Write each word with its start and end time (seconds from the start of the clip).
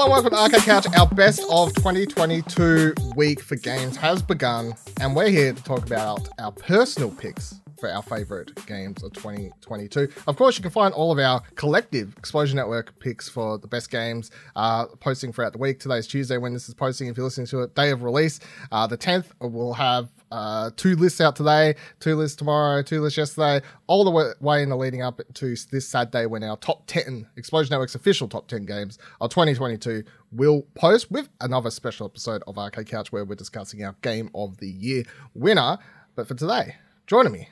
Hello, 0.00 0.12
welcome 0.12 0.30
to 0.30 0.38
Arcade 0.38 0.62
Couch. 0.62 0.86
Our 0.96 1.06
best 1.08 1.42
of 1.50 1.74
2022 1.74 2.94
week 3.16 3.38
for 3.38 3.56
games 3.56 3.98
has 3.98 4.22
begun, 4.22 4.72
and 4.98 5.14
we're 5.14 5.28
here 5.28 5.52
to 5.52 5.62
talk 5.62 5.84
about 5.84 6.26
our 6.38 6.52
personal 6.52 7.10
picks 7.10 7.60
for 7.78 7.90
our 7.90 8.00
favorite 8.02 8.54
games 8.64 9.02
of 9.02 9.12
2022. 9.12 10.08
Of 10.26 10.36
course, 10.36 10.56
you 10.56 10.62
can 10.62 10.70
find 10.70 10.94
all 10.94 11.12
of 11.12 11.18
our 11.18 11.42
collective 11.54 12.16
Explosion 12.16 12.56
Network 12.56 12.98
picks 12.98 13.28
for 13.28 13.58
the 13.58 13.66
best 13.66 13.90
games 13.90 14.30
uh, 14.56 14.86
posting 15.00 15.34
throughout 15.34 15.52
the 15.52 15.58
week. 15.58 15.80
Today's 15.80 16.06
Tuesday 16.06 16.38
when 16.38 16.54
this 16.54 16.66
is 16.66 16.74
posting. 16.74 17.08
If 17.08 17.18
you're 17.18 17.24
listening 17.24 17.48
to 17.48 17.60
it, 17.60 17.74
day 17.74 17.90
of 17.90 18.02
release, 18.02 18.40
uh, 18.72 18.86
the 18.86 18.96
10th, 18.96 19.26
we'll 19.38 19.74
have 19.74 20.08
uh, 20.30 20.70
two 20.76 20.94
lists 20.96 21.20
out 21.20 21.34
today, 21.36 21.74
two 21.98 22.14
lists 22.14 22.36
tomorrow, 22.36 22.82
two 22.82 23.00
lists 23.00 23.16
yesterday, 23.18 23.64
all 23.86 24.04
the 24.04 24.10
way- 24.10 24.32
way 24.40 24.62
in 24.62 24.68
the 24.68 24.76
leading 24.76 25.02
up 25.02 25.20
to 25.34 25.56
this 25.70 25.88
Saturday 25.88 26.26
when 26.26 26.42
our 26.44 26.56
top 26.56 26.84
10 26.86 27.26
Explosion 27.36 27.70
Network's 27.72 27.94
official 27.94 28.28
top 28.28 28.46
10 28.48 28.64
games 28.64 28.98
of 29.20 29.30
2022 29.30 30.04
will 30.32 30.62
post 30.74 31.10
with 31.10 31.28
another 31.40 31.70
special 31.70 32.06
episode 32.06 32.42
of 32.46 32.56
Arcade 32.58 32.86
Couch 32.88 33.10
where 33.12 33.24
we're 33.24 33.34
discussing 33.34 33.82
our 33.84 33.96
Game 34.02 34.30
of 34.34 34.58
the 34.58 34.68
Year 34.68 35.02
winner. 35.34 35.78
But 36.14 36.28
for 36.28 36.34
today, 36.34 36.76
joining 37.06 37.32
me, 37.32 37.48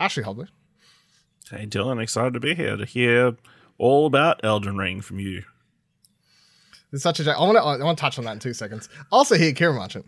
Ashley 0.00 0.22
Hobley. 0.22 0.48
Hey 1.50 1.66
Dylan, 1.66 2.02
excited 2.02 2.32
to 2.34 2.40
be 2.40 2.54
here 2.54 2.76
to 2.76 2.84
hear 2.84 3.36
all 3.78 4.06
about 4.06 4.44
Elden 4.44 4.76
Ring 4.76 5.00
from 5.00 5.20
you. 5.20 5.44
It's 6.92 7.02
such 7.02 7.20
a 7.20 7.24
joke. 7.24 7.36
I 7.36 7.40
want 7.42 7.56
to 7.56 7.62
I 7.62 7.84
want 7.84 7.98
to 7.98 8.00
touch 8.00 8.18
on 8.18 8.24
that 8.24 8.32
in 8.32 8.38
two 8.38 8.54
seconds. 8.54 8.88
Also 9.12 9.36
here, 9.36 9.52
Kieran 9.52 9.76
Marchant. 9.76 10.06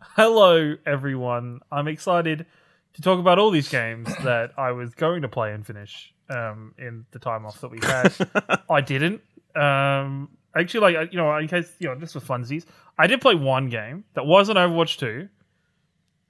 Hello, 0.00 0.76
everyone. 0.86 1.60
I'm 1.70 1.88
excited 1.88 2.46
to 2.94 3.02
talk 3.02 3.18
about 3.18 3.38
all 3.38 3.50
these 3.50 3.68
games 3.68 4.08
that 4.24 4.52
I 4.56 4.72
was 4.72 4.94
going 4.94 5.22
to 5.22 5.28
play 5.28 5.52
and 5.52 5.66
finish 5.66 6.12
um, 6.30 6.74
in 6.78 7.04
the 7.10 7.18
time 7.18 7.46
off 7.46 7.60
that 7.60 7.70
we 7.70 7.78
had. 7.82 8.62
I 8.70 8.80
didn't. 8.80 9.20
Um, 9.54 10.30
actually, 10.56 10.94
like 10.94 11.12
you 11.12 11.18
know, 11.18 11.36
in 11.36 11.48
case 11.48 11.72
you 11.78 11.88
know, 11.88 11.94
just 11.96 12.12
for 12.14 12.20
funsies, 12.20 12.64
I 12.98 13.06
did 13.06 13.20
play 13.20 13.34
one 13.34 13.68
game 13.68 14.04
that 14.14 14.26
wasn't 14.26 14.58
Overwatch 14.58 14.98
Two, 14.98 15.28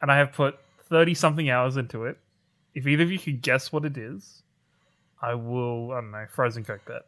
and 0.03 0.11
I 0.11 0.19
have 0.19 0.33
put 0.33 0.59
thirty 0.89 1.15
something 1.15 1.49
hours 1.49 1.77
into 1.77 2.05
it. 2.05 2.19
If 2.75 2.87
either 2.87 3.05
of 3.05 3.13
you 3.13 3.19
could 3.19 3.41
guess 3.41 3.73
what 3.73 3.85
it 3.85 3.97
is, 3.97 4.43
I 5.23 5.35
will. 5.35 5.93
I 5.93 6.01
don't 6.01 6.11
know. 6.11 6.27
Frozen 6.29 6.65
Coke 6.65 6.85
bet. 6.87 7.03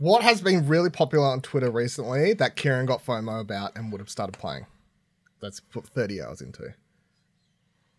What 0.00 0.22
has 0.22 0.40
been 0.40 0.66
really 0.66 0.88
popular 0.88 1.26
on 1.26 1.42
Twitter 1.42 1.70
recently 1.70 2.32
that 2.34 2.56
Kieran 2.56 2.86
got 2.86 3.04
FOMO 3.04 3.38
about 3.40 3.76
and 3.76 3.92
would 3.92 4.00
have 4.00 4.08
started 4.08 4.32
playing? 4.38 4.64
That's 5.42 5.60
put 5.60 5.86
30 5.86 6.22
hours 6.22 6.40
into. 6.40 6.64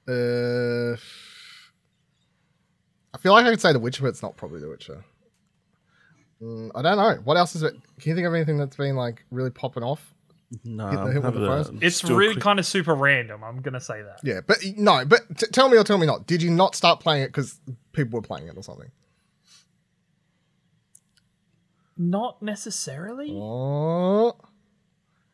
Uh, 0.07 0.97
I 3.13 3.17
feel 3.19 3.33
like 3.33 3.45
I 3.45 3.51
could 3.51 3.61
say 3.61 3.71
The 3.71 3.79
Witcher, 3.79 4.01
but 4.01 4.09
it's 4.09 4.23
not 4.23 4.35
probably 4.35 4.59
The 4.61 4.69
Witcher. 4.69 5.05
Mm, 6.41 6.71
I 6.73 6.81
don't 6.81 6.97
know. 6.97 7.21
What 7.23 7.37
else 7.37 7.55
is 7.55 7.61
it? 7.61 7.73
Can 7.99 8.09
you 8.09 8.15
think 8.15 8.25
of 8.25 8.33
anything 8.33 8.57
that's 8.57 8.75
been 8.75 8.95
like 8.95 9.23
really 9.29 9.51
popping 9.51 9.83
off? 9.83 10.11
No, 10.65 10.87
Hit 10.87 10.95
the- 10.95 11.01
I'm 11.01 11.07
hit 11.07 11.15
with 11.15 11.23
having 11.23 11.41
the 11.41 11.85
a- 11.85 11.87
It's 11.87 12.03
really 12.03 12.33
quick- 12.33 12.43
kind 12.43 12.57
of 12.59 12.65
super 12.65 12.95
random. 12.95 13.43
I'm 13.43 13.61
gonna 13.61 13.79
say 13.79 14.01
that. 14.01 14.21
Yeah, 14.23 14.41
but 14.45 14.57
no, 14.75 15.05
but 15.05 15.37
t- 15.37 15.45
tell 15.51 15.69
me 15.69 15.77
or 15.77 15.83
tell 15.83 15.99
me 15.99 16.07
not. 16.07 16.25
Did 16.25 16.41
you 16.41 16.49
not 16.49 16.73
start 16.75 16.99
playing 16.99 17.21
it 17.21 17.27
because 17.27 17.59
people 17.93 18.17
were 18.17 18.23
playing 18.25 18.47
it 18.47 18.57
or 18.57 18.63
something? 18.63 18.89
Not 22.01 22.41
necessarily. 22.41 23.29
Oh. 23.31 24.35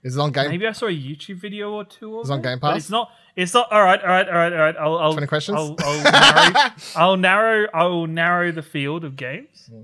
Is 0.03 0.17
it 0.17 0.19
on 0.19 0.33
Game 0.33 0.49
Maybe 0.49 0.67
I 0.67 0.73
saw 0.73 0.87
a 0.87 0.89
YouTube 0.89 1.37
video 1.37 1.71
or 1.71 1.85
two 1.85 2.19
of 2.19 2.29
on 2.29 2.39
it, 2.39 2.43
Game 2.43 2.59
Pass? 2.59 2.75
it's 2.75 2.89
not. 2.89 3.09
It's 3.37 3.53
not. 3.53 3.71
All 3.71 3.81
right. 3.83 4.01
All 4.01 4.07
right. 4.07 4.27
All 4.27 4.33
right. 4.33 4.51
All 4.51 4.59
right. 4.59 4.75
I'll. 4.77 4.97
I'll 4.97 5.11
20 5.13 5.27
questions? 5.27 5.57
I'll, 5.57 5.75
I'll, 5.79 6.03
narrow, 6.03 6.71
I'll 6.95 7.17
narrow. 7.17 7.67
I 7.73 7.83
will 7.85 8.07
narrow 8.07 8.51
the 8.51 8.61
field 8.61 9.05
of 9.05 9.15
games. 9.15 9.69
Hmm. 9.71 9.81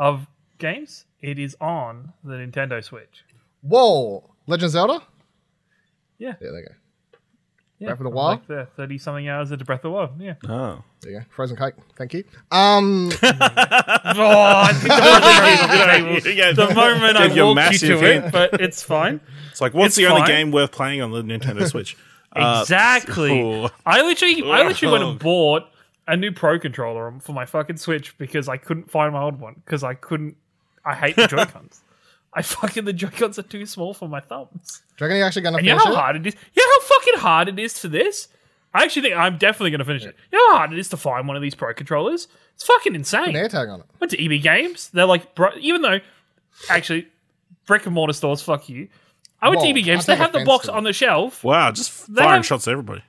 Of 0.00 0.26
games, 0.58 1.04
it 1.20 1.38
is 1.38 1.56
on 1.60 2.12
the 2.24 2.34
Nintendo 2.34 2.82
Switch. 2.82 3.24
Whoa! 3.62 4.34
Legend 4.48 4.64
of 4.66 4.70
Zelda? 4.72 5.02
Yeah. 6.18 6.34
Yeah, 6.40 6.50
there 6.50 6.58
you 6.58 6.66
go. 6.68 6.74
Yeah 7.78 7.88
Breath 7.88 8.00
of 8.00 8.04
the 8.04 8.10
I'm 8.10 8.14
Wild? 8.14 8.38
Like 8.40 8.46
there, 8.46 8.68
thirty 8.76 8.98
something 8.98 9.28
hours 9.28 9.50
into 9.52 9.64
Breath 9.64 9.78
of 9.80 9.82
the 9.82 9.90
Wild. 9.90 10.20
Yeah. 10.20 10.34
Oh. 10.48 10.82
There 11.02 11.12
you 11.12 11.18
go. 11.20 11.24
Frozen 11.30 11.56
cake. 11.56 11.74
Thank 11.96 12.14
you. 12.14 12.24
Um, 12.50 13.10
oh, 13.22 13.22
I 13.22 14.72
think 14.72 14.88
that 14.88 16.10
was 16.14 16.22
the, 16.24 16.34
Yeah, 16.34 16.52
the 16.52 16.74
moment 16.74 17.16
I 17.16 17.28
Give 17.28 17.36
your 17.36 17.46
walked 17.46 17.56
you 17.82 17.88
massive 17.94 18.00
to 18.00 18.06
it, 18.26 18.32
but 18.32 18.60
it's 18.60 18.82
fine. 18.82 19.20
It's 19.50 19.60
like, 19.60 19.74
what's 19.74 19.88
It's 19.88 19.96
the 19.96 20.06
only 20.06 20.26
game 20.26 20.50
worth 20.50 20.72
playing 20.72 21.02
on 21.02 21.10
the 21.12 21.22
Nintendo 21.22 21.66
Switch? 21.70 21.96
Uh, 22.32 22.60
Exactly. 22.62 23.42
oh. 23.42 23.70
I 23.84 24.02
literally, 24.02 24.42
I 24.50 24.66
literally 24.66 24.92
went 24.92 25.04
and 25.04 25.18
bought 25.20 25.64
a 26.08 26.16
new 26.16 26.32
Pro 26.32 26.58
controller 26.58 27.12
for 27.20 27.32
my 27.32 27.46
fucking 27.46 27.76
Switch 27.78 28.16
because 28.18 28.48
I 28.48 28.56
couldn't 28.56 28.90
find 28.90 29.12
my 29.12 29.22
old 29.22 29.40
one 29.40 29.54
because 29.64 29.82
I 29.84 29.94
couldn't. 29.94 30.36
I 30.84 30.94
hate 30.94 31.16
the 31.16 31.26
Joy 31.26 31.44
Cons. 31.46 31.80
I 32.38 32.42
fucking 32.42 32.84
the 32.84 32.92
Joy 32.92 33.08
Cons 33.08 33.38
are 33.38 33.42
too 33.42 33.64
small 33.64 33.94
for 33.94 34.08
my 34.08 34.20
thumbs. 34.20 34.82
do 34.98 35.04
you 35.04 35.06
reckon 35.06 35.16
you're 35.16 35.26
actually 35.26 35.42
going 35.42 35.54
to 35.54 35.58
And 35.58 35.66
you 35.66 35.72
finish 35.72 35.84
know 35.86 35.94
how 35.94 35.98
it? 35.98 36.02
hard 36.02 36.16
it 36.16 36.26
is. 36.26 36.34
You 36.54 36.62
know 36.62 36.70
how 36.74 36.86
fucking 36.98 37.20
hard 37.20 37.48
it 37.48 37.58
is 37.58 37.78
for 37.78 37.88
this. 37.88 38.28
I 38.74 38.82
actually 38.84 39.02
think 39.02 39.16
I'm 39.16 39.38
definitely 39.38 39.70
going 39.70 39.78
to 39.78 39.86
finish 39.86 40.04
it. 40.04 40.14
You 40.30 40.38
know 40.38 40.52
how 40.52 40.58
hard 40.58 40.72
it 40.74 40.78
is 40.78 40.88
to 40.90 40.98
find 40.98 41.26
one 41.26 41.34
of 41.36 41.42
these 41.42 41.54
Pro 41.54 41.72
controllers. 41.72 42.28
It's 42.54 42.64
fucking 42.64 42.94
insane. 42.94 43.30
An 43.30 43.36
air 43.36 43.48
tag 43.48 43.68
on 43.70 43.80
it. 43.80 43.86
went 44.00 44.10
to 44.10 44.22
EB 44.22 44.42
Games. 44.42 44.90
They're 44.90 45.06
like, 45.06 45.34
bro, 45.34 45.48
even 45.58 45.80
though, 45.80 46.00
actually, 46.68 47.08
brick 47.66 47.86
and 47.86 47.94
mortar 47.94 48.12
stores, 48.12 48.42
fuck 48.42 48.68
you. 48.68 48.88
I 49.40 49.48
went 49.48 49.60
Whoa, 49.62 49.72
to 49.72 49.78
EB 49.78 49.84
Games. 49.84 50.06
I 50.08 50.12
They 50.12 50.16
take 50.18 50.22
have 50.22 50.32
the 50.32 50.38
offense 50.40 50.46
box 50.48 50.66
to 50.66 50.74
on 50.74 50.84
the 50.84 50.92
shelf. 50.92 51.42
Wow, 51.42 51.70
just 51.72 52.14
They 52.14 52.20
firing 52.20 52.34
have- 52.36 52.46
shots 52.46 52.68
at 52.68 52.72
everybody. 52.72 53.02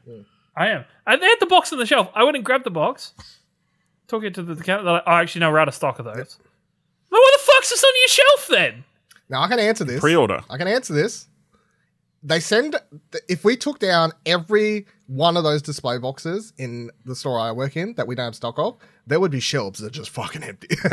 I 0.55 0.69
am. 0.69 0.85
And 1.05 1.21
they 1.21 1.25
had 1.27 1.39
the 1.41 1.45
box 1.47 1.71
on 1.73 1.79
the 1.79 1.85
shelf. 1.85 2.09
I 2.15 2.23
went 2.23 2.38
and 2.38 2.45
grabbed 2.45 2.63
the 2.65 2.71
box, 2.71 3.13
took 4.07 4.23
it 4.23 4.33
to 4.35 4.44
the 4.44 4.55
counter. 4.63 4.83
They're 4.85 4.94
like, 4.94 5.03
oh, 5.05 5.11
actually, 5.11 5.41
no, 5.41 5.51
we're 5.51 5.59
out 5.59 5.67
of 5.67 5.75
stock 5.75 5.99
of 5.99 6.05
those. 6.05 6.38
Well, 7.11 7.21
what 7.21 7.33
the 7.39 7.51
fuck's 7.51 7.69
this 7.69 7.83
on 7.83 7.91
your 8.01 8.07
shelf 8.07 8.47
then? 8.49 8.83
Now, 9.29 9.41
I 9.41 9.47
can 9.47 9.59
answer 9.59 9.83
this. 9.83 9.99
Pre-order. 9.99 10.41
I 10.49 10.57
can 10.57 10.67
answer 10.67 10.93
this. 10.93 11.27
They 12.23 12.39
send, 12.39 12.75
if 13.29 13.43
we 13.45 13.55
took 13.55 13.79
down 13.79 14.11
every 14.25 14.88
one 15.05 15.38
of 15.38 15.43
those 15.43 15.61
display 15.61 15.97
boxes 15.99 16.51
in 16.57 16.89
the 17.05 17.15
store 17.15 17.39
I 17.39 17.51
work 17.51 17.77
in 17.77 17.93
that 17.93 18.07
we 18.07 18.15
don't 18.15 18.25
have 18.25 18.35
stock 18.35 18.57
of, 18.57 18.75
there 19.05 19.19
would 19.19 19.31
be 19.31 19.39
shelves 19.39 19.79
that 19.79 19.88
are 19.88 19.91
just 19.91 20.09
fucking 20.09 20.43
empty. 20.43 20.75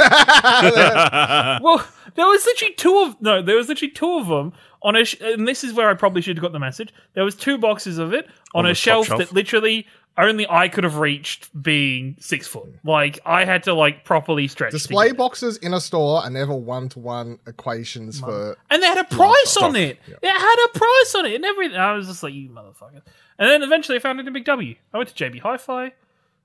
Well, 1.62 1.84
there 2.14 2.26
was 2.26 2.44
literally 2.44 2.74
two 2.74 2.98
of 3.00 3.20
no, 3.20 3.42
there 3.42 3.56
was 3.56 3.68
literally 3.68 3.90
two 3.92 4.18
of 4.18 4.26
them 4.28 4.52
on 4.82 4.96
a, 4.96 5.04
sh- 5.04 5.16
and 5.20 5.48
this 5.48 5.64
is 5.64 5.72
where 5.72 5.88
I 5.88 5.94
probably 5.94 6.22
should 6.22 6.36
have 6.36 6.42
got 6.42 6.52
the 6.52 6.58
message. 6.60 6.92
There 7.14 7.24
was 7.24 7.34
two 7.34 7.58
boxes 7.58 7.98
of 7.98 8.12
it 8.12 8.26
on, 8.54 8.66
On 8.66 8.70
a 8.70 8.74
shelf, 8.74 9.06
shelf? 9.06 9.18
that 9.18 9.32
literally 9.32 9.86
only 10.16 10.46
I 10.48 10.68
could 10.68 10.84
have 10.84 10.98
reached, 10.98 11.50
being 11.60 12.16
six 12.20 12.46
foot. 12.46 12.72
Like 12.84 13.18
I 13.26 13.44
had 13.44 13.64
to 13.64 13.74
like 13.74 14.04
properly 14.04 14.46
stretch. 14.48 14.72
display 14.72 15.12
boxes 15.12 15.56
in 15.56 15.74
a 15.74 15.80
store 15.80 16.22
are 16.22 16.30
never 16.30 16.54
one 16.54 16.88
to 16.90 16.98
one 17.00 17.38
equations 17.46 18.20
for. 18.20 18.56
and 18.70 18.82
they 18.82 18.86
had 18.86 18.98
a 18.98 19.04
price 19.04 19.56
on 19.56 19.76
it. 19.76 19.98
It 20.06 20.28
had 20.28 20.66
a 20.66 20.78
price 20.78 21.14
on 21.16 21.26
it 21.26 21.34
and 21.34 21.44
everything. 21.44 21.76
I 21.76 21.92
was 21.94 22.06
just 22.06 22.22
like, 22.22 22.34
you 22.34 22.48
motherfucker. 22.48 23.02
And 23.38 23.50
then 23.50 23.62
eventually 23.62 23.96
I 23.96 24.00
found 24.00 24.20
it 24.20 24.26
in 24.26 24.32
Big 24.32 24.44
W. 24.44 24.74
I 24.92 24.96
went 24.98 25.14
to 25.14 25.30
JB 25.30 25.40
Hi-Fi, 25.40 25.92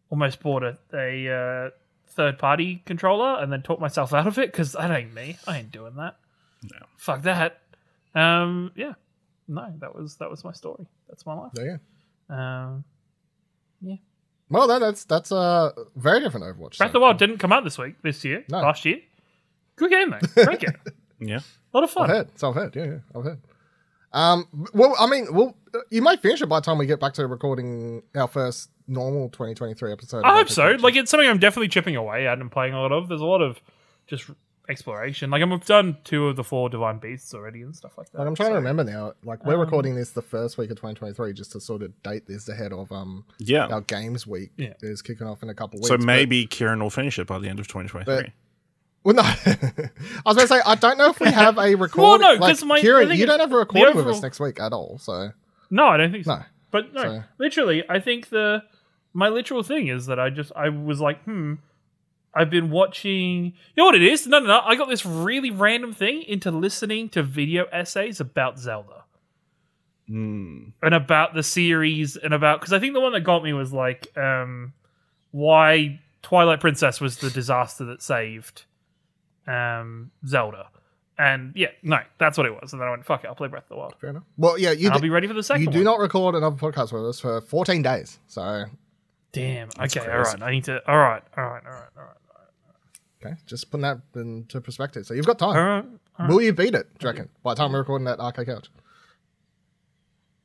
almost 0.09 0.39
bought 0.39 0.63
a, 0.63 0.77
a 0.91 1.29
uh, 1.67 1.69
third-party 2.07 2.81
controller, 2.85 3.39
and 3.39 3.53
then 3.53 3.61
talked 3.61 3.81
myself 3.81 4.13
out 4.13 4.25
of 4.25 4.39
it 4.39 4.51
because 4.51 4.71
that 4.71 4.89
ain't 4.89 5.13
me. 5.13 5.37
I 5.47 5.59
ain't 5.59 5.71
doing 5.71 5.95
that. 5.97 6.17
No. 6.63 6.77
Fuck 6.97 7.21
that. 7.23 7.61
Um, 8.15 8.71
yeah, 8.75 8.93
no, 9.47 9.71
that 9.77 9.95
was 9.95 10.15
that 10.17 10.29
was 10.29 10.43
my 10.43 10.51
story. 10.51 10.87
That's 11.07 11.25
my 11.25 11.35
life. 11.35 11.51
There 11.53 11.65
you 11.65 11.79
go. 12.29 12.35
Um, 12.35 12.83
Well, 14.51 14.67
no, 14.67 14.79
that's 14.79 15.03
that's 15.05 15.31
a 15.31 15.73
very 15.95 16.19
different 16.21 16.45
Overwatch. 16.47 16.79
Breath 16.79 16.89
of 16.89 16.93
the 16.93 16.99
Wild 16.99 17.19
didn't 17.19 17.37
come 17.37 17.51
out 17.51 17.63
this 17.63 17.77
week, 17.77 18.01
this 18.01 18.25
year, 18.25 18.43
No. 18.49 18.61
last 18.61 18.83
year. 18.83 18.97
Good 19.75 19.91
game 19.91 20.09
though. 20.09 20.43
Great 20.45 20.59
game. 20.59 20.73
Yeah. 21.19 21.39
A 21.71 21.77
lot 21.77 21.83
of 21.83 21.91
fun. 21.91 22.03
I've 22.03 22.07
fun. 22.09 22.15
heard. 22.17 22.39
So 22.39 22.49
I've 22.49 22.55
heard. 22.55 22.75
Yeah, 22.75 22.83
yeah, 22.85 22.97
I've 23.15 23.23
heard. 23.23 23.39
Um, 24.11 24.47
well, 24.73 24.95
I 24.99 25.05
mean, 25.07 25.27
well, 25.31 25.55
you 25.91 26.01
might 26.01 26.19
finish 26.19 26.41
it 26.41 26.47
by 26.47 26.59
the 26.59 26.65
time 26.65 26.79
we 26.79 26.87
get 26.87 26.99
back 26.99 27.13
to 27.13 27.27
recording 27.27 28.01
our 28.15 28.27
first 28.27 28.71
normal 28.87 29.29
2023 29.29 29.91
episode. 29.91 30.23
I 30.23 30.35
hope 30.37 30.49
so. 30.49 30.71
Like 30.79 30.95
it's 30.95 31.11
something 31.11 31.29
I'm 31.29 31.37
definitely 31.37 31.67
chipping 31.67 31.95
away 31.95 32.25
at 32.25 32.39
and 32.39 32.51
playing 32.51 32.73
a 32.73 32.81
lot 32.81 32.91
of. 32.91 33.07
There's 33.07 33.21
a 33.21 33.25
lot 33.25 33.41
of 33.43 33.61
just 34.07 34.25
exploration. 34.69 35.29
Like 35.31 35.41
I've 35.41 35.65
done 35.65 35.97
two 36.03 36.27
of 36.27 36.35
the 36.35 36.43
four 36.43 36.69
divine 36.69 36.99
beasts 36.99 37.33
already 37.33 37.61
and 37.63 37.75
stuff 37.75 37.97
like 37.97 38.09
that. 38.11 38.19
Like, 38.19 38.27
I'm 38.27 38.35
trying 38.35 38.49
to 38.51 38.55
remember 38.55 38.83
now. 38.83 39.13
Like 39.23 39.45
we're 39.45 39.55
Um, 39.55 39.59
recording 39.61 39.95
this 39.95 40.11
the 40.11 40.21
first 40.21 40.57
week 40.57 40.69
of 40.71 40.77
2023, 40.77 41.33
just 41.33 41.51
to 41.53 41.59
sort 41.59 41.81
of 41.81 41.91
date 42.03 42.27
this 42.27 42.47
ahead 42.49 42.71
of 42.71 42.91
um 42.91 43.25
Yeah. 43.39 43.65
our 43.67 43.81
games 43.81 44.27
week 44.27 44.51
Yeah. 44.57 44.73
is 44.81 45.01
kicking 45.01 45.27
off 45.27 45.41
in 45.43 45.49
a 45.49 45.53
couple 45.53 45.77
of 45.77 45.81
weeks. 45.81 45.87
So 45.89 45.97
but- 45.97 46.05
maybe 46.05 46.45
Kieran 46.45 46.79
will 46.79 46.89
finish 46.89 47.17
it 47.19 47.27
by 47.27 47.39
the 47.39 47.49
end 47.49 47.59
of 47.59 47.67
2023. 47.67 48.31
well, 49.03 49.15
no. 49.15 49.21
I 49.23 49.89
was 50.25 50.35
going 50.35 50.37
to 50.37 50.47
say 50.47 50.61
I 50.65 50.75
don't 50.75 50.97
know 50.97 51.09
if 51.09 51.19
we 51.19 51.31
have 51.31 51.57
a 51.57 51.75
recording. 51.87 52.25
no, 52.25 52.33
like, 52.33 52.39
'cause 52.51 52.63
my- 52.63 52.79
Kieran, 52.81 53.09
you 53.17 53.25
don't 53.25 53.39
have 53.39 53.49
a 53.49 53.53
the 53.53 53.57
recording 53.57 53.95
with 53.95 54.07
us 54.07 54.21
next 54.21 54.39
week 54.39 54.59
at 54.59 54.73
all. 54.73 54.97
So 54.99 55.31
No, 55.69 55.85
I 55.87 55.97
don't 55.97 56.11
think 56.11 56.25
so. 56.25 56.35
no. 56.35 56.43
But 56.71 56.93
no, 56.93 57.01
So- 57.01 57.23
literally, 57.39 57.83
I 57.89 57.99
think 57.99 58.29
the 58.29 58.63
my 59.13 59.27
literal 59.29 59.63
thing 59.63 59.87
is 59.87 60.05
that 60.05 60.19
I 60.19 60.29
just 60.29 60.51
I 60.55 60.69
was 60.69 60.99
like, 61.01 61.23
hmm, 61.23 61.55
I've 62.33 62.49
been 62.49 62.69
watching. 62.69 63.45
You 63.45 63.53
know 63.77 63.85
what 63.85 63.95
it 63.95 64.03
is? 64.03 64.27
No, 64.27 64.39
no, 64.39 64.47
no. 64.47 64.59
I 64.63 64.75
got 64.75 64.87
this 64.89 65.05
really 65.05 65.51
random 65.51 65.93
thing 65.93 66.23
into 66.23 66.51
listening 66.51 67.09
to 67.09 67.23
video 67.23 67.65
essays 67.71 68.19
about 68.19 68.59
Zelda 68.59 69.03
Hmm. 70.07 70.69
and 70.81 70.95
about 70.95 71.35
the 71.35 71.43
series 71.43 72.15
and 72.15 72.33
about 72.33 72.59
because 72.61 72.73
I 72.73 72.79
think 72.79 72.93
the 72.93 72.99
one 72.99 73.11
that 73.13 73.19
got 73.21 73.43
me 73.43 73.53
was 73.53 73.71
like 73.71 74.07
um 74.17 74.73
why 75.31 75.99
Twilight 76.23 76.59
Princess 76.59 76.99
was 76.99 77.17
the 77.17 77.29
disaster 77.29 77.85
that 77.85 78.01
saved 78.01 78.65
um 79.47 80.09
Zelda. 80.25 80.67
And 81.17 81.51
yeah, 81.55 81.67
no, 81.83 81.99
that's 82.17 82.37
what 82.37 82.47
it 82.47 82.53
was. 82.53 82.71
And 82.71 82.81
then 82.81 82.87
I 82.87 82.91
went, 82.91 83.05
fuck 83.05 83.23
it, 83.23 83.27
I'll 83.27 83.35
play 83.35 83.49
Breath 83.49 83.63
of 83.65 83.69
the 83.69 83.75
Wild. 83.75 83.95
Fair 83.99 84.11
enough. 84.11 84.23
Well, 84.37 84.57
yeah, 84.57 84.71
you 84.71 84.85
And 84.87 84.93
I'll 84.95 85.01
be 85.01 85.09
ready 85.09 85.27
for 85.27 85.33
the 85.33 85.43
second 85.43 85.63
you 85.65 85.69
do 85.69 85.79
one. 85.79 85.83
not 85.85 85.99
record 85.99 86.33
another 86.35 86.55
podcast 86.55 86.93
with 86.93 87.05
us 87.05 87.19
for 87.19 87.41
14 87.41 87.81
days. 87.81 88.19
So, 88.27 88.65
Damn. 89.33 89.67
Okay, 89.77 89.99
crazy. 89.99 90.09
all 90.09 90.17
right. 90.21 90.41
I 90.41 90.51
need 90.51 90.63
to. 90.63 90.81
All 90.89 90.97
right, 90.97 91.21
all 91.37 91.43
right, 91.43 91.61
all 91.65 91.71
right, 91.71 91.89
all 91.97 92.03
right. 92.03 92.15
Okay, 93.23 93.35
just 93.45 93.69
putting 93.71 93.83
that 93.83 93.99
into 94.15 94.59
perspective. 94.61 95.05
So 95.05 95.13
you've 95.13 95.25
got 95.25 95.39
time. 95.39 95.55
All 95.55 95.55
right. 95.55 95.85
Will 96.29 96.41
you 96.41 96.51
beat 96.53 96.75
it, 96.75 96.87
do 96.99 97.07
you 97.07 97.11
reckon, 97.11 97.29
by 97.43 97.53
the 97.53 97.59
time 97.59 97.71
we're 97.71 97.79
recording 97.79 98.05
that 98.05 98.19
arcade 98.19 98.47
couch? 98.47 98.69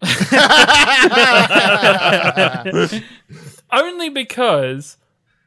Only 3.73 4.09
because 4.11 4.97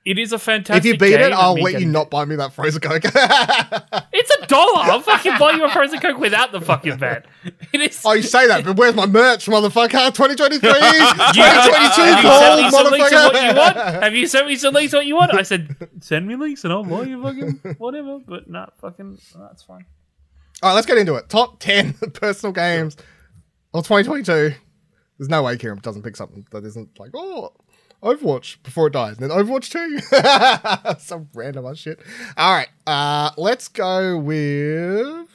it 0.09 0.17
is 0.19 0.31
a 0.33 0.39
fantastic. 0.39 0.83
Game. 0.83 0.93
If 0.95 1.01
you 1.01 1.05
beat 1.07 1.17
game 1.17 1.31
it, 1.31 1.33
I'll 1.33 1.55
me 1.55 1.61
let 1.63 1.79
you 1.81 1.87
not 1.87 2.09
buy 2.09 2.25
me 2.25 2.35
that 2.37 2.53
frozen 2.53 2.81
coke. 2.81 3.03
It's 4.19 4.31
a 4.43 4.47
dollar. 4.47 4.79
I'll 4.79 4.99
fucking 5.01 5.33
buy 5.37 5.51
you 5.51 5.63
a 5.65 5.69
frozen 5.69 5.99
coke 5.99 6.17
without 6.17 6.51
the 6.51 6.59
fucking 6.59 6.97
bet. 6.97 7.25
It 7.71 7.81
is. 7.81 8.01
oh, 8.03 8.13
you 8.13 8.23
say 8.23 8.47
that, 8.47 8.65
but 8.65 8.75
where's 8.75 8.95
my 8.95 9.05
merch, 9.05 9.45
motherfucker? 9.45 9.91
2023, 10.13 10.57
You- 10.57 10.63
2022 10.63 12.01
have 12.01 12.23
you 12.23 12.31
sent 12.31 12.55
me 12.55 12.61
gold, 12.63 12.71
some 12.73 12.91
links 12.91 13.11
what 13.11 13.33
you 13.35 13.55
want? 13.55 13.75
motherfucker. 13.77 14.01
Have 14.01 14.15
you 14.15 14.27
sent 14.27 14.47
me 14.47 14.55
some 14.55 14.73
links 14.73 14.93
what 14.93 15.05
you 15.05 15.15
want? 15.15 15.33
I 15.33 15.43
said, 15.43 15.75
send 16.01 16.27
me 16.27 16.35
links 16.35 16.63
and 16.63 16.73
I'll 16.73 16.83
buy 16.83 17.03
you 17.03 17.21
fucking 17.21 17.75
whatever. 17.77 18.19
But 18.19 18.49
not 18.49 18.77
fucking. 18.79 19.19
That's 19.39 19.63
fine. 19.63 19.85
All 20.63 20.69
right, 20.69 20.73
let's 20.75 20.87
get 20.87 20.97
into 20.97 21.13
it. 21.15 21.29
Top 21.29 21.59
10 21.59 21.93
personal 22.13 22.53
games 22.53 22.95
of 23.73 23.83
2022. 23.87 24.55
There's 25.19 25.29
no 25.29 25.43
way 25.43 25.57
Kieran 25.57 25.79
doesn't 25.79 26.01
pick 26.01 26.15
something 26.15 26.47
that 26.51 26.63
isn't 26.65 26.99
like, 26.99 27.11
oh, 27.13 27.53
Overwatch 28.03 28.57
before 28.63 28.87
it 28.87 28.93
dies. 28.93 29.17
And 29.17 29.29
then 29.29 29.37
Overwatch 29.37 29.69
2. 29.71 30.99
Some 30.99 31.29
random 31.33 31.65
ass 31.65 31.77
shit. 31.77 31.99
All 32.35 32.53
right, 32.53 32.69
uh, 32.85 33.31
let's 33.37 33.67
go 33.67 34.17
with 34.17 35.27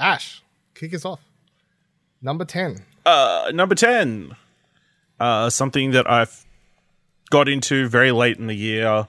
Ash. 0.00 0.42
Kick 0.74 0.94
us 0.94 1.04
off. 1.04 1.20
Number 2.20 2.44
10. 2.44 2.82
Uh, 3.04 3.50
number 3.54 3.74
10. 3.74 4.36
Uh, 5.20 5.50
something 5.50 5.90
that 5.92 6.10
I've 6.10 6.44
got 7.30 7.48
into 7.48 7.88
very 7.88 8.12
late 8.12 8.38
in 8.38 8.46
the 8.46 8.54
year. 8.54 9.08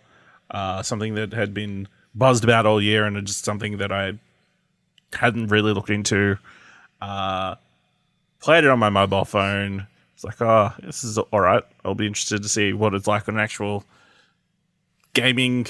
Uh, 0.50 0.84
something 0.84 1.16
that 1.16 1.34
had 1.34 1.54
been 1.54 1.88
buzzed 2.14 2.44
about 2.44 2.66
all 2.66 2.82
year 2.82 3.06
and 3.06 3.26
just 3.26 3.44
something 3.44 3.78
that 3.78 3.92
I 3.92 4.14
hadn't 5.14 5.48
really 5.48 5.74
looked 5.74 5.90
into. 5.90 6.38
Uh, 7.02 7.56
played 8.40 8.64
it 8.64 8.70
on 8.70 8.80
my 8.80 8.90
mobile 8.90 9.26
phone. 9.26 9.88
It's 10.24 10.40
like, 10.40 10.48
oh, 10.48 10.74
this 10.82 11.04
is 11.04 11.18
all 11.18 11.40
right. 11.40 11.64
I'll 11.84 11.96
be 11.96 12.08
interested 12.08 12.44
to 12.44 12.50
see 12.50 12.72
what 12.74 12.94
it's 12.94 13.08
like 13.08 13.28
on 13.28 13.36
an 13.36 13.42
actual 13.42 13.84
gaming 15.14 15.68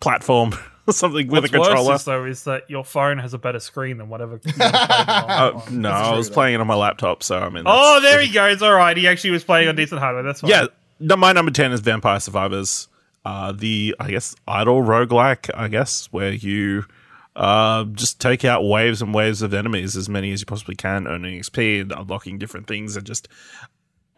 platform 0.00 0.54
or 0.86 0.92
something 0.92 1.28
with 1.28 1.44
What's 1.44 1.52
a 1.52 1.56
controller. 1.56 1.88
worse 1.90 2.00
is, 2.00 2.04
though 2.06 2.24
is 2.24 2.44
that 2.44 2.68
your 2.68 2.84
phone 2.84 3.18
has 3.18 3.32
a 3.34 3.38
better 3.38 3.60
screen 3.60 3.98
than 3.98 4.08
whatever. 4.08 4.40
you 4.44 4.52
ever 4.60 4.72
played 4.72 5.08
on. 5.08 5.30
Uh, 5.30 5.62
no, 5.70 5.90
I 5.90 6.16
was 6.16 6.28
playing 6.30 6.54
it 6.54 6.60
on 6.60 6.66
my 6.66 6.74
laptop, 6.74 7.22
so 7.22 7.38
I 7.38 7.48
mean, 7.48 7.64
oh, 7.66 8.00
there 8.00 8.20
he 8.20 8.32
goes. 8.32 8.60
All 8.62 8.74
right, 8.74 8.96
he 8.96 9.06
actually 9.06 9.30
was 9.30 9.44
playing 9.44 9.68
on 9.68 9.76
decent 9.76 10.00
hardware. 10.00 10.24
That's 10.24 10.40
fine. 10.40 10.50
Yeah, 10.50 10.66
no, 10.98 11.16
my 11.16 11.32
number 11.32 11.52
10 11.52 11.72
is 11.72 11.80
Vampire 11.80 12.20
Survivors. 12.20 12.88
Uh, 13.24 13.52
the, 13.52 13.94
I 14.00 14.10
guess, 14.10 14.34
idle 14.48 14.82
roguelike, 14.82 15.48
I 15.54 15.68
guess, 15.68 16.06
where 16.10 16.32
you 16.32 16.86
uh, 17.34 17.84
just 17.84 18.20
take 18.20 18.44
out 18.44 18.64
waves 18.64 19.00
and 19.00 19.14
waves 19.14 19.42
of 19.42 19.54
enemies, 19.54 19.96
as 19.96 20.08
many 20.08 20.32
as 20.32 20.40
you 20.40 20.46
possibly 20.46 20.74
can, 20.74 21.06
earning 21.06 21.40
XP 21.40 21.82
and 21.82 21.92
unlocking 21.92 22.38
different 22.38 22.66
things 22.66 22.96
and 22.96 23.06
just 23.06 23.28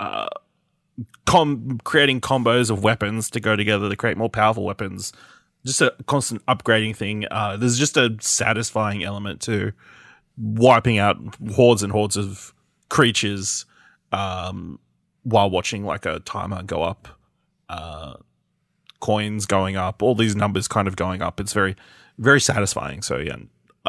uh, 0.00 0.28
com- 1.26 1.78
creating 1.84 2.20
combos 2.20 2.70
of 2.70 2.82
weapons 2.82 3.30
to 3.30 3.40
go 3.40 3.56
together 3.56 3.88
to 3.88 3.96
create 3.96 4.16
more 4.16 4.30
powerful 4.30 4.64
weapons. 4.64 5.12
Just 5.64 5.80
a 5.80 5.94
constant 6.06 6.44
upgrading 6.46 6.96
thing. 6.96 7.24
Uh, 7.30 7.56
there's 7.56 7.78
just 7.78 7.96
a 7.96 8.16
satisfying 8.20 9.02
element 9.02 9.40
to 9.42 9.72
wiping 10.36 10.98
out 10.98 11.16
hordes 11.54 11.82
and 11.82 11.92
hordes 11.92 12.16
of 12.16 12.52
creatures 12.88 13.64
um, 14.12 14.78
while 15.22 15.50
watching 15.50 15.84
like 15.84 16.06
a 16.06 16.20
timer 16.20 16.62
go 16.62 16.82
up, 16.82 17.08
uh, 17.68 18.14
coins 19.04 19.44
going 19.44 19.76
up, 19.76 20.02
all 20.02 20.14
these 20.14 20.34
numbers 20.34 20.66
kind 20.66 20.88
of 20.88 20.96
going 20.96 21.20
up. 21.20 21.38
It's 21.38 21.52
very, 21.52 21.76
very 22.16 22.40
satisfying. 22.40 23.02
So 23.02 23.18
yeah, 23.18 23.36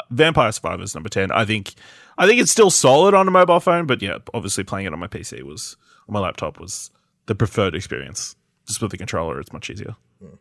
Vampire 0.10 0.52
Survivors 0.52 0.94
number 0.94 1.08
ten. 1.08 1.32
I 1.32 1.46
think, 1.46 1.74
I 2.18 2.28
think 2.28 2.42
it's 2.42 2.52
still 2.52 2.70
solid 2.70 3.14
on 3.14 3.26
a 3.26 3.32
mobile 3.32 3.62
phone, 3.62 3.86
but 3.86 4.02
yeah, 4.02 4.18
obviously 4.34 4.66
playing 4.66 4.88
it 4.88 4.92
on 4.94 5.00
my 5.00 5.08
PC 5.08 5.42
was 5.44 5.78
on 6.10 6.14
my 6.14 6.20
laptop 6.20 6.60
was 6.60 6.92
the 7.28 7.36
preferred 7.36 7.76
experience. 7.76 8.36
Just 8.68 8.82
with 8.82 8.92
the 8.92 8.98
controller, 8.98 9.40
it's 9.40 9.54
much 9.54 9.70
easier. 9.70 9.96
Hmm. 10.20 10.36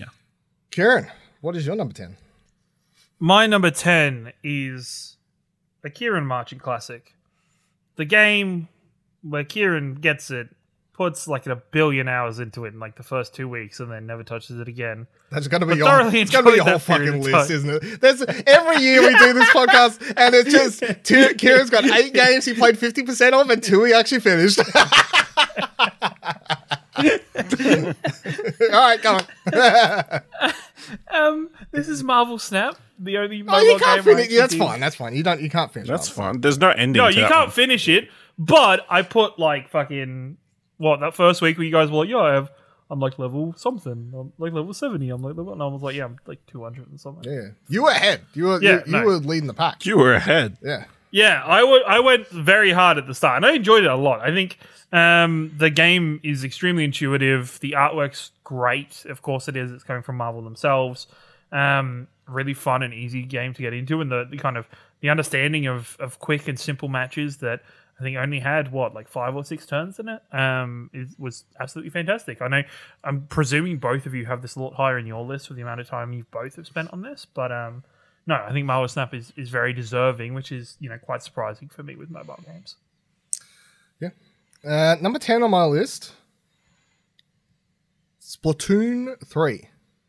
Yeah. 0.00 0.06
Kieran, 0.72 1.06
what 1.40 1.54
is 1.54 1.64
your 1.64 1.76
number 1.76 1.94
10? 1.94 2.16
My 3.20 3.46
number 3.46 3.70
10 3.70 4.32
is 4.42 5.18
a 5.84 5.90
Kieran 5.90 6.26
Marchant 6.26 6.62
Classic. 6.62 7.14
The 7.94 8.06
game 8.06 8.66
where 9.22 9.44
Kieran 9.44 9.96
gets 9.96 10.32
it, 10.32 10.48
puts 11.00 11.26
like 11.26 11.46
a 11.46 11.56
billion 11.56 12.08
hours 12.08 12.40
into 12.40 12.66
it 12.66 12.74
in 12.74 12.78
like 12.78 12.94
the 12.94 13.02
first 13.02 13.34
two 13.34 13.48
weeks 13.48 13.80
and 13.80 13.90
then 13.90 14.06
never 14.06 14.22
touches 14.22 14.60
it 14.60 14.68
again. 14.68 15.06
That's 15.30 15.48
going 15.48 15.62
to 15.62 15.66
be 15.66 15.72
I 15.72 15.76
your, 15.76 15.86
thoroughly 15.86 16.20
it's 16.20 16.30
gonna 16.30 16.50
be 16.50 16.56
your 16.56 16.64
whole 16.68 16.78
fucking 16.78 17.22
list, 17.22 17.50
isn't 17.50 17.70
it? 17.70 18.00
There's 18.02 18.20
every 18.20 18.82
year 18.82 19.00
we 19.00 19.16
do 19.16 19.32
this 19.32 19.48
podcast, 19.54 20.12
and 20.14 20.34
it's 20.34 20.52
just 20.52 20.80
two, 21.04 21.32
Kieran's 21.36 21.70
got 21.70 21.84
eight 21.86 22.12
games 22.12 22.44
he 22.44 22.52
played 22.52 22.78
fifty 22.78 23.02
percent 23.02 23.34
of, 23.34 23.48
and 23.48 23.62
two 23.62 23.82
he 23.84 23.94
actually 23.94 24.20
finished. 24.20 24.58
All 26.98 27.94
right, 28.70 29.00
come 29.00 29.22
on. 29.54 30.22
Um, 31.10 31.48
this 31.70 31.88
is 31.88 32.04
Marvel 32.04 32.38
Snap, 32.38 32.76
the 32.98 33.16
only 33.16 33.40
Oh, 33.40 33.44
mobile 33.44 33.64
you 33.64 33.78
can't 33.78 34.04
game 34.04 34.16
finish. 34.16 34.24
actually 34.24 34.36
That's 34.38 34.54
fine. 34.54 34.80
That's 34.80 34.96
fine. 34.96 35.14
You 35.16 35.22
don't. 35.22 35.40
You 35.40 35.48
can't 35.48 35.72
finish. 35.72 35.88
It. 35.88 35.92
That's 35.92 36.08
that. 36.08 36.14
fun. 36.14 36.40
There's 36.42 36.58
no 36.58 36.68
ending. 36.68 37.02
No, 37.02 37.08
to 37.08 37.14
you 37.14 37.22
that 37.22 37.30
can't 37.30 37.46
one. 37.46 37.52
finish 37.52 37.88
it. 37.88 38.10
But 38.38 38.84
I 38.90 39.00
put 39.00 39.38
like 39.38 39.70
fucking 39.70 40.36
what 40.80 41.00
that 41.00 41.14
first 41.14 41.42
week 41.42 41.58
where 41.58 41.64
you 41.66 41.72
guys 41.72 41.90
were 41.90 41.98
like, 41.98 42.08
yeah, 42.08 42.18
I 42.18 42.32
have. 42.34 42.50
I'm 42.92 42.98
like 42.98 43.20
level 43.20 43.54
something. 43.56 44.12
I'm 44.18 44.32
like 44.38 44.52
level 44.52 44.74
seventy. 44.74 45.10
I'm 45.10 45.22
like 45.22 45.36
level, 45.36 45.52
and 45.52 45.62
I 45.62 45.66
was 45.66 45.80
like, 45.80 45.94
yeah, 45.94 46.06
I'm 46.06 46.18
like 46.26 46.44
two 46.46 46.64
hundred 46.64 46.88
and 46.88 47.00
something. 47.00 47.22
Yeah, 47.32 47.50
you 47.68 47.84
were 47.84 47.90
ahead. 47.90 48.22
You 48.34 48.46
were. 48.46 48.60
Yeah, 48.60 48.80
you, 48.84 48.98
you 48.98 49.04
were 49.04 49.16
leading 49.18 49.46
the 49.46 49.54
pack. 49.54 49.86
You 49.86 49.96
were 49.96 50.14
ahead. 50.14 50.56
Yeah. 50.60 50.86
Yeah, 51.12 51.42
I 51.44 51.62
wa- 51.62 51.84
I 51.86 52.00
went 52.00 52.28
very 52.28 52.72
hard 52.72 52.98
at 52.98 53.06
the 53.06 53.14
start, 53.14 53.36
and 53.36 53.46
I 53.46 53.52
enjoyed 53.52 53.84
it 53.84 53.90
a 53.90 53.96
lot. 53.96 54.20
I 54.20 54.32
think 54.32 54.58
um, 54.92 55.52
the 55.56 55.70
game 55.70 56.20
is 56.24 56.42
extremely 56.44 56.84
intuitive. 56.84 57.58
The 57.60 57.72
artwork's 57.72 58.30
great. 58.42 59.04
Of 59.08 59.22
course, 59.22 59.46
it 59.46 59.56
is. 59.56 59.70
It's 59.70 59.84
coming 59.84 60.02
from 60.02 60.16
Marvel 60.16 60.42
themselves. 60.42 61.06
Um, 61.52 62.08
really 62.26 62.54
fun 62.54 62.82
and 62.82 62.94
easy 62.94 63.22
game 63.22 63.54
to 63.54 63.62
get 63.62 63.72
into, 63.72 64.00
and 64.00 64.10
the, 64.10 64.24
the 64.28 64.36
kind 64.36 64.56
of 64.56 64.68
the 65.00 65.10
understanding 65.10 65.66
of 65.66 65.96
of 66.00 66.18
quick 66.18 66.48
and 66.48 66.58
simple 66.58 66.88
matches 66.88 67.36
that 67.38 67.62
I 68.00 68.02
think 68.02 68.16
only 68.16 68.40
had 68.40 68.72
what 68.72 68.94
like 68.94 69.08
five 69.08 69.36
or 69.36 69.44
six 69.44 69.66
turns 69.66 69.98
in 69.98 70.08
it. 70.08 70.22
Um, 70.32 70.88
is, 70.94 71.14
was 71.18 71.44
absolutely 71.60 71.90
fantastic. 71.90 72.40
I 72.40 72.48
know. 72.48 72.62
I'm 73.04 73.26
presuming 73.26 73.76
both 73.76 74.06
of 74.06 74.14
you 74.14 74.24
have 74.26 74.40
this 74.40 74.56
a 74.56 74.60
lot 74.60 74.74
higher 74.74 74.98
in 74.98 75.06
your 75.06 75.22
list 75.24 75.48
with 75.48 75.56
the 75.56 75.62
amount 75.62 75.80
of 75.80 75.88
time 75.88 76.12
you 76.12 76.24
both 76.30 76.56
have 76.56 76.66
spent 76.66 76.92
on 76.92 77.02
this, 77.02 77.26
but 77.26 77.52
um, 77.52 77.84
no, 78.26 78.36
I 78.36 78.52
think 78.52 78.66
Marvel 78.66 78.88
Snap 78.88 79.12
is, 79.12 79.32
is 79.36 79.50
very 79.50 79.72
deserving, 79.72 80.34
which 80.34 80.50
is 80.50 80.76
you 80.80 80.88
know 80.88 80.98
quite 80.98 81.22
surprising 81.22 81.68
for 81.68 81.82
me 81.82 81.94
with 81.94 82.10
mobile 82.10 82.40
games. 82.46 82.76
Yeah, 84.00 84.10
uh, 84.64 84.96
number 85.00 85.18
10 85.18 85.42
on 85.42 85.50
my 85.50 85.64
list 85.64 86.14
Splatoon 88.30 89.16
3. 89.26 89.68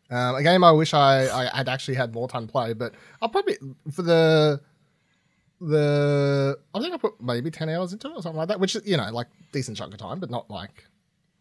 Um, 0.09 0.35
a 0.35 0.43
game 0.43 0.63
I 0.63 0.71
wish 0.71 0.93
I, 0.93 1.47
I 1.47 1.57
had 1.57 1.69
actually 1.69 1.95
had 1.95 2.13
more 2.13 2.27
time 2.27 2.45
to 2.45 2.51
play, 2.51 2.73
but 2.73 2.93
I'll 3.21 3.29
probably, 3.29 3.57
for 3.91 4.01
the, 4.01 4.61
the, 5.61 6.57
I 6.73 6.79
think 6.79 6.93
I 6.93 6.97
put 6.97 7.21
maybe 7.21 7.51
10 7.51 7.69
hours 7.69 7.93
into 7.93 8.07
it 8.07 8.13
or 8.15 8.21
something 8.21 8.37
like 8.37 8.49
that, 8.49 8.59
which 8.59 8.75
is, 8.75 8.85
you 8.85 8.97
know, 8.97 9.09
like 9.11 9.27
decent 9.51 9.77
chunk 9.77 9.93
of 9.93 9.99
time, 9.99 10.19
but 10.19 10.29
not 10.29 10.49
like 10.49 10.85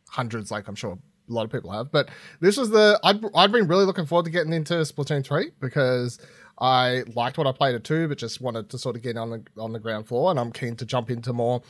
hundreds 0.09 0.51
like 0.51 0.69
I'm 0.69 0.75
sure 0.75 0.93
a 0.93 1.33
lot 1.33 1.45
of 1.45 1.51
people 1.51 1.73
have. 1.73 1.91
But 1.91 2.11
this 2.41 2.57
was 2.57 2.71
the, 2.71 3.01
I'd, 3.03 3.25
I'd 3.35 3.51
been 3.51 3.67
really 3.67 3.85
looking 3.85 4.07
forward 4.07 4.25
to 4.25 4.31
getting 4.31 4.53
into 4.53 4.75
Splatoon 4.75 5.25
3 5.25 5.53
because 5.59 6.19
I 6.59 7.05
liked 7.17 7.39
what 7.39 7.47
I 7.47 7.53
played 7.53 7.75
at 7.75 7.85
2, 7.85 8.09
but 8.09 8.19
just 8.19 8.41
wanted 8.41 8.69
to 8.71 8.79
sort 8.79 8.95
of 8.95 9.03
get 9.03 9.17
on 9.17 9.31
the, 9.31 9.43
on 9.59 9.73
the 9.73 9.81
ground 9.81 10.07
floor, 10.07 10.31
and 10.31 10.39
I'm 10.39 10.53
keen 10.53 10.77
to 10.77 10.85
jump 10.85 11.11
into 11.11 11.33
more 11.33 11.63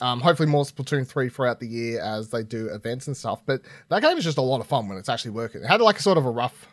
um, 0.00 0.20
hopefully 0.20 0.48
more 0.48 0.64
Splatoon 0.64 1.06
3 1.06 1.28
throughout 1.28 1.60
the 1.60 1.66
year 1.66 2.00
as 2.02 2.28
they 2.28 2.42
do 2.42 2.66
events 2.68 3.06
and 3.06 3.16
stuff. 3.16 3.40
But 3.46 3.62
that 3.88 4.02
game 4.02 4.18
is 4.18 4.24
just 4.24 4.38
a 4.38 4.42
lot 4.42 4.60
of 4.60 4.66
fun 4.66 4.88
when 4.88 4.98
it's 4.98 5.08
actually 5.08 5.30
working. 5.30 5.62
It 5.62 5.68
had 5.68 5.80
like 5.80 5.98
a 5.98 6.02
sort 6.02 6.18
of 6.18 6.26
a 6.26 6.30
rough 6.30 6.66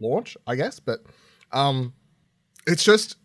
launch, 0.00 0.36
I 0.46 0.54
guess, 0.54 0.80
but 0.80 1.00
um, 1.50 1.94
it's 2.66 2.84
just, 2.84 3.16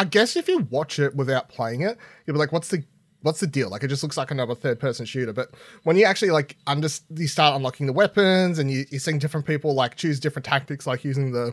I 0.00 0.04
guess 0.04 0.34
if 0.34 0.48
you 0.48 0.60
watch 0.70 0.98
it 0.98 1.14
without 1.14 1.50
playing 1.50 1.82
it, 1.82 1.98
you'll 2.24 2.32
be 2.32 2.38
like, 2.38 2.52
what's 2.52 2.68
the 2.68 2.82
what's 3.20 3.38
the 3.38 3.46
deal? 3.46 3.68
Like 3.68 3.84
it 3.84 3.88
just 3.88 4.02
looks 4.02 4.16
like 4.16 4.30
another 4.30 4.54
third 4.54 4.80
person 4.80 5.04
shooter. 5.04 5.34
But 5.34 5.50
when 5.82 5.94
you 5.94 6.06
actually 6.06 6.30
like 6.30 6.56
under 6.66 6.88
you 7.14 7.28
start 7.28 7.54
unlocking 7.54 7.86
the 7.86 7.92
weapons 7.92 8.58
and 8.58 8.70
you, 8.70 8.86
you're 8.88 8.98
seeing 8.98 9.18
different 9.18 9.46
people 9.46 9.74
like 9.74 9.96
choose 9.96 10.18
different 10.18 10.46
tactics, 10.46 10.86
like 10.86 11.04
using 11.04 11.32
the 11.32 11.52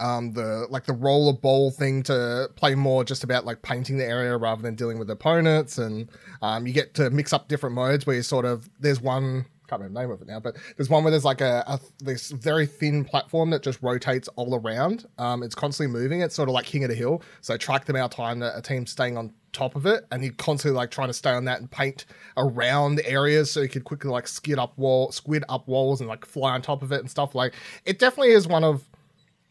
um 0.00 0.34
the 0.34 0.66
like 0.68 0.84
the 0.84 0.92
roller 0.92 1.32
ball 1.32 1.70
thing 1.70 2.02
to 2.02 2.50
play 2.56 2.74
more 2.74 3.04
just 3.04 3.24
about 3.24 3.46
like 3.46 3.62
painting 3.62 3.96
the 3.96 4.04
area 4.04 4.36
rather 4.36 4.60
than 4.60 4.74
dealing 4.74 4.98
with 4.98 5.08
opponents 5.08 5.78
and 5.78 6.10
um 6.42 6.66
you 6.66 6.74
get 6.74 6.92
to 6.92 7.08
mix 7.08 7.32
up 7.32 7.48
different 7.48 7.74
modes 7.74 8.06
where 8.06 8.14
you 8.14 8.22
sort 8.22 8.44
of 8.44 8.68
there's 8.78 9.00
one 9.00 9.46
can't 9.68 9.82
remember 9.82 10.00
the 10.00 10.06
name 10.06 10.10
of 10.10 10.22
it 10.22 10.28
now, 10.28 10.40
but 10.40 10.56
there's 10.76 10.88
one 10.88 11.04
where 11.04 11.10
there's 11.10 11.24
like 11.24 11.40
a, 11.40 11.62
a 11.66 11.78
this 12.00 12.30
very 12.30 12.66
thin 12.66 13.04
platform 13.04 13.50
that 13.50 13.62
just 13.62 13.82
rotates 13.82 14.28
all 14.36 14.54
around. 14.54 15.06
Um, 15.18 15.42
it's 15.42 15.54
constantly 15.54 15.92
moving. 15.92 16.22
It's 16.22 16.34
sort 16.34 16.48
of 16.48 16.54
like 16.54 16.64
King 16.64 16.84
of 16.84 16.90
the 16.90 16.96
Hill. 16.96 17.22
So 17.42 17.56
track 17.56 17.84
the 17.84 17.92
amount 17.92 18.12
of 18.12 18.16
time 18.16 18.38
that 18.40 18.56
a 18.56 18.62
team's 18.62 18.90
staying 18.90 19.18
on 19.18 19.32
top 19.52 19.76
of 19.76 19.86
it, 19.86 20.06
and 20.10 20.24
you 20.24 20.32
constantly 20.32 20.76
like 20.76 20.90
trying 20.90 21.08
to 21.08 21.14
stay 21.14 21.30
on 21.30 21.44
that 21.44 21.60
and 21.60 21.70
paint 21.70 22.06
around 22.36 23.00
areas 23.04 23.50
so 23.50 23.60
you 23.60 23.68
could 23.68 23.84
quickly 23.84 24.10
like 24.10 24.26
skid 24.26 24.58
up 24.58 24.76
wall, 24.78 25.12
squid 25.12 25.44
up 25.48 25.68
walls, 25.68 26.00
and 26.00 26.08
like 26.08 26.24
fly 26.24 26.52
on 26.52 26.62
top 26.62 26.82
of 26.82 26.90
it 26.92 27.00
and 27.00 27.10
stuff. 27.10 27.34
Like 27.34 27.54
it 27.84 27.98
definitely 27.98 28.32
is 28.32 28.48
one 28.48 28.64
of 28.64 28.84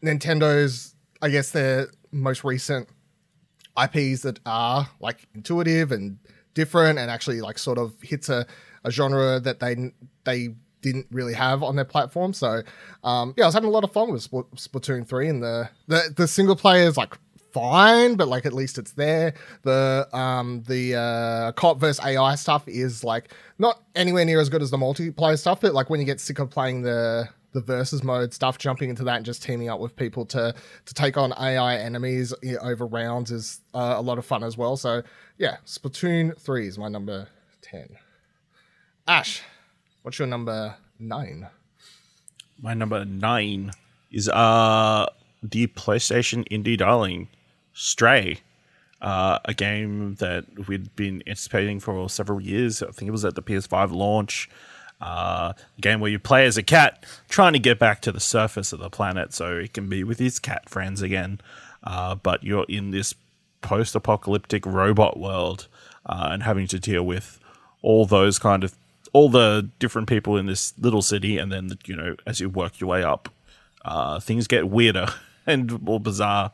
Nintendo's, 0.02 0.94
I 1.22 1.30
guess, 1.30 1.50
their 1.52 1.88
most 2.10 2.42
recent 2.42 2.88
IPs 3.80 4.22
that 4.22 4.40
are 4.44 4.88
like 5.00 5.28
intuitive 5.34 5.92
and 5.92 6.18
different 6.54 6.98
and 6.98 7.10
actually 7.10 7.40
like 7.40 7.56
sort 7.56 7.78
of 7.78 7.94
hits 8.02 8.28
a, 8.28 8.44
a 8.84 8.90
genre 8.90 9.40
that 9.40 9.60
they 9.60 9.92
they 10.24 10.54
didn't 10.80 11.06
really 11.10 11.34
have 11.34 11.62
on 11.62 11.76
their 11.76 11.84
platform. 11.84 12.32
So 12.32 12.62
um, 13.04 13.34
yeah, 13.36 13.44
I 13.44 13.48
was 13.48 13.54
having 13.54 13.68
a 13.68 13.72
lot 13.72 13.84
of 13.84 13.92
fun 13.92 14.12
with 14.12 14.28
Spl- 14.28 14.48
Splatoon 14.54 15.06
three, 15.06 15.28
and 15.28 15.42
the 15.42 15.70
the 15.86 16.12
the 16.16 16.28
single 16.28 16.56
player 16.56 16.86
is 16.86 16.96
like 16.96 17.16
fine, 17.52 18.14
but 18.14 18.28
like 18.28 18.46
at 18.46 18.52
least 18.52 18.78
it's 18.78 18.92
there. 18.92 19.34
The 19.62 20.08
um 20.12 20.62
the 20.66 20.94
uh 20.94 21.52
cop 21.52 21.78
versus 21.78 22.04
AI 22.04 22.34
stuff 22.34 22.66
is 22.68 23.04
like 23.04 23.32
not 23.58 23.82
anywhere 23.94 24.24
near 24.24 24.40
as 24.40 24.48
good 24.48 24.62
as 24.62 24.70
the 24.70 24.76
multiplayer 24.76 25.38
stuff, 25.38 25.60
but 25.60 25.74
like 25.74 25.90
when 25.90 26.00
you 26.00 26.06
get 26.06 26.20
sick 26.20 26.38
of 26.38 26.50
playing 26.50 26.82
the 26.82 27.28
the 27.52 27.60
versus 27.62 28.04
mode 28.04 28.34
stuff, 28.34 28.58
jumping 28.58 28.90
into 28.90 29.04
that 29.04 29.16
and 29.16 29.24
just 29.24 29.42
teaming 29.42 29.68
up 29.68 29.80
with 29.80 29.96
people 29.96 30.24
to 30.26 30.54
to 30.84 30.94
take 30.94 31.16
on 31.16 31.32
AI 31.32 31.76
enemies 31.76 32.34
over 32.60 32.86
rounds 32.86 33.30
is 33.30 33.60
uh, 33.74 33.94
a 33.96 34.02
lot 34.02 34.18
of 34.18 34.26
fun 34.26 34.44
as 34.44 34.56
well. 34.56 34.76
So 34.76 35.02
yeah, 35.38 35.56
Splatoon 35.66 36.38
three 36.38 36.68
is 36.68 36.78
my 36.78 36.88
number 36.88 37.28
ten. 37.62 37.88
Ash, 39.08 39.42
what's 40.02 40.18
your 40.18 40.28
number 40.28 40.76
nine? 40.98 41.48
My 42.60 42.74
number 42.74 43.06
nine 43.06 43.72
is 44.12 44.28
uh 44.28 45.06
the 45.42 45.66
PlayStation 45.68 46.46
indie 46.50 46.76
darling 46.76 47.28
Stray, 47.72 48.40
uh, 49.00 49.38
a 49.46 49.54
game 49.54 50.16
that 50.16 50.68
we'd 50.68 50.94
been 50.94 51.22
anticipating 51.26 51.80
for 51.80 52.10
several 52.10 52.38
years. 52.38 52.82
I 52.82 52.90
think 52.90 53.08
it 53.08 53.12
was 53.12 53.24
at 53.24 53.34
the 53.34 53.42
PS5 53.42 53.92
launch. 53.92 54.50
Uh, 55.00 55.54
a 55.78 55.80
game 55.80 56.00
where 56.00 56.10
you 56.10 56.18
play 56.18 56.44
as 56.44 56.58
a 56.58 56.62
cat 56.62 57.06
trying 57.30 57.54
to 57.54 57.58
get 57.58 57.78
back 57.78 58.02
to 58.02 58.12
the 58.12 58.20
surface 58.20 58.74
of 58.74 58.80
the 58.80 58.90
planet 58.90 59.32
so 59.32 59.56
it 59.56 59.72
can 59.72 59.88
be 59.88 60.04
with 60.04 60.18
his 60.18 60.38
cat 60.38 60.68
friends 60.68 61.00
again. 61.00 61.40
Uh, 61.82 62.14
but 62.14 62.44
you're 62.44 62.66
in 62.68 62.90
this 62.90 63.14
post 63.62 63.94
apocalyptic 63.94 64.66
robot 64.66 65.18
world 65.18 65.66
uh, 66.04 66.28
and 66.30 66.42
having 66.42 66.66
to 66.66 66.78
deal 66.78 67.04
with 67.04 67.38
all 67.80 68.04
those 68.04 68.38
kind 68.38 68.64
of 68.64 68.74
all 69.12 69.28
the 69.28 69.68
different 69.78 70.08
people 70.08 70.36
in 70.36 70.46
this 70.46 70.74
little 70.78 71.02
city. 71.02 71.38
And 71.38 71.50
then, 71.52 71.70
you 71.86 71.96
know, 71.96 72.16
as 72.26 72.40
you 72.40 72.48
work 72.48 72.80
your 72.80 72.88
way 72.88 73.02
up, 73.02 73.28
uh, 73.84 74.20
things 74.20 74.46
get 74.46 74.68
weirder 74.68 75.06
and 75.46 75.80
more 75.82 76.00
bizarre. 76.00 76.52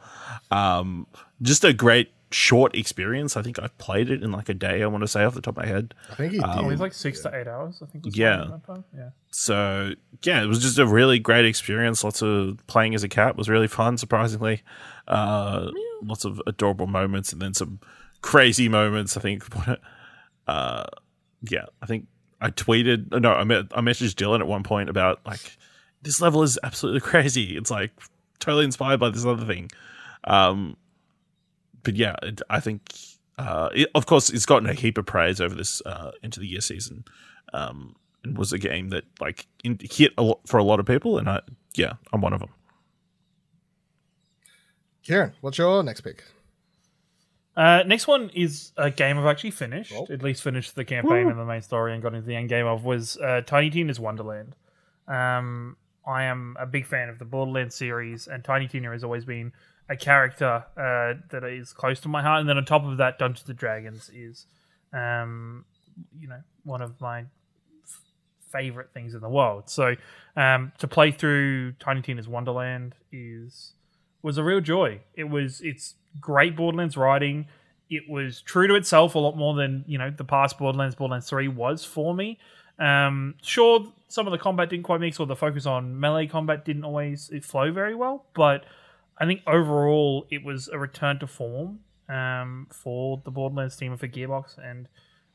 Um, 0.51 1.07
just 1.43 1.65
a 1.65 1.73
great 1.73 2.11
short 2.31 2.75
experience. 2.77 3.37
I 3.37 3.43
think 3.43 3.59
I 3.61 3.69
played 3.79 4.11
it 4.11 4.23
in 4.23 4.33
like 4.33 4.49
a 4.49 4.55
day. 4.55 4.83
I 4.83 4.87
want 4.87 5.03
to 5.03 5.09
say 5.09 5.23
off 5.25 5.35
the 5.35 5.41
top 5.41 5.57
of 5.57 5.65
my 5.65 5.69
head. 5.69 5.95
I 6.11 6.15
think 6.17 6.33
he 6.33 6.41
Um, 6.41 6.65
Oh, 6.67 6.71
did. 6.71 6.81
like 6.81 6.93
six 6.93 7.21
to 7.23 7.35
eight 7.35 7.47
hours. 7.47 7.81
I 7.83 7.87
think. 7.87 8.05
Yeah. 8.17 8.49
something 8.49 8.53
like 8.53 8.67
that. 8.93 8.99
Yeah. 8.99 9.09
So 9.31 9.93
yeah, 10.23 10.43
it 10.43 10.47
was 10.47 10.61
just 10.61 10.79
a 10.79 10.87
really 10.87 11.19
great 11.19 11.45
experience. 11.45 12.03
Lots 12.03 12.23
of 12.23 12.59
playing 12.67 12.95
as 12.95 13.05
a 13.05 13.09
cat 13.09 13.37
was 13.37 13.49
really 13.49 13.69
fun. 13.69 13.99
Surprisingly, 13.99 14.63
uh, 15.07 15.71
lots 16.03 16.25
of 16.25 16.41
adorable 16.47 16.87
moments, 16.89 17.33
and 17.33 17.41
then 17.41 17.55
some 17.55 17.79
crazy 18.21 18.69
moments. 18.69 19.17
I 19.17 19.21
think. 19.21 19.45
Uh, 20.47 20.85
yeah, 21.49 21.65
I 21.81 21.87
think 21.87 22.07
I 22.45 22.51
tweeted. 22.51 23.19
No, 23.19 23.33
I 23.33 23.45
met, 23.45 23.67
I 23.75 23.81
messaged 23.81 24.17
Dylan 24.17 24.41
at 24.41 24.47
one 24.47 24.63
point 24.63 24.91
about 24.91 25.25
like 25.25 25.57
this 26.03 26.21
level 26.21 26.43
is 26.43 26.59
absolutely 26.63 27.01
crazy. 27.11 27.57
It's 27.57 27.71
like 27.71 27.91
totally 28.39 28.67
inspired 28.67 29.01
by 29.01 29.09
this 29.09 29.25
other 29.25 29.47
thing. 29.47 29.71
Um, 30.25 30.77
but 31.83 31.97
yeah, 31.97 32.17
it, 32.23 32.43
I 32.51 32.61
think. 32.61 32.95
Uh, 33.37 33.69
it, 33.75 33.91
of 33.97 34.07
course, 34.07 34.31
it's 34.31 34.47
gotten 34.47 34.69
a 34.69 34.75
heap 34.75 34.97
of 34.97 35.07
praise 35.07 35.41
over 35.41 35.57
this 35.57 35.83
uh, 35.87 36.13
into 36.23 36.39
the 36.39 36.47
year 36.47 36.61
season. 36.61 37.05
Um, 37.53 37.97
and 38.23 38.37
was 38.37 38.53
a 38.53 38.59
game 38.59 38.91
that 38.91 39.05
like 39.21 39.47
in, 39.65 39.79
hit 39.81 40.13
a 40.19 40.23
lot 40.23 40.41
for 40.47 40.59
a 40.59 40.65
lot 40.65 40.81
of 40.81 40.87
people, 40.87 41.19
and 41.19 41.29
I 41.29 41.41
yeah, 41.75 41.95
I'm 42.13 42.21
one 42.21 42.35
of 42.35 42.41
them. 42.41 42.51
Kieran, 45.03 45.33
what's 45.41 45.59
your 45.59 45.83
next 45.83 46.03
pick? 46.03 46.25
Uh, 47.57 47.85
next 47.87 48.07
one 48.07 48.31
is 48.35 48.73
a 48.77 48.91
game 48.91 49.19
I've 49.19 49.27
actually 49.27 49.53
finished. 49.53 49.93
Oh. 49.95 50.07
At 50.11 50.23
least 50.23 50.43
finished 50.43 50.75
the 50.75 50.85
campaign 50.85 51.29
and 51.29 51.39
the 51.39 51.45
main 51.45 51.63
story 51.63 51.95
and 51.95 52.03
got 52.03 52.15
into 52.15 52.27
the 52.27 52.35
end 52.35 52.49
game 52.49 52.67
of 52.67 52.85
was 52.85 53.17
uh, 53.19 53.43
Tiny 53.47 53.71
Tina's 53.71 54.01
Wonderland. 54.01 54.57
Um, 55.07 55.77
I 56.07 56.25
am 56.25 56.57
a 56.59 56.67
big 56.67 56.87
fan 56.87 57.09
of 57.09 57.19
the 57.19 57.25
Borderlands 57.25 57.75
series, 57.75 58.27
and 58.27 58.45
Tiny 58.45 58.69
Tina 58.69 58.91
has 58.91 59.05
always 59.05 59.25
been 59.25 59.53
a 59.89 59.97
character 59.97 60.65
uh, 60.77 61.15
that 61.31 61.45
is 61.45 61.73
close 61.73 62.01
to 62.01 62.09
my 62.09 62.23
heart. 62.23 62.41
And 62.41 62.49
then 62.49 62.57
on 62.57 62.65
top 62.65 62.85
of 62.85 62.97
that, 62.99 63.19
Dungeons 63.19 63.49
and 63.49 63.59
Dragons 63.59 64.11
is, 64.13 64.47
um, 64.93 65.65
you 66.19 66.29
know, 66.29 66.41
one 66.65 66.83
of 66.83 67.01
my 67.01 67.21
f- 67.21 68.01
favorite 68.51 68.93
things 68.93 69.15
in 69.15 69.21
the 69.21 69.29
world. 69.29 69.71
So 69.71 69.95
um, 70.37 70.73
to 70.79 70.89
play 70.89 71.11
through 71.11 71.73
Tiny 71.73 72.03
Tina's 72.03 72.29
Wonderland 72.29 72.95
is 73.13 73.73
was 74.23 74.39
a 74.39 74.43
real 74.45 74.61
joy. 74.61 75.01
It 75.15 75.25
was 75.25 75.61
it's 75.61 75.95
great 76.21 76.57
Borderlands 76.57 76.97
writing. 76.97 77.47
It 77.91 78.09
was 78.09 78.41
true 78.41 78.67
to 78.67 78.75
itself 78.75 79.15
a 79.15 79.19
lot 79.19 79.37
more 79.37 79.55
than 79.55 79.85
you 79.87 79.99
know 79.99 80.11
the 80.11 80.25
past 80.25 80.59
Borderlands, 80.59 80.95
Borderlands 80.95 81.29
Three 81.29 81.49
was 81.49 81.85
for 81.85 82.15
me. 82.15 82.39
Um, 82.79 83.35
sure, 83.43 83.93
some 84.09 84.27
of 84.27 84.33
the 84.33 84.39
combat 84.39 84.71
didn't 84.71 84.85
quite 84.85 85.01
mix, 85.01 85.21
or 85.21 85.27
the 85.27 85.37
focus 85.37 85.67
on 85.67 85.99
melee 86.01 86.27
combat 86.27 86.65
didn't 86.65 86.85
always 86.85 87.31
flow 87.43 87.73
very 87.73 87.95
well. 87.95 88.25
But 88.35 88.65
I 89.19 89.27
think 89.27 89.43
overall 89.47 90.27
it 90.31 90.45
was 90.45 90.69
a 90.69 90.79
return 90.79 91.19
to 91.21 91.27
form 91.27 91.81
um, 92.09 92.67
for 92.71 93.21
the 93.25 93.31
Borderlands 93.31 93.77
team 93.77 93.93
and 93.93 94.01
for 94.01 94.09
Gearbox, 94.09 94.59
and 94.59 94.89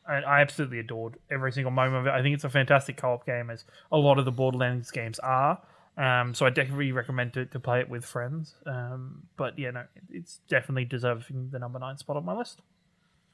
I, 0.07 0.15
I 0.15 0.41
absolutely 0.41 0.79
adored 0.79 1.17
every 1.31 1.51
single 1.51 1.71
moment 1.71 2.07
of 2.07 2.07
it. 2.07 2.17
I 2.17 2.21
think 2.21 2.33
it's 2.33 2.43
a 2.43 2.49
fantastic 2.49 2.97
co-op 2.97 3.25
game, 3.25 3.49
as 3.49 3.63
a 3.91 3.97
lot 3.97 4.19
of 4.19 4.25
the 4.25 4.31
Borderlands 4.31 4.91
games 4.91 5.19
are. 5.19 5.61
Um, 5.99 6.33
so 6.33 6.45
I 6.45 6.49
definitely 6.49 6.93
recommend 6.93 7.33
to, 7.33 7.45
to 7.47 7.59
play 7.59 7.81
it 7.81 7.89
with 7.89 8.05
friends. 8.05 8.55
Um, 8.65 9.23
but 9.35 9.59
yeah, 9.59 9.71
no, 9.71 9.83
it's 10.09 10.39
definitely 10.47 10.85
deserving 10.85 11.49
the 11.51 11.59
number 11.59 11.77
nine 11.77 11.97
spot 11.97 12.15
on 12.15 12.23
my 12.23 12.33
list. 12.33 12.61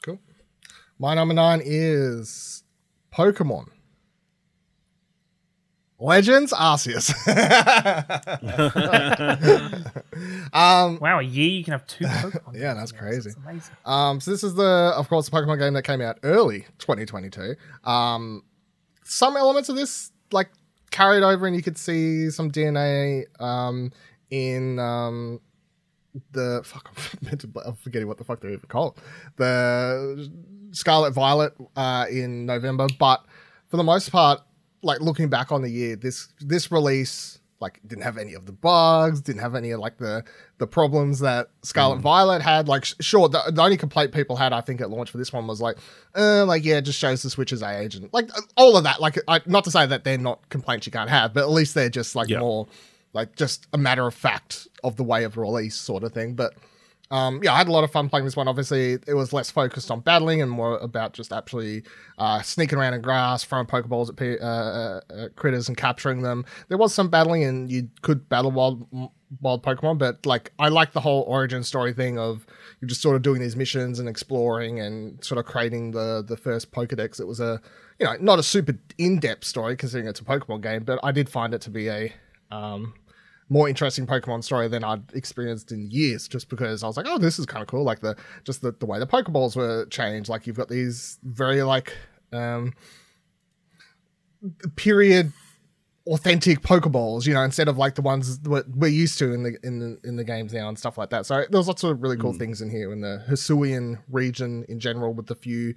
Cool. 0.04 0.20
My 0.98 1.14
number 1.14 1.36
nine 1.36 1.62
is 1.64 2.64
Pokemon. 3.14 3.68
Legends 6.00 6.54
Arceus. 6.54 7.14
um, 10.54 10.98
Wow, 11.00 11.20
a 11.20 11.24
year 11.24 11.50
you 11.50 11.64
can 11.64 11.74
have 11.74 11.86
two 11.86 12.06
Pokemon. 12.06 12.56
Yeah, 12.56 12.74
that's 12.74 12.92
crazy. 12.92 13.30
That's 13.30 13.46
amazing. 13.46 13.76
um, 13.86 14.20
so 14.20 14.32
this 14.32 14.44
is 14.44 14.56
the, 14.56 14.92
of 14.98 15.08
course, 15.08 15.30
the 15.30 15.38
Pokemon 15.38 15.60
game 15.60 15.74
that 15.74 15.84
came 15.84 16.02
out 16.02 16.18
early 16.24 16.62
2022. 16.80 17.56
Um, 17.84 18.42
some 19.04 19.38
elements 19.38 19.70
of 19.70 19.76
this 19.76 20.12
like 20.32 20.50
carried 20.96 21.24
over, 21.24 21.46
and 21.46 21.56
you 21.56 21.62
could 21.62 21.78
see 21.78 22.30
some 22.30 22.50
DNA 22.50 23.26
um, 23.42 23.92
in 24.30 24.80
um, 24.80 25.42
the 26.32 26.62
fuck. 26.64 26.90
I'm 27.66 27.76
forgetting 27.76 28.08
what 28.08 28.18
the 28.18 28.24
fuck 28.24 28.40
they 28.40 28.48
even 28.48 28.62
call 28.70 28.90
it. 28.90 29.04
The 29.36 30.32
Scarlet 30.72 31.12
Violet 31.12 31.54
uh, 31.76 32.06
in 32.10 32.46
November, 32.46 32.88
but 32.98 33.26
for 33.68 33.76
the 33.76 33.84
most 33.84 34.10
part, 34.10 34.40
like 34.84 35.02
looking 35.02 35.28
back 35.30 35.52
on 35.52 35.62
the 35.62 35.70
year, 35.70 35.98
this 35.98 36.30
this 36.40 36.72
release 36.72 37.40
like 37.62 37.80
didn't 37.88 38.04
have 38.04 38.18
any 38.18 38.34
of 38.34 38.46
the 38.46 38.52
bugs, 38.52 39.22
didn't 39.22 39.42
have 39.42 39.56
any 39.56 39.72
of 39.72 39.80
like 39.80 39.98
the 39.98 40.24
the 40.58 40.68
problems 40.68 41.20
that 41.20 41.48
Scarlet 41.64 42.00
Violet 42.00 42.42
had. 42.42 42.68
Like, 42.68 42.86
sh- 42.86 42.96
sure, 43.00 43.30
the, 43.30 43.42
the 43.52 43.62
only 43.62 43.78
complaint 43.78 44.12
people 44.12 44.36
had, 44.36 44.52
I 44.54 44.62
think, 44.62 44.82
at 44.82 44.90
launch 44.90 45.10
for 45.12 45.18
this 45.18 45.32
one 45.32 45.48
was 45.48 45.62
like, 45.62 45.78
uh, 46.16 46.46
like 46.46 46.66
yeah, 46.66 46.78
it 46.78 46.82
just 46.82 47.00
shows 47.00 47.22
the 47.24 47.30
Switch's 47.30 47.64
age 47.64 47.96
and 47.96 48.10
like 48.14 48.30
all 48.58 48.76
of 48.78 48.84
that. 48.84 49.00
Like, 49.02 49.18
I, 49.28 49.42
not 49.46 49.64
to 49.66 49.72
say 49.72 49.86
that 49.86 50.04
they're 50.04 50.18
not 50.18 50.48
complaints 50.50 50.86
you 50.86 50.92
can't 50.92 51.10
have, 51.10 51.34
but 51.34 51.44
at 51.44 51.50
least 51.50 51.74
they're 51.76 51.90
just 51.90 52.16
like 52.16 52.30
Yeah. 52.30 52.40
more 52.40 52.68
like 53.14 53.36
just 53.38 53.68
a 53.72 53.78
matter 53.78 54.06
of 54.06 54.14
fact 54.14 54.68
of 54.84 54.98
the 54.98 55.04
way 55.04 55.24
of 55.24 55.38
release 55.38 55.76
sort 55.76 56.04
of 56.04 56.12
thing. 56.14 56.34
But 56.36 56.54
um, 57.16 57.40
yeah, 57.42 57.54
I 57.54 57.58
had 57.58 57.70
a 57.70 57.72
lot 57.72 57.86
of 57.86 57.92
fun 57.92 58.10
playing 58.10 58.26
this 58.26 58.36
one. 58.36 58.50
Obviously, 58.50 58.98
it 59.08 59.14
was 59.14 59.32
less 59.32 59.50
focused 59.50 59.90
on 59.90 60.02
battling 60.02 60.42
and 60.42 60.52
more 60.52 60.78
about 60.80 61.14
just 61.14 61.32
actually 61.32 61.84
uh, 62.18 62.42
sneaking 62.42 62.78
around 62.78 62.94
in 62.94 63.02
grass, 63.02 63.46
throwing 63.46 63.66
Pokeballs 63.66 64.10
at 64.10 64.18
pe- 64.18 64.38
uh, 64.38 64.46
uh, 64.46 65.02
uh, 65.10 65.30
critters 65.38 65.70
and 65.70 65.78
capturing 65.78 66.24
them. 66.24 66.44
There 66.68 66.78
was 66.78 66.94
some 66.94 67.08
battling, 67.08 67.46
and 67.46 67.72
you 67.72 67.90
could 68.02 68.28
battle 68.28 68.52
wild 68.52 68.86
wild 69.40 69.64
Pokemon, 69.64 69.98
but 69.98 70.26
like 70.26 70.52
I 70.60 70.68
like 70.68 70.92
the 70.92 71.00
whole 71.00 71.22
origin 71.22 71.64
story 71.64 71.94
thing 71.94 72.20
of 72.20 72.46
you're 72.82 72.90
just 72.90 73.02
sort 73.02 73.16
of 73.16 73.22
doing 73.22 73.40
these 73.40 73.56
missions 73.56 73.98
and 73.98 74.10
exploring 74.10 74.82
and 74.82 75.24
sort 75.24 75.40
of 75.40 75.46
creating 75.46 75.92
the 75.92 76.22
the 76.22 76.36
first 76.36 76.74
Pokedex. 76.74 77.22
It 77.22 77.28
was 77.28 77.40
a 77.40 77.62
you 77.98 78.06
know 78.06 78.18
not 78.20 78.40
a 78.40 78.44
super 78.44 78.78
in 78.98 79.20
depth 79.20 79.46
story 79.46 79.78
considering 79.78 80.10
it's 80.10 80.20
a 80.20 80.26
Pokemon 80.26 80.62
game, 80.62 80.84
but 80.84 81.00
I 81.02 81.14
did 81.14 81.30
find 81.30 81.54
it 81.54 81.62
to 81.62 81.70
be 81.70 81.88
a 81.88 82.14
um, 82.52 82.94
more 83.50 83.70
interesting 83.70 84.08
Pokemon 84.08 84.44
story 84.44 84.68
than 84.68 84.84
I'd 84.84 85.14
experienced 85.14 85.72
in 85.72 85.92
years, 85.92 86.28
just 86.28 86.50
because 86.50 86.84
I 86.84 86.88
was 86.88 86.98
like, 86.98 87.06
oh, 87.08 87.18
this 87.18 87.38
is 87.38 87.46
kind 87.46 87.62
of 87.62 87.68
cool. 87.68 87.84
Like 87.84 88.00
the 88.00 88.16
just 88.44 88.62
the, 88.62 88.72
the 88.72 88.86
way 88.86 88.98
the 89.00 89.08
Pokeballs 89.08 89.56
were 89.56 89.86
changed. 89.86 90.30
Like 90.30 90.48
you've 90.48 90.58
got 90.58 90.70
these 90.70 91.20
very 91.24 91.62
like 91.64 91.94
um 92.34 92.74
period 94.76 95.32
authentic 96.08 96.62
Pokeballs, 96.62 97.26
you 97.26 97.34
know, 97.34 97.42
instead 97.42 97.68
of 97.68 97.78
like 97.78 97.96
the 97.96 98.02
ones 98.02 98.40
that 98.40 98.66
we're 98.76 98.88
used 98.88 99.18
to 99.20 99.34
in 99.34 99.44
the 99.44 99.58
in 99.64 99.80
the 99.80 100.00
in 100.04 100.16
the 100.16 100.24
games 100.24 100.54
now 100.54 100.68
and 100.70 100.78
stuff 100.78 100.98
like 100.98 101.10
that. 101.10 101.26
So 101.26 101.46
there's 101.50 101.68
lots 101.68 101.84
of 101.84 102.02
really 102.02 102.18
cool 102.18 102.34
Mm. 102.34 102.40
things 102.40 102.62
in 102.62 102.70
here 102.70 102.92
in 102.92 103.02
the 103.02 103.24
Hisuian 103.30 104.02
region 104.10 104.66
in 104.70 104.80
general, 104.80 105.14
with 105.14 105.28
the 105.28 105.36
few 105.36 105.74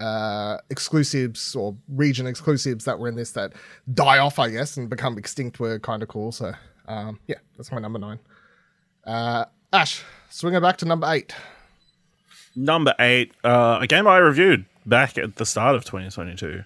uh 0.00 0.58
exclusives 0.70 1.56
or 1.56 1.76
region 1.88 2.26
exclusives 2.26 2.84
that 2.84 2.98
were 3.00 3.08
in 3.08 3.16
this 3.16 3.32
that 3.32 3.52
die 3.92 4.18
off, 4.18 4.38
I 4.38 4.50
guess, 4.50 4.76
and 4.76 4.88
become 4.88 5.18
extinct 5.18 5.58
were 5.60 5.78
kind 5.78 6.02
of 6.02 6.08
cool. 6.08 6.32
So 6.32 6.52
um 6.88 7.20
yeah, 7.26 7.36
that's 7.56 7.70
my 7.70 7.78
number 7.78 7.98
nine. 7.98 8.18
Uh 9.04 9.44
Ash, 9.72 10.02
swing 10.30 10.54
it 10.54 10.60
back 10.60 10.78
to 10.78 10.86
number 10.86 11.06
eight. 11.10 11.34
Number 12.56 12.94
eight, 12.98 13.32
uh, 13.44 13.78
a 13.82 13.86
game 13.86 14.08
I 14.08 14.16
reviewed 14.16 14.64
back 14.86 15.16
at 15.18 15.36
the 15.36 15.46
start 15.46 15.76
of 15.76 15.84
2022. 15.84 16.64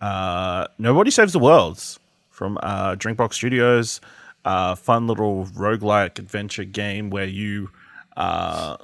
Uh, 0.00 0.68
Nobody 0.78 1.10
Saves 1.10 1.32
the 1.32 1.38
Worlds 1.38 1.98
from 2.30 2.58
uh, 2.62 2.94
Drinkbox 2.94 3.34
Studios. 3.34 4.00
Uh, 4.44 4.74
fun 4.74 5.06
little 5.06 5.46
roguelike 5.46 6.18
adventure 6.18 6.64
game 6.64 7.10
where 7.10 7.24
you 7.24 7.70
uh, 8.16 8.76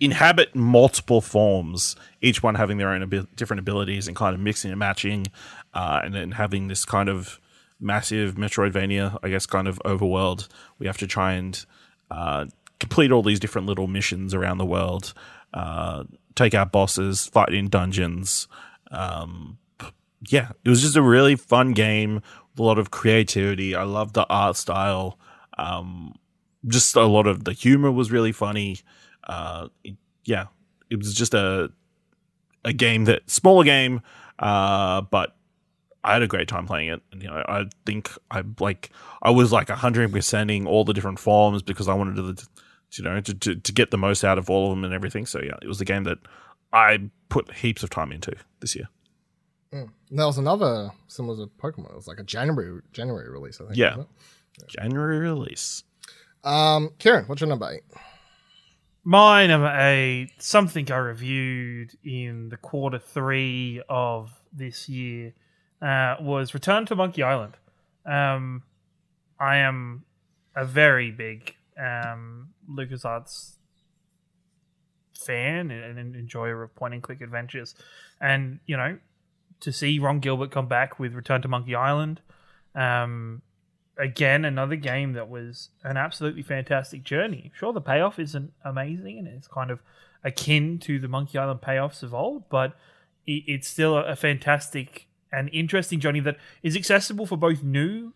inhabit 0.00 0.54
multiple 0.54 1.20
forms, 1.20 1.94
each 2.22 2.42
one 2.42 2.54
having 2.54 2.78
their 2.78 2.88
own 2.88 3.02
abi- 3.02 3.26
different 3.36 3.60
abilities 3.60 4.08
and 4.08 4.16
kind 4.16 4.34
of 4.34 4.40
mixing 4.40 4.70
and 4.70 4.78
matching, 4.78 5.26
uh, 5.74 6.00
and 6.02 6.14
then 6.14 6.30
having 6.32 6.68
this 6.68 6.84
kind 6.84 7.08
of 7.08 7.38
massive 7.80 8.34
Metroidvania, 8.36 9.18
I 9.22 9.28
guess, 9.28 9.46
kind 9.46 9.68
of 9.68 9.78
overworld. 9.84 10.48
We 10.78 10.86
have 10.86 10.98
to 10.98 11.06
try 11.06 11.32
and 11.34 11.64
uh, 12.10 12.46
complete 12.80 13.12
all 13.12 13.22
these 13.22 13.40
different 13.40 13.66
little 13.66 13.86
missions 13.86 14.34
around 14.34 14.58
the 14.58 14.64
world, 14.66 15.12
uh, 15.54 16.04
take 16.34 16.54
out 16.54 16.72
bosses, 16.72 17.26
fight 17.26 17.52
in 17.54 17.68
dungeons. 17.68 18.48
Um, 18.90 19.58
yeah, 20.28 20.50
it 20.64 20.68
was 20.68 20.82
just 20.82 20.96
a 20.96 21.02
really 21.02 21.36
fun 21.36 21.72
game 21.72 22.16
with 22.16 22.58
a 22.58 22.62
lot 22.62 22.78
of 22.78 22.90
creativity. 22.90 23.74
I 23.74 23.82
love 23.84 24.12
the 24.14 24.26
art 24.28 24.56
style. 24.56 25.18
Um, 25.58 26.14
just 26.66 26.96
a 26.96 27.04
lot 27.04 27.26
of 27.26 27.44
the 27.44 27.52
humor 27.52 27.90
was 27.92 28.10
really 28.10 28.32
funny. 28.32 28.78
Uh, 29.24 29.68
it- 29.84 29.96
yeah, 30.24 30.46
it 30.90 30.96
was 30.98 31.14
just 31.14 31.34
a 31.34 31.70
a 32.64 32.72
game 32.72 33.04
that 33.04 33.30
smaller 33.30 33.62
game, 33.62 34.00
uh, 34.40 35.00
but 35.02 35.35
I 36.06 36.12
had 36.12 36.22
a 36.22 36.28
great 36.28 36.48
time 36.48 36.66
playing 36.66 36.88
it. 36.88 37.02
And, 37.12 37.22
you 37.22 37.28
know, 37.28 37.42
I 37.48 37.64
think 37.84 38.10
I 38.30 38.42
like 38.60 38.90
I 39.22 39.30
was 39.30 39.52
like 39.52 39.68
hundred 39.68 40.12
percenting 40.12 40.66
all 40.66 40.84
the 40.84 40.92
different 40.92 41.18
forms 41.18 41.62
because 41.62 41.88
I 41.88 41.94
wanted 41.94 42.16
to, 42.16 42.46
you 42.92 43.04
know, 43.04 43.20
to, 43.20 43.34
to 43.34 43.56
to 43.56 43.72
get 43.72 43.90
the 43.90 43.98
most 43.98 44.24
out 44.24 44.38
of 44.38 44.48
all 44.48 44.70
of 44.70 44.70
them 44.70 44.84
and 44.84 44.94
everything. 44.94 45.26
So 45.26 45.40
yeah, 45.42 45.56
it 45.60 45.68
was 45.68 45.80
a 45.80 45.84
game 45.84 46.04
that 46.04 46.18
I 46.72 47.10
put 47.28 47.52
heaps 47.52 47.82
of 47.82 47.90
time 47.90 48.12
into 48.12 48.32
this 48.60 48.76
year. 48.76 48.88
And 49.72 49.90
there 50.10 50.26
was 50.26 50.38
another 50.38 50.90
similar 51.08 51.44
to 51.44 51.52
Pokemon. 51.58 51.90
It 51.90 51.96
was 51.96 52.06
like 52.06 52.20
a 52.20 52.24
January 52.24 52.80
January 52.92 53.28
release, 53.28 53.60
I 53.60 53.64
think. 53.64 53.76
Yeah. 53.76 53.96
wasn't 53.96 54.08
January 54.68 55.18
release. 55.18 55.82
it? 56.44 56.48
Um, 56.48 56.90
Kieran, 56.98 57.24
what's 57.24 57.40
your 57.40 57.48
number 57.48 57.68
eight? 57.70 57.82
My 59.02 59.46
number 59.46 59.72
eight, 59.76 60.30
something 60.38 60.90
I 60.90 60.96
reviewed 60.96 61.96
in 62.04 62.48
the 62.48 62.56
quarter 62.56 62.98
three 62.98 63.82
of 63.88 64.32
this 64.52 64.88
year, 64.88 65.32
uh, 65.82 66.16
was 66.20 66.54
Return 66.54 66.86
to 66.86 66.96
Monkey 66.96 67.22
Island. 67.22 67.56
Um, 68.04 68.62
I 69.38 69.56
am 69.56 70.04
a 70.54 70.64
very 70.64 71.10
big 71.10 71.54
um, 71.78 72.48
LucasArts 72.70 73.56
fan 75.14 75.70
and 75.70 75.98
an 75.98 76.14
enjoyer 76.14 76.62
of 76.62 76.74
point 76.74 76.94
and 76.94 77.02
click 77.02 77.20
adventures. 77.20 77.74
And, 78.20 78.60
you 78.66 78.76
know, 78.76 78.98
to 79.60 79.72
see 79.72 79.98
Ron 79.98 80.20
Gilbert 80.20 80.50
come 80.50 80.68
back 80.68 80.98
with 80.98 81.14
Return 81.14 81.42
to 81.42 81.48
Monkey 81.48 81.74
Island, 81.74 82.20
um, 82.74 83.42
again, 83.98 84.44
another 84.44 84.76
game 84.76 85.14
that 85.14 85.28
was 85.28 85.70
an 85.82 85.96
absolutely 85.96 86.42
fantastic 86.42 87.02
journey. 87.02 87.52
Sure, 87.54 87.72
the 87.72 87.80
payoff 87.80 88.18
isn't 88.18 88.52
amazing 88.64 89.18
and 89.18 89.28
it's 89.28 89.48
kind 89.48 89.70
of 89.70 89.80
akin 90.24 90.78
to 90.80 90.98
the 90.98 91.08
Monkey 91.08 91.38
Island 91.38 91.60
payoffs 91.60 92.02
of 92.02 92.14
old, 92.14 92.48
but 92.48 92.74
it, 93.26 93.44
it's 93.46 93.68
still 93.68 93.96
a, 93.96 94.04
a 94.04 94.16
fantastic 94.16 95.08
and 95.32 95.48
interesting 95.52 96.00
journey 96.00 96.20
that 96.20 96.36
is 96.62 96.76
accessible 96.76 97.26
for 97.26 97.36
both 97.36 97.62
new 97.62 98.12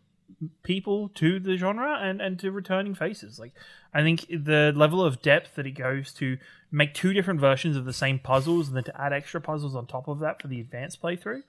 people 0.62 1.08
to 1.10 1.38
the 1.38 1.56
genre 1.56 1.98
and, 2.00 2.20
and 2.20 2.38
to 2.38 2.50
returning 2.50 2.94
faces. 2.94 3.38
Like, 3.38 3.52
I 3.92 4.02
think 4.02 4.26
the 4.28 4.72
level 4.74 5.04
of 5.04 5.20
depth 5.22 5.56
that 5.56 5.66
it 5.66 5.72
goes 5.72 6.12
to 6.14 6.38
make 6.70 6.94
two 6.94 7.12
different 7.12 7.40
versions 7.40 7.76
of 7.76 7.84
the 7.84 7.92
same 7.92 8.18
puzzles 8.18 8.68
and 8.68 8.76
then 8.76 8.84
to 8.84 9.00
add 9.00 9.12
extra 9.12 9.40
puzzles 9.40 9.74
on 9.74 9.86
top 9.86 10.08
of 10.08 10.20
that 10.20 10.40
for 10.40 10.48
the 10.48 10.60
advanced 10.60 11.02
playthrough 11.02 11.42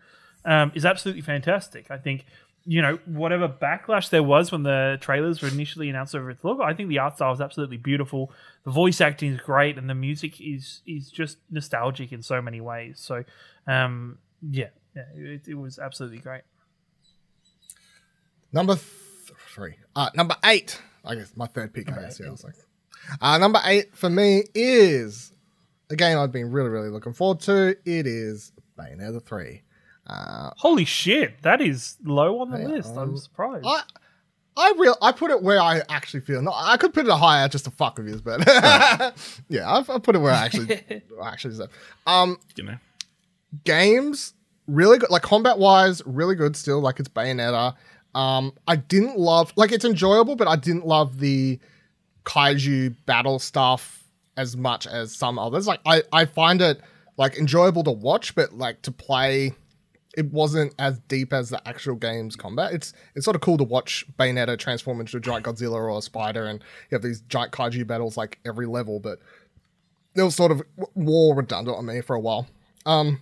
um, 0.45 0.71
is 0.75 0.85
absolutely 0.85 1.21
fantastic. 1.21 1.89
I 1.91 1.97
think 1.97 2.25
you 2.63 2.81
know 2.81 2.99
whatever 3.05 3.47
backlash 3.49 4.09
there 4.09 4.21
was 4.21 4.51
when 4.51 4.63
the 4.63 4.97
trailers 5.01 5.41
were 5.41 5.47
initially 5.47 5.89
announced 5.89 6.15
over 6.15 6.29
its 6.29 6.43
logo, 6.43 6.63
I 6.63 6.73
think 6.73 6.89
the 6.89 6.99
art 6.99 7.15
style 7.15 7.33
is 7.33 7.41
absolutely 7.41 7.77
beautiful. 7.77 8.31
The 8.65 8.71
voice 8.71 9.01
acting 9.01 9.33
is 9.33 9.39
great, 9.39 9.77
and 9.77 9.89
the 9.89 9.95
music 9.95 10.39
is 10.39 10.81
is 10.85 11.09
just 11.09 11.37
nostalgic 11.49 12.11
in 12.11 12.21
so 12.21 12.41
many 12.41 12.61
ways. 12.61 12.99
So, 12.99 13.23
um, 13.67 14.19
yeah, 14.47 14.69
yeah 14.95 15.03
it, 15.15 15.47
it 15.47 15.53
was 15.55 15.79
absolutely 15.79 16.19
great. 16.19 16.41
Number 18.53 18.75
th- 18.75 18.85
three. 19.53 19.75
Uh, 19.95 20.09
number 20.15 20.35
eight. 20.45 20.81
I 21.05 21.15
guess 21.15 21.31
my 21.35 21.47
third 21.47 21.73
pick. 21.73 21.91
I 21.91 22.01
guess. 22.01 22.19
Yeah, 22.19 22.27
I 22.27 22.31
was 22.31 22.43
like, 22.43 22.55
uh, 23.21 23.37
number 23.37 23.59
eight 23.65 23.95
for 23.95 24.09
me 24.09 24.43
is 24.53 25.31
a 25.89 25.95
game 25.95 26.17
I've 26.17 26.31
been 26.31 26.51
really, 26.51 26.69
really 26.69 26.89
looking 26.89 27.13
forward 27.13 27.39
to. 27.41 27.69
It 27.85 28.07
is 28.07 28.51
Bayonetta 28.77 29.23
three. 29.25 29.63
Uh, 30.07 30.51
Holy 30.57 30.85
shit, 30.85 31.41
that 31.43 31.61
is 31.61 31.97
low 32.03 32.39
on 32.41 32.51
the 32.51 32.59
Yeah, 32.59 32.67
list. 32.67 32.95
I'm 32.97 33.15
surprised. 33.17 33.65
I, 33.65 33.81
I 34.57 34.73
real, 34.77 34.97
I 35.01 35.11
put 35.13 35.31
it 35.31 35.41
where 35.41 35.59
I 35.61 35.81
actually 35.87 36.19
feel. 36.21 36.41
No, 36.41 36.51
I 36.53 36.75
could 36.75 36.93
put 36.93 37.05
it 37.07 37.11
higher 37.13 37.47
just 37.47 37.65
to 37.65 37.71
fuck 37.71 37.97
with 37.97 38.09
you, 38.09 38.19
but 38.21 38.45
yeah, 39.47 39.69
I, 39.69 39.79
I 39.87 39.99
put 39.99 40.15
it 40.15 40.19
where 40.19 40.33
I 40.33 40.43
actually, 40.45 40.81
I 41.23 41.29
actually 41.29 41.51
deserve. 41.51 41.69
Um, 42.05 42.37
You 42.57 42.63
know, 42.65 42.77
games 43.63 44.33
really 44.71 44.97
good 44.97 45.09
like 45.09 45.21
combat 45.21 45.57
wise 45.57 46.01
really 46.05 46.35
good 46.35 46.55
still 46.55 46.79
like 46.79 46.99
it's 46.99 47.09
bayonetta 47.09 47.75
um 48.15 48.53
i 48.67 48.75
didn't 48.75 49.17
love 49.17 49.51
like 49.55 49.71
it's 49.71 49.85
enjoyable 49.85 50.35
but 50.35 50.47
i 50.47 50.55
didn't 50.55 50.85
love 50.85 51.19
the 51.19 51.59
kaiju 52.23 52.95
battle 53.05 53.39
stuff 53.39 54.03
as 54.37 54.55
much 54.55 54.87
as 54.87 55.15
some 55.15 55.37
others 55.37 55.67
like 55.67 55.79
i 55.85 56.01
i 56.13 56.25
find 56.25 56.61
it 56.61 56.81
like 57.17 57.37
enjoyable 57.37 57.83
to 57.83 57.91
watch 57.91 58.33
but 58.35 58.53
like 58.53 58.81
to 58.81 58.91
play 58.91 59.53
it 60.17 60.31
wasn't 60.31 60.73
as 60.77 60.99
deep 61.07 61.33
as 61.33 61.49
the 61.49 61.67
actual 61.67 61.95
game's 61.95 62.35
combat. 62.35 62.73
It's 62.73 62.93
it's 63.15 63.25
sort 63.25 63.35
of 63.35 63.41
cool 63.41 63.57
to 63.57 63.63
watch 63.63 64.05
Bayonetta 64.19 64.57
transform 64.57 64.99
into 64.99 65.17
a 65.17 65.19
giant 65.19 65.45
Godzilla 65.45 65.75
or 65.75 65.97
a 65.97 66.01
spider, 66.01 66.45
and 66.47 66.61
you 66.89 66.95
have 66.95 67.01
these 67.01 67.21
giant 67.21 67.53
kaiju 67.53 67.87
battles 67.87 68.17
like 68.17 68.39
every 68.45 68.65
level. 68.65 68.99
But 68.99 69.19
it 70.15 70.21
was 70.21 70.35
sort 70.35 70.51
of 70.51 70.61
more 70.95 71.35
redundant 71.35 71.77
on 71.77 71.85
me 71.85 72.01
for 72.01 72.15
a 72.15 72.19
while. 72.19 72.47
Um, 72.85 73.21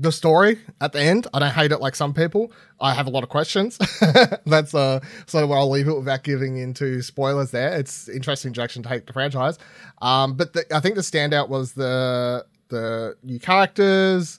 the 0.00 0.12
story 0.12 0.58
at 0.80 0.92
the 0.92 1.00
end, 1.00 1.26
I 1.34 1.40
don't 1.40 1.50
hate 1.50 1.72
it 1.72 1.80
like 1.80 1.96
some 1.96 2.14
people. 2.14 2.52
I 2.80 2.94
have 2.94 3.06
a 3.06 3.10
lot 3.10 3.22
of 3.22 3.28
questions. 3.28 3.78
That's 4.46 4.74
uh, 4.74 5.00
sort 5.26 5.44
of 5.44 5.50
where 5.50 5.58
I'll 5.58 5.70
leave 5.70 5.88
it 5.88 5.94
without 5.94 6.22
giving 6.22 6.58
into 6.58 7.02
spoilers. 7.02 7.50
There, 7.50 7.76
it's 7.76 8.08
interesting 8.08 8.52
direction 8.52 8.82
to 8.84 8.88
take 8.88 9.06
the 9.06 9.12
franchise. 9.12 9.58
Um, 10.00 10.34
but 10.34 10.52
the, 10.52 10.64
I 10.74 10.80
think 10.80 10.94
the 10.94 11.00
standout 11.00 11.48
was 11.48 11.72
the 11.72 12.46
the 12.68 13.16
new 13.22 13.40
characters. 13.40 14.38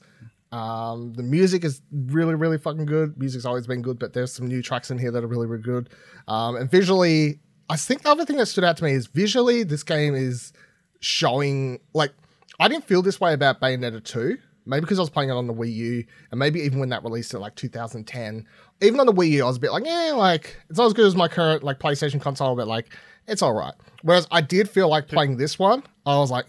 Um, 0.51 1.13
the 1.13 1.23
music 1.23 1.63
is 1.63 1.81
really, 1.91 2.35
really 2.35 2.57
fucking 2.57 2.85
good. 2.85 3.17
Music's 3.17 3.45
always 3.45 3.67
been 3.67 3.81
good, 3.81 3.99
but 3.99 4.13
there's 4.13 4.31
some 4.33 4.47
new 4.47 4.61
tracks 4.63 4.89
in 4.89 4.97
here 4.97 5.11
that 5.11 5.23
are 5.23 5.27
really, 5.27 5.45
really 5.45 5.61
good. 5.61 5.89
Um, 6.27 6.55
and 6.55 6.71
visually, 6.71 7.39
I 7.69 7.75
think 7.75 8.01
the 8.01 8.09
other 8.09 8.25
thing 8.25 8.37
that 8.37 8.47
stood 8.47 8.63
out 8.63 8.77
to 8.77 8.83
me 8.83 8.93
is 8.93 9.07
visually, 9.07 9.63
this 9.63 9.83
game 9.83 10.15
is 10.15 10.53
showing 11.01 11.79
like 11.93 12.11
I 12.59 12.67
didn't 12.67 12.85
feel 12.85 13.01
this 13.01 13.21
way 13.21 13.33
about 13.33 13.61
Bayonetta 13.61 14.03
2. 14.03 14.37
Maybe 14.69 14.81
because 14.81 14.99
I 14.99 15.01
was 15.01 15.09
playing 15.09 15.29
it 15.29 15.33
on 15.33 15.47
the 15.47 15.53
Wii 15.53 15.73
U, 15.73 16.03
and 16.31 16.39
maybe 16.39 16.59
even 16.61 16.79
when 16.79 16.89
that 16.89 17.03
released 17.03 17.33
in 17.33 17.39
like 17.39 17.55
2010, 17.55 18.45
even 18.81 18.99
on 18.99 19.05
the 19.07 19.13
Wii 19.13 19.31
U, 19.31 19.43
I 19.43 19.47
was 19.47 19.57
a 19.57 19.59
bit 19.59 19.71
like, 19.71 19.85
yeah, 19.85 20.13
like 20.15 20.55
it's 20.69 20.77
not 20.77 20.85
as 20.85 20.93
good 20.93 21.07
as 21.07 21.15
my 21.15 21.27
current 21.27 21.63
like 21.63 21.79
PlayStation 21.79 22.21
console, 22.21 22.55
but 22.55 22.67
like 22.67 22.95
it's 23.27 23.41
all 23.41 23.53
right. 23.53 23.73
Whereas 24.03 24.27
I 24.31 24.41
did 24.41 24.69
feel 24.69 24.87
like 24.87 25.07
playing 25.07 25.37
this 25.37 25.57
one, 25.57 25.83
I 26.05 26.17
was 26.17 26.31
like, 26.31 26.47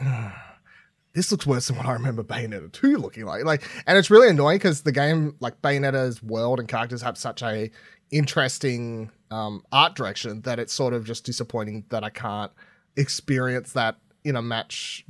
this 1.15 1.33
looks 1.33 1.47
worse 1.47 1.69
than 1.69 1.77
what 1.77 1.87
I 1.87 1.93
remember 1.93 2.23
Bayonetta 2.23 2.73
2 2.73 2.97
looking 2.99 3.25
like. 3.25 3.45
Like, 3.45 3.63
and 3.87 3.99
it's 3.99 4.11
really 4.11 4.29
annoying 4.29 4.59
because 4.59 4.83
the 4.83 4.93
game, 4.93 5.37
like 5.41 5.61
Bayonetta's 5.63 6.23
world 6.23 6.61
and 6.61 6.69
characters 6.69 7.03
have 7.03 7.19
such 7.19 7.43
a 7.43 7.71
interesting 8.11 9.11
um, 9.31 9.65
art 9.73 9.95
direction 9.95 10.43
that 10.43 10.59
it's 10.59 10.73
sort 10.73 10.93
of 10.93 11.05
just 11.05 11.25
disappointing 11.25 11.85
that 11.91 12.05
I 12.05 12.11
can't 12.11 12.53
experience 12.97 13.73
that 13.73 13.97
in 14.25 14.37
a 14.37 14.43
match 14.43 15.05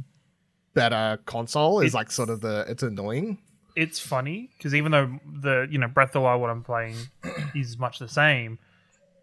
better 0.75 1.19
console. 1.27 1.81
Is 1.81 1.87
It's- 1.89 1.95
like 1.95 2.11
sort 2.11 2.29
of 2.31 2.41
the 2.41 2.65
it's 2.69 2.83
annoying. 2.83 3.39
it's 3.77 3.99
funny 4.01 4.51
because 4.57 4.75
even 4.75 4.93
though 4.93 5.19
the 5.41 5.67
you 5.71 5.79
know 5.79 5.89
Breath 5.89 6.09
of 6.11 6.13
the 6.15 6.21
Wild 6.23 6.41
what 6.41 6.51
I'm 6.51 6.63
playing 6.65 6.97
is 7.55 7.79
much 7.79 7.99
the 7.99 8.09
same, 8.09 8.59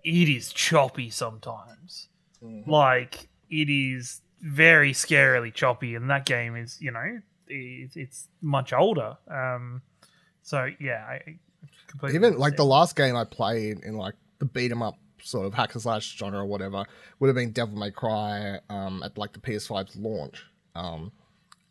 it 0.04 0.30
is 0.30 0.52
choppy 0.54 1.10
sometimes. 1.10 2.08
Like 2.42 3.28
it 3.50 3.70
is 3.70 4.22
very 4.42 4.94
scarily 4.94 5.54
choppy, 5.54 5.96
and 5.96 6.10
that 6.10 6.26
game 6.26 6.56
is 6.56 6.80
you 6.82 6.92
know 6.92 7.20
it, 7.48 7.92
it's 7.96 8.28
much 8.42 8.74
older. 8.74 9.18
Um, 9.30 9.82
so 10.44 10.70
yeah, 10.80 11.06
I 11.08 11.38
Completely 11.88 12.18
even 12.18 12.38
like 12.38 12.58
the 12.58 12.66
last 12.66 12.96
game 12.98 13.16
I 13.16 13.24
played 13.24 13.80
in 13.80 13.96
like 13.96 14.14
the 14.40 14.46
beat 14.46 14.72
'em 14.72 14.82
up 14.82 14.96
sort 15.24 15.46
of 15.46 15.54
hack 15.54 15.74
and 15.74 15.82
slash 15.82 16.16
genre 16.18 16.40
or 16.40 16.46
whatever 16.46 16.86
would 17.20 17.28
have 17.28 17.36
been 17.36 17.52
Devil 17.52 17.78
May 17.78 17.92
Cry 17.92 18.60
um, 18.70 19.02
at 19.04 19.18
like 19.18 19.32
the 19.34 19.40
PS5's 19.40 19.96
launch. 19.96 20.46
Um, 20.76 21.12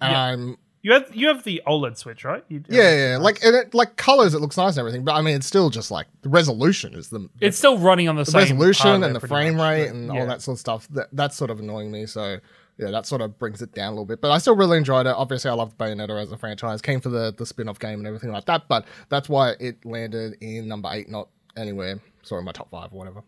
Yeah. 0.01 0.21
I'm 0.21 0.57
you 0.87 0.93
have 0.93 1.17
you 1.17 1.27
have 1.27 1.43
the 1.43 1.63
OLED 1.67 1.97
Switch, 1.97 2.25
right? 2.25 2.45
You, 2.49 2.63
yeah, 2.69 2.83
yeah, 2.83 3.11
yeah, 3.11 3.17
like 3.17 3.43
and 3.43 3.57
it 3.57 3.75
like 3.75 3.97
colors, 3.97 4.35
it 4.35 4.41
looks 4.41 4.57
nice 4.57 4.75
and 4.75 4.79
everything, 4.79 5.05
but 5.05 5.17
I 5.17 5.21
mean, 5.21 5.35
it's 5.35 5.47
still 5.49 5.69
just 5.69 5.91
like 5.91 6.07
the 6.23 6.29
resolution 6.29 6.95
is 6.95 7.09
the 7.09 7.29
it's 7.41 7.59
still 7.59 7.77
running 7.77 8.09
on 8.09 8.15
the, 8.15 8.23
the 8.23 8.31
same 8.31 8.43
resolution 8.43 9.03
and 9.03 9.17
the 9.17 9.19
frame 9.19 9.57
much, 9.57 9.69
rate 9.69 9.89
and 9.89 10.07
yeah. 10.07 10.21
all 10.21 10.27
that 10.29 10.43
sort 10.43 10.55
of 10.55 10.61
stuff. 10.61 10.87
That 10.93 11.09
that's 11.11 11.37
sort 11.37 11.51
of 11.51 11.59
annoying 11.59 11.91
me. 11.91 12.07
So 12.07 12.39
yeah, 12.79 12.93
that 12.93 13.05
sort 13.05 13.21
of 13.21 13.37
brings 13.37 13.63
it 13.63 13.73
down 13.73 13.89
a 13.89 13.91
little 13.91 14.05
bit. 14.05 14.21
But 14.21 14.31
I 14.31 14.39
still 14.39 14.55
really 14.55 14.79
enjoyed 14.79 15.09
it. 15.09 15.15
Obviously, 15.17 15.51
I 15.51 15.55
loved 15.55 15.77
Bayonetta 15.77 16.23
as 16.23 16.31
a 16.31 16.37
franchise. 16.37 16.81
Came 16.81 17.01
for 17.01 17.09
the 17.09 17.35
the 17.37 17.47
spin 17.47 17.69
off 17.69 17.81
game 17.81 17.99
and 17.99 18.07
everything 18.07 18.31
like 18.31 18.45
that. 18.45 18.69
But 18.69 18.85
that's 19.09 19.29
why 19.29 19.55
it 19.59 19.85
landed 19.85 20.37
in 20.41 20.69
number 20.69 20.89
eight, 20.93 21.09
not 21.09 21.31
anywhere. 21.57 21.99
Sorry, 22.23 22.45
my 22.45 22.53
top 22.53 22.71
five 22.71 22.93
or 22.93 22.99
whatever. 22.99 23.25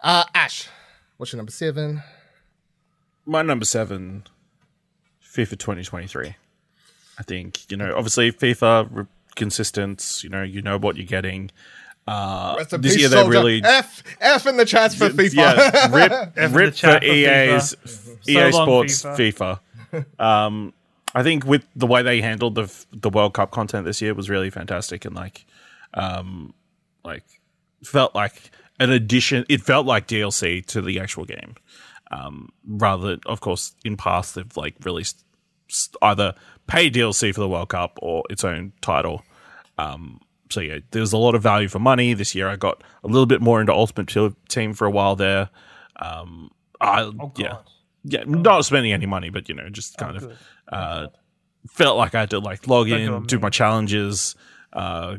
Uh, 0.00 0.22
Ash, 0.34 0.68
what's 1.16 1.32
your 1.32 1.38
number 1.38 1.50
seven? 1.50 2.04
My 3.26 3.42
number 3.42 3.64
seven, 3.64 4.22
FIFA 5.32 5.58
2023. 5.58 6.34
I 7.18 7.22
think 7.22 7.70
you 7.70 7.76
know, 7.76 7.94
obviously 7.96 8.32
FIFA 8.32 8.88
re- 8.90 9.04
consistent. 9.36 10.20
You 10.22 10.30
know, 10.30 10.42
you 10.42 10.62
know 10.62 10.78
what 10.78 10.96
you're 10.96 11.06
getting. 11.06 11.50
Uh, 12.06 12.54
Rest 12.58 12.80
this 12.82 12.96
year 12.96 13.08
they 13.08 13.28
really 13.28 13.62
F 13.62 14.02
F 14.20 14.46
in 14.46 14.56
the 14.56 14.64
chats 14.64 14.94
for 14.94 15.10
FIFA. 15.10 15.34
Yeah, 15.34 15.94
rip, 15.94 16.12
F 16.36 16.36
in 16.36 16.52
rip 16.54 16.74
for 16.74 16.98
for 16.98 17.04
EA's 17.04 17.76
EA 18.26 18.50
So 18.50 18.58
long, 18.58 18.88
Sports 18.88 19.02
FIFA. 19.04 19.60
um, 20.18 20.72
I 21.14 21.22
think 21.22 21.44
with 21.44 21.64
the 21.76 21.86
way 21.86 22.02
they 22.02 22.20
handled 22.20 22.54
the 22.54 22.72
the 22.92 23.10
World 23.10 23.34
Cup 23.34 23.50
content 23.50 23.84
this 23.84 24.00
year 24.00 24.14
was 24.14 24.30
really 24.30 24.50
fantastic 24.50 25.04
and 25.04 25.14
like, 25.14 25.44
um, 25.94 26.54
like 27.04 27.24
felt 27.84 28.14
like 28.14 28.50
an 28.78 28.90
addition. 28.90 29.44
It 29.48 29.60
felt 29.60 29.86
like 29.86 30.08
DLC 30.08 30.64
to 30.66 30.80
the 30.80 30.98
actual 31.00 31.24
game. 31.26 31.54
Um, 32.10 32.50
rather, 32.66 33.18
of 33.26 33.40
course, 33.40 33.74
in 33.84 33.96
past 33.96 34.34
they've 34.34 34.56
like 34.56 34.74
released 34.84 35.24
either 36.02 36.34
paid 36.66 36.94
DLC 36.94 37.32
for 37.34 37.40
the 37.40 37.48
World 37.48 37.68
Cup 37.68 37.98
or 38.02 38.24
its 38.30 38.44
own 38.44 38.72
title. 38.80 39.22
Um, 39.78 40.20
so 40.50 40.60
yeah, 40.60 40.78
there's 40.90 41.12
a 41.12 41.16
lot 41.18 41.34
of 41.34 41.42
value 41.42 41.68
for 41.68 41.78
money 41.78 42.12
this 42.12 42.34
year. 42.34 42.48
I 42.48 42.56
got 42.56 42.82
a 43.04 43.06
little 43.08 43.26
bit 43.26 43.40
more 43.40 43.60
into 43.60 43.72
Ultimate 43.72 44.34
Team 44.48 44.74
for 44.74 44.86
a 44.86 44.90
while 44.90 45.14
there. 45.14 45.48
Um, 45.96 46.50
I 46.80 47.02
Oh, 47.02 47.32
yeah, 47.36 47.58
yeah, 48.04 48.24
not 48.26 48.64
spending 48.64 48.92
any 48.92 49.06
money, 49.06 49.30
but 49.30 49.48
you 49.48 49.54
know, 49.54 49.68
just 49.68 49.96
kind 49.96 50.16
of 50.16 50.22
good. 50.22 50.38
uh, 50.68 51.06
felt 51.68 51.96
like 51.96 52.14
I 52.14 52.20
had 52.20 52.30
to 52.30 52.40
like 52.40 52.66
log 52.66 52.88
Don't 52.88 53.00
in, 53.00 53.22
do 53.24 53.38
my 53.38 53.50
challenges, 53.50 54.34
uh, 54.72 55.16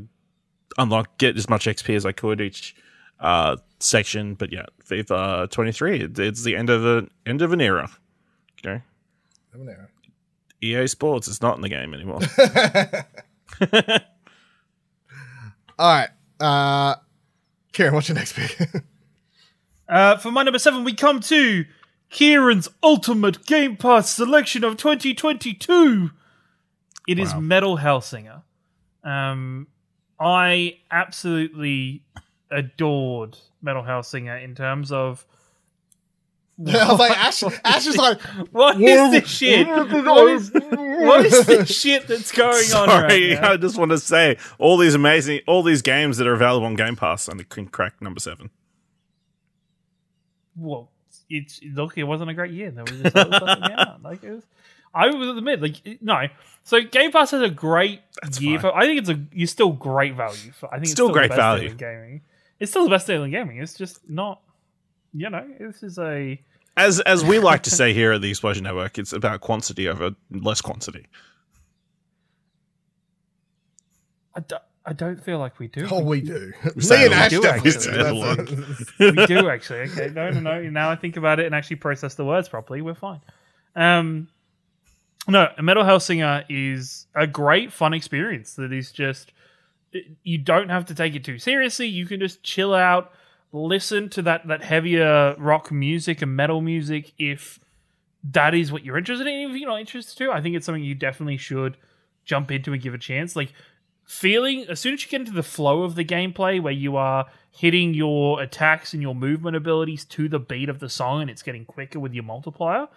unlock, 0.78 1.18
get 1.18 1.38
as 1.38 1.48
much 1.50 1.66
XP 1.66 1.96
as 1.96 2.06
I 2.06 2.12
could 2.12 2.42
each 2.42 2.76
uh, 3.20 3.58
section. 3.82 4.36
But 4.36 4.52
yeah, 4.52 4.66
FIFA 4.88 5.50
23, 5.52 6.00
it, 6.02 6.20
it's 6.20 6.44
the 6.44 6.56
end 6.56 6.70
of 6.70 6.86
a 6.86 7.08
end 7.26 7.42
of 7.42 7.52
an 7.54 7.62
era. 7.62 7.90
You 8.64 8.70
know, 8.72 8.82
EA 10.62 10.88
Sports 10.88 11.28
is 11.28 11.42
not 11.42 11.56
in 11.56 11.62
the 11.62 11.70
game 11.70 11.94
anymore. 11.94 12.20
All 15.80 15.96
right, 15.96 16.10
uh, 16.40 16.96
Kieran, 17.74 17.94
what's 17.96 18.08
your 18.10 18.16
next 18.16 18.34
pick? 18.34 18.58
Uh, 19.90 20.16
for 20.16 20.32
my 20.32 20.42
number 20.42 20.58
seven, 20.58 20.86
we 20.86 20.94
come 20.94 21.20
to 21.20 21.66
Kieran's 22.10 22.70
ultimate 22.82 23.46
Game 23.46 23.76
Pass 23.76 24.10
selection 24.10 24.64
of 24.64 24.78
2022. 24.78 26.12
It 27.10 27.20
is 27.20 27.34
Wow. 27.34 27.40
Metal 27.42 27.78
Hellsinger. 27.78 28.42
Um, 29.04 29.68
I 30.18 30.78
absolutely 30.90 32.04
adored 32.52 33.38
Metal 33.62 33.84
Hellsinger 33.84 34.44
in 34.44 34.56
terms 34.56 34.92
of. 34.92 35.26
I 36.68 36.92
was 36.92 37.00
like, 37.00 37.18
Ash, 37.18 37.42
Ash 37.64 37.88
is 37.88 37.98
like, 37.98 38.22
What 38.52 38.80
is 38.80 39.12
this 39.12 39.28
shit? 39.30 39.68
What 39.68 40.30
is, 40.30 40.52
what 40.54 41.26
is 41.26 41.46
this 41.48 41.76
shit 41.82 42.08
that's 42.08 42.32
going 42.32 42.54
on 42.54 42.88
Sorry, 42.88 43.32
right 43.34 43.42
now? 43.42 43.52
I 43.54 43.58
just 43.58 43.78
want 43.80 43.90
to 43.92 43.98
say 43.98 44.38
all 44.60 44.78
these 44.78 44.94
amazing, 44.94 45.40
all 45.48 45.64
these 45.64 45.82
games 45.82 46.18
that 46.18 46.28
are 46.28 46.34
available 46.34 46.68
on 46.68 46.76
Game 46.76 46.96
Pass, 46.96 47.28
and 47.28 47.40
they 47.40 47.46
can 47.46 47.68
crack 47.68 48.00
number 48.02 48.20
seven. 48.20 48.52
well, 50.56 50.92
it's 51.30 51.62
look, 51.74 51.98
it 51.98 52.04
wasn't 52.04 52.30
a 52.30 52.34
great 52.34 52.52
year. 52.52 52.70
There 52.72 52.84
was 52.84 52.92
just 53.02 53.16
other 53.16 53.38
stuff 53.38 53.60
that 53.60 53.68
came 53.70 53.78
out. 53.80 54.02
Like 54.04 54.24
it 54.24 54.32
was, 54.32 54.44
I 54.94 55.08
will 55.08 55.38
admit, 55.38 55.62
like 55.62 56.02
no. 56.02 56.28
So 56.64 56.82
Game 56.82 57.12
Pass 57.12 57.32
has 57.32 57.42
a 57.42 57.50
great 57.50 58.02
year. 58.40 58.60
fine. 58.60 58.72
For, 58.72 58.78
I 58.78 58.86
think 58.86 59.00
it's 59.00 59.10
a 59.10 59.20
you're 59.32 59.48
still 59.48 59.72
great 59.72 60.16
value 60.16 60.52
for. 60.52 60.68
I 60.68 60.74
think 60.74 60.84
it's 60.84 60.92
Still 60.92 61.08
still, 61.08 61.14
great 61.14 61.24
the 61.32 61.38
best 61.38 61.40
value. 61.40 61.62
deal 61.64 61.72
in 61.72 61.78
gaming. 61.78 62.22
It's 62.62 62.72
still 62.72 62.84
the 62.86 62.92
best 62.92 63.08
deal 63.08 63.24
in 63.24 63.32
gaming. 63.32 63.58
It's 63.58 63.74
just 63.78 64.08
not. 64.10 64.40
You 65.14 65.30
know, 65.30 65.46
this 65.60 65.84
is 65.84 65.98
a. 66.00 66.40
As 66.78 67.02
as 67.02 67.26
we 67.26 67.40
like 67.40 67.64
to 67.64 67.70
say 67.72 67.92
here 67.94 68.14
at 68.14 68.22
the 68.22 68.30
Explosion 68.30 68.64
Network, 68.64 68.98
it's 68.98 69.12
about 69.12 69.42
quantity 69.42 69.90
over 69.90 70.12
less 70.30 70.62
quantity. 70.62 71.08
I 74.36 74.40
don't, 74.42 74.62
I 74.86 74.94
don't 74.94 75.22
feel 75.22 75.40
like 75.40 75.60
we 75.60 75.68
do. 75.68 75.88
oh, 75.92 76.04
we 76.04 76.22
do. 76.22 76.54
Me 76.76 77.06
and 77.06 77.14
a 77.14 77.16
Ash 77.16 77.32
definitely 77.32 77.60
We 77.60 77.72
do. 77.72 77.80
say 77.80 78.00
a 78.00 78.14
lot. 78.14 78.38
That's- 78.38 78.90
we 79.00 79.26
do 79.26 79.50
actually. 79.50 79.80
Okay, 79.92 80.10
no, 80.14 80.30
no, 80.30 80.40
no. 80.40 80.62
Now 80.70 80.90
I 80.90 80.96
think 80.96 81.18
about 81.18 81.40
it 81.40 81.46
and 81.46 81.54
actually 81.56 81.76
process 81.78 82.16
the 82.16 82.26
words 82.26 82.48
properly, 82.48 82.82
we're 82.82 82.94
fine. 82.96 83.20
Um, 83.76 84.30
no, 85.28 85.50
a 85.58 85.62
Metal 85.62 85.84
Hellsinger 85.84 86.46
is 86.50 87.08
a 87.16 87.28
great 87.28 87.72
fun 87.74 87.94
experience 87.94 88.54
that 88.56 88.72
is 88.72 88.92
just 88.92 89.34
you 90.24 90.38
don't 90.38 90.70
have 90.70 90.86
to 90.86 90.96
take 90.96 91.16
it 91.16 91.24
too 91.24 91.38
seriously. 91.38 91.88
You 91.88 92.06
can 92.06 92.20
just 92.20 92.44
chill 92.44 92.74
out, 92.74 93.12
listen 93.52 94.10
to 94.10 94.22
that 94.24 94.48
that 94.48 94.64
heavier 94.64 95.36
rock 95.38 95.72
music 95.72 96.22
and 96.22 96.36
metal 96.36 96.62
music 96.62 97.14
if 97.18 97.60
that 98.24 98.54
is 98.54 98.72
what 98.72 98.84
you're 98.86 98.98
interested 98.98 99.28
in. 99.28 99.50
If 99.50 99.58
you're 99.58 99.70
not 99.70 99.80
interested 99.80 100.18
to, 100.20 100.32
I 100.32 100.42
think 100.42 100.56
it's 100.56 100.66
something 100.66 100.84
you 100.84 100.96
definitely 100.96 101.38
should 101.38 101.78
jump 102.24 102.52
into 102.52 102.72
and 102.74 102.82
give 102.82 102.94
a 102.94 103.00
chance. 103.00 103.36
Like 103.36 103.54
feeling 104.12 104.66
as 104.68 104.80
soon 104.80 104.94
as 104.94 105.04
you 105.04 105.10
get 105.10 105.22
into 105.22 105.32
the 105.32 105.42
flow 105.42 105.84
of 105.84 105.96
the 105.96 106.04
gameplay 106.04 106.62
where 106.62 106.74
you 106.74 106.98
are 106.98 107.28
hitting 107.50 107.94
your 107.94 108.42
attacks 108.42 108.94
and 108.94 109.02
your 109.02 109.16
movement 109.16 109.56
abilities 109.56 110.04
to 110.04 110.28
the 110.28 110.40
beat 110.40 110.68
of 110.68 110.80
the 110.80 110.90
song 110.90 111.22
and 111.22 111.30
it's 111.30 111.42
getting 111.42 111.64
quicker 111.64 111.98
with 111.98 112.14
your 112.14 112.24
multiplier 112.24 112.88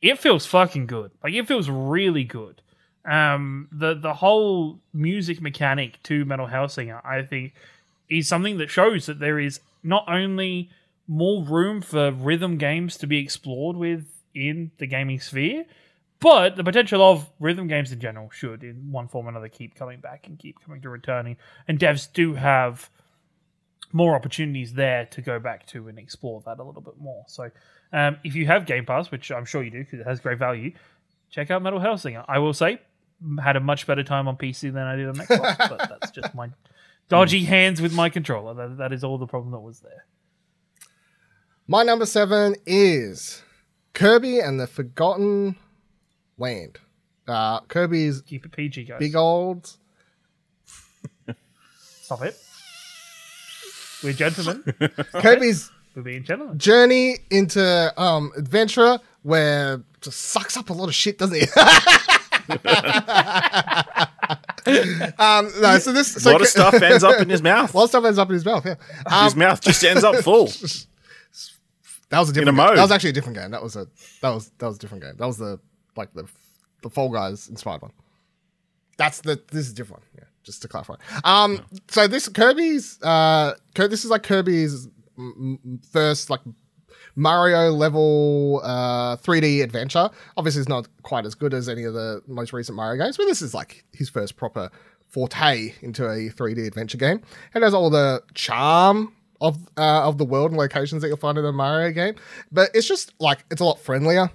it 0.00 0.18
feels 0.20 0.46
fucking 0.46 0.86
good 0.86 1.10
like 1.22 1.32
it 1.34 1.48
feels 1.48 1.68
really 1.68 2.22
good 2.22 2.62
um 3.04 3.68
the 3.72 3.94
the 3.94 4.14
whole 4.14 4.78
music 4.92 5.40
mechanic 5.40 6.00
to 6.02 6.24
metal 6.24 6.46
hellsinger 6.46 7.04
i 7.04 7.22
think 7.22 7.52
is 8.08 8.28
something 8.28 8.58
that 8.58 8.70
shows 8.70 9.06
that 9.06 9.18
there 9.18 9.38
is 9.38 9.60
not 9.82 10.04
only 10.06 10.70
more 11.08 11.44
room 11.44 11.80
for 11.80 12.12
rhythm 12.12 12.56
games 12.58 12.96
to 12.96 13.06
be 13.06 13.18
explored 13.18 13.76
with 13.76 14.06
in 14.34 14.70
the 14.78 14.86
gaming 14.86 15.18
sphere 15.18 15.64
but 16.22 16.54
the 16.54 16.62
potential 16.62 17.02
of 17.02 17.28
rhythm 17.40 17.66
games 17.66 17.90
in 17.90 17.98
general 17.98 18.30
should, 18.30 18.62
in 18.62 18.92
one 18.92 19.08
form 19.08 19.26
or 19.26 19.30
another, 19.30 19.48
keep 19.48 19.74
coming 19.74 19.98
back 19.98 20.28
and 20.28 20.38
keep 20.38 20.60
coming 20.64 20.80
to 20.82 20.88
returning. 20.88 21.36
And 21.66 21.80
devs 21.80 22.06
do 22.12 22.34
have 22.34 22.88
more 23.92 24.14
opportunities 24.14 24.74
there 24.74 25.06
to 25.06 25.20
go 25.20 25.40
back 25.40 25.66
to 25.66 25.88
and 25.88 25.98
explore 25.98 26.40
that 26.46 26.60
a 26.60 26.62
little 26.62 26.80
bit 26.80 26.96
more. 26.96 27.24
So, 27.26 27.50
um, 27.92 28.18
if 28.22 28.36
you 28.36 28.46
have 28.46 28.66
Game 28.66 28.86
Pass, 28.86 29.10
which 29.10 29.32
I'm 29.32 29.44
sure 29.44 29.64
you 29.64 29.72
do 29.72 29.80
because 29.80 29.98
it 29.98 30.06
has 30.06 30.20
great 30.20 30.38
value, 30.38 30.72
check 31.28 31.50
out 31.50 31.60
Metal 31.60 31.80
Hellsinger. 31.80 32.24
I 32.28 32.38
will 32.38 32.54
say, 32.54 32.78
had 33.42 33.56
a 33.56 33.60
much 33.60 33.86
better 33.86 34.02
time 34.02 34.28
on 34.28 34.36
PC 34.36 34.72
than 34.72 34.78
I 34.86 34.96
did 34.96 35.08
on 35.08 35.14
Xbox, 35.16 35.58
but 35.68 35.88
that's 35.88 36.10
just 36.10 36.34
my 36.34 36.50
dodgy 37.08 37.44
hands 37.44 37.80
with 37.82 37.92
my 37.94 38.08
controller. 38.08 38.54
That, 38.54 38.78
that 38.78 38.92
is 38.92 39.04
all 39.04 39.18
the 39.18 39.26
problem 39.26 39.52
that 39.52 39.60
was 39.60 39.80
there. 39.80 40.06
My 41.68 41.82
number 41.82 42.06
seven 42.06 42.56
is 42.66 43.42
Kirby 43.94 44.40
and 44.40 44.58
the 44.58 44.66
Forgotten 44.66 45.56
Land. 46.38 46.78
Uh, 47.28 47.60
Kirby's 47.60 48.20
Keep 48.22 48.46
it 48.46 48.52
PG, 48.52 48.84
guys. 48.84 48.98
big 48.98 49.14
old. 49.14 49.70
Stop 52.02 52.22
it. 52.22 52.36
We're 54.02 54.12
gentlemen. 54.12 54.64
Kirby's 55.12 55.70
We're 55.94 56.02
being 56.02 56.24
gentlemen. 56.24 56.58
journey 56.58 57.18
into 57.30 57.92
um 57.96 58.32
adventure 58.36 58.98
where 59.22 59.82
just 60.00 60.18
sucks 60.20 60.56
up 60.56 60.70
a 60.70 60.72
lot 60.72 60.88
of 60.88 60.94
shit, 60.94 61.18
doesn't 61.18 61.36
it? 61.40 61.48
Um, 65.18 65.50
no, 65.60 65.78
so 65.78 65.92
this 65.92 66.24
A 66.24 66.30
lot 66.30 66.40
of 66.40 66.46
stuff 66.46 66.74
ends 66.74 67.04
up 67.04 67.20
in 67.20 67.28
his 67.28 67.42
mouth. 67.42 67.72
A 67.72 67.76
lot 67.78 67.84
of 67.84 67.90
stuff 67.90 68.04
ends 68.04 68.18
up 68.18 68.28
in 68.28 68.34
his 68.34 68.44
mouth. 68.44 68.64
Yeah, 68.64 68.74
um, 69.06 69.24
his 69.24 69.36
mouth 69.36 69.60
just 69.60 69.84
ends 69.84 70.04
up 70.04 70.16
full. 70.16 70.46
that 72.10 72.18
was 72.18 72.30
a 72.30 72.32
different. 72.32 72.48
a 72.48 72.52
game. 72.52 72.56
mode. 72.56 72.76
That 72.76 72.82
was 72.82 72.92
actually 72.92 73.10
a 73.10 73.14
different 73.14 73.38
game. 73.38 73.50
That 73.50 73.62
was 73.62 73.76
a 73.76 73.86
that 74.20 74.30
was 74.30 74.50
that 74.58 74.66
was 74.66 74.76
a 74.76 74.78
different 74.80 75.04
game. 75.04 75.14
That 75.18 75.26
was 75.26 75.38
the 75.38 75.58
like 75.96 76.12
the 76.14 76.28
the 76.82 76.90
Fall 76.90 77.08
Guys 77.10 77.48
inspired 77.48 77.82
one. 77.82 77.92
That's 78.96 79.20
the 79.20 79.40
this 79.50 79.66
is 79.66 79.72
a 79.72 79.74
different 79.74 80.02
one. 80.02 80.08
Yeah, 80.18 80.24
just 80.42 80.62
to 80.62 80.68
clarify. 80.68 80.94
Um, 81.24 81.64
so 81.88 82.06
this 82.06 82.28
Kirby's 82.28 83.00
uh, 83.02 83.54
Kir- 83.74 83.88
this 83.88 84.04
is 84.04 84.10
like 84.10 84.22
Kirby's 84.22 84.88
first 85.92 86.30
like 86.30 86.40
Mario 87.14 87.70
level 87.70 88.60
uh 88.64 89.16
3D 89.16 89.62
adventure. 89.62 90.10
Obviously, 90.36 90.60
it's 90.60 90.68
not 90.68 90.88
quite 91.02 91.26
as 91.26 91.34
good 91.34 91.54
as 91.54 91.68
any 91.68 91.84
of 91.84 91.94
the 91.94 92.22
most 92.26 92.52
recent 92.52 92.76
Mario 92.76 93.02
games, 93.02 93.16
but 93.16 93.26
this 93.26 93.42
is 93.42 93.54
like 93.54 93.84
his 93.92 94.08
first 94.08 94.36
proper 94.36 94.70
forte 95.08 95.74
into 95.82 96.04
a 96.06 96.30
3D 96.30 96.66
adventure 96.66 96.98
game. 96.98 97.20
It 97.54 97.62
has 97.62 97.74
all 97.74 97.90
the 97.90 98.22
charm 98.34 99.14
of 99.42 99.58
uh, 99.76 100.08
of 100.08 100.18
the 100.18 100.24
world 100.24 100.52
and 100.52 100.58
locations 100.58 101.02
that 101.02 101.08
you'll 101.08 101.16
find 101.16 101.36
in 101.36 101.44
a 101.44 101.52
Mario 101.52 101.90
game, 101.92 102.14
but 102.50 102.70
it's 102.74 102.86
just 102.86 103.12
like 103.20 103.44
it's 103.50 103.60
a 103.60 103.64
lot 103.64 103.78
friendlier. 103.80 104.30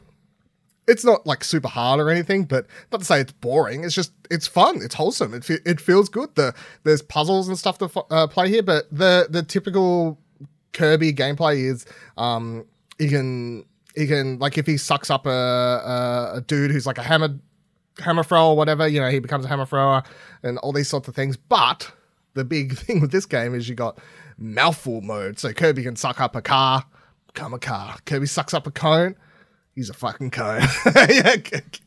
It's 0.88 1.04
not 1.04 1.26
like 1.28 1.44
super 1.44 1.68
hard 1.68 2.00
or 2.00 2.10
anything, 2.10 2.46
but 2.46 2.66
not 2.94 3.00
to 3.00 3.06
say 3.06 3.20
it's 3.20 3.34
boring. 3.34 3.84
It's 3.84 3.96
just 3.96 4.14
it's 4.32 4.48
fun. 4.48 4.82
It's 4.82 4.96
wholesome. 4.96 5.34
It 5.34 5.44
fe- 5.44 5.60
it 5.66 5.82
feels 5.82 6.08
good. 6.10 6.36
The 6.36 6.54
there's 6.84 7.02
puzzles 7.02 7.48
and 7.48 7.58
stuff 7.58 7.78
to 7.80 7.90
uh, 8.12 8.28
play 8.28 8.50
here, 8.50 8.64
but 8.64 8.86
the 8.92 9.28
the 9.30 9.44
typical 9.44 10.20
Kirby 10.78 11.12
gameplay 11.12 11.64
is 11.64 11.86
um 12.18 12.66
he 13.00 13.10
can 13.10 13.66
he 13.96 14.06
can 14.06 14.38
like 14.38 14.58
if 14.60 14.68
he 14.68 14.78
sucks 14.78 15.10
up 15.10 15.26
a 15.26 15.30
a, 15.30 16.32
a 16.36 16.42
dude 16.42 16.70
who's 16.72 16.86
like 16.86 17.00
a 17.00 17.04
hammer 17.04 17.36
hammer 18.00 18.24
thrower 18.24 18.52
or 18.52 18.58
whatever, 18.58 18.88
you 18.88 19.00
know, 19.00 19.10
he 19.10 19.20
becomes 19.20 19.44
a 19.46 19.48
hammer 19.48 19.66
thrower 19.66 20.04
and 20.44 20.58
all 20.60 20.72
these 20.72 20.88
sorts 20.88 21.08
of 21.08 21.16
things. 21.16 21.36
But 21.36 21.92
the 22.36 22.46
big 22.46 22.78
thing 22.78 23.02
with 23.02 23.12
this 23.12 23.26
game 23.26 23.56
is 23.56 23.68
you 23.68 23.76
got 23.76 24.00
mouthful 24.38 25.02
mode. 25.02 25.40
So 25.40 25.52
Kirby 25.52 25.84
can 25.84 25.96
suck 25.96 26.22
up 26.22 26.36
a 26.36 26.42
car, 26.42 26.86
become 27.34 27.54
a 27.54 27.60
car. 27.60 27.98
Kirby 28.06 28.28
sucks 28.28 28.54
up 28.54 28.68
a 28.68 28.72
cone. 28.72 29.16
He's 29.76 29.90
a 29.90 29.94
fucking 29.94 30.32
cone. 30.32 30.62
yeah, 30.96 31.38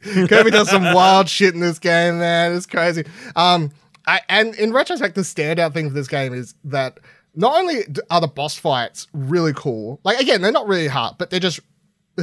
Kirby 0.03 0.51
does 0.51 0.71
some 0.71 0.83
wild 0.95 1.29
shit 1.29 1.55
in 1.55 1.61
this 1.61 1.81
game, 1.81 2.19
man. 2.21 2.55
It's 2.55 2.67
crazy. 2.67 3.05
Um, 3.35 3.73
I, 4.07 4.21
and 4.29 4.55
in 4.55 4.73
retrospect, 4.73 5.17
the 5.17 5.23
standout 5.23 5.75
thing 5.75 5.89
for 5.89 5.95
this 5.95 6.07
game 6.07 6.33
is 6.33 6.55
that 6.65 7.01
not 7.35 7.59
only 7.59 7.85
are 8.11 8.21
the 8.21 8.29
boss 8.29 8.57
fights 8.57 9.07
really 9.13 9.53
cool, 9.55 10.01
like 10.05 10.19
again, 10.21 10.43
they're 10.43 10.53
not 10.53 10.69
really 10.69 10.89
hard, 10.89 11.17
but 11.19 11.31
they're 11.31 11.41
just 11.41 11.61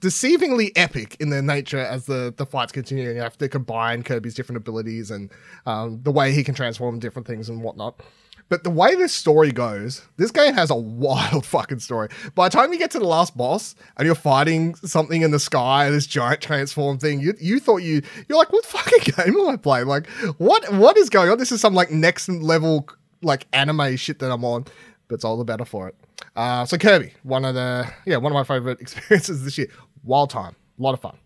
deceivingly 0.00 0.70
epic 0.76 1.16
in 1.20 1.30
their 1.30 1.42
nature 1.42 1.78
as 1.78 2.06
the, 2.06 2.32
the 2.36 2.46
fights 2.46 2.72
continue. 2.72 3.06
And 3.06 3.16
you 3.16 3.22
have 3.22 3.38
to 3.38 3.48
combine 3.48 4.02
Kirby's 4.02 4.34
different 4.34 4.58
abilities 4.58 5.10
and 5.10 5.30
um, 5.66 6.00
the 6.02 6.12
way 6.12 6.32
he 6.32 6.44
can 6.44 6.54
transform 6.54 6.98
different 6.98 7.26
things 7.26 7.48
and 7.48 7.62
whatnot. 7.62 8.00
But 8.48 8.64
the 8.64 8.70
way 8.70 8.96
this 8.96 9.14
story 9.14 9.52
goes, 9.52 10.02
this 10.16 10.32
game 10.32 10.54
has 10.54 10.70
a 10.70 10.74
wild 10.76 11.46
fucking 11.46 11.78
story. 11.78 12.08
By 12.34 12.48
the 12.48 12.56
time 12.56 12.72
you 12.72 12.78
get 12.78 12.90
to 12.90 12.98
the 12.98 13.06
last 13.06 13.36
boss 13.36 13.74
and 13.96 14.04
you're 14.04 14.16
fighting 14.16 14.74
something 14.74 15.22
in 15.22 15.30
the 15.30 15.38
sky, 15.38 15.88
this 15.88 16.06
giant 16.06 16.40
transform 16.42 16.98
thing, 16.98 17.20
you 17.20 17.34
you 17.40 17.60
thought 17.60 17.78
you 17.78 18.02
you're 18.28 18.38
like, 18.38 18.52
what 18.52 18.66
fucking 18.66 19.14
game 19.16 19.40
am 19.40 19.48
I 19.48 19.56
playing? 19.56 19.86
Like, 19.86 20.08
what 20.38 20.70
what 20.74 20.96
is 20.96 21.08
going 21.08 21.30
on? 21.30 21.38
This 21.38 21.52
is 21.52 21.60
some 21.60 21.74
like 21.74 21.90
next 21.92 22.28
level 22.28 22.88
like 23.22 23.46
anime 23.52 23.96
shit 23.96 24.18
that 24.20 24.30
I'm 24.30 24.44
on, 24.44 24.64
but 25.08 25.16
it's 25.16 25.24
all 25.24 25.36
the 25.36 25.44
better 25.44 25.64
for 25.64 25.88
it. 25.88 25.94
Uh, 26.36 26.64
so 26.64 26.78
Kirby, 26.78 27.12
one 27.22 27.44
of 27.44 27.54
the 27.54 27.86
yeah, 28.06 28.16
one 28.16 28.32
of 28.32 28.34
my 28.34 28.44
favorite 28.44 28.80
experiences 28.82 29.44
this 29.44 29.58
year. 29.58 29.68
Wild 30.02 30.30
time, 30.30 30.56
a 30.78 30.82
lot 30.82 30.94
of 30.94 31.00
fun. 31.00 31.16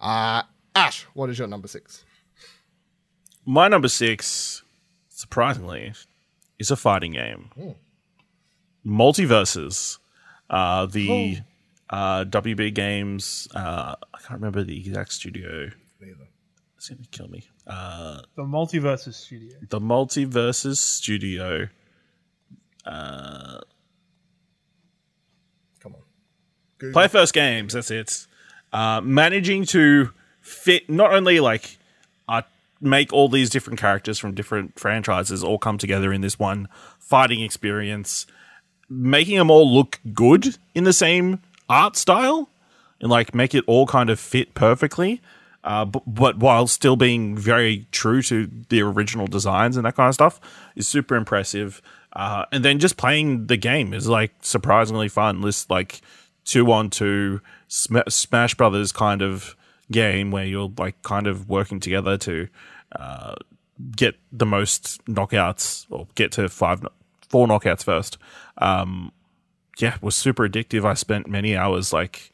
Uh, 0.00 0.42
Ash, 0.74 1.02
what 1.14 1.30
is 1.30 1.38
your 1.38 1.48
number 1.48 1.68
six? 1.68 2.04
My 3.46 3.68
number 3.68 3.88
six, 3.88 4.62
surprisingly, 5.08 5.92
is 6.58 6.70
a 6.70 6.76
fighting 6.76 7.12
game. 7.12 7.76
MultiVersus. 8.86 9.98
Uh, 10.48 10.86
the 10.86 11.38
uh, 11.90 12.24
WB 12.24 12.74
Games. 12.74 13.48
Uh, 13.54 13.94
I 14.14 14.18
can't 14.18 14.40
remember 14.40 14.62
the 14.62 14.78
exact 14.78 15.12
studio. 15.12 15.70
Neither. 16.90 17.00
It's 17.02 17.08
gonna 17.16 17.28
kill 17.28 17.28
me. 17.28 17.48
Uh, 17.66 18.20
The 18.36 18.42
MultiVersus 18.42 19.14
Studio. 19.14 19.56
the 19.68 19.80
MultiVersus 19.80 20.76
Studio. 20.76 21.68
Uh, 22.84 23.60
Come 25.80 25.94
on. 25.94 26.02
Google. 26.78 26.92
Player 26.92 27.08
First 27.08 27.32
Games, 27.34 27.72
that's 27.72 27.90
it. 27.90 28.26
Uh, 28.72 29.00
managing 29.02 29.64
to 29.66 30.10
fit 30.40 30.90
not 30.90 31.12
only 31.14 31.40
like 31.40 31.78
uh, 32.28 32.42
make 32.80 33.12
all 33.12 33.28
these 33.28 33.48
different 33.48 33.78
characters 33.78 34.18
from 34.18 34.34
different 34.34 34.78
franchises 34.78 35.42
all 35.42 35.58
come 35.58 35.78
together 35.78 36.12
in 36.12 36.20
this 36.20 36.38
one 36.38 36.68
fighting 36.98 37.40
experience, 37.40 38.26
making 38.90 39.38
them 39.38 39.50
all 39.50 39.72
look 39.72 40.00
good 40.12 40.56
in 40.74 40.84
the 40.84 40.92
same 40.92 41.40
art 41.68 41.96
style 41.96 42.48
and 43.00 43.10
like 43.10 43.34
make 43.34 43.54
it 43.54 43.64
all 43.66 43.86
kind 43.86 44.10
of 44.10 44.20
fit 44.20 44.54
perfectly. 44.54 45.22
Uh, 45.64 45.84
but, 45.84 46.02
but 46.06 46.38
while 46.38 46.66
still 46.66 46.94
being 46.94 47.36
very 47.36 47.86
true 47.90 48.20
to 48.20 48.48
the 48.68 48.82
original 48.82 49.26
designs 49.26 49.76
and 49.76 49.86
that 49.86 49.96
kind 49.96 50.08
of 50.08 50.14
stuff 50.14 50.38
is 50.76 50.86
super 50.86 51.16
impressive. 51.16 51.80
Uh, 52.12 52.44
and 52.52 52.64
then 52.64 52.78
just 52.78 52.98
playing 52.98 53.46
the 53.46 53.56
game 53.56 53.94
is 53.94 54.06
like 54.06 54.32
surprisingly 54.42 55.08
fun. 55.08 55.40
This 55.40 55.68
like 55.70 56.02
two 56.44 56.70
on 56.70 56.90
two 56.90 57.40
Sm- 57.66 58.08
Smash 58.08 58.54
Brothers 58.54 58.92
kind 58.92 59.22
of 59.22 59.56
game 59.90 60.30
where 60.30 60.44
you're 60.44 60.70
like 60.78 61.00
kind 61.02 61.26
of 61.26 61.48
working 61.48 61.80
together 61.80 62.18
to 62.18 62.48
uh, 62.94 63.34
get 63.96 64.16
the 64.30 64.46
most 64.46 65.04
knockouts 65.06 65.86
or 65.90 66.06
get 66.14 66.30
to 66.32 66.48
five, 66.50 66.86
four 67.30 67.46
knockouts 67.46 67.84
first. 67.84 68.18
Um, 68.58 69.12
yeah, 69.78 69.96
was 70.02 70.14
super 70.14 70.48
addictive. 70.48 70.84
I 70.84 70.94
spent 70.94 71.26
many 71.26 71.56
hours 71.56 71.92
like 71.92 72.32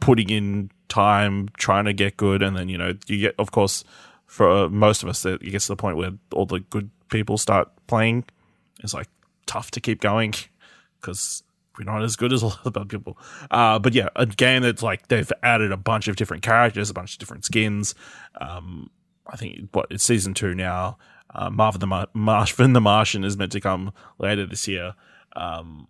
putting 0.00 0.30
in 0.30 0.70
time 0.88 1.48
trying 1.56 1.84
to 1.86 1.92
get 1.92 2.16
good, 2.16 2.42
and 2.42 2.56
then 2.56 2.68
you 2.68 2.78
know 2.78 2.94
you 3.06 3.18
get, 3.18 3.34
of 3.38 3.50
course, 3.50 3.84
for 4.26 4.68
most 4.68 5.02
of 5.02 5.08
us, 5.08 5.24
it 5.24 5.40
gets 5.40 5.66
to 5.66 5.72
the 5.72 5.76
point 5.76 5.96
where 5.96 6.12
all 6.32 6.46
the 6.46 6.60
good 6.60 6.90
people 7.08 7.38
start 7.38 7.70
playing. 7.86 8.24
It's 8.82 8.94
like 8.94 9.08
tough 9.46 9.70
to 9.72 9.80
keep 9.80 10.00
going 10.00 10.34
because 11.00 11.42
we're 11.78 11.84
not 11.84 12.02
as 12.02 12.16
good 12.16 12.32
as 12.32 12.42
a 12.42 12.46
lot 12.48 12.58
of 12.58 12.64
the 12.64 12.70
bad 12.72 12.88
people. 12.88 13.18
Uh, 13.50 13.78
but 13.78 13.94
yeah, 13.94 14.08
a 14.16 14.26
game 14.26 14.62
that's 14.62 14.82
like 14.82 15.08
they've 15.08 15.32
added 15.42 15.72
a 15.72 15.76
bunch 15.76 16.08
of 16.08 16.16
different 16.16 16.42
characters, 16.42 16.90
a 16.90 16.94
bunch 16.94 17.14
of 17.14 17.18
different 17.18 17.44
skins. 17.44 17.94
Um, 18.40 18.90
I 19.26 19.36
think 19.36 19.68
what 19.72 19.86
it's 19.90 20.04
season 20.04 20.34
two 20.34 20.54
now. 20.54 20.98
Uh, 21.34 21.50
Marvin 21.50 21.80
the 21.80 21.86
Mar- 21.86 22.08
Martian 22.14 22.72
the 22.72 22.80
Martian 22.80 23.24
is 23.24 23.36
meant 23.36 23.52
to 23.52 23.60
come 23.60 23.92
later 24.18 24.46
this 24.46 24.66
year. 24.66 24.94
Um, 25.34 25.88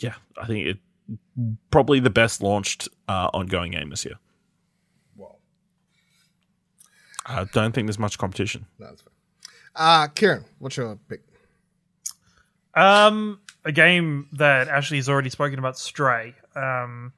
yeah, 0.00 0.14
I 0.40 0.46
think 0.46 0.66
it 0.66 0.78
probably 1.70 2.00
the 2.00 2.10
best 2.10 2.42
launched 2.42 2.88
uh, 3.08 3.28
ongoing 3.32 3.72
game 3.72 3.90
this 3.90 4.04
year. 4.04 4.16
Well, 5.16 5.38
I 7.26 7.44
don't 7.52 7.72
think 7.72 7.86
there's 7.86 7.98
much 7.98 8.18
competition. 8.18 8.66
no, 8.78 8.86
that's 8.86 9.02
fair. 9.02 9.12
Uh, 9.74 10.08
Kieran, 10.08 10.44
what's 10.58 10.76
your 10.76 10.98
pick? 11.08 11.20
Um, 12.74 13.40
a 13.64 13.72
game 13.72 14.28
that 14.32 14.68
Ashley 14.68 14.96
has 14.98 15.08
already 15.08 15.30
spoken 15.30 15.58
about, 15.58 15.78
Stray. 15.78 16.34
Um, 16.54 17.12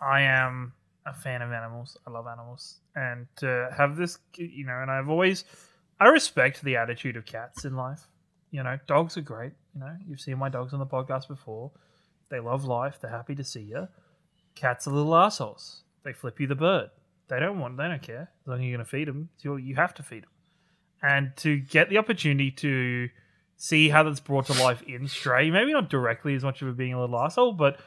I 0.00 0.22
am 0.22 0.72
a 1.06 1.14
fan 1.14 1.42
of 1.42 1.52
animals. 1.52 1.96
I 2.06 2.10
love 2.10 2.26
animals, 2.26 2.80
and 2.94 3.26
to 3.36 3.70
have 3.76 3.96
this, 3.96 4.18
you 4.36 4.64
know, 4.64 4.78
and 4.80 4.90
I've 4.90 5.08
always, 5.08 5.44
I 5.98 6.08
respect 6.08 6.62
the 6.62 6.76
attitude 6.76 7.16
of 7.16 7.24
cats 7.24 7.64
in 7.64 7.76
life. 7.76 8.06
You 8.50 8.62
know, 8.62 8.78
dogs 8.86 9.16
are 9.16 9.22
great. 9.22 9.52
You 9.74 9.80
know, 9.80 9.96
you've 10.06 10.20
seen 10.20 10.38
my 10.38 10.48
dogs 10.48 10.72
on 10.72 10.80
the 10.80 10.86
podcast 10.86 11.28
before. 11.28 11.70
They 12.30 12.40
love 12.40 12.64
life. 12.64 12.98
They're 13.00 13.10
happy 13.10 13.34
to 13.34 13.44
see 13.44 13.62
you. 13.62 13.88
Cats 14.54 14.86
are 14.86 14.90
little 14.90 15.16
assholes. 15.16 15.82
They 16.04 16.12
flip 16.12 16.40
you 16.40 16.46
the 16.46 16.54
bird. 16.54 16.90
They 17.28 17.38
don't 17.38 17.58
want. 17.58 17.76
They 17.76 17.88
don't 17.88 18.02
care. 18.02 18.30
As 18.42 18.46
long 18.46 18.58
as 18.58 18.64
you're 18.64 18.76
going 18.76 18.84
to 18.84 18.90
feed 18.90 19.08
them, 19.08 19.28
you 19.42 19.74
have 19.76 19.94
to 19.94 20.02
feed 20.02 20.24
them. 20.24 20.30
And 21.02 21.36
to 21.38 21.58
get 21.58 21.88
the 21.88 21.98
opportunity 21.98 22.50
to 22.50 23.08
see 23.56 23.90
how 23.90 24.02
that's 24.02 24.20
brought 24.20 24.46
to 24.46 24.54
life 24.54 24.82
in 24.82 25.06
Stray. 25.06 25.50
Maybe 25.50 25.72
not 25.72 25.90
directly 25.90 26.34
as 26.34 26.42
much 26.42 26.62
of 26.62 26.68
it 26.68 26.76
being 26.76 26.94
a 26.94 27.00
little 27.00 27.18
asshole, 27.18 27.52
but 27.52 27.78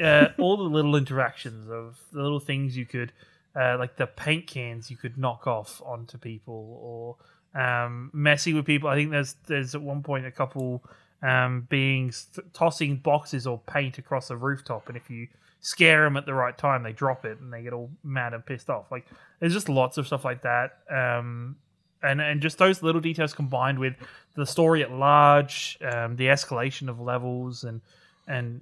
uh, 0.00 0.28
all 0.38 0.56
the 0.56 0.62
little 0.62 0.94
interactions 0.94 1.68
of 1.68 1.98
the 2.12 2.22
little 2.22 2.38
things 2.38 2.76
you 2.76 2.86
could, 2.86 3.12
uh, 3.58 3.76
like 3.76 3.96
the 3.96 4.06
paint 4.06 4.46
cans 4.46 4.90
you 4.90 4.96
could 4.96 5.18
knock 5.18 5.46
off 5.46 5.82
onto 5.84 6.16
people, 6.16 6.78
or 6.80 7.60
um, 7.60 8.10
messy 8.12 8.54
with 8.54 8.66
people. 8.66 8.88
I 8.88 8.94
think 8.94 9.10
there's 9.10 9.34
there's 9.46 9.74
at 9.74 9.82
one 9.82 10.02
point 10.02 10.26
a 10.26 10.30
couple 10.30 10.84
um, 11.22 11.66
beings 11.68 12.26
th- 12.34 12.46
tossing 12.52 12.96
boxes 12.96 13.46
or 13.46 13.58
paint 13.66 13.98
across 13.98 14.30
a 14.30 14.36
rooftop, 14.36 14.88
and 14.88 14.96
if 14.96 15.10
you 15.10 15.28
scare 15.60 16.04
them 16.04 16.16
at 16.16 16.26
the 16.26 16.34
right 16.34 16.56
time, 16.56 16.82
they 16.82 16.92
drop 16.92 17.24
it 17.24 17.40
and 17.40 17.52
they 17.52 17.62
get 17.62 17.72
all 17.72 17.90
mad 18.04 18.34
and 18.34 18.44
pissed 18.44 18.70
off. 18.70 18.90
Like 18.90 19.06
there's 19.40 19.52
just 19.52 19.68
lots 19.68 19.98
of 19.98 20.06
stuff 20.06 20.24
like 20.24 20.42
that. 20.42 20.78
Um, 20.90 21.56
and 22.02 22.20
and 22.20 22.40
just 22.40 22.58
those 22.58 22.82
little 22.82 23.00
details 23.00 23.32
combined 23.32 23.78
with 23.78 23.94
the 24.34 24.46
story 24.46 24.82
at 24.82 24.92
large, 24.92 25.78
um, 25.82 26.16
the 26.16 26.26
escalation 26.26 26.88
of 26.88 27.00
levels, 27.00 27.64
and 27.64 27.80
and 28.28 28.60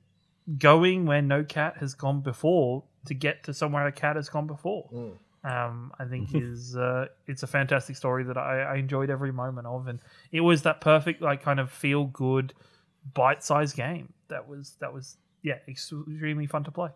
going 0.58 1.06
where 1.06 1.22
no 1.22 1.42
cat 1.42 1.76
has 1.78 1.94
gone 1.94 2.20
before 2.20 2.82
to 3.06 3.14
get 3.14 3.42
to 3.44 3.54
somewhere 3.54 3.86
a 3.86 3.92
cat 3.92 4.16
has 4.16 4.28
gone 4.28 4.46
before. 4.46 4.88
Um, 5.44 5.92
I 5.98 6.06
think 6.06 6.34
is 6.34 6.74
uh, 6.74 7.06
it's 7.26 7.42
a 7.42 7.46
fantastic 7.46 7.96
story 7.96 8.24
that 8.24 8.38
I, 8.38 8.62
I 8.62 8.74
enjoyed 8.76 9.10
every 9.10 9.30
moment 9.30 9.66
of, 9.66 9.88
and 9.88 9.98
it 10.32 10.40
was 10.40 10.62
that 10.62 10.80
perfect 10.80 11.20
like 11.20 11.42
kind 11.42 11.60
of 11.60 11.70
feel 11.70 12.06
good, 12.06 12.54
bite 13.12 13.44
sized 13.44 13.76
game 13.76 14.12
that 14.28 14.48
was 14.48 14.76
that 14.80 14.92
was 14.94 15.18
yeah 15.42 15.58
extremely 15.68 16.46
fun 16.46 16.64
to 16.64 16.70
play. 16.70 16.88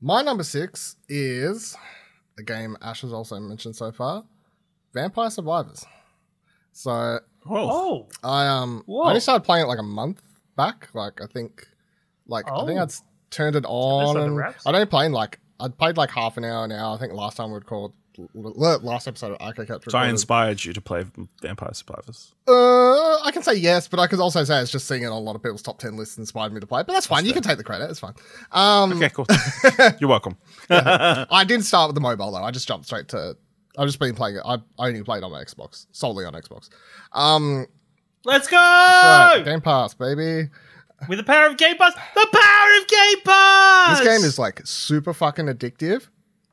My 0.00 0.22
number 0.22 0.44
six 0.44 0.96
is 1.08 1.76
a 2.38 2.42
game 2.42 2.76
Ash 2.82 3.00
has 3.02 3.12
also 3.12 3.38
mentioned 3.40 3.76
so 3.76 3.90
far, 3.92 4.24
Vampire 4.92 5.30
Survivors. 5.30 5.84
So 6.72 7.20
Oh, 7.48 8.08
I 8.22 8.46
um 8.48 8.82
Whoa. 8.86 9.04
I 9.04 9.08
only 9.08 9.20
started 9.20 9.44
playing 9.44 9.64
it 9.64 9.68
like 9.68 9.78
a 9.78 9.82
month 9.82 10.22
back. 10.56 10.88
Like 10.94 11.20
I 11.22 11.26
think, 11.26 11.66
like 12.26 12.46
I 12.50 12.66
think 12.66 12.78
Oh. 12.78 12.82
I'd 12.82 12.92
turned 13.30 13.56
it 13.56 13.64
on. 13.66 14.08
on 14.08 14.14
the 14.14 14.22
And 14.24 14.36
wraps? 14.36 14.66
I'd 14.66 14.74
only 14.74 14.86
played 14.86 15.10
like 15.12 15.40
I'd 15.60 15.76
played 15.78 15.96
like 15.96 16.10
half 16.10 16.36
an 16.36 16.44
hour 16.44 16.64
an 16.64 16.72
hour. 16.72 16.94
I 16.94 16.98
think 16.98 17.12
last 17.12 17.36
time 17.36 17.52
we'd 17.52 17.66
called 17.66 17.92
last 18.34 19.08
episode 19.08 19.32
of 19.32 19.40
Arcade 19.40 19.66
Couch. 19.68 19.84
So 19.88 19.98
I 19.98 20.08
inspired 20.08 20.64
you 20.64 20.72
to 20.72 20.80
play 20.80 21.04
Vampire 21.42 21.70
Survivors. 21.72 22.32
Uh, 22.46 22.52
I 23.22 23.30
can 23.32 23.42
say 23.42 23.54
yes, 23.54 23.88
but 23.88 23.98
I 23.98 24.06
could 24.06 24.20
also 24.20 24.44
say 24.44 24.60
it's 24.60 24.70
just 24.70 24.86
seeing 24.86 25.02
it 25.02 25.06
on 25.06 25.12
a 25.12 25.18
lot 25.18 25.34
of 25.34 25.42
people's 25.42 25.62
top 25.62 25.78
ten 25.78 25.96
lists 25.96 26.18
inspired 26.18 26.52
me 26.52 26.60
to 26.60 26.66
play. 26.66 26.80
it. 26.80 26.86
But 26.86 26.92
that's 26.92 27.06
fine. 27.06 27.24
you 27.26 27.32
can 27.32 27.42
take 27.42 27.56
the 27.58 27.64
credit. 27.64 27.90
It's 27.90 28.00
fine. 28.00 28.14
Um, 28.52 28.92
Okay, 28.92 29.08
cool. 29.10 29.26
You're 29.98 30.10
welcome. 30.10 30.36
I 30.70 31.44
didn't 31.46 31.64
start 31.64 31.88
with 31.88 31.94
the 31.94 32.00
mobile 32.00 32.30
though. 32.30 32.42
I 32.44 32.50
just 32.50 32.68
jumped 32.68 32.86
straight 32.86 33.08
to. 33.08 33.36
I've 33.76 33.86
just 33.86 33.98
been 33.98 34.14
playing 34.14 34.36
it. 34.36 34.42
I 34.44 34.54
I 34.78 34.88
only 34.88 35.02
played 35.02 35.24
on 35.24 35.32
my 35.32 35.42
Xbox, 35.42 35.86
solely 35.92 36.24
on 36.24 36.34
Xbox. 36.34 36.68
Um, 37.12 37.66
Let's 38.24 38.46
go! 38.48 38.56
right, 38.56 39.42
Game 39.44 39.60
Pass, 39.60 39.92
baby. 39.94 40.48
With 41.08 41.18
the 41.18 41.24
power 41.24 41.46
of 41.46 41.56
Game 41.56 41.76
Pass, 41.76 41.94
the 42.14 42.28
power 42.32 42.80
of 42.80 42.86
Game 42.88 43.20
Pass. 43.24 43.98
This 43.98 44.06
game 44.08 44.24
is 44.26 44.38
like 44.38 44.60
super 44.64 45.12
fucking 45.14 45.46
addictive, 45.46 46.08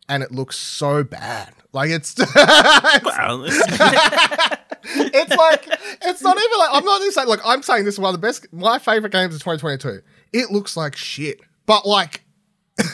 and 0.10 0.24
it 0.24 0.32
looks 0.32 0.58
so 0.58 1.04
bad. 1.04 1.54
Like 1.74 1.90
it's. 1.90 2.16
Well, 3.04 3.46
it's- 3.46 4.58
it's 4.84 5.36
like 5.36 5.68
it's 6.02 6.22
not 6.22 6.38
even 6.38 6.60
like 6.60 6.70
I'm 6.74 6.84
not 6.84 7.02
even 7.02 7.12
saying 7.12 7.28
like 7.28 7.40
I'm 7.46 7.62
saying 7.62 7.86
this 7.86 7.96
is 7.96 8.00
one 8.00 8.14
of 8.14 8.20
the 8.20 8.26
best 8.28 8.52
my 8.52 8.80
favorite 8.80 9.12
games 9.12 9.36
of 9.36 9.42
2022. 9.44 10.02
It 10.34 10.52
looks 10.52 10.76
like 10.76 10.96
shit, 10.96 11.40
but 11.66 11.86
like, 11.86 12.24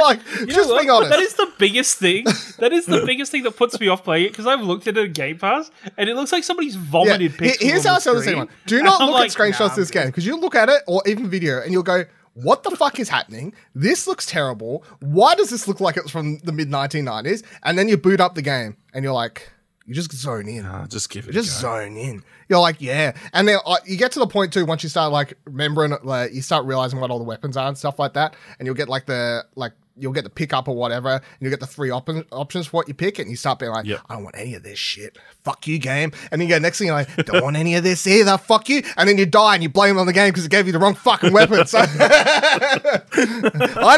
like 0.00 0.20
You 0.40 0.46
just 0.46 0.70
being 0.70 0.90
honest. 0.90 1.10
That 1.10 1.20
is 1.20 1.34
the 1.34 1.52
biggest 1.58 1.98
thing. 1.98 2.24
That 2.58 2.72
is 2.72 2.86
the 2.86 3.02
biggest 3.06 3.30
thing 3.32 3.42
that 3.44 3.56
puts 3.56 3.78
me 3.80 3.88
off 3.88 4.04
playing 4.04 4.26
it 4.26 4.28
because 4.30 4.46
I've 4.46 4.60
looked 4.62 4.86
at 4.86 4.96
it 4.96 5.04
in 5.06 5.12
Game 5.12 5.38
Pass 5.38 5.70
and 5.96 6.08
it 6.08 6.14
looks 6.16 6.32
like 6.32 6.44
somebody's 6.44 6.76
vomited 6.76 7.32
Here- 7.32 7.50
pixels. 7.52 7.62
Here's 7.62 7.86
on 7.86 7.90
how 7.90 7.94
I 7.96 7.98
the 7.98 8.04
tell 8.04 8.14
the 8.14 8.20
screen. 8.22 8.34
second 8.34 8.38
one. 8.38 8.48
Do 8.66 8.82
not 8.82 9.00
look 9.00 9.14
like, 9.14 9.30
at 9.30 9.36
screenshots 9.36 9.60
nah, 9.60 9.66
of 9.66 9.76
this 9.76 9.90
game 9.90 10.06
because 10.06 10.26
you 10.26 10.36
look 10.38 10.54
at 10.54 10.68
it 10.68 10.82
or 10.86 11.02
even 11.06 11.28
video 11.28 11.60
and 11.60 11.72
you'll 11.72 11.82
go, 11.82 12.04
"What 12.34 12.62
the 12.62 12.70
fuck 12.70 12.98
is 12.98 13.08
happening? 13.08 13.52
This 13.74 14.06
looks 14.06 14.26
terrible. 14.26 14.84
Why 15.00 15.34
does 15.34 15.50
this 15.50 15.66
look 15.68 15.80
like 15.80 15.96
it's 15.96 16.10
from 16.10 16.38
the 16.38 16.52
mid 16.52 16.68
1990s?" 16.70 17.42
And 17.62 17.78
then 17.78 17.88
you 17.88 17.96
boot 17.96 18.20
up 18.20 18.34
the 18.34 18.42
game 18.42 18.76
and 18.94 19.04
you're 19.04 19.12
like, 19.12 19.50
you 19.90 19.96
just 19.96 20.12
zone 20.12 20.46
in. 20.46 20.64
Ah, 20.64 20.86
just 20.86 21.10
give 21.10 21.28
it. 21.28 21.32
just 21.32 21.58
a 21.58 21.62
go. 21.62 21.68
zone 21.68 21.96
in. 21.96 22.22
You're 22.48 22.60
like, 22.60 22.80
yeah, 22.80 23.12
and 23.32 23.48
then 23.48 23.58
uh, 23.66 23.78
you 23.84 23.96
get 23.96 24.12
to 24.12 24.20
the 24.20 24.26
point 24.28 24.52
too 24.52 24.64
once 24.64 24.84
you 24.84 24.88
start 24.88 25.10
like 25.10 25.34
remembering, 25.46 25.96
like 26.04 26.32
you 26.32 26.42
start 26.42 26.64
realizing 26.64 27.00
what 27.00 27.10
all 27.10 27.18
the 27.18 27.24
weapons 27.24 27.56
are 27.56 27.66
and 27.66 27.76
stuff 27.76 27.98
like 27.98 28.12
that, 28.12 28.36
and 28.60 28.66
you'll 28.66 28.76
get 28.76 28.88
like 28.88 29.06
the 29.06 29.44
like 29.56 29.72
you'll 29.96 30.12
get 30.12 30.22
the 30.22 30.30
pickup 30.30 30.68
or 30.68 30.76
whatever, 30.76 31.08
and 31.10 31.22
you'll 31.40 31.50
get 31.50 31.58
the 31.58 31.66
three 31.66 31.90
op- 31.90 32.08
options 32.30 32.68
for 32.68 32.76
what 32.76 32.86
you 32.88 32.94
pick, 32.94 33.18
and 33.18 33.28
you 33.28 33.34
start 33.36 33.58
being 33.58 33.72
like, 33.72 33.84
Yep. 33.84 34.00
I 34.08 34.14
don't 34.14 34.22
want 34.22 34.36
any 34.38 34.54
of 34.54 34.62
this 34.62 34.78
shit. 34.78 35.18
Fuck 35.42 35.66
you, 35.66 35.78
game. 35.80 36.12
And 36.30 36.40
then 36.40 36.48
you 36.48 36.54
go 36.54 36.60
next 36.60 36.78
thing 36.78 36.86
you're 36.86 36.94
like, 36.96 37.14
don't 37.26 37.42
want 37.42 37.56
any 37.56 37.74
of 37.74 37.82
this 37.82 38.06
either. 38.06 38.38
Fuck 38.38 38.68
you. 38.68 38.84
And 38.96 39.08
then 39.08 39.18
you 39.18 39.26
die 39.26 39.54
and 39.54 39.62
you 39.64 39.68
blame 39.68 39.96
it 39.96 40.00
on 40.00 40.06
the 40.06 40.12
game 40.12 40.30
because 40.30 40.44
it 40.46 40.52
gave 40.52 40.66
you 40.66 40.72
the 40.72 40.78
wrong 40.78 40.94
fucking 40.94 41.32
weapon. 41.32 41.66
So 41.66 41.80
I 41.82 43.00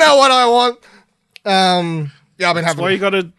know 0.01 0.17
what 0.17 0.31
I 0.31 0.47
want. 0.49 0.79
Um, 1.45 2.11
yeah, 2.39 2.49
I've 2.49 2.55
been 2.55 2.65
That's 2.65 2.73
having. 2.75 2.83
why 2.83 2.91
you 2.91 2.99
got 2.99 3.11
to. 3.11 3.31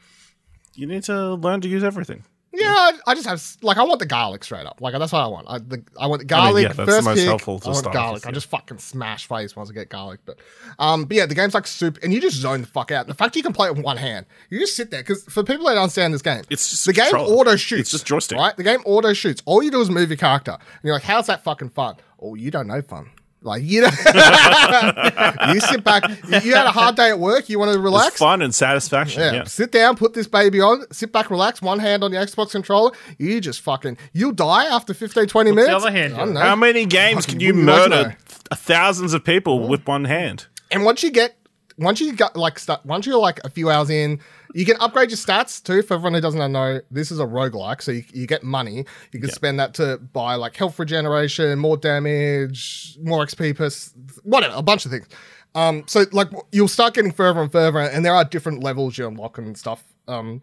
You 0.76 0.88
need 0.88 1.04
to 1.04 1.36
learn 1.36 1.62
to 1.62 1.68
use 1.68 1.84
everything. 1.84 2.24
Yeah, 2.56 2.68
I, 2.68 2.92
I 3.08 3.16
just 3.16 3.26
have 3.28 3.44
like 3.63 3.78
I 3.78 3.84
want 3.84 4.00
the 4.00 4.06
garlic 4.06 4.44
straight 4.44 4.68
up. 4.68 4.80
Like 4.80 4.94
that's 4.94 5.12
what 5.12 5.22
I 5.22 5.28
want. 5.28 5.48
I, 5.50 5.58
the, 5.58 5.84
I 6.00 6.06
want 6.06 6.20
the 6.20 6.26
garlic 6.26 6.62
yeah, 6.62 6.68
that's 6.68 6.78
the 6.78 6.86
first 6.86 7.06
most 7.06 7.18
pick. 7.18 7.26
helpful 7.26 7.60
to 7.60 7.66
I 7.66 7.70
want 7.70 7.78
start 7.80 7.94
garlic. 7.96 8.13
with, 8.16 8.28
I 8.28 8.32
just 8.32 8.46
fucking 8.48 8.78
smash 8.78 9.28
face 9.28 9.56
once 9.56 9.72
I 9.72 9.74
get 9.74 9.89
garlic. 9.89 10.20
But 10.24 10.38
um, 10.78 11.06
but 11.06 11.18
yeah, 11.18 11.26
the 11.26 11.34
game's 11.34 11.56
like 11.56 11.66
soup, 11.66 11.98
and 12.04 12.13
you 12.13 12.22
just 12.22 12.38
zone 12.38 12.62
the 12.62 12.68
fuck 12.68 12.92
out. 12.92 13.08
The 13.08 13.16
fact 13.16 13.36
you 13.36 13.42
can 13.42 13.54
play 13.54 13.70
it 13.70 13.76
with 13.76 13.84
one 13.84 13.98
hand, 13.98 14.28
you 14.52 14.60
just 14.60 14.76
sit 14.76 14.92
there 14.92 15.02
because 15.02 15.24
for 15.24 15.44
people 15.44 15.66
that 15.66 15.74
don't 15.74 15.84
understand 15.84 16.13
this 16.13 16.22
game, 16.22 16.44
It's 16.52 16.70
just 16.70 16.86
the 16.86 16.94
game 16.94 17.06
controller. 17.10 17.34
auto 17.34 17.56
shoots. 17.56 17.82
It's 17.82 17.92
just 17.92 18.06
joystick. 18.06 18.38
right? 18.38 18.56
The 18.56 18.63
game 18.63 18.82
auto 18.86 19.13
shoots. 19.13 19.42
All 19.46 19.63
you 19.63 19.72
do 19.72 19.82
is 19.82 19.89
move 19.89 20.10
your 20.10 20.18
character, 20.18 20.52
and 20.52 20.62
you're 20.84 20.94
like, 20.94 21.04
how's 21.04 21.26
that 21.28 21.44
fucking 21.44 21.70
fun? 21.72 21.96
Oh, 22.22 22.36
you 22.36 22.52
don't 22.52 22.68
know 22.68 22.82
fun. 22.84 23.10
Like 23.43 23.62
you 23.63 23.82
know, 23.82 23.88
you 25.53 25.60
sit 25.60 25.84
back. 25.84 26.08
You, 26.27 26.39
you 26.39 26.56
had 26.56 26.65
a 26.65 26.71
hard 26.71 26.95
day 26.95 27.10
at 27.10 27.19
work. 27.19 27.49
You 27.49 27.60
want 27.60 27.73
to 27.73 27.79
relax. 27.79 28.10
It's 28.10 28.17
fun 28.17 28.41
and 28.41 28.56
satisfaction. 28.56 29.21
Yeah. 29.21 29.34
Yeah. 29.34 29.43
Sit 29.43 29.71
down, 29.71 29.95
put 29.97 30.13
this 30.13 30.27
baby 30.27 30.62
on, 30.62 30.86
sit 30.91 31.12
back, 31.12 31.29
relax, 31.29 31.62
one 31.62 31.79
hand 31.79 32.03
on 32.03 32.12
the 32.12 32.17
Xbox 32.17 32.51
controller. 32.51 32.91
You 33.17 33.41
just 33.41 33.62
fucking, 33.62 33.97
you'll 34.13 34.32
die 34.32 34.65
after 34.65 34.93
15, 34.93 35.27
20 35.27 35.51
What's 35.51 35.62
the 35.62 35.67
minutes. 35.67 35.86
other 35.86 35.91
hand 35.91 36.13
I 36.13 36.17
don't 36.19 36.34
know. 36.34 36.39
How 36.39 36.56
many 36.56 36.86
games 36.86 37.25
Fucking 37.25 37.39
can 37.39 37.41
you 37.41 37.53
wouldn't 37.53 37.67
like 37.67 37.89
murder 37.89 38.17
thousands 38.53 39.13
of 39.13 39.23
people 39.23 39.67
with 39.67 39.86
one 39.86 40.06
hand? 40.06 40.47
And 40.71 40.86
once 40.86 41.03
you 41.03 41.12
get, 41.12 41.36
once 41.77 41.99
you 41.99 42.13
got 42.13 42.38
like, 42.38 42.60
start, 42.60 42.86
once 42.86 43.06
you're 43.06 43.19
like 43.19 43.39
a 43.43 43.49
few 43.49 43.69
hours 43.69 43.89
in, 43.89 44.19
you 44.54 44.66
can 44.66 44.78
upgrade 44.80 45.10
your 45.10 45.18
stats 45.18 45.62
too. 45.63 45.82
For 45.82 45.96
everyone 45.96 46.13
who 46.13 46.22
doesn't 46.22 46.52
know, 46.52 46.80
this 46.92 47.12
is 47.12 47.20
a 47.20 47.26
roguelike. 47.26 47.82
So 47.82 47.92
you, 47.92 48.04
you 48.13 48.28
get 48.28 48.44
money. 48.44 48.86
You 49.12 49.20
can 49.20 49.30
spend 49.32 49.60
that 49.60 49.74
to 49.76 49.98
buy 49.98 50.36
like 50.36 50.56
health 50.56 50.78
regeneration, 50.80 51.58
more 51.60 51.78
damage, 51.78 52.98
more 53.02 53.26
XP 53.26 53.56
per, 53.56 53.66
s- 53.66 53.94
whatever, 54.24 54.54
a 54.56 54.62
bunch 54.62 54.86
of 54.86 54.92
things. 54.92 55.08
Um, 55.56 55.84
so 55.88 56.06
like 56.12 56.30
you'll 56.52 56.68
start 56.68 56.94
getting 56.94 57.12
further 57.12 57.42
and 57.42 57.52
further, 57.52 57.80
and 57.80 58.04
there 58.06 58.16
are 58.16 58.24
different 58.26 58.63
levels 58.63 58.98
you 58.98 59.08
unlock 59.08 59.38
and 59.38 59.58
stuff. 59.58 59.84
Um, 60.08 60.42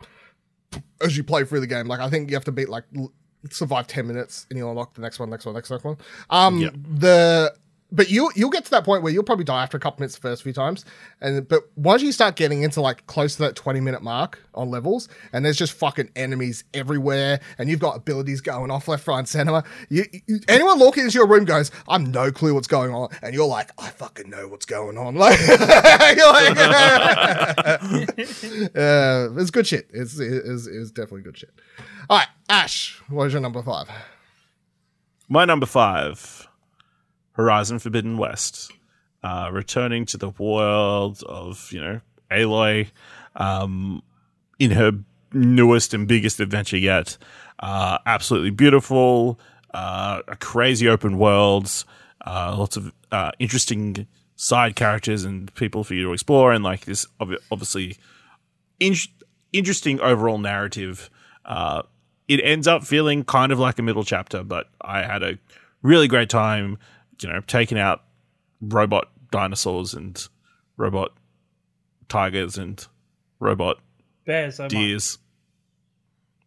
as 1.02 1.16
you 1.16 1.24
play 1.24 1.44
through 1.44 1.60
the 1.60 1.66
game. 1.66 1.86
Like 1.86 2.00
I 2.00 2.08
think 2.08 2.30
you 2.30 2.36
have 2.36 2.44
to 2.44 2.52
beat 2.52 2.68
like 2.68 2.84
l- 2.96 3.12
survive 3.50 3.86
ten 3.86 4.06
minutes 4.06 4.46
and 4.50 4.58
you'll 4.58 4.70
unlock 4.70 4.94
the 4.94 5.00
next 5.00 5.18
one, 5.18 5.30
next 5.30 5.46
one, 5.46 5.54
next 5.54 5.70
next 5.70 5.84
one. 5.84 5.96
Um 6.28 6.58
Yep. 6.60 6.74
the 6.98 7.54
but 7.92 8.10
you 8.10 8.30
you'll 8.34 8.50
get 8.50 8.64
to 8.64 8.70
that 8.72 8.84
point 8.84 9.02
where 9.02 9.12
you'll 9.12 9.24
probably 9.24 9.44
die 9.44 9.62
after 9.62 9.76
a 9.76 9.80
couple 9.80 10.00
minutes 10.00 10.14
the 10.14 10.20
first 10.20 10.42
few 10.42 10.52
times. 10.52 10.84
And 11.20 11.46
but 11.48 11.62
once 11.76 12.02
you 12.02 12.12
start 12.12 12.36
getting 12.36 12.62
into 12.62 12.80
like 12.80 13.06
close 13.06 13.36
to 13.36 13.42
that 13.42 13.56
20 13.56 13.80
minute 13.80 14.02
mark 14.02 14.38
on 14.54 14.70
levels, 14.70 15.08
and 15.32 15.44
there's 15.44 15.56
just 15.56 15.72
fucking 15.72 16.10
enemies 16.16 16.64
everywhere, 16.74 17.40
and 17.58 17.68
you've 17.68 17.80
got 17.80 17.96
abilities 17.96 18.40
going 18.40 18.70
off 18.70 18.88
left, 18.88 19.06
right, 19.06 19.18
and 19.18 19.28
center. 19.28 19.62
You, 19.88 20.04
you 20.26 20.40
anyone 20.48 20.78
walking 20.78 21.04
into 21.04 21.18
your 21.18 21.26
room 21.26 21.44
goes, 21.44 21.70
I'm 21.88 22.10
no 22.10 22.30
clue 22.30 22.54
what's 22.54 22.68
going 22.68 22.94
on, 22.94 23.08
and 23.22 23.34
you're 23.34 23.46
like, 23.46 23.70
I 23.78 23.90
fucking 23.90 24.30
know 24.30 24.48
what's 24.48 24.66
going 24.66 24.98
on. 24.98 25.10
Like, 25.20 25.38
you're 26.16 26.32
like 26.32 26.56
uh, 28.74 29.28
it's 29.36 29.50
good 29.50 29.66
shit. 29.66 29.90
It's, 29.92 30.18
it's, 30.18 30.66
it's 30.66 30.90
definitely 30.90 31.22
good 31.22 31.36
shit. 31.36 31.50
All 32.08 32.18
right, 32.18 32.28
Ash, 32.48 33.02
what 33.08 33.24
is 33.24 33.34
your 33.34 33.42
number 33.42 33.62
five? 33.62 33.88
My 35.28 35.44
number 35.44 35.66
five, 35.66 36.48
Horizon 37.32 37.78
Forbidden 37.78 38.18
West, 38.18 38.72
uh, 39.22 39.50
returning 39.52 40.06
to 40.06 40.16
the 40.16 40.30
world 40.30 41.22
of 41.26 41.70
you 41.72 41.80
know 41.80 42.00
Aloy, 42.30 42.88
um, 43.36 44.02
in 44.58 44.72
her 44.72 44.92
newest 45.32 45.94
and 45.94 46.06
biggest 46.08 46.40
adventure 46.40 46.78
yet. 46.78 47.16
Uh, 47.58 47.98
absolutely 48.06 48.50
beautiful, 48.50 49.38
uh, 49.74 50.22
a 50.28 50.36
crazy 50.36 50.88
open 50.88 51.18
world, 51.18 51.84
uh, 52.26 52.54
lots 52.56 52.76
of 52.76 52.92
uh, 53.12 53.30
interesting 53.38 54.06
side 54.36 54.74
characters 54.74 55.24
and 55.24 55.54
people 55.54 55.84
for 55.84 55.94
you 55.94 56.04
to 56.04 56.12
explore, 56.12 56.52
and 56.52 56.64
like 56.64 56.86
this 56.86 57.06
obvi- 57.20 57.38
obviously 57.50 57.96
in- 58.78 58.94
interesting 59.52 60.00
overall 60.00 60.38
narrative. 60.38 61.10
Uh, 61.44 61.82
it 62.28 62.40
ends 62.44 62.68
up 62.68 62.84
feeling 62.84 63.24
kind 63.24 63.50
of 63.50 63.58
like 63.58 63.78
a 63.78 63.82
middle 63.82 64.04
chapter, 64.04 64.44
but 64.44 64.68
I 64.80 65.02
had 65.02 65.22
a 65.22 65.38
really 65.82 66.06
great 66.08 66.30
time, 66.30 66.78
you 67.20 67.28
know, 67.28 67.40
taking 67.46 67.78
out 67.78 68.02
robot 68.60 69.10
dinosaurs 69.30 69.94
and 69.94 70.28
robot 70.76 71.12
tigers 72.08 72.58
and 72.58 72.86
robot 73.38 73.78
Bears, 74.24 74.56
so 74.56 74.64
much. 74.64 74.70
deers. 74.70 75.18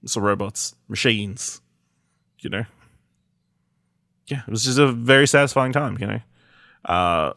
So 0.05 0.19
robots, 0.19 0.75
machines, 0.89 1.62
you 2.39 2.49
know. 2.49 2.65
Yeah, 4.27 4.41
it 4.47 4.51
was 4.51 4.63
just 4.63 4.77
a 4.77 4.91
very 4.91 5.27
satisfying 5.27 5.71
time, 5.71 5.97
you 5.99 6.07
know. 6.07 6.19
Uh, 6.83 7.33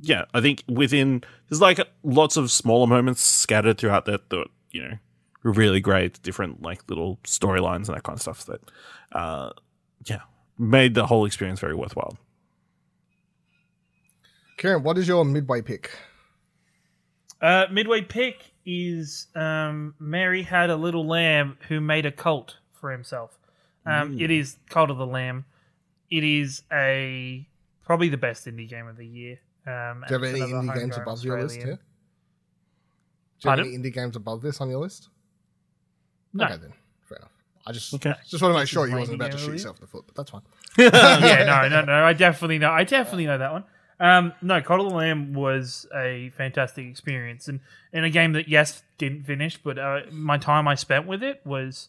yeah, 0.00 0.24
I 0.34 0.40
think 0.40 0.64
within 0.68 1.22
there's 1.48 1.60
like 1.60 1.80
lots 2.02 2.36
of 2.36 2.50
smaller 2.50 2.86
moments 2.86 3.22
scattered 3.22 3.78
throughout 3.78 4.04
that 4.04 4.28
that 4.30 4.46
you 4.70 4.82
know 4.82 4.98
were 5.44 5.52
really 5.52 5.80
great, 5.80 6.20
different 6.22 6.62
like 6.62 6.82
little 6.88 7.18
storylines 7.24 7.86
and 7.86 7.96
that 7.96 8.02
kind 8.02 8.16
of 8.16 8.22
stuff 8.22 8.44
that, 8.46 8.60
uh, 9.12 9.50
yeah, 10.06 10.22
made 10.58 10.94
the 10.94 11.06
whole 11.06 11.24
experience 11.24 11.60
very 11.60 11.74
worthwhile. 11.74 12.18
Kieran, 14.56 14.82
what 14.82 14.98
is 14.98 15.08
your 15.08 15.24
midway 15.24 15.62
pick? 15.62 15.90
Uh, 17.40 17.66
midway 17.70 18.00
pick 18.02 18.52
is 18.64 19.26
um, 19.34 19.94
Mary 19.98 20.42
had 20.42 20.70
a 20.70 20.76
little 20.76 21.06
lamb 21.06 21.58
who 21.68 21.80
made 21.80 22.06
a 22.06 22.12
cult 22.12 22.56
for 22.72 22.90
himself. 22.90 23.38
Um, 23.86 24.18
It 24.18 24.30
is 24.30 24.56
Cult 24.70 24.90
of 24.90 24.96
the 24.96 25.06
Lamb. 25.06 25.44
It 26.10 26.24
is 26.24 26.62
a 26.72 27.46
probably 27.84 28.08
the 28.08 28.16
best 28.16 28.46
indie 28.46 28.68
game 28.68 28.86
of 28.86 28.96
the 28.96 29.06
year. 29.06 29.38
Um, 29.66 30.04
Do 30.08 30.14
you 30.14 30.20
have 30.20 30.34
any 30.34 30.40
indie 30.40 30.74
games 30.74 30.96
homegrown 30.96 31.02
above 31.02 31.24
your 31.24 31.42
list 31.42 31.56
here? 31.56 31.64
Do 31.64 31.70
you 31.70 31.76
have 33.50 33.58
Pardon? 33.58 33.66
any 33.66 33.76
indie 33.76 33.92
games 33.92 34.16
above 34.16 34.40
this 34.40 34.60
on 34.62 34.70
your 34.70 34.80
list? 34.80 35.08
No. 36.32 36.44
Okay, 36.46 36.56
then. 36.56 36.72
Fair 37.06 37.18
enough. 37.18 37.30
I 37.66 37.72
just 37.72 37.92
Okay. 37.94 38.14
just 38.26 38.42
want 38.42 38.54
to 38.54 38.58
make 38.58 38.68
sure 38.68 38.86
is 38.86 38.92
you 38.92 38.96
wasn't 38.98 39.16
about 39.20 39.32
to 39.32 39.38
shoot 39.38 39.48
of 39.48 39.52
yourself 39.54 39.76
in 39.76 39.80
the 39.82 39.86
foot, 39.86 40.04
but 40.06 40.14
that's 40.16 40.30
fine. 40.30 40.42
yeah, 40.78 41.44
no, 41.44 41.68
no, 41.68 41.84
no. 41.84 42.04
I 42.04 42.14
definitely 42.14 42.58
know. 42.58 42.70
I 42.70 42.84
definitely 42.84 43.26
know 43.26 43.36
that 43.38 43.52
one. 43.52 43.64
Um, 44.04 44.34
no, 44.42 44.56
of 44.56 44.66
the 44.66 44.94
Lamb 44.94 45.32
was 45.32 45.86
a 45.94 46.30
fantastic 46.36 46.86
experience, 46.86 47.48
and 47.48 47.60
and 47.90 48.04
a 48.04 48.10
game 48.10 48.34
that 48.34 48.48
yes 48.48 48.82
didn't 48.98 49.22
finish, 49.22 49.56
but 49.56 49.78
uh, 49.78 50.00
my 50.12 50.36
time 50.36 50.68
I 50.68 50.74
spent 50.74 51.06
with 51.06 51.22
it 51.22 51.40
was 51.46 51.88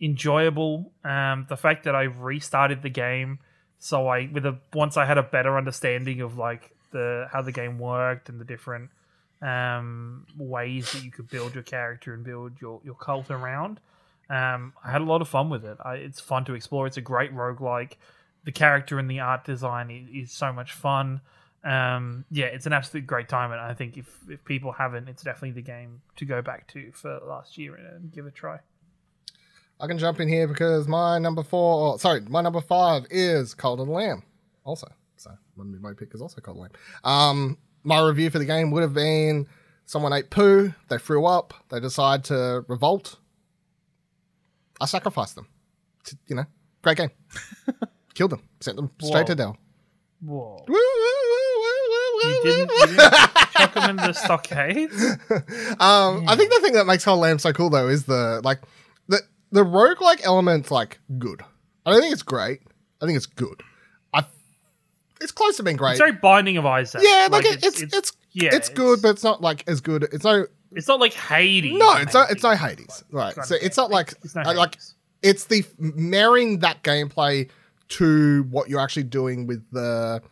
enjoyable. 0.00 0.92
Um, 1.04 1.46
the 1.48 1.56
fact 1.56 1.82
that 1.82 1.96
I 1.96 2.04
restarted 2.04 2.82
the 2.82 2.88
game, 2.88 3.40
so 3.80 4.06
I 4.06 4.30
with 4.32 4.46
a 4.46 4.58
once 4.74 4.96
I 4.96 5.06
had 5.06 5.18
a 5.18 5.24
better 5.24 5.58
understanding 5.58 6.20
of 6.20 6.38
like 6.38 6.70
the 6.92 7.26
how 7.32 7.42
the 7.42 7.50
game 7.50 7.80
worked 7.80 8.28
and 8.28 8.40
the 8.40 8.44
different 8.44 8.90
um, 9.42 10.24
ways 10.38 10.92
that 10.92 11.02
you 11.02 11.10
could 11.10 11.28
build 11.28 11.54
your 11.54 11.64
character 11.64 12.14
and 12.14 12.22
build 12.22 12.60
your, 12.60 12.80
your 12.84 12.94
cult 12.94 13.28
around. 13.28 13.80
Um, 14.30 14.72
I 14.84 14.92
had 14.92 15.00
a 15.00 15.04
lot 15.04 15.20
of 15.20 15.26
fun 15.28 15.50
with 15.50 15.64
it. 15.64 15.78
I, 15.84 15.96
it's 15.96 16.20
fun 16.20 16.44
to 16.44 16.54
explore. 16.54 16.86
It's 16.86 16.96
a 16.96 17.00
great 17.02 17.34
roguelike. 17.34 17.94
The 18.44 18.52
character 18.52 19.00
and 19.00 19.10
the 19.10 19.18
art 19.18 19.44
design 19.44 19.90
is, 19.90 20.28
is 20.28 20.32
so 20.32 20.52
much 20.52 20.72
fun. 20.72 21.22
Um, 21.66 22.24
yeah, 22.30 22.46
it's 22.46 22.66
an 22.66 22.72
absolute 22.72 23.06
great 23.08 23.28
time, 23.28 23.50
and 23.50 23.60
I 23.60 23.74
think 23.74 23.96
if, 23.96 24.06
if 24.28 24.44
people 24.44 24.70
haven't, 24.70 25.08
it's 25.08 25.24
definitely 25.24 25.50
the 25.50 25.62
game 25.62 26.00
to 26.14 26.24
go 26.24 26.40
back 26.40 26.68
to 26.68 26.92
for 26.92 27.18
last 27.26 27.58
year 27.58 27.74
and 27.74 28.12
give 28.12 28.24
a 28.24 28.30
try. 28.30 28.60
I 29.80 29.88
can 29.88 29.98
jump 29.98 30.20
in 30.20 30.28
here 30.28 30.46
because 30.46 30.86
my 30.86 31.18
number 31.18 31.42
four, 31.42 31.94
oh, 31.94 31.96
sorry, 31.96 32.20
my 32.20 32.40
number 32.40 32.60
five 32.60 33.04
is 33.10 33.52
Cult 33.52 33.80
of 33.80 33.88
the 33.88 33.92
Lamb. 33.92 34.22
Also, 34.64 34.86
so 35.16 35.32
my 35.56 35.92
pick 35.92 36.14
is 36.14 36.22
also 36.22 36.40
Cult 36.40 36.56
of 36.56 36.58
the 36.58 36.62
Lamb. 36.62 36.72
Um, 37.02 37.58
my 37.82 38.00
review 38.00 38.30
for 38.30 38.38
the 38.38 38.44
game 38.44 38.70
would 38.70 38.82
have 38.82 38.94
been 38.94 39.48
someone 39.86 40.12
ate 40.12 40.30
poo, 40.30 40.72
they 40.88 40.98
threw 40.98 41.26
up, 41.26 41.52
they 41.70 41.80
decide 41.80 42.22
to 42.24 42.64
revolt. 42.68 43.16
I 44.80 44.86
sacrificed 44.86 45.34
them. 45.34 45.48
To, 46.04 46.16
you 46.28 46.36
know, 46.36 46.44
great 46.82 46.98
game. 46.98 47.10
Killed 48.14 48.30
them, 48.30 48.42
sent 48.60 48.76
them 48.76 48.90
straight 49.00 49.22
Whoa. 49.22 49.24
to 49.24 49.34
Dell. 49.34 49.56
Whoa. 50.20 50.64
Woo, 50.68 50.76
You 52.26 52.42
didn't, 52.44 52.70
you 52.70 52.86
didn't 52.86 53.12
chuck 53.52 53.74
them 53.74 53.90
in 53.90 53.96
the 53.96 54.12
stockade? 54.12 54.90
um, 55.80 56.28
I 56.28 56.34
think 56.36 56.52
the 56.52 56.60
thing 56.62 56.72
that 56.74 56.86
makes 56.86 57.04
Whole 57.04 57.18
Lamb 57.18 57.38
so 57.38 57.52
cool 57.52 57.70
though 57.70 57.88
is 57.88 58.04
the 58.04 58.40
like 58.44 58.60
the 59.08 59.20
the 59.52 59.64
roguelike 59.64 60.24
element's 60.24 60.70
like 60.70 60.98
good. 61.18 61.42
I 61.84 61.92
don't 61.92 62.00
think 62.00 62.12
it's 62.12 62.22
great. 62.22 62.60
I 63.00 63.06
think 63.06 63.16
it's 63.16 63.26
good. 63.26 63.62
I 64.12 64.24
it's 65.20 65.32
close 65.32 65.56
to 65.58 65.62
being 65.62 65.76
great. 65.76 65.92
It's 65.92 66.00
very 66.00 66.12
Binding 66.12 66.56
of 66.56 66.66
Isaac. 66.66 67.02
yeah, 67.04 67.28
like, 67.30 67.44
it, 67.44 67.64
it's, 67.64 67.80
it's 67.82 68.12
yeah, 68.32 68.50
it's 68.52 68.68
good, 68.68 69.00
but 69.02 69.10
it's 69.10 69.24
not 69.24 69.40
like 69.40 69.64
as 69.68 69.80
good. 69.80 70.04
It's 70.04 70.24
no 70.24 70.46
it's 70.72 70.88
not 70.88 71.00
like 71.00 71.14
Hades. 71.14 71.78
no, 71.78 71.96
it's 71.96 72.12
not 72.12 72.28
maybe. 72.28 72.32
it's 72.34 72.42
no 72.42 72.54
Hades, 72.54 73.04
right? 73.10 73.34
kind 73.34 73.46
So 73.46 73.56
it's 73.60 73.76
not 73.76 73.90
like 73.90 74.14
It's 74.22 74.34
no 74.34 74.42
I- 74.42 74.52
like 74.52 74.76
it's 75.22 75.44
the 75.44 75.64
marrying 75.78 76.58
that 76.60 76.82
gameplay 76.82 77.48
to 77.88 78.42
what 78.50 78.68
you're 78.68 78.80
actually 78.80 79.04
doing 79.04 79.46
with 79.46 79.64
the 79.70 80.22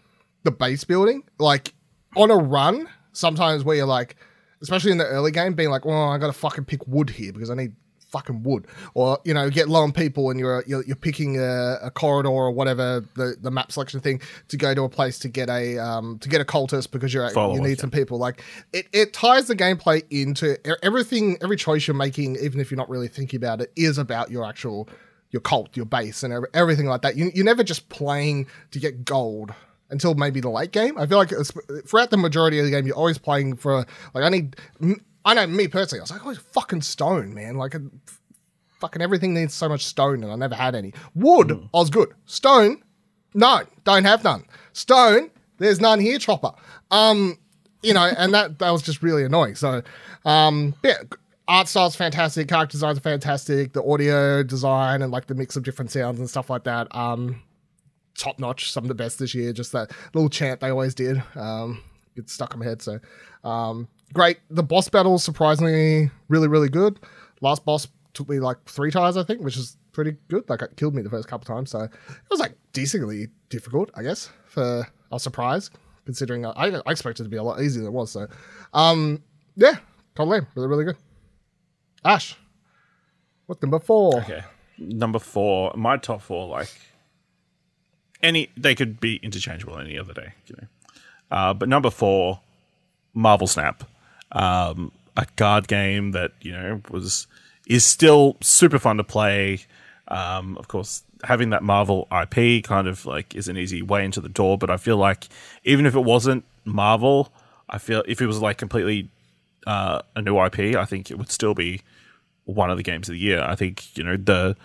the 0.42 0.50
base 0.50 0.84
building. 0.84 1.22
Like 1.38 1.72
on 2.16 2.30
a 2.30 2.36
run, 2.36 2.88
sometimes 3.12 3.64
where 3.64 3.76
you're 3.76 3.86
like, 3.86 4.16
especially 4.62 4.92
in 4.92 4.98
the 4.98 5.06
early 5.06 5.30
game, 5.30 5.54
being 5.54 5.70
like, 5.70 5.84
"Well, 5.84 6.10
I 6.10 6.18
got 6.18 6.28
to 6.28 6.32
fucking 6.32 6.64
pick 6.64 6.86
wood 6.86 7.10
here 7.10 7.32
because 7.32 7.50
I 7.50 7.54
need 7.54 7.74
fucking 8.10 8.42
wood," 8.42 8.66
or 8.94 9.18
you 9.24 9.34
know, 9.34 9.50
get 9.50 9.68
low 9.68 9.82
on 9.82 9.92
people 9.92 10.30
and 10.30 10.38
you're 10.38 10.64
you're, 10.66 10.84
you're 10.84 10.96
picking 10.96 11.38
a, 11.38 11.78
a 11.82 11.90
corridor 11.90 12.28
or 12.28 12.50
whatever 12.50 13.04
the, 13.14 13.36
the 13.40 13.50
map 13.50 13.72
selection 13.72 14.00
thing 14.00 14.20
to 14.48 14.56
go 14.56 14.74
to 14.74 14.82
a 14.82 14.88
place 14.88 15.18
to 15.20 15.28
get 15.28 15.48
a 15.48 15.78
um 15.78 16.18
to 16.20 16.28
get 16.28 16.40
a 16.40 16.44
cultist 16.44 16.90
because 16.90 17.12
you're 17.12 17.28
Follow 17.30 17.54
you 17.54 17.60
need 17.60 17.70
yeah. 17.70 17.76
some 17.76 17.90
people. 17.90 18.18
Like 18.18 18.42
it 18.72 18.86
it 18.92 19.12
ties 19.12 19.46
the 19.46 19.56
gameplay 19.56 20.04
into 20.10 20.56
everything. 20.84 21.38
Every 21.42 21.56
choice 21.56 21.86
you're 21.86 21.94
making, 21.94 22.36
even 22.36 22.60
if 22.60 22.70
you're 22.70 22.78
not 22.78 22.88
really 22.88 23.08
thinking 23.08 23.36
about 23.36 23.60
it, 23.60 23.72
is 23.76 23.98
about 23.98 24.30
your 24.30 24.44
actual 24.44 24.88
your 25.30 25.40
cult, 25.40 25.76
your 25.76 25.84
base, 25.84 26.22
and 26.22 26.46
everything 26.54 26.86
like 26.86 27.02
that. 27.02 27.16
You, 27.16 27.32
you're 27.34 27.44
never 27.44 27.64
just 27.64 27.88
playing 27.88 28.46
to 28.70 28.78
get 28.78 29.04
gold 29.04 29.52
until 29.90 30.14
maybe 30.14 30.40
the 30.40 30.50
late 30.50 30.72
game. 30.72 30.98
I 30.98 31.06
feel 31.06 31.18
like 31.18 31.32
it's, 31.32 31.52
throughout 31.86 32.10
the 32.10 32.16
majority 32.16 32.58
of 32.58 32.64
the 32.64 32.70
game, 32.70 32.86
you're 32.86 32.96
always 32.96 33.18
playing 33.18 33.56
for 33.56 33.86
like 34.14 34.24
I 34.24 34.28
need. 34.28 34.56
I 35.24 35.34
know 35.34 35.46
me 35.46 35.68
personally, 35.68 36.00
I 36.00 36.02
was 36.02 36.10
like, 36.10 36.26
oh, 36.26 36.34
fucking 36.34 36.82
stone, 36.82 37.32
man. 37.32 37.56
Like, 37.56 37.74
fucking 38.80 39.00
everything 39.00 39.32
needs 39.32 39.54
so 39.54 39.68
much 39.68 39.84
stone, 39.84 40.22
and 40.22 40.30
I 40.30 40.36
never 40.36 40.54
had 40.54 40.74
any 40.74 40.92
wood. 41.14 41.50
I 41.72 41.78
was 41.78 41.88
good. 41.88 42.12
Stone, 42.26 42.82
no, 43.32 43.62
don't 43.84 44.04
have 44.04 44.22
none. 44.22 44.44
Stone, 44.74 45.30
there's 45.58 45.80
none 45.80 46.00
here. 46.00 46.18
Chopper. 46.18 46.52
Um, 46.90 47.38
you 47.82 47.94
know, 47.94 48.10
and 48.18 48.34
that 48.34 48.58
that 48.58 48.70
was 48.70 48.82
just 48.82 49.02
really 49.02 49.24
annoying. 49.24 49.54
So, 49.54 49.82
um, 50.24 50.74
yeah, 50.82 50.98
art 51.48 51.68
style's 51.68 51.96
fantastic, 51.96 52.48
character 52.48 52.72
designs 52.72 52.98
are 52.98 53.02
fantastic, 53.02 53.72
the 53.72 53.82
audio 53.82 54.42
design 54.42 55.02
and 55.02 55.12
like 55.12 55.26
the 55.26 55.34
mix 55.34 55.56
of 55.56 55.62
different 55.62 55.90
sounds 55.90 56.18
and 56.18 56.28
stuff 56.28 56.50
like 56.50 56.64
that. 56.64 56.94
Um, 56.94 57.42
top 58.16 58.38
notch, 58.38 58.70
some 58.70 58.84
of 58.84 58.88
the 58.88 58.94
best 58.94 59.18
this 59.18 59.34
year. 59.34 59.52
Just 59.52 59.72
that 59.72 59.90
little 60.14 60.28
chant 60.30 60.60
they 60.60 60.70
always 60.70 60.94
did. 60.94 61.22
Um, 61.34 61.82
it's 62.16 62.32
stuck 62.32 62.54
in 62.54 62.60
my 62.60 62.66
head. 62.66 62.80
So, 62.82 63.00
um, 63.42 63.88
great. 64.12 64.38
The 64.50 64.62
boss 64.62 64.88
battles 64.88 65.24
surprisingly 65.24 66.10
really 66.28 66.48
really 66.48 66.68
good. 66.68 67.00
Last 67.40 67.64
boss 67.64 67.88
took 68.12 68.28
me 68.28 68.38
like 68.38 68.64
three 68.66 68.90
tries, 68.90 69.16
I 69.16 69.24
think, 69.24 69.42
which 69.42 69.56
is 69.56 69.76
pretty 69.92 70.16
good. 70.28 70.48
Like 70.48 70.62
it 70.62 70.76
killed 70.76 70.94
me 70.94 71.02
the 71.02 71.10
first 71.10 71.28
couple 71.28 71.52
times, 71.52 71.70
so 71.70 71.80
it 71.80 71.90
was 72.30 72.40
like 72.40 72.54
decently 72.72 73.28
difficult, 73.48 73.90
I 73.94 74.02
guess. 74.02 74.30
For 74.46 74.86
a 75.10 75.18
surprise. 75.18 75.70
considering 76.04 76.46
I, 76.46 76.50
I 76.86 76.90
expected 76.90 77.22
it 77.22 77.24
to 77.24 77.30
be 77.30 77.36
a 77.36 77.42
lot 77.42 77.60
easier 77.60 77.82
than 77.82 77.88
it 77.88 77.94
was. 77.94 78.10
So, 78.10 78.26
um, 78.72 79.22
yeah, 79.56 79.76
totally 80.14 80.40
really 80.54 80.68
really 80.68 80.84
good. 80.84 80.96
Ash, 82.04 82.36
what's 83.46 83.62
number 83.62 83.78
four? 83.80 84.18
Okay. 84.20 84.42
Number 84.78 85.18
four, 85.18 85.72
my 85.76 85.96
top 85.96 86.20
four, 86.20 86.48
like 86.48 86.68
any, 88.22 88.50
they 88.56 88.74
could 88.74 89.00
be 89.00 89.16
interchangeable 89.16 89.78
any 89.78 89.98
other 89.98 90.12
day, 90.12 90.32
you 90.46 90.56
know. 90.56 90.66
Uh, 91.30 91.54
but 91.54 91.68
number 91.68 91.90
four, 91.90 92.40
Marvel 93.12 93.46
Snap, 93.46 93.84
um, 94.32 94.92
a 95.16 95.26
card 95.36 95.68
game 95.68 96.12
that 96.12 96.32
you 96.40 96.52
know 96.52 96.80
was 96.90 97.26
is 97.66 97.84
still 97.84 98.36
super 98.40 98.78
fun 98.78 98.96
to 98.98 99.04
play. 99.04 99.60
Um, 100.08 100.56
of 100.58 100.68
course, 100.68 101.02
having 101.24 101.50
that 101.50 101.62
Marvel 101.62 102.06
IP 102.10 102.64
kind 102.64 102.86
of 102.86 103.06
like 103.06 103.34
is 103.34 103.48
an 103.48 103.56
easy 103.56 103.82
way 103.82 104.04
into 104.04 104.20
the 104.20 104.28
door. 104.28 104.58
But 104.58 104.70
I 104.70 104.76
feel 104.76 104.96
like 104.96 105.28
even 105.64 105.86
if 105.86 105.94
it 105.94 106.00
wasn't 106.04 106.44
Marvel, 106.64 107.32
I 107.68 107.78
feel 107.78 108.02
if 108.06 108.20
it 108.20 108.26
was 108.26 108.40
like 108.40 108.58
completely 108.58 109.08
uh, 109.66 110.02
a 110.14 110.22
new 110.22 110.38
IP, 110.44 110.76
I 110.76 110.84
think 110.84 111.10
it 111.10 111.18
would 111.18 111.30
still 111.30 111.54
be 111.54 111.80
one 112.44 112.70
of 112.70 112.76
the 112.76 112.82
games 112.82 113.08
of 113.08 113.14
the 113.14 113.18
year. 113.20 113.42
I 113.42 113.54
think 113.54 113.96
you 113.96 114.04
know 114.04 114.16
the 114.16 114.56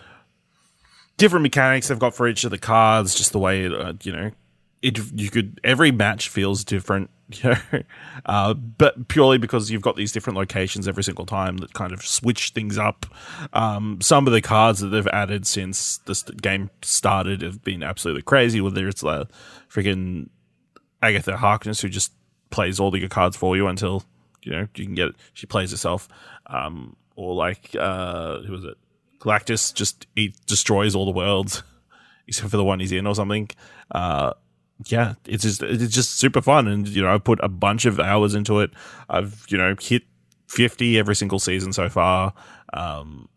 different 1.20 1.42
mechanics 1.42 1.88
they've 1.88 1.98
got 1.98 2.14
for 2.14 2.26
each 2.26 2.42
of 2.44 2.50
the 2.50 2.58
cards, 2.58 3.14
just 3.14 3.32
the 3.32 3.38
way 3.38 3.64
it, 3.64 3.72
uh, 3.72 3.92
you 4.02 4.12
know 4.12 4.30
it. 4.82 4.98
You 5.12 5.30
could 5.30 5.60
every 5.62 5.92
match 5.92 6.30
feels 6.30 6.64
different, 6.64 7.10
you 7.30 7.50
know, 7.50 7.82
uh, 8.24 8.54
but 8.54 9.08
purely 9.08 9.38
because 9.38 9.70
you've 9.70 9.82
got 9.82 9.94
these 9.94 10.10
different 10.10 10.38
locations 10.38 10.88
every 10.88 11.04
single 11.04 11.26
time 11.26 11.58
that 11.58 11.74
kind 11.74 11.92
of 11.92 12.04
switch 12.04 12.50
things 12.50 12.78
up. 12.78 13.06
Um, 13.52 14.00
some 14.00 14.26
of 14.26 14.32
the 14.32 14.40
cards 14.40 14.80
that 14.80 14.88
they've 14.88 15.06
added 15.08 15.46
since 15.46 15.98
this 15.98 16.22
game 16.22 16.70
started 16.82 17.42
have 17.42 17.62
been 17.62 17.82
absolutely 17.82 18.22
crazy. 18.22 18.60
Whether 18.60 18.88
it's 18.88 19.02
the 19.02 19.28
freaking 19.70 20.30
Agatha 21.02 21.36
Harkness 21.36 21.82
who 21.82 21.90
just 21.90 22.12
plays 22.48 22.80
all 22.80 22.90
the 22.90 23.06
cards 23.08 23.36
for 23.36 23.56
you 23.56 23.68
until 23.68 24.02
you 24.42 24.52
know 24.52 24.66
you 24.74 24.86
can 24.86 24.94
get 24.94 25.08
it. 25.08 25.16
She 25.34 25.46
plays 25.46 25.70
herself, 25.70 26.08
um, 26.46 26.96
or 27.14 27.34
like 27.34 27.76
uh, 27.78 28.38
who 28.40 28.52
was 28.52 28.64
it? 28.64 28.78
Galactus 29.20 29.72
just 29.72 30.06
he 30.16 30.34
destroys 30.46 30.94
all 30.94 31.04
the 31.04 31.10
worlds 31.12 31.62
except 32.26 32.50
for 32.50 32.56
the 32.56 32.64
one 32.64 32.80
he's 32.80 32.92
in 32.92 33.06
or 33.06 33.14
something. 33.14 33.48
Uh, 33.90 34.32
yeah, 34.86 35.14
it's 35.26 35.42
just 35.42 35.62
it's 35.62 35.94
just 35.94 36.18
super 36.18 36.40
fun, 36.40 36.66
and 36.66 36.88
you 36.88 37.02
know 37.02 37.14
I 37.14 37.18
put 37.18 37.38
a 37.42 37.48
bunch 37.48 37.84
of 37.84 38.00
hours 38.00 38.34
into 38.34 38.60
it. 38.60 38.70
I've 39.08 39.44
you 39.48 39.58
know 39.58 39.74
hit 39.80 40.04
fifty 40.48 40.98
every 40.98 41.14
single 41.14 41.38
season 41.38 41.72
so 41.72 41.88
far. 41.88 42.32
Um, 42.72 43.28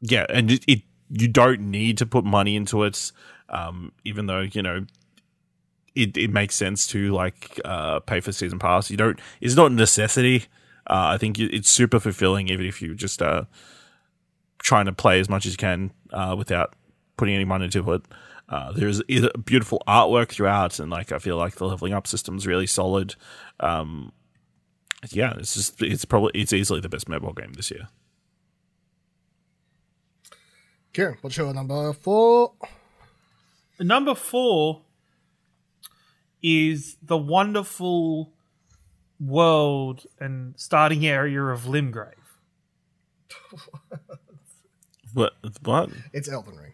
yeah, 0.00 0.26
and 0.28 0.50
it, 0.50 0.64
it 0.68 0.82
you 1.08 1.28
don't 1.28 1.70
need 1.70 1.98
to 1.98 2.06
put 2.06 2.24
money 2.24 2.56
into 2.56 2.82
it, 2.82 3.12
um, 3.48 3.92
even 4.04 4.26
though 4.26 4.40
you 4.40 4.62
know 4.62 4.84
it, 5.94 6.16
it 6.16 6.30
makes 6.30 6.54
sense 6.54 6.86
to 6.88 7.12
like 7.12 7.60
uh, 7.64 8.00
pay 8.00 8.20
for 8.20 8.32
season 8.32 8.58
pass. 8.58 8.90
You 8.90 8.96
don't. 8.96 9.18
It's 9.40 9.56
not 9.56 9.70
a 9.70 9.74
necessity. 9.74 10.46
Uh, 10.86 11.14
I 11.14 11.18
think 11.18 11.38
it's 11.38 11.70
super 11.70 12.00
fulfilling, 12.00 12.48
even 12.48 12.66
if 12.66 12.82
you 12.82 12.94
just 12.94 13.22
uh, 13.22 13.44
trying 14.62 14.86
to 14.86 14.92
play 14.92 15.20
as 15.20 15.28
much 15.28 15.44
as 15.44 15.52
you 15.52 15.58
can 15.58 15.92
uh, 16.12 16.34
without 16.38 16.74
putting 17.16 17.34
any 17.34 17.44
money 17.44 17.66
into 17.66 17.92
it. 17.92 18.02
Uh, 18.48 18.72
there's 18.72 19.02
beautiful 19.44 19.82
artwork 19.86 20.30
throughout, 20.30 20.78
and 20.78 20.90
like 20.90 21.12
I 21.12 21.18
feel 21.18 21.36
like 21.36 21.54
the 21.56 21.66
leveling 21.66 21.92
up 21.92 22.06
system's 22.06 22.46
really 22.46 22.66
solid. 22.66 23.14
Um, 23.60 24.12
yeah, 25.10 25.34
it's 25.38 25.54
just 25.54 25.80
it's 25.82 26.04
probably 26.04 26.32
it's 26.34 26.52
easily 26.52 26.80
the 26.80 26.88
best 26.88 27.08
mobile 27.08 27.32
game 27.32 27.52
this 27.54 27.70
year. 27.70 27.88
Kieran, 30.92 31.16
what's 31.22 31.36
your 31.36 31.52
number 31.54 31.92
four? 31.94 32.52
Number 33.80 34.14
four 34.14 34.82
is 36.42 36.98
the 37.02 37.16
wonderful 37.16 38.32
world 39.18 40.04
and 40.20 40.54
starting 40.58 41.06
area 41.06 41.42
of 41.42 41.62
Limgrave. 41.62 42.12
What? 45.14 45.32
What? 45.62 45.90
It's 46.12 46.28
Elden 46.28 46.56
Ring. 46.56 46.72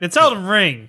It's 0.00 0.16
Elden 0.16 0.44
Ring. 0.46 0.88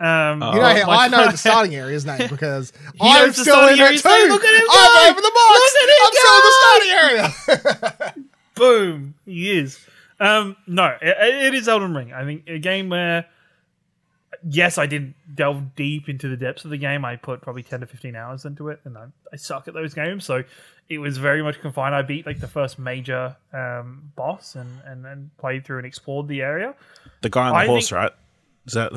Um, 0.00 0.42
You 0.42 0.50
know, 0.54 0.62
Uh, 0.62 0.84
how 0.84 0.90
I 0.90 1.08
know 1.08 1.30
the 1.30 1.36
starting 1.36 1.74
area's 1.74 2.04
name 2.04 2.26
because 2.30 2.72
He 2.94 3.08
I'm 3.08 3.26
knows 3.26 3.36
the 3.36 3.42
still 3.42 3.68
in 3.68 3.76
starting 3.76 3.96
it 3.98 4.02
too. 4.02 4.08
name. 4.08 4.28
Look 4.30 4.44
at 4.44 4.54
him 4.62 4.68
I'm 4.70 5.10
over 5.10 5.20
the 5.20 5.32
box. 5.34 5.58
Look 5.58 5.74
at 5.82 5.88
him 5.88 6.00
I'm 6.04 6.12
still 6.14 6.36
in 6.36 6.42
the 6.42 6.54
starting 6.62 8.12
area. 8.12 8.14
Boom! 8.54 9.14
He 9.24 9.58
is. 9.58 9.78
Um, 10.20 10.56
no, 10.66 10.96
it, 11.00 11.16
it 11.46 11.54
is 11.54 11.68
Elden 11.68 11.94
Ring. 11.94 12.12
I 12.12 12.24
think 12.24 12.44
a 12.46 12.58
game 12.58 12.88
where 12.88 13.26
yes, 14.48 14.78
I 14.78 14.86
did 14.86 15.14
delve 15.34 15.74
deep 15.74 16.08
into 16.08 16.28
the 16.28 16.36
depths 16.36 16.64
of 16.64 16.70
the 16.70 16.76
game. 16.76 17.04
I 17.04 17.16
put 17.16 17.40
probably 17.40 17.62
ten 17.62 17.80
to 17.80 17.86
fifteen 17.86 18.16
hours 18.16 18.44
into 18.44 18.68
it, 18.68 18.80
and 18.84 18.96
I, 18.98 19.06
I 19.32 19.36
suck 19.36 19.68
at 19.68 19.74
those 19.74 19.94
games, 19.94 20.24
so 20.24 20.44
it 20.88 20.98
was 20.98 21.18
very 21.18 21.42
much 21.42 21.60
confined. 21.60 21.94
I 21.94 22.02
beat 22.02 22.26
like 22.26 22.40
the 22.40 22.48
first 22.48 22.78
major 22.78 23.36
um, 23.52 24.12
boss 24.16 24.54
and, 24.54 24.68
and 24.84 25.06
and 25.06 25.36
played 25.38 25.64
through 25.64 25.78
and 25.78 25.86
explored 25.86 26.28
the 26.28 26.42
area. 26.42 26.74
The 27.22 27.30
guy 27.30 27.48
on 27.48 27.52
the 27.52 27.58
I 27.58 27.66
horse, 27.66 27.88
think- 27.88 27.96
right? 28.00 28.12
Is 28.66 28.74
that 28.74 28.92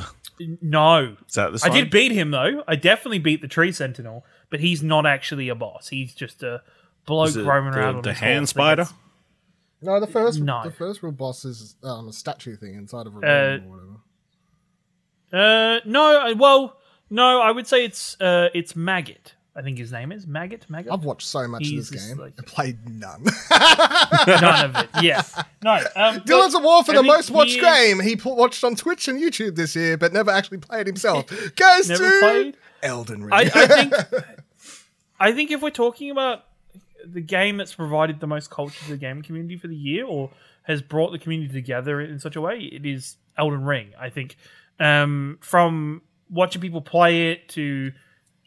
No, 0.62 1.16
is 1.28 1.34
that 1.34 1.52
this 1.52 1.66
I 1.66 1.70
did 1.70 1.90
beat 1.90 2.12
him 2.12 2.30
though. 2.32 2.64
I 2.68 2.76
definitely 2.76 3.18
beat 3.20 3.42
the 3.42 3.48
tree 3.48 3.72
sentinel, 3.72 4.24
but 4.52 4.60
he's 4.60 4.84
not 4.84 5.06
actually 5.08 5.50
a 5.50 5.56
boss. 5.56 5.88
He's 5.90 6.14
just 6.14 6.44
a 6.44 6.62
bloke 7.08 7.36
roaming 7.36 7.72
the, 7.74 7.80
around 7.80 7.96
on 7.96 8.02
the 8.04 8.10
his 8.12 8.20
hand 8.20 8.38
horse 8.42 8.50
spider. 8.52 8.86
No, 9.82 10.00
the 10.00 10.06
first 10.08 10.40
No. 10.40 10.62
the 10.64 10.72
first 10.72 11.02
real 11.02 11.12
boss 11.12 11.46
is 11.46 11.76
um, 11.84 12.08
a 12.08 12.14
statue 12.14 12.56
thing 12.56 12.76
inside 12.76 13.08
of 13.08 13.16
a 13.16 13.18
Uh, 13.18 13.22
room 13.58 13.64
or 13.66 13.70
whatever. 13.72 14.00
Uh, 15.36 15.80
no. 15.86 16.34
Well, 16.38 16.78
no. 17.10 17.42
I 17.42 17.52
would 17.52 17.68
say 17.68 17.84
it's 17.86 18.20
uh, 18.22 18.50
it's 18.54 18.76
maggot. 18.76 19.34
I 19.58 19.62
think 19.62 19.78
his 19.78 19.92
name 19.92 20.12
is 20.12 20.28
maggot. 20.28 20.70
Maggot. 20.70 20.92
I've 20.92 21.06
watched 21.06 21.26
so 21.28 21.48
much 21.48 21.66
He's 21.66 21.88
of 21.88 21.94
this 21.94 22.08
game. 22.10 22.18
like- 22.18 22.34
I 22.38 22.44
played 22.44 22.78
none. 22.90 23.24
None 24.28 24.66
of 24.66 24.76
it. 24.76 24.90
Yeah. 25.02 25.22
No. 25.64 25.76
Um, 25.96 26.20
Dylan's 26.26 26.54
but 26.54 26.60
Award 26.62 26.86
for 26.86 26.92
I 26.92 26.96
the 26.96 27.04
most 27.04 27.32
watched 27.32 27.52
he 27.52 27.60
is- 27.60 27.64
game 27.64 28.00
he 28.02 28.20
watched 28.26 28.64
on 28.66 28.76
Twitch 28.76 29.08
and 29.08 29.18
YouTube 29.22 29.56
this 29.56 29.74
year, 29.76 29.98
but 29.98 30.12
never 30.12 30.30
actually 30.32 30.58
played 30.58 30.88
himself. 30.88 31.28
Goes 31.56 31.88
Never 31.90 32.04
to 32.10 32.20
played? 32.20 32.58
Elden 32.84 33.24
Ring. 33.24 33.34
I, 33.34 33.42
I 33.54 33.68
think 33.68 33.94
I 35.20 35.32
think 35.32 35.52
if 35.52 35.62
we're 35.62 35.70
talking 35.70 36.12
about 36.12 36.44
the 37.06 37.22
game 37.22 37.56
that's 37.58 37.74
provided 37.76 38.20
the 38.20 38.28
most 38.28 38.50
culture 38.50 38.84
to 38.86 38.92
the 38.92 38.98
gaming 38.98 39.24
community 39.24 39.58
for 39.58 39.68
the 39.68 39.76
year 39.76 40.06
or 40.06 40.32
has 40.64 40.82
brought 40.82 41.12
the 41.12 41.20
community 41.20 41.54
together 41.54 42.02
in 42.02 42.20
such 42.20 42.36
a 42.36 42.42
way, 42.42 42.60
it 42.60 42.86
is 42.86 43.16
Elden 43.38 43.64
Ring. 43.64 43.92
I 44.00 44.10
think 44.10 44.36
um, 44.80 45.38
from 45.42 46.02
watching 46.30 46.62
people 46.62 46.82
play 46.82 47.32
it 47.32 47.50
to 47.50 47.92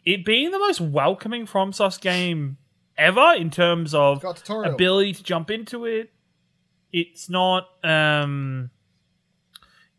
it 0.05 0.25
being 0.25 0.51
the 0.51 0.59
most 0.59 0.81
welcoming 0.81 1.45
FromSoft 1.45 2.01
game 2.01 2.57
ever 2.97 3.33
in 3.37 3.49
terms 3.49 3.93
of 3.93 4.21
ability 4.73 5.13
to 5.13 5.23
jump 5.23 5.49
into 5.49 5.85
it. 5.85 6.11
It's 6.91 7.29
not 7.29 7.67
um 7.83 8.71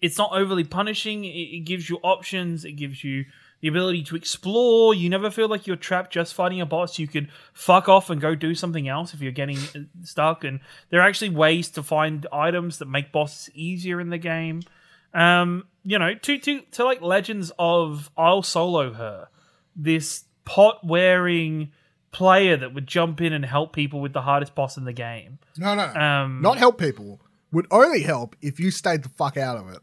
it's 0.01 0.19
not 0.19 0.33
overly 0.33 0.65
punishing. 0.65 1.25
It, 1.25 1.29
it 1.29 1.65
gives 1.65 1.89
you 1.89 1.99
options. 2.03 2.65
It 2.65 2.73
gives 2.73 3.05
you 3.05 3.27
the 3.61 3.69
ability 3.69 4.03
to 4.05 4.17
explore. 4.17 4.95
You 4.95 5.11
never 5.11 5.31
feel 5.31 5.49
like 5.49 5.67
you're 5.67 5.77
trapped 5.77 6.13
just 6.13 6.35
fighting 6.35 6.61
a 6.61 6.67
boss. 6.67 6.99
You 6.99 7.07
could 7.07 7.29
fuck 7.53 7.89
off 7.89 8.09
and 8.11 8.21
go 8.21 8.35
do 8.35 8.55
something 8.55 8.89
else 8.89 9.13
if 9.13 9.21
you're 9.21 9.33
getting 9.33 9.59
uh, 9.59 9.81
stuck. 10.03 10.45
And 10.45 10.61
there 10.89 11.01
are 11.01 11.09
actually 11.09 11.31
ways 11.31 11.69
to 11.71 11.83
find 11.83 12.27
items 12.33 12.79
that 12.79 12.87
make 12.87 13.13
bosses 13.13 13.51
easier 13.55 14.01
in 14.01 14.09
the 14.09 14.19
game. 14.19 14.63
Um, 15.15 15.65
you 15.85 15.99
know, 15.99 16.15
to 16.15 16.39
to 16.39 16.61
to 16.73 16.85
like 16.85 17.01
Legends 17.03 17.53
of 17.59 18.11
I'll 18.17 18.43
solo 18.43 18.93
her, 18.93 19.29
this 19.75 20.25
pot 20.45 20.85
wearing 20.87 21.73
player 22.13 22.57
that 22.57 22.75
would 22.75 22.87
jump 22.87 23.21
in 23.21 23.33
and 23.33 23.45
help 23.45 23.73
people 23.73 24.01
with 24.01 24.13
the 24.13 24.23
hardest 24.23 24.55
boss 24.55 24.77
in 24.77 24.85
the 24.85 24.93
game. 24.93 25.39
no, 25.57 25.75
no, 25.75 25.85
Um, 25.95 26.41
not 26.43 26.59
help 26.59 26.79
people. 26.79 27.21
Would 27.53 27.67
only 27.71 28.03
help 28.03 28.37
if 28.43 28.61
you 28.61 28.71
stayed 28.71 29.03
the 29.03 29.09
fuck 29.09 29.37
out 29.37 29.57
of 29.57 29.69
it. 29.71 29.81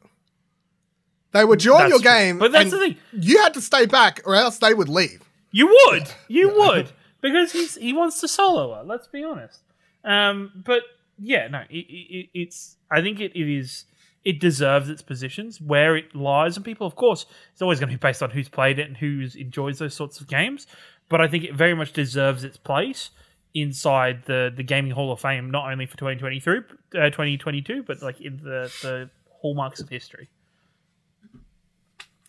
They 1.32 1.44
would 1.44 1.60
join 1.60 1.90
your 1.90 2.00
true. 2.00 2.10
game, 2.10 2.40
But 2.40 2.52
that's 2.54 2.72
and 2.72 2.74
the 2.74 2.78
thing. 2.80 2.98
You 3.12 3.42
had 3.44 3.54
to 3.56 3.62
stay 3.62 3.86
back, 3.86 4.22
or 4.26 4.36
else 4.36 4.58
they 4.58 4.74
would 4.74 4.88
leave. 4.90 5.22
You 5.52 5.68
would. 5.88 6.10
You 6.28 6.54
would. 6.56 6.92
Because 7.22 7.52
he's 7.52 7.76
he 7.76 7.94
wants 7.94 8.22
to 8.22 8.28
solo 8.28 8.74
her, 8.76 8.84
let's 8.84 9.08
be 9.08 9.24
honest. 9.24 9.62
Um, 10.06 10.52
but 10.66 10.84
yeah, 11.20 11.48
no, 11.48 11.62
it, 11.70 11.76
it, 11.90 12.30
it's 12.34 12.78
I 12.90 13.02
think 13.02 13.20
it, 13.20 13.34
it 13.36 13.54
is 13.54 13.86
it 14.28 14.42
deserves 14.42 14.90
its 14.90 15.02
positions 15.02 15.62
where 15.62 15.96
it 15.96 16.14
lies 16.14 16.58
and 16.58 16.66
people 16.66 16.86
of 16.86 16.96
course 16.96 17.26
it's 17.54 17.62
always 17.62 17.80
going 17.80 17.90
to 17.90 17.96
be 17.96 18.00
based 18.00 18.22
on 18.22 18.30
who's 18.30 18.50
played 18.50 18.78
it 18.78 18.86
and 18.86 18.98
who 18.98 19.26
enjoys 19.38 19.80
those 19.80 19.94
sorts 19.94 20.20
of 20.20 20.28
games 20.28 20.68
but 21.08 21.22
i 21.22 21.28
think 21.28 21.46
it 21.46 21.56
very 21.56 21.74
much 21.74 21.94
deserves 21.94 22.44
its 22.44 22.58
place 22.58 23.12
inside 23.54 24.24
the 24.26 24.52
the 24.54 24.64
gaming 24.64 24.92
hall 24.92 25.14
of 25.14 25.20
fame 25.22 25.50
not 25.50 25.72
only 25.72 25.86
for 25.86 25.96
2023 25.98 26.58
uh, 26.58 27.10
2022 27.10 27.84
but 27.84 28.02
like 28.02 28.20
in 28.20 28.36
the 28.38 28.70
the 28.82 29.10
hallmarks 29.42 29.80
of 29.80 29.88
history 29.88 30.28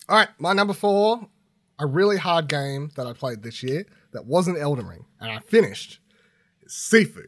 All 0.07 0.15
right, 0.17 0.29
my 0.39 0.53
number 0.53 0.73
four, 0.73 1.27
a 1.77 1.85
really 1.85 2.17
hard 2.17 2.47
game 2.47 2.89
that 2.95 3.05
I 3.05 3.13
played 3.13 3.43
this 3.43 3.61
year 3.61 3.85
that 4.11 4.25
wasn't 4.25 4.57
Elden 4.57 4.87
Ring, 4.87 5.05
and 5.19 5.31
I 5.31 5.37
finished. 5.37 5.99
is 6.63 6.73
Sifu. 6.73 7.25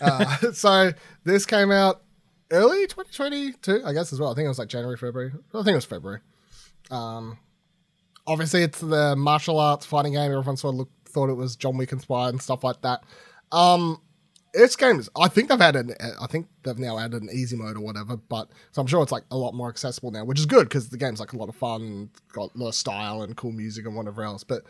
uh, 0.00 0.52
so 0.52 0.92
this 1.24 1.44
came 1.44 1.70
out 1.70 2.02
early 2.50 2.86
2022, 2.86 3.82
I 3.84 3.92
guess 3.92 4.12
as 4.12 4.20
well. 4.20 4.30
I 4.30 4.34
think 4.34 4.46
it 4.46 4.48
was 4.48 4.58
like 4.58 4.68
January, 4.68 4.96
February. 4.96 5.32
I 5.54 5.58
think 5.58 5.68
it 5.68 5.74
was 5.74 5.84
February. 5.84 6.20
Um, 6.90 7.38
obviously, 8.26 8.62
it's 8.62 8.80
the 8.80 9.16
martial 9.16 9.58
arts 9.58 9.86
fighting 9.86 10.12
game. 10.12 10.30
Everyone 10.30 10.56
sort 10.56 10.74
of 10.74 10.78
look, 10.78 10.90
thought 11.06 11.30
it 11.30 11.34
was 11.34 11.56
John 11.56 11.76
Wick 11.76 11.92
inspired 11.92 12.30
and 12.30 12.42
stuff 12.42 12.64
like 12.64 12.80
that. 12.82 13.02
Um, 13.52 14.00
this 14.54 14.76
game 14.76 14.98
is. 14.98 15.10
I 15.16 15.28
think 15.28 15.48
they've 15.48 15.60
had 15.60 15.76
an. 15.76 15.94
I 16.20 16.26
think 16.26 16.48
they've 16.62 16.78
now 16.78 16.98
added 16.98 17.22
an 17.22 17.28
easy 17.32 17.56
mode 17.56 17.76
or 17.76 17.80
whatever. 17.80 18.16
But 18.16 18.48
so 18.72 18.80
I'm 18.80 18.86
sure 18.86 19.02
it's 19.02 19.12
like 19.12 19.24
a 19.30 19.36
lot 19.36 19.54
more 19.54 19.68
accessible 19.68 20.10
now, 20.10 20.24
which 20.24 20.38
is 20.38 20.46
good 20.46 20.64
because 20.68 20.88
the 20.88 20.98
game's 20.98 21.20
like 21.20 21.32
a 21.32 21.36
lot 21.36 21.48
of 21.48 21.56
fun, 21.56 22.10
got 22.32 22.54
a 22.54 22.58
lot 22.58 22.68
of 22.68 22.74
style 22.74 23.22
and 23.22 23.36
cool 23.36 23.52
music 23.52 23.86
and 23.86 23.94
whatever 23.94 24.22
else. 24.22 24.44
But 24.44 24.62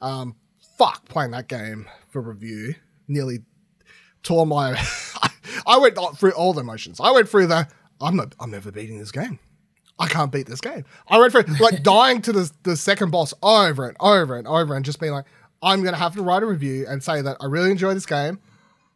um, 0.00 0.36
fuck, 0.78 1.06
playing 1.08 1.32
that 1.32 1.48
game 1.48 1.86
for 2.08 2.22
review 2.22 2.74
nearly 3.08 3.40
tore 4.22 4.46
my. 4.46 4.72
I 5.66 5.78
went 5.78 5.96
through 6.18 6.32
all 6.32 6.52
the 6.52 6.60
emotions. 6.60 7.00
I 7.00 7.10
went 7.10 7.28
through 7.28 7.46
the. 7.48 7.68
I'm 8.00 8.16
not. 8.16 8.34
I'm 8.40 8.50
never 8.50 8.70
beating 8.70 8.98
this 8.98 9.12
game. 9.12 9.38
I 9.98 10.08
can't 10.08 10.30
beat 10.30 10.46
this 10.46 10.60
game. 10.60 10.84
I 11.08 11.18
went 11.18 11.32
through 11.32 11.44
like 11.60 11.82
dying 11.82 12.20
to 12.22 12.32
the 12.32 12.50
the 12.64 12.76
second 12.76 13.10
boss 13.10 13.32
over 13.42 13.86
and 13.88 13.96
over 14.00 14.36
and 14.36 14.46
over 14.46 14.74
and 14.74 14.84
just 14.84 15.00
being 15.00 15.12
like, 15.12 15.24
I'm 15.62 15.82
gonna 15.82 15.96
have 15.96 16.14
to 16.16 16.22
write 16.22 16.42
a 16.42 16.46
review 16.46 16.86
and 16.88 17.02
say 17.02 17.22
that 17.22 17.36
I 17.40 17.46
really 17.46 17.70
enjoy 17.70 17.94
this 17.94 18.06
game. 18.06 18.38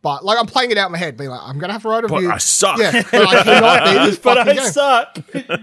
But 0.02 0.24
like 0.24 0.38
I'm 0.38 0.46
playing 0.46 0.70
it 0.70 0.78
out 0.78 0.86
in 0.86 0.92
my 0.92 0.98
head, 0.98 1.16
being 1.16 1.30
like, 1.30 1.40
I'm 1.42 1.58
gonna 1.58 1.72
have 1.74 1.82
to 1.82 1.88
write 1.88 2.04
a 2.04 2.08
But 2.08 2.16
review. 2.16 2.30
I 2.30 2.38
suck. 2.38 2.78
Yeah, 2.78 3.02
but 3.10 3.26
I 3.26 3.42
cannot 3.42 3.84
beat 3.84 4.10
this 4.10 4.18
but 4.22 4.36
fucking 4.38 4.52
i 4.52 4.62
game. 4.62 4.72
suck 4.72 5.18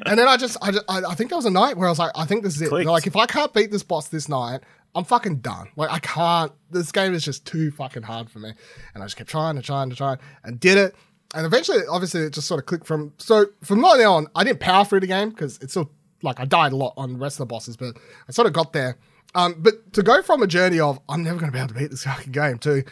And 0.05 0.19
then 0.19 0.27
I 0.27 0.37
just, 0.37 0.57
I, 0.61 0.71
just 0.71 0.85
I, 0.87 1.01
I 1.09 1.15
think 1.15 1.31
there 1.31 1.37
was 1.37 1.45
a 1.45 1.51
night 1.51 1.75
where 1.75 1.87
I 1.87 1.91
was 1.91 1.97
like, 1.99 2.11
I 2.15 2.25
think 2.25 2.43
this 2.43 2.55
is 2.55 2.61
it. 2.63 2.69
Clicked. 2.69 2.87
Like, 2.87 3.07
if 3.07 3.15
I 3.15 3.25
can't 3.25 3.51
beat 3.53 3.71
this 3.71 3.81
boss 3.81 4.09
this 4.09 4.29
night, 4.29 4.61
I'm 4.95 5.03
fucking 5.03 5.37
done. 5.37 5.69
Like, 5.75 5.91
I 5.91 5.99
can't. 5.99 6.51
This 6.71 6.91
game 6.91 7.13
is 7.13 7.23
just 7.23 7.45
too 7.45 7.71
fucking 7.71 8.03
hard 8.03 8.29
for 8.29 8.39
me. 8.39 8.51
And 8.93 9.03
I 9.03 9.05
just 9.05 9.15
kept 9.17 9.29
trying 9.29 9.55
and 9.55 9.63
trying 9.63 9.89
and 9.89 9.97
trying 9.97 10.17
and 10.43 10.59
did 10.59 10.77
it. 10.77 10.95
And 11.35 11.45
eventually, 11.45 11.79
obviously, 11.89 12.21
it 12.21 12.33
just 12.33 12.47
sort 12.47 12.59
of 12.59 12.65
clicked 12.65 12.87
from. 12.87 13.13
So 13.17 13.47
from 13.63 13.81
that 13.81 14.03
on, 14.05 14.27
I 14.35 14.43
didn't 14.43 14.59
power 14.59 14.85
through 14.85 15.01
the 15.01 15.07
game 15.07 15.29
because 15.29 15.59
it's 15.61 15.73
still 15.73 15.91
like 16.21 16.39
I 16.39 16.45
died 16.45 16.71
a 16.71 16.75
lot 16.75 16.93
on 16.97 17.13
the 17.13 17.19
rest 17.19 17.35
of 17.35 17.47
the 17.47 17.53
bosses, 17.53 17.77
but 17.77 17.97
I 18.27 18.31
sort 18.31 18.47
of 18.47 18.53
got 18.53 18.73
there. 18.73 18.97
Um, 19.35 19.55
but 19.59 19.93
to 19.93 20.03
go 20.03 20.21
from 20.21 20.41
a 20.41 20.47
journey 20.47 20.79
of 20.79 20.99
I'm 21.09 21.23
never 21.23 21.37
going 21.37 21.51
to 21.51 21.53
be 21.53 21.59
able 21.59 21.69
to 21.69 21.73
beat 21.75 21.91
this 21.91 22.03
fucking 22.03 22.31
game 22.31 22.57
to 22.59 22.83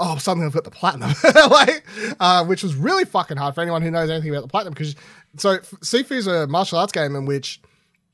oh 0.00 0.16
suddenly 0.16 0.46
I've 0.46 0.52
got 0.52 0.64
the 0.64 0.70
platinum, 0.70 1.12
like 1.50 1.84
uh, 2.18 2.44
which 2.44 2.62
was 2.62 2.74
really 2.74 3.04
fucking 3.04 3.36
hard 3.36 3.54
for 3.54 3.60
anyone 3.60 3.82
who 3.82 3.90
knows 3.90 4.10
anything 4.10 4.30
about 4.30 4.42
the 4.42 4.48
platinum 4.48 4.72
because 4.72 4.96
so 5.36 5.50
F- 5.50 5.70
Sifu 5.80 6.12
is 6.12 6.26
a 6.26 6.46
martial 6.46 6.78
arts 6.78 6.92
game 6.92 7.14
in 7.14 7.24
which 7.24 7.60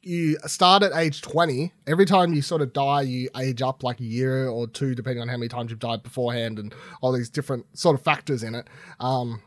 you 0.08 0.38
start 0.46 0.82
at 0.82 0.92
age 0.94 1.20
20 1.22 1.72
every 1.86 2.06
time 2.06 2.32
you 2.32 2.42
sort 2.42 2.62
of 2.62 2.72
die 2.72 3.02
you 3.02 3.28
age 3.36 3.62
up 3.62 3.82
like 3.82 4.00
a 4.00 4.04
year 4.04 4.48
or 4.48 4.66
two 4.66 4.94
depending 4.94 5.20
on 5.20 5.28
how 5.28 5.36
many 5.36 5.48
times 5.48 5.70
you've 5.70 5.78
died 5.78 6.02
beforehand 6.02 6.58
and 6.58 6.74
all 7.00 7.12
these 7.12 7.28
different 7.28 7.66
sort 7.76 7.94
of 7.94 8.02
factors 8.02 8.42
in 8.42 8.54
it 8.54 8.66
um, 9.00 9.42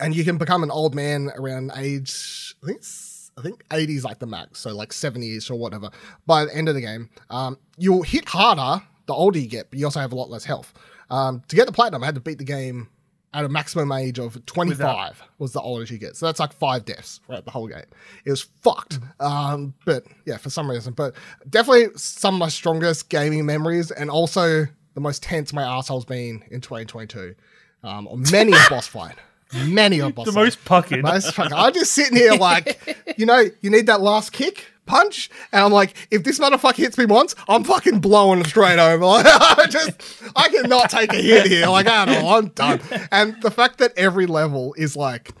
and 0.00 0.14
you 0.14 0.24
can 0.24 0.36
become 0.36 0.62
an 0.62 0.70
old 0.70 0.94
man 0.94 1.30
around 1.36 1.70
age 1.76 2.54
i 2.62 2.66
think 2.66 2.82
I 3.36 3.40
think 3.40 3.62
80 3.72 3.94
is 3.94 4.04
like 4.04 4.18
the 4.18 4.26
max, 4.26 4.58
so 4.58 4.74
like 4.74 4.88
70ish 4.88 5.48
or 5.48 5.54
whatever. 5.54 5.90
By 6.26 6.44
the 6.44 6.56
end 6.56 6.68
of 6.68 6.74
the 6.74 6.80
game, 6.80 7.08
um, 7.30 7.56
you'll 7.76 8.02
hit 8.02 8.28
harder 8.28 8.82
the 9.06 9.14
older 9.14 9.38
you 9.38 9.48
get, 9.48 9.70
but 9.70 9.78
you 9.78 9.86
also 9.86 10.00
have 10.00 10.12
a 10.12 10.16
lot 10.16 10.28
less 10.28 10.44
health. 10.44 10.74
Um, 11.10 11.42
to 11.48 11.56
get 11.56 11.66
the 11.66 11.72
platinum, 11.72 12.02
I 12.02 12.06
had 12.06 12.14
to 12.16 12.20
beat 12.20 12.38
the 12.38 12.44
game 12.44 12.88
at 13.34 13.44
a 13.44 13.48
maximum 13.48 13.92
age 13.92 14.18
of 14.18 14.44
25 14.46 15.22
was 15.38 15.52
the 15.52 15.60
oldest 15.60 15.92
you 15.92 15.98
get. 15.98 16.16
So 16.16 16.26
that's 16.26 16.40
like 16.40 16.52
five 16.52 16.84
deaths 16.84 17.20
throughout 17.26 17.44
the 17.44 17.50
whole 17.50 17.68
game. 17.68 17.84
It 18.24 18.30
was 18.30 18.42
fucked. 18.62 18.98
Um, 19.20 19.74
but 19.84 20.04
yeah, 20.24 20.38
for 20.38 20.50
some 20.50 20.70
reason. 20.70 20.94
But 20.94 21.14
definitely 21.48 21.88
some 21.96 22.34
of 22.34 22.38
my 22.40 22.48
strongest 22.48 23.10
gaming 23.10 23.44
memories 23.44 23.90
and 23.90 24.10
also 24.10 24.66
the 24.94 25.00
most 25.00 25.22
tense 25.22 25.52
my 25.52 25.62
asshole's 25.62 26.04
been 26.06 26.42
in 26.50 26.60
2022. 26.60 27.34
Um, 27.84 28.08
on 28.08 28.24
many 28.32 28.52
a 28.52 28.60
boss 28.70 28.86
fight. 28.88 29.14
Many 29.54 30.00
a 30.00 30.10
boss 30.10 30.26
the 30.26 30.32
fight. 30.32 30.44
most 30.44 30.64
puckered 30.64 31.02
Most 31.02 31.34
fucking- 31.34 31.52
I'm 31.54 31.72
just 31.72 31.92
sitting 31.92 32.16
here 32.16 32.34
like, 32.34 32.98
you 33.16 33.24
know, 33.26 33.44
you 33.60 33.70
need 33.70 33.86
that 33.86 34.00
last 34.00 34.32
kick, 34.32 34.66
punch, 34.88 35.30
and 35.52 35.62
I'm 35.62 35.72
like, 35.72 35.94
if 36.10 36.24
this 36.24 36.38
motherfucker 36.40 36.76
hits 36.76 36.98
me 36.98 37.04
once, 37.04 37.34
I'm 37.48 37.62
fucking 37.62 38.00
blowing 38.00 38.44
straight 38.44 38.78
over. 38.80 39.04
Like, 39.08 39.26
I 39.26 39.66
just, 39.68 40.22
I 40.34 40.48
cannot 40.48 40.90
take 40.90 41.12
a 41.12 41.16
hit 41.16 41.46
here. 41.46 41.66
Like, 41.68 41.86
I 41.86 42.04
don't 42.04 42.22
know, 42.22 42.28
I'm 42.30 42.48
done. 42.48 42.80
And 43.12 43.40
the 43.42 43.50
fact 43.50 43.78
that 43.78 43.92
every 43.96 44.26
level 44.26 44.74
is 44.76 44.96
like, 44.96 45.32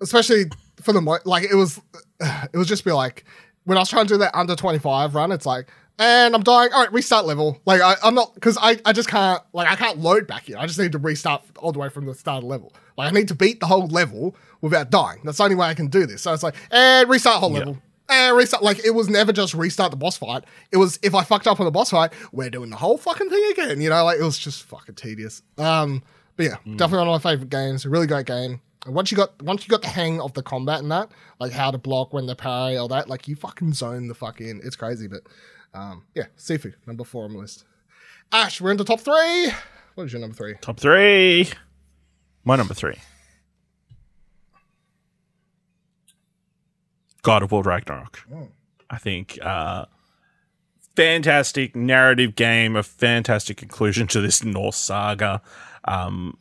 especially 0.00 0.44
for 0.80 0.92
the 0.92 1.00
mo- 1.00 1.18
like, 1.24 1.44
it 1.44 1.54
was, 1.54 1.80
it 2.20 2.56
was 2.56 2.68
just 2.68 2.84
be 2.84 2.92
like, 2.92 3.24
when 3.64 3.76
I 3.76 3.80
was 3.80 3.88
trying 3.90 4.06
to 4.06 4.14
do 4.14 4.18
that 4.18 4.34
under 4.34 4.54
25 4.56 5.14
run, 5.14 5.32
it's 5.32 5.46
like, 5.46 5.68
and 5.98 6.34
I'm 6.34 6.42
dying. 6.42 6.72
All 6.72 6.80
right, 6.80 6.92
restart 6.92 7.26
level. 7.26 7.60
Like 7.66 7.82
I, 7.82 7.94
I'm 8.02 8.14
not 8.14 8.32
because 8.32 8.56
I, 8.58 8.78
I 8.86 8.94
just 8.94 9.06
can't 9.10 9.42
like 9.52 9.68
I 9.70 9.76
can't 9.76 9.98
load 9.98 10.26
back 10.26 10.44
here. 10.44 10.56
I 10.56 10.66
just 10.66 10.78
need 10.78 10.92
to 10.92 10.98
restart 10.98 11.42
all 11.58 11.72
the 11.72 11.78
way 11.78 11.90
from 11.90 12.06
the 12.06 12.14
start 12.14 12.42
of 12.42 12.48
level. 12.48 12.72
Like 12.96 13.12
I 13.12 13.14
need 13.14 13.28
to 13.28 13.34
beat 13.34 13.60
the 13.60 13.66
whole 13.66 13.86
level 13.86 14.34
without 14.62 14.88
dying. 14.90 15.20
That's 15.24 15.36
the 15.36 15.44
only 15.44 15.56
way 15.56 15.66
I 15.66 15.74
can 15.74 15.88
do 15.88 16.06
this. 16.06 16.22
So 16.22 16.32
it's 16.32 16.42
like, 16.42 16.54
and 16.70 17.06
restart 17.10 17.40
whole 17.40 17.52
Yeah. 17.52 17.74
Level. 18.10 18.28
And 18.28 18.36
restart. 18.36 18.62
Like 18.62 18.84
it 18.84 18.90
was 18.90 19.08
never 19.08 19.32
just 19.32 19.54
restart 19.54 19.90
the 19.90 19.96
boss 19.96 20.16
fight. 20.16 20.44
It 20.72 20.76
was 20.76 20.98
if 21.02 21.14
I 21.14 21.22
fucked 21.22 21.46
up 21.46 21.60
on 21.60 21.66
the 21.66 21.70
boss 21.70 21.90
fight, 21.90 22.12
we're 22.32 22.50
doing 22.50 22.70
the 22.70 22.76
whole 22.76 22.98
fucking 22.98 23.30
thing 23.30 23.52
again. 23.52 23.80
You 23.80 23.90
know, 23.90 24.04
like 24.04 24.18
it 24.18 24.24
was 24.24 24.38
just 24.38 24.64
fucking 24.64 24.96
tedious. 24.96 25.42
Um, 25.58 26.02
but 26.36 26.46
yeah, 26.46 26.56
definitely 26.76 27.06
one 27.06 27.14
of 27.16 27.24
my 27.24 27.30
favorite 27.30 27.50
games. 27.50 27.84
A 27.84 27.90
really 27.90 28.06
great 28.06 28.26
game. 28.26 28.60
And 28.86 28.94
once 28.94 29.10
you 29.10 29.16
got 29.16 29.40
once 29.42 29.64
you 29.64 29.68
got 29.68 29.82
the 29.82 29.88
hang 29.88 30.20
of 30.20 30.32
the 30.32 30.42
combat 30.42 30.80
and 30.80 30.90
that, 30.90 31.10
like 31.38 31.52
how 31.52 31.70
to 31.70 31.78
block 31.78 32.12
when 32.12 32.26
to 32.26 32.34
parry, 32.34 32.76
all 32.76 32.88
that, 32.88 33.08
like 33.08 33.28
you 33.28 33.36
fucking 33.36 33.74
zone 33.74 34.08
the 34.08 34.14
fuck 34.14 34.40
in. 34.40 34.60
It's 34.64 34.76
crazy, 34.76 35.06
but 35.06 35.22
um, 35.74 36.04
yeah, 36.14 36.26
Sifu 36.38 36.72
number 36.86 37.04
four 37.04 37.24
on 37.24 37.32
the 37.34 37.38
list. 37.38 37.64
Ash, 38.32 38.60
we're 38.60 38.70
into 38.70 38.84
top 38.84 39.00
three. 39.00 39.50
What 39.94 40.04
is 40.04 40.12
your 40.12 40.20
number 40.20 40.34
three? 40.34 40.54
Top 40.60 40.80
three. 40.80 41.50
My 42.44 42.56
number 42.56 42.74
three. 42.74 42.96
God 47.22 47.42
of 47.42 47.52
War 47.52 47.62
Ragnarok. 47.62 48.26
I 48.88 48.98
think 48.98 49.38
uh, 49.42 49.86
fantastic 50.96 51.76
narrative 51.76 52.34
game, 52.34 52.76
a 52.76 52.82
fantastic 52.82 53.56
conclusion 53.56 54.06
to 54.08 54.20
this 54.20 54.44
Norse 54.44 54.76
saga. 54.76 55.42
Um, 55.84 56.36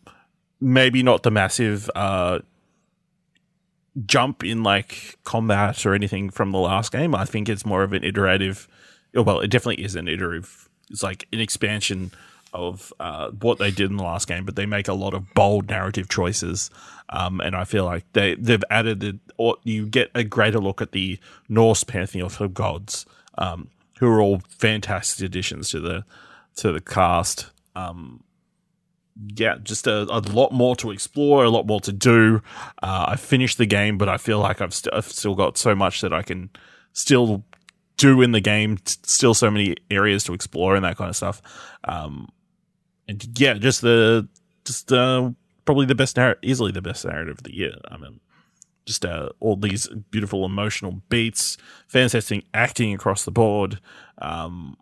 maybe 0.59 1.03
not 1.03 1.23
the 1.23 1.31
massive 1.31 1.89
uh, 1.95 2.39
jump 4.05 4.43
in 4.43 4.63
like 4.63 5.17
combat 5.23 5.85
or 5.85 5.93
anything 5.93 6.29
from 6.29 6.51
the 6.51 6.59
last 6.59 6.91
game. 6.91 7.15
I 7.15 7.25
think 7.25 7.49
it's 7.49 7.65
more 7.65 7.83
of 7.83 7.93
an 7.93 8.03
iterative. 8.03 8.67
Well, 9.13 9.39
it 9.39 9.49
definitely 9.49 9.83
is 9.83 9.95
an 9.95 10.07
iterative. 10.07 10.69
It's 10.89 11.03
like 11.03 11.27
an 11.31 11.39
expansion 11.39 12.11
of 12.53 12.93
uh, 12.99 13.29
what 13.31 13.57
they 13.57 13.71
did 13.71 13.89
in 13.89 13.97
the 13.97 14.03
last 14.03 14.27
game, 14.27 14.45
but 14.45 14.55
they 14.55 14.65
make 14.65 14.87
a 14.87 14.93
lot 14.93 15.13
of 15.13 15.33
bold 15.33 15.69
narrative 15.69 16.09
choices. 16.09 16.69
Um, 17.09 17.41
and 17.41 17.55
I 17.55 17.63
feel 17.63 17.85
like 17.85 18.05
they 18.13 18.35
they've 18.35 18.63
added 18.69 18.99
the, 18.99 19.19
or 19.37 19.57
you 19.63 19.85
get 19.87 20.11
a 20.13 20.23
greater 20.23 20.59
look 20.59 20.81
at 20.81 20.91
the 20.91 21.19
Norse 21.47 21.83
pantheon 21.83 22.31
of 22.39 22.53
gods, 22.53 23.05
um, 23.37 23.69
who 23.99 24.07
are 24.07 24.21
all 24.21 24.41
fantastic 24.47 25.25
additions 25.25 25.69
to 25.71 25.79
the 25.79 26.05
to 26.57 26.71
the 26.71 26.81
cast. 26.81 27.49
Um, 27.75 28.23
yeah, 29.35 29.57
just 29.61 29.87
a, 29.87 30.03
a 30.03 30.19
lot 30.19 30.51
more 30.51 30.75
to 30.77 30.91
explore, 30.91 31.43
a 31.43 31.49
lot 31.49 31.65
more 31.65 31.81
to 31.81 31.91
do. 31.91 32.41
Uh, 32.81 33.05
I 33.09 33.15
finished 33.15 33.57
the 33.57 33.65
game, 33.65 33.97
but 33.97 34.07
I 34.07 34.17
feel 34.17 34.39
like 34.39 34.61
I've, 34.61 34.73
st- 34.73 34.93
I've 34.93 35.05
still 35.05 35.35
got 35.35 35.57
so 35.57 35.75
much 35.75 36.01
that 36.01 36.13
I 36.13 36.21
can 36.21 36.49
still 36.93 37.43
do 37.97 38.21
in 38.21 38.31
the 38.31 38.39
game. 38.39 38.77
Still, 38.85 39.33
so 39.33 39.51
many 39.51 39.75
areas 39.91 40.23
to 40.25 40.33
explore 40.33 40.75
and 40.75 40.85
that 40.85 40.97
kind 40.97 41.09
of 41.09 41.15
stuff. 41.15 41.41
Um, 41.83 42.29
and 43.09 43.39
yeah, 43.39 43.55
just 43.55 43.81
the 43.81 44.29
just 44.63 44.93
uh, 44.93 45.31
probably 45.65 45.87
the 45.87 45.95
best 45.95 46.15
narrative, 46.15 46.39
easily 46.43 46.71
the 46.71 46.81
best 46.81 47.03
narrative 47.03 47.39
of 47.39 47.43
the 47.43 47.55
year. 47.55 47.73
I 47.89 47.97
mean, 47.97 48.19
just 48.85 49.03
uh, 49.03 49.29
all 49.39 49.55
these 49.55 49.87
beautiful 50.11 50.45
emotional 50.45 51.01
beats, 51.09 51.57
fantastic 51.87 52.45
acting 52.53 52.93
across 52.93 53.25
the 53.25 53.31
board. 53.31 53.79
Um, 54.19 54.77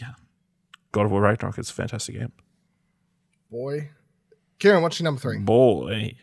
yeah, 0.00 0.14
God 0.92 1.04
of 1.04 1.12
War 1.12 1.20
Ragnarok 1.20 1.58
is 1.58 1.68
a 1.68 1.74
fantastic 1.74 2.16
game. 2.16 2.32
Boy. 3.50 3.90
Kieran, 4.58 4.82
what's 4.82 4.98
your 4.98 5.04
number 5.04 5.20
three? 5.20 5.38
Boy, 5.38 6.16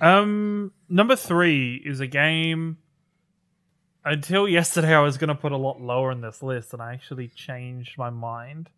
Um, 0.00 0.72
number 0.88 1.16
three 1.16 1.82
is 1.84 2.00
a 2.00 2.06
game. 2.06 2.78
Until 4.04 4.48
yesterday, 4.48 4.94
I 4.94 5.00
was 5.00 5.18
going 5.18 5.28
to 5.28 5.34
put 5.34 5.52
a 5.52 5.56
lot 5.56 5.82
lower 5.82 6.12
in 6.12 6.20
this 6.20 6.42
list, 6.42 6.72
and 6.72 6.80
I 6.80 6.94
actually 6.94 7.28
changed 7.28 7.98
my 7.98 8.08
mind. 8.08 8.70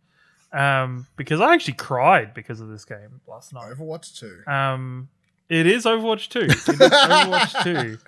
Um, 0.52 1.06
because 1.16 1.40
I 1.40 1.52
actually 1.54 1.74
cried 1.74 2.32
because 2.34 2.60
of 2.60 2.68
this 2.68 2.84
game 2.84 3.20
last 3.26 3.52
night. 3.52 3.72
Overwatch 3.72 4.18
2. 4.46 4.50
Um, 4.50 5.08
it 5.48 5.66
is 5.66 5.84
Overwatch 5.84 6.28
2. 6.30 6.38
It 6.40 6.50
is 6.52 6.64
Overwatch 6.66 7.62
2. 7.64 7.98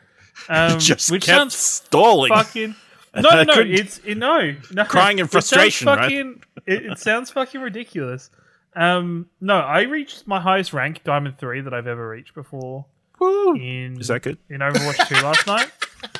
Um, 0.48 0.78
just 0.78 1.10
which 1.10 1.24
kept 1.26 1.36
sounds 1.38 1.54
stalling. 1.56 2.30
fucking. 2.32 2.74
No, 3.14 3.20
no, 3.30 3.42
no. 3.42 3.54
It's 3.60 3.98
it, 4.04 4.16
no, 4.16 4.54
no. 4.72 4.84
Crying 4.84 5.18
in 5.18 5.26
It 5.26 5.32
sounds 5.32 5.48
frustration, 5.50 5.86
right? 5.88 5.98
fucking, 6.02 6.42
It, 6.66 6.86
it 6.86 6.98
sounds 6.98 7.30
fucking 7.30 7.60
ridiculous. 7.60 8.30
Um, 8.74 9.28
no, 9.40 9.56
I 9.58 9.82
reached 9.82 10.26
my 10.26 10.40
highest 10.40 10.72
rank, 10.72 11.02
Diamond 11.04 11.36
Three, 11.38 11.60
that 11.60 11.74
I've 11.74 11.88
ever 11.88 12.08
reached 12.08 12.34
before 12.34 12.86
Woo. 13.18 13.54
in 13.56 14.00
Is 14.00 14.08
that 14.08 14.22
good? 14.22 14.38
in 14.48 14.60
Overwatch 14.60 15.08
Two 15.08 15.16
last 15.16 15.46
night. 15.46 15.70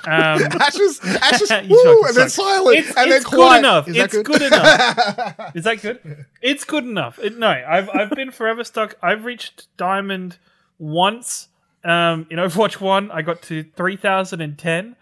Um, 0.05 0.43
Ash 0.61 0.79
was, 0.79 1.01
Ash 1.05 1.41
was 1.41 1.51
You 1.51 1.69
woo, 1.69 2.05
and 2.07 2.17
then 2.17 2.29
silent, 2.31 2.79
it's, 2.79 2.97
and 2.97 3.11
it's 3.11 3.25
then 3.25 3.39
good 3.39 3.59
enough. 3.59 3.89
It's 3.89 4.23
good? 4.23 4.43
enough. 4.43 5.53
Is 5.55 5.65
that 5.65 5.81
good? 5.83 6.27
It's 6.41 6.65
good 6.65 6.85
enough. 6.85 7.19
It, 7.19 7.39
no, 7.39 7.49
I've 7.49 7.89
I've 7.91 8.11
been 8.11 8.31
forever 8.31 8.65
stuck. 8.65 8.97
I've 9.03 9.25
reached 9.25 9.67
diamond 9.77 10.39
once. 10.79 11.49
Um, 11.83 12.27
in 12.31 12.39
Overwatch 12.39 12.81
One, 12.81 13.11
I 13.11 13.23
got 13.23 13.43
to 13.43 13.63
three 13.63 13.97
thousand 13.97 14.41
and 14.41 14.59
ten, 14.59 14.97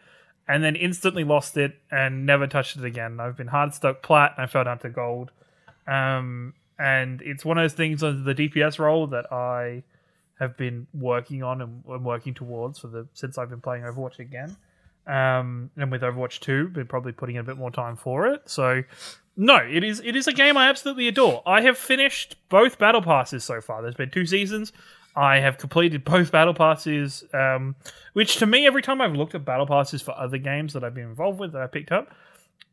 and 0.46 0.62
then 0.62 0.76
instantly 0.76 1.24
lost 1.24 1.56
it 1.56 1.76
and 1.90 2.26
never 2.26 2.46
touched 2.46 2.76
it 2.76 2.84
again. 2.84 3.20
I've 3.20 3.36
been 3.36 3.48
hard 3.48 3.74
stuck 3.74 4.02
plat, 4.02 4.34
and 4.36 4.44
I 4.44 4.46
fell 4.46 4.64
down 4.64 4.78
to 4.80 4.90
gold. 4.90 5.30
Um, 5.86 6.54
and 6.78 7.20
it's 7.22 7.44
one 7.44 7.58
of 7.58 7.64
those 7.64 7.72
things 7.72 8.02
on 8.02 8.24
the 8.24 8.34
DPS 8.34 8.78
role 8.78 9.06
that 9.08 9.32
I 9.32 9.82
have 10.38 10.56
been 10.56 10.86
working 10.94 11.42
on 11.42 11.60
and, 11.60 11.84
and 11.88 12.04
working 12.04 12.34
towards 12.34 12.78
for 12.78 12.86
the 12.88 13.08
since 13.12 13.38
I've 13.38 13.50
been 13.50 13.60
playing 13.60 13.82
Overwatch 13.82 14.18
again. 14.18 14.56
Um, 15.08 15.70
and 15.76 15.90
with 15.90 16.02
Overwatch 16.02 16.40
2, 16.40 16.68
been 16.68 16.86
probably 16.86 17.12
putting 17.12 17.36
in 17.36 17.40
a 17.40 17.44
bit 17.44 17.56
more 17.56 17.70
time 17.70 17.96
for 17.96 18.26
it. 18.26 18.42
So 18.44 18.82
no, 19.36 19.56
it 19.56 19.82
is 19.82 20.00
it 20.04 20.16
is 20.16 20.26
a 20.26 20.32
game 20.32 20.56
I 20.56 20.68
absolutely 20.68 21.08
adore. 21.08 21.42
I 21.46 21.62
have 21.62 21.78
finished 21.78 22.36
both 22.48 22.78
battle 22.78 23.00
passes 23.00 23.44
so 23.44 23.60
far. 23.60 23.80
There's 23.82 23.94
been 23.94 24.10
two 24.10 24.26
seasons. 24.26 24.72
I 25.16 25.38
have 25.38 25.58
completed 25.58 26.04
both 26.04 26.30
battle 26.30 26.54
passes, 26.54 27.24
um, 27.32 27.74
which 28.12 28.36
to 28.36 28.46
me, 28.46 28.66
every 28.66 28.82
time 28.82 29.00
I've 29.00 29.14
looked 29.14 29.34
at 29.34 29.44
battle 29.44 29.66
passes 29.66 30.02
for 30.02 30.16
other 30.18 30.38
games 30.38 30.74
that 30.74 30.84
I've 30.84 30.94
been 30.94 31.08
involved 31.08 31.40
with 31.40 31.52
that 31.52 31.62
I 31.62 31.66
picked 31.66 31.90
up, 31.90 32.14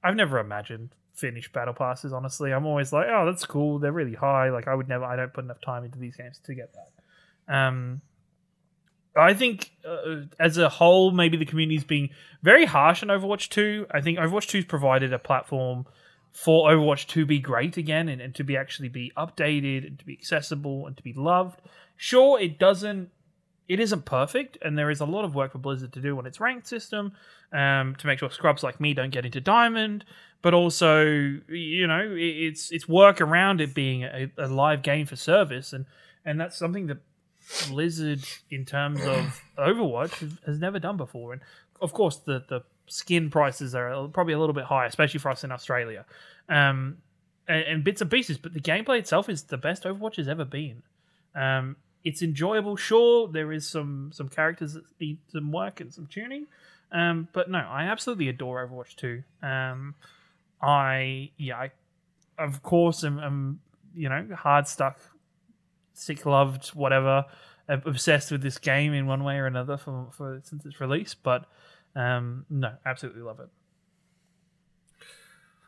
I've 0.03 0.15
never 0.15 0.39
imagined 0.39 0.89
finished 1.13 1.53
battle 1.53 1.73
passes. 1.73 2.11
Honestly, 2.13 2.51
I'm 2.51 2.65
always 2.65 2.91
like, 2.91 3.07
oh, 3.09 3.25
that's 3.25 3.45
cool. 3.45 3.79
They're 3.79 3.91
really 3.91 4.13
high. 4.13 4.49
Like 4.49 4.67
I 4.67 4.75
would 4.75 4.89
never. 4.89 5.05
I 5.05 5.15
don't 5.15 5.33
put 5.33 5.45
enough 5.45 5.61
time 5.61 5.85
into 5.85 5.99
these 5.99 6.15
games 6.15 6.39
to 6.45 6.53
get 6.53 6.71
that. 6.73 7.55
Um, 7.55 8.01
I 9.15 9.33
think 9.33 9.71
uh, 9.87 10.21
as 10.39 10.57
a 10.57 10.69
whole, 10.69 11.11
maybe 11.11 11.37
the 11.37 11.45
community's 11.45 11.83
being 11.83 12.09
very 12.43 12.65
harsh 12.65 13.01
on 13.01 13.09
Overwatch 13.09 13.49
2. 13.49 13.87
I 13.91 14.01
think 14.01 14.19
Overwatch 14.19 14.47
2's 14.47 14.65
provided 14.65 15.13
a 15.13 15.19
platform 15.19 15.85
for 16.31 16.69
Overwatch 16.69 17.07
to 17.07 17.25
be 17.25 17.39
great 17.39 17.77
again 17.77 18.09
and, 18.09 18.21
and 18.21 18.35
to 18.35 18.43
be 18.43 18.57
actually 18.57 18.89
be 18.89 19.11
updated 19.15 19.87
and 19.87 19.99
to 19.99 20.05
be 20.05 20.13
accessible 20.13 20.85
and 20.85 20.97
to 20.97 21.03
be 21.03 21.13
loved. 21.13 21.61
Sure, 21.95 22.39
it 22.39 22.59
doesn't 22.59 23.09
it 23.67 23.79
isn't 23.79 24.05
perfect, 24.05 24.57
and 24.61 24.77
there 24.77 24.91
is 24.91 24.99
a 24.99 25.05
lot 25.05 25.25
of 25.25 25.33
work 25.33 25.53
for 25.53 25.57
Blizzard 25.57 25.91
to 25.93 25.99
do 25.99 26.17
on 26.17 26.25
its 26.27 26.39
ranked 26.39 26.67
system 26.67 27.13
um, 27.51 27.95
to 27.95 28.05
make 28.05 28.19
sure 28.19 28.29
scrubs 28.29 28.61
like 28.61 28.79
me 28.79 28.93
don't 28.93 29.09
get 29.09 29.25
into 29.25 29.41
Diamond. 29.41 30.05
But 30.41 30.53
also, 30.53 31.03
you 31.03 31.87
know, 31.87 32.13
it's 32.15 32.71
it's 32.71 32.87
work 32.87 33.21
around 33.21 33.61
it 33.61 33.73
being 33.73 34.03
a, 34.03 34.31
a 34.37 34.47
live 34.47 34.83
game 34.83 35.07
for 35.07 35.15
service, 35.15 35.73
and 35.73 35.85
and 36.23 36.39
that's 36.39 36.57
something 36.57 36.85
that 36.87 36.97
Blizzard, 37.69 38.23
in 38.49 38.65
terms 38.65 39.01
of 39.03 39.41
Overwatch, 39.57 40.19
has- 40.45 40.59
never 40.59 40.79
done 40.79 40.97
before. 40.97 41.33
And 41.33 41.41
of 41.81 41.93
course, 41.93 42.17
the 42.17 42.43
the 42.47 42.61
skin 42.87 43.29
prices 43.29 43.73
are 43.73 44.07
probably 44.07 44.33
a 44.33 44.39
little 44.39 44.53
bit 44.53 44.65
higher, 44.65 44.87
especially 44.87 45.19
for 45.19 45.29
us 45.31 45.43
in 45.43 45.51
Australia, 45.51 46.05
um, 46.49 46.97
and, 47.47 47.63
and 47.63 47.83
bits 47.83 48.01
and 48.01 48.09
pieces. 48.11 48.37
But 48.37 48.53
the 48.53 48.59
gameplay 48.59 48.99
itself 48.99 49.29
is 49.29 49.43
the 49.43 49.57
best 49.57 49.83
Overwatch 49.83 50.17
has 50.17 50.27
ever 50.27 50.45
been. 50.45 50.83
Um, 51.33 51.75
it's 52.03 52.21
enjoyable. 52.21 52.75
Sure, 52.75 53.27
there 53.27 53.51
is 53.51 53.67
some 53.67 54.11
some 54.13 54.29
characters 54.29 54.73
that 54.73 54.83
need 54.99 55.17
some 55.31 55.51
work 55.51 55.81
and 55.81 55.93
some 55.93 56.07
tuning, 56.07 56.45
um, 56.91 57.27
but 57.33 57.49
no, 57.49 57.59
I 57.59 57.83
absolutely 57.85 58.29
adore 58.29 58.65
Overwatch 58.67 58.95
2. 58.95 59.23
Um, 59.41 59.95
I 60.61 61.31
yeah, 61.37 61.57
I 61.57 61.71
of 62.37 62.61
course 62.63 63.03
am, 63.03 63.19
am 63.19 63.59
you 63.95 64.07
know 64.09 64.27
hard 64.35 64.67
stuck, 64.67 64.99
sick 65.97 66.25
loved, 66.25 66.67
whatever, 66.69 67.25
obsessed 67.67 68.31
with 68.31 68.41
this 68.41 68.57
game 68.57 68.93
in 68.93 69.07
one 69.07 69.23
way 69.23 69.37
or 69.37 69.47
another 69.47 69.77
for, 69.77 70.07
for 70.11 70.39
since 70.43 70.65
its 70.65 70.79
release. 70.79 71.13
But 71.13 71.45
um, 71.95 72.45
no, 72.49 72.73
absolutely 72.85 73.21
love 73.21 73.39
it. 73.39 73.49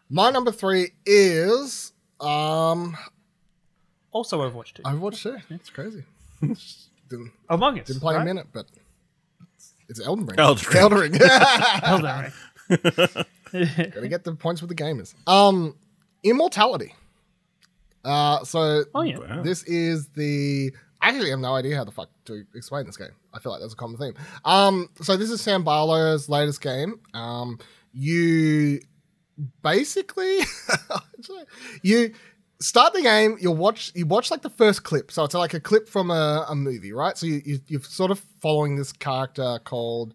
My 0.09 0.29
number 0.29 0.51
three 0.51 0.91
is 1.05 1.91
um 2.19 2.97
Also 4.11 4.39
Overwatch 4.41 4.73
2. 4.73 4.83
Overwatch 4.83 5.21
2. 5.21 5.37
It's 5.53 5.69
crazy. 5.69 6.03
didn't, 7.09 7.31
Among 7.49 7.79
Us. 7.79 7.87
didn't 7.87 8.01
play 8.01 8.15
right? 8.15 8.21
a 8.21 8.25
minute, 8.25 8.47
but 8.53 8.67
it's 9.89 10.05
Elden 10.05 10.25
Ring. 10.25 10.39
Elden 10.39 10.65
Ring. 10.69 10.77
Elden 10.81 10.99
Ring. 10.99 11.13
Elden 11.83 12.31
Ring. 12.71 13.25
Gotta 13.93 14.07
get 14.07 14.23
the 14.23 14.35
points 14.37 14.61
with 14.61 14.69
the 14.69 14.75
gamers. 14.75 15.13
Um, 15.27 15.75
Immortality. 16.23 16.93
Uh, 18.07 18.43
so 18.43 18.83
Oh 18.95 19.01
yeah. 19.01 19.17
Wow. 19.17 19.41
this 19.43 19.63
is 19.63 20.07
the. 20.09 20.71
I 21.01 21.09
actually 21.09 21.29
have 21.29 21.39
no 21.39 21.53
idea 21.53 21.75
how 21.75 21.83
the 21.83 21.91
fuck 21.91 22.09
to 22.25 22.43
explain 22.55 22.85
this 22.87 22.97
game. 22.97 23.11
I 23.33 23.39
feel 23.39 23.51
like 23.51 23.61
that's 23.61 23.73
a 23.73 23.75
common 23.75 23.97
theme. 23.97 24.15
Um, 24.45 24.89
so 25.01 25.15
this 25.15 25.29
is 25.29 25.41
Sam 25.41 25.63
Barlow's 25.63 26.27
latest 26.27 26.61
game. 26.61 26.99
Um, 27.13 27.59
you 27.93 28.79
basically 29.61 30.39
you 31.83 32.13
start 32.59 32.93
the 32.93 33.01
game. 33.01 33.37
You'll 33.39 33.55
watch 33.55 33.91
you 33.95 34.05
watch 34.05 34.31
like 34.31 34.41
the 34.41 34.49
first 34.49 34.83
clip. 34.83 35.11
So 35.11 35.23
it's 35.23 35.33
like 35.33 35.53
a 35.53 35.59
clip 35.59 35.87
from 35.87 36.09
a, 36.09 36.45
a 36.49 36.55
movie, 36.55 36.93
right? 36.93 37.17
So 37.17 37.25
you, 37.27 37.41
you 37.45 37.59
you're 37.67 37.83
sort 37.83 38.11
of 38.11 38.19
following 38.41 38.75
this 38.75 38.91
character 38.91 39.59
called 39.63 40.13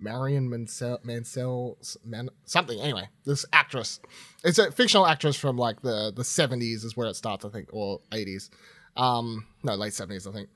Marion 0.00 0.48
Mansell, 0.48 0.98
Mansell 1.02 1.78
Man, 2.04 2.28
something. 2.44 2.80
Anyway, 2.80 3.08
this 3.24 3.44
actress. 3.52 4.00
It's 4.44 4.58
a 4.58 4.70
fictional 4.70 5.06
actress 5.06 5.36
from 5.36 5.56
like 5.56 5.82
the 5.82 6.12
the 6.14 6.22
70s 6.22 6.84
is 6.84 6.96
where 6.96 7.08
it 7.08 7.14
starts, 7.14 7.44
I 7.44 7.48
think, 7.48 7.68
or 7.72 8.00
80s. 8.12 8.50
Um, 8.96 9.46
no, 9.62 9.74
late 9.74 9.92
70s, 9.92 10.28
I 10.28 10.32
think. 10.32 10.48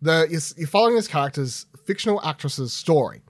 The 0.00 0.26
you're, 0.30 0.40
you're 0.56 0.68
following 0.68 0.94
this 0.94 1.08
character's 1.08 1.66
fictional 1.84 2.20
actress's 2.24 2.72
story. 2.72 3.22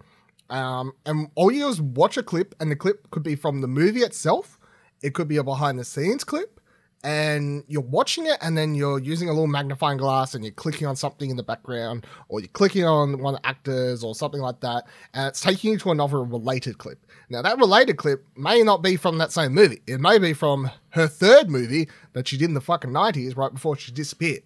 Um, 0.49 0.93
and 1.07 1.29
all 1.37 1.51
you 1.53 1.61
do 1.61 1.69
is 1.69 1.81
watch 1.81 2.17
a 2.17 2.23
clip, 2.23 2.55
and 2.61 2.71
the 2.71 2.77
clip 2.77 3.11
could 3.11 3.23
be 3.23 3.37
from 3.37 3.61
the 3.61 3.69
movie 3.69 4.01
itself. 4.01 4.59
It 5.03 5.15
could 5.15 5.29
be 5.29 5.37
a 5.37 5.45
behind 5.45 5.79
the 5.79 5.85
scenes 5.85 6.25
clip 6.25 6.60
and 7.03 7.65
you're 7.67 7.81
watching 7.81 8.27
it 8.27 8.37
and 8.43 8.59
then 8.59 8.75
you're 8.75 8.99
using 8.99 9.29
a 9.29 9.33
little 9.33 9.47
magnifying 9.47 9.97
glass 9.97 10.35
and 10.35 10.45
you're 10.45 10.53
clicking 10.53 10.87
on 10.87 10.97
something 10.97 11.31
in 11.31 11.37
the 11.37 11.43
background 11.43 12.07
or 12.29 12.41
you're 12.41 12.49
clicking 12.49 12.85
on 12.85 13.21
one 13.21 13.35
of 13.35 13.41
the 13.41 13.47
actors 13.47 14.05
or 14.05 14.15
something 14.15 14.41
like 14.41 14.61
that 14.61 14.85
and 15.15 15.29
it's 15.29 15.41
taking 15.41 15.73
you 15.73 15.79
to 15.79 15.91
another 15.91 16.23
related 16.23 16.77
clip. 16.77 16.99
Now 17.31 17.41
that 17.43 17.59
related 17.59 17.97
clip 17.97 18.25
may 18.37 18.63
not 18.63 18.83
be 18.83 18.97
from 18.97 19.17
that 19.19 19.33
same 19.33 19.53
movie. 19.55 19.81
It 19.87 20.01
may 20.01 20.19
be 20.19 20.35
from 20.35 20.71
her 20.91 21.07
third 21.07 21.49
movie 21.49 21.89
that 22.13 22.29
she 22.29 22.37
did 22.37 22.49
in 22.49 22.55
the 22.55 22.61
fucking 22.61 22.91
90s 22.91 23.37
right 23.37 23.53
before 23.53 23.77
she 23.77 23.93
disappeared. 23.93 24.43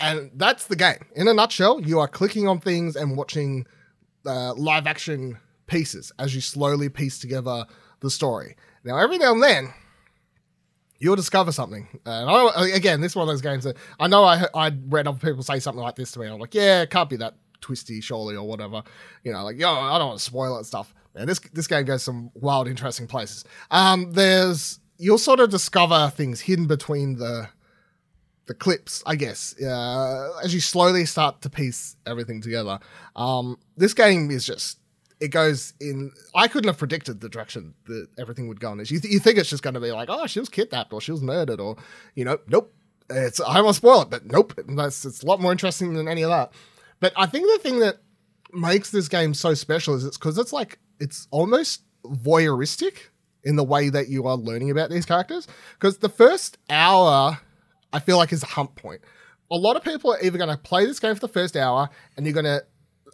And 0.00 0.30
that's 0.34 0.66
the 0.66 0.76
game. 0.76 1.04
In 1.14 1.28
a 1.28 1.34
nutshell 1.34 1.82
you 1.82 1.98
are 1.98 2.08
clicking 2.08 2.48
on 2.48 2.58
things 2.58 2.96
and 2.96 3.18
watching 3.18 3.66
uh, 4.24 4.54
live 4.54 4.86
action 4.86 5.38
pieces 5.66 6.10
as 6.18 6.34
you 6.34 6.40
slowly 6.40 6.88
piece 6.88 7.18
together 7.18 7.66
the 8.00 8.10
story. 8.10 8.56
Now 8.82 8.96
every 8.96 9.18
now 9.18 9.32
and 9.32 9.42
then 9.42 9.74
you'll 10.98 11.16
discover 11.16 11.52
something. 11.52 11.88
And 12.04 12.30
I, 12.30 12.68
again, 12.68 13.00
this 13.00 13.12
is 13.12 13.16
one 13.16 13.28
of 13.28 13.32
those 13.32 13.42
games 13.42 13.64
that 13.64 13.76
I 14.00 14.08
know 14.08 14.24
I 14.24 14.46
I 14.54 14.72
read 14.88 15.06
other 15.06 15.18
people 15.18 15.42
say 15.42 15.60
something 15.60 15.82
like 15.82 15.96
this 15.96 16.12
to 16.12 16.20
me. 16.20 16.26
I'm 16.26 16.38
like, 16.38 16.54
yeah, 16.54 16.82
it 16.82 16.90
can't 16.90 17.10
be 17.10 17.16
that 17.16 17.34
twisty, 17.60 18.00
surely, 18.00 18.36
or 18.36 18.46
whatever. 18.46 18.82
You 19.24 19.32
know, 19.32 19.44
like, 19.44 19.58
yo, 19.58 19.70
I 19.70 19.98
don't 19.98 20.08
want 20.08 20.18
to 20.18 20.24
spoil 20.24 20.54
it 20.54 20.58
and 20.58 20.66
stuff. 20.66 20.94
Man, 21.14 21.26
this 21.26 21.38
this 21.52 21.66
game 21.66 21.84
goes 21.84 22.02
some 22.02 22.30
wild, 22.34 22.68
interesting 22.68 23.06
places. 23.06 23.44
Um, 23.70 24.12
there's 24.12 24.80
you'll 24.98 25.18
sort 25.18 25.40
of 25.40 25.50
discover 25.50 26.12
things 26.14 26.40
hidden 26.40 26.66
between 26.66 27.16
the 27.16 27.48
the 28.46 28.54
clips, 28.54 29.02
I 29.04 29.16
guess, 29.16 29.60
uh, 29.60 30.38
as 30.42 30.54
you 30.54 30.60
slowly 30.60 31.04
start 31.04 31.42
to 31.42 31.50
piece 31.50 31.96
everything 32.06 32.40
together. 32.40 32.78
Um, 33.16 33.58
this 33.76 33.92
game 33.92 34.30
is 34.30 34.46
just 34.46 34.78
it 35.20 35.28
goes 35.28 35.72
in. 35.80 36.12
I 36.34 36.48
couldn't 36.48 36.68
have 36.68 36.78
predicted 36.78 37.20
the 37.20 37.28
direction 37.28 37.74
that 37.86 38.08
everything 38.18 38.48
would 38.48 38.60
go 38.60 38.72
in. 38.72 38.78
You, 38.78 39.00
th- 39.00 39.04
you 39.04 39.18
think 39.18 39.38
it's 39.38 39.50
just 39.50 39.62
going 39.62 39.74
to 39.74 39.80
be 39.80 39.92
like, 39.92 40.08
oh, 40.10 40.26
she 40.26 40.40
was 40.40 40.48
kidnapped 40.48 40.92
or 40.92 41.00
she 41.00 41.12
was 41.12 41.22
murdered 41.22 41.60
or, 41.60 41.76
you 42.14 42.24
know, 42.24 42.38
nope. 42.48 42.72
It's 43.08 43.40
I 43.40 43.60
won't 43.60 43.76
spoil 43.76 44.02
it, 44.02 44.10
but 44.10 44.26
nope. 44.26 44.58
That's 44.68 45.04
it's 45.04 45.22
a 45.22 45.26
lot 45.26 45.40
more 45.40 45.52
interesting 45.52 45.94
than 45.94 46.08
any 46.08 46.22
of 46.22 46.30
that. 46.30 46.52
But 46.98 47.12
I 47.16 47.26
think 47.26 47.46
the 47.46 47.58
thing 47.62 47.78
that 47.78 47.98
makes 48.52 48.90
this 48.90 49.06
game 49.06 49.32
so 49.32 49.54
special 49.54 49.94
is 49.94 50.04
it's 50.04 50.18
because 50.18 50.38
it's 50.38 50.52
like 50.52 50.80
it's 50.98 51.28
almost 51.30 51.82
voyeuristic 52.04 52.94
in 53.44 53.54
the 53.54 53.64
way 53.64 53.88
that 53.88 54.08
you 54.08 54.26
are 54.26 54.36
learning 54.36 54.70
about 54.70 54.90
these 54.90 55.06
characters. 55.06 55.46
Because 55.74 55.98
the 55.98 56.08
first 56.08 56.58
hour, 56.68 57.38
I 57.92 58.00
feel 58.00 58.16
like 58.16 58.32
is 58.32 58.42
a 58.42 58.46
hump 58.46 58.74
point. 58.74 59.02
A 59.52 59.56
lot 59.56 59.76
of 59.76 59.84
people 59.84 60.12
are 60.12 60.20
either 60.20 60.36
going 60.36 60.50
to 60.50 60.56
play 60.56 60.84
this 60.84 60.98
game 60.98 61.14
for 61.14 61.20
the 61.20 61.28
first 61.28 61.56
hour 61.56 61.88
and 62.16 62.26
you're 62.26 62.32
going 62.32 62.44
to 62.44 62.64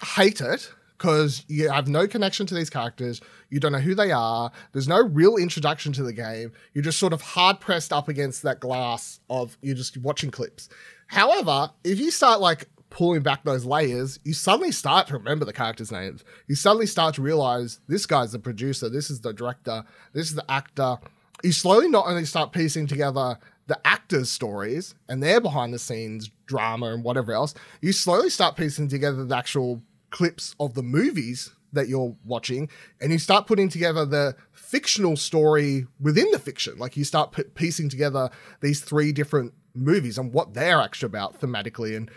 hate 0.02 0.40
it 0.40 0.72
because 1.02 1.44
you 1.48 1.68
have 1.68 1.88
no 1.88 2.06
connection 2.06 2.46
to 2.46 2.54
these 2.54 2.70
characters. 2.70 3.20
You 3.50 3.58
don't 3.58 3.72
know 3.72 3.80
who 3.80 3.92
they 3.92 4.12
are. 4.12 4.52
There's 4.70 4.86
no 4.86 5.02
real 5.02 5.36
introduction 5.36 5.92
to 5.94 6.04
the 6.04 6.12
game. 6.12 6.52
You're 6.74 6.84
just 6.84 7.00
sort 7.00 7.12
of 7.12 7.20
hard 7.20 7.58
pressed 7.58 7.92
up 7.92 8.06
against 8.06 8.44
that 8.44 8.60
glass 8.60 9.18
of 9.28 9.58
you're 9.62 9.74
just 9.74 9.96
watching 9.96 10.30
clips. 10.30 10.68
However, 11.08 11.72
if 11.82 11.98
you 11.98 12.12
start 12.12 12.40
like 12.40 12.68
pulling 12.88 13.20
back 13.20 13.42
those 13.42 13.64
layers, 13.64 14.20
you 14.22 14.32
suddenly 14.32 14.70
start 14.70 15.08
to 15.08 15.14
remember 15.14 15.44
the 15.44 15.52
characters' 15.52 15.90
names. 15.90 16.22
You 16.46 16.54
suddenly 16.54 16.86
start 16.86 17.16
to 17.16 17.22
realize 17.22 17.80
this 17.88 18.06
guy's 18.06 18.30
the 18.30 18.38
producer, 18.38 18.88
this 18.88 19.10
is 19.10 19.22
the 19.22 19.32
director, 19.32 19.82
this 20.12 20.28
is 20.28 20.36
the 20.36 20.48
actor. 20.48 20.98
You 21.42 21.50
slowly 21.50 21.88
not 21.88 22.06
only 22.06 22.26
start 22.26 22.52
piecing 22.52 22.86
together 22.86 23.38
the 23.66 23.80
actors' 23.84 24.30
stories 24.30 24.94
and 25.08 25.20
their 25.20 25.40
behind 25.40 25.74
the 25.74 25.80
scenes 25.80 26.30
drama 26.46 26.92
and 26.92 27.02
whatever 27.02 27.32
else, 27.32 27.54
you 27.80 27.92
slowly 27.92 28.30
start 28.30 28.56
piecing 28.56 28.86
together 28.86 29.24
the 29.24 29.36
actual 29.36 29.82
clips 30.12 30.54
of 30.60 30.74
the 30.74 30.82
movies 30.82 31.50
that 31.72 31.88
you're 31.88 32.14
watching 32.24 32.68
and 33.00 33.10
you 33.10 33.18
start 33.18 33.46
putting 33.46 33.68
together 33.68 34.04
the 34.04 34.36
fictional 34.52 35.16
story 35.16 35.86
within 35.98 36.30
the 36.30 36.38
fiction. 36.38 36.78
Like 36.78 36.96
you 36.96 37.04
start 37.04 37.32
p- 37.32 37.44
piecing 37.54 37.88
together 37.88 38.30
these 38.60 38.80
three 38.80 39.10
different 39.10 39.54
movies 39.74 40.18
and 40.18 40.32
what 40.32 40.54
they're 40.54 40.80
actually 40.80 41.06
about 41.06 41.40
thematically 41.40 41.96
and 41.96 42.10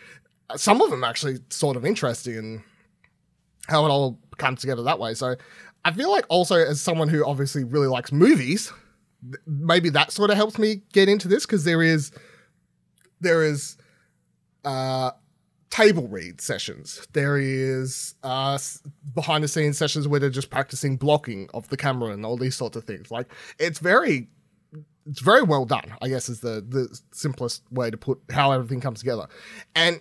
some 0.56 0.82
of 0.82 0.92
them 0.92 1.04
actually 1.04 1.40
sort 1.50 1.78
of 1.78 1.86
interesting 1.86 2.38
and 2.38 2.64
how 3.68 3.86
it 3.86 3.90
all 3.90 4.20
comes 4.38 4.62
together 4.62 4.84
that 4.84 5.00
way. 5.00 5.16
So 5.16 5.36
i 5.86 5.92
feel 5.92 6.12
like 6.12 6.26
also 6.30 6.56
as 6.56 6.82
someone 6.82 7.08
who 7.08 7.24
obviously 7.26 7.64
really 7.64 7.88
likes 7.88 8.12
movies 8.12 8.74
maybe 9.46 9.90
that 9.90 10.12
sort 10.12 10.30
of 10.30 10.36
helps 10.36 10.58
me 10.58 10.82
get 10.92 11.08
into 11.08 11.28
this 11.28 11.46
because 11.46 11.64
there 11.64 11.82
is 11.82 12.12
there 13.22 13.44
is 13.44 13.78
uh 14.66 15.12
table 15.76 16.08
read 16.08 16.40
sessions. 16.40 17.06
There 17.12 17.38
is 17.38 18.16
uh, 18.24 18.58
behind 19.14 19.44
the 19.44 19.48
scenes 19.50 19.78
sessions 19.78 20.08
where 20.08 20.20
they're 20.20 20.30
just 20.30 20.50
practicing 20.50 20.96
blocking 20.96 21.50
of 21.54 21.68
the 21.68 21.76
camera 21.76 22.12
and 22.12 22.26
all 22.26 22.38
these 22.38 22.56
sorts 22.56 22.78
of 22.78 22.86
things. 22.86 23.12
Like 23.12 23.30
it's 23.60 23.80
very, 23.80 24.30
it's 25.06 25.20
very 25.20 25.44
well 25.44 25.66
done. 25.66 25.94
I 26.02 26.08
guess 26.08 26.30
is 26.30 26.40
the 26.40 26.66
the 26.68 26.98
simplest 27.12 27.64
way 27.72 27.92
to 27.92 27.98
put 27.98 28.20
how 28.32 28.54
everything 28.54 28.80
comes 28.80 29.00
together. 29.00 29.28
And 29.76 30.00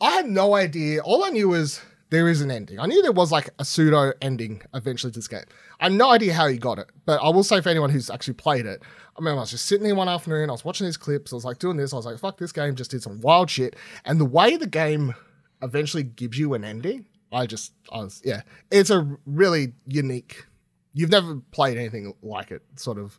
I 0.00 0.10
had 0.10 0.26
no 0.26 0.54
idea. 0.54 1.02
All 1.02 1.22
I 1.22 1.30
knew 1.30 1.50
was 1.50 1.82
there 2.10 2.28
is 2.28 2.40
an 2.40 2.50
ending. 2.50 2.80
I 2.80 2.86
knew 2.86 3.02
there 3.02 3.12
was 3.12 3.30
like 3.30 3.50
a 3.58 3.64
pseudo 3.64 4.12
ending 4.22 4.62
eventually 4.74 5.12
to 5.12 5.18
this 5.18 5.28
game. 5.28 5.44
I 5.80 5.84
had 5.84 5.92
no 5.92 6.10
idea 6.10 6.32
how 6.32 6.46
he 6.46 6.58
got 6.58 6.78
it, 6.78 6.88
but 7.04 7.20
I 7.22 7.28
will 7.28 7.44
say 7.44 7.60
for 7.60 7.68
anyone 7.68 7.90
who's 7.90 8.10
actually 8.10 8.34
played 8.34 8.66
it, 8.66 8.82
I 9.16 9.20
mean, 9.20 9.34
I 9.34 9.38
was 9.38 9.50
just 9.50 9.66
sitting 9.66 9.84
there 9.84 9.94
one 9.94 10.08
afternoon, 10.08 10.48
I 10.48 10.52
was 10.52 10.64
watching 10.64 10.86
these 10.86 10.96
clips, 10.96 11.32
I 11.32 11.36
was 11.36 11.44
like 11.44 11.58
doing 11.58 11.76
this, 11.76 11.92
I 11.92 11.96
was 11.96 12.06
like, 12.06 12.18
fuck, 12.18 12.38
this 12.38 12.52
game 12.52 12.74
just 12.76 12.90
did 12.90 13.02
some 13.02 13.20
wild 13.20 13.50
shit. 13.50 13.76
And 14.04 14.20
the 14.20 14.24
way 14.24 14.56
the 14.56 14.66
game 14.66 15.14
eventually 15.60 16.02
gives 16.02 16.38
you 16.38 16.54
an 16.54 16.64
ending, 16.64 17.06
I 17.32 17.46
just, 17.46 17.72
I 17.92 17.98
was, 17.98 18.22
yeah, 18.24 18.42
it's 18.70 18.90
a 18.90 19.18
really 19.26 19.74
unique, 19.86 20.46
you've 20.94 21.10
never 21.10 21.36
played 21.50 21.76
anything 21.76 22.14
like 22.22 22.50
it 22.50 22.62
sort 22.76 22.98
of 22.98 23.18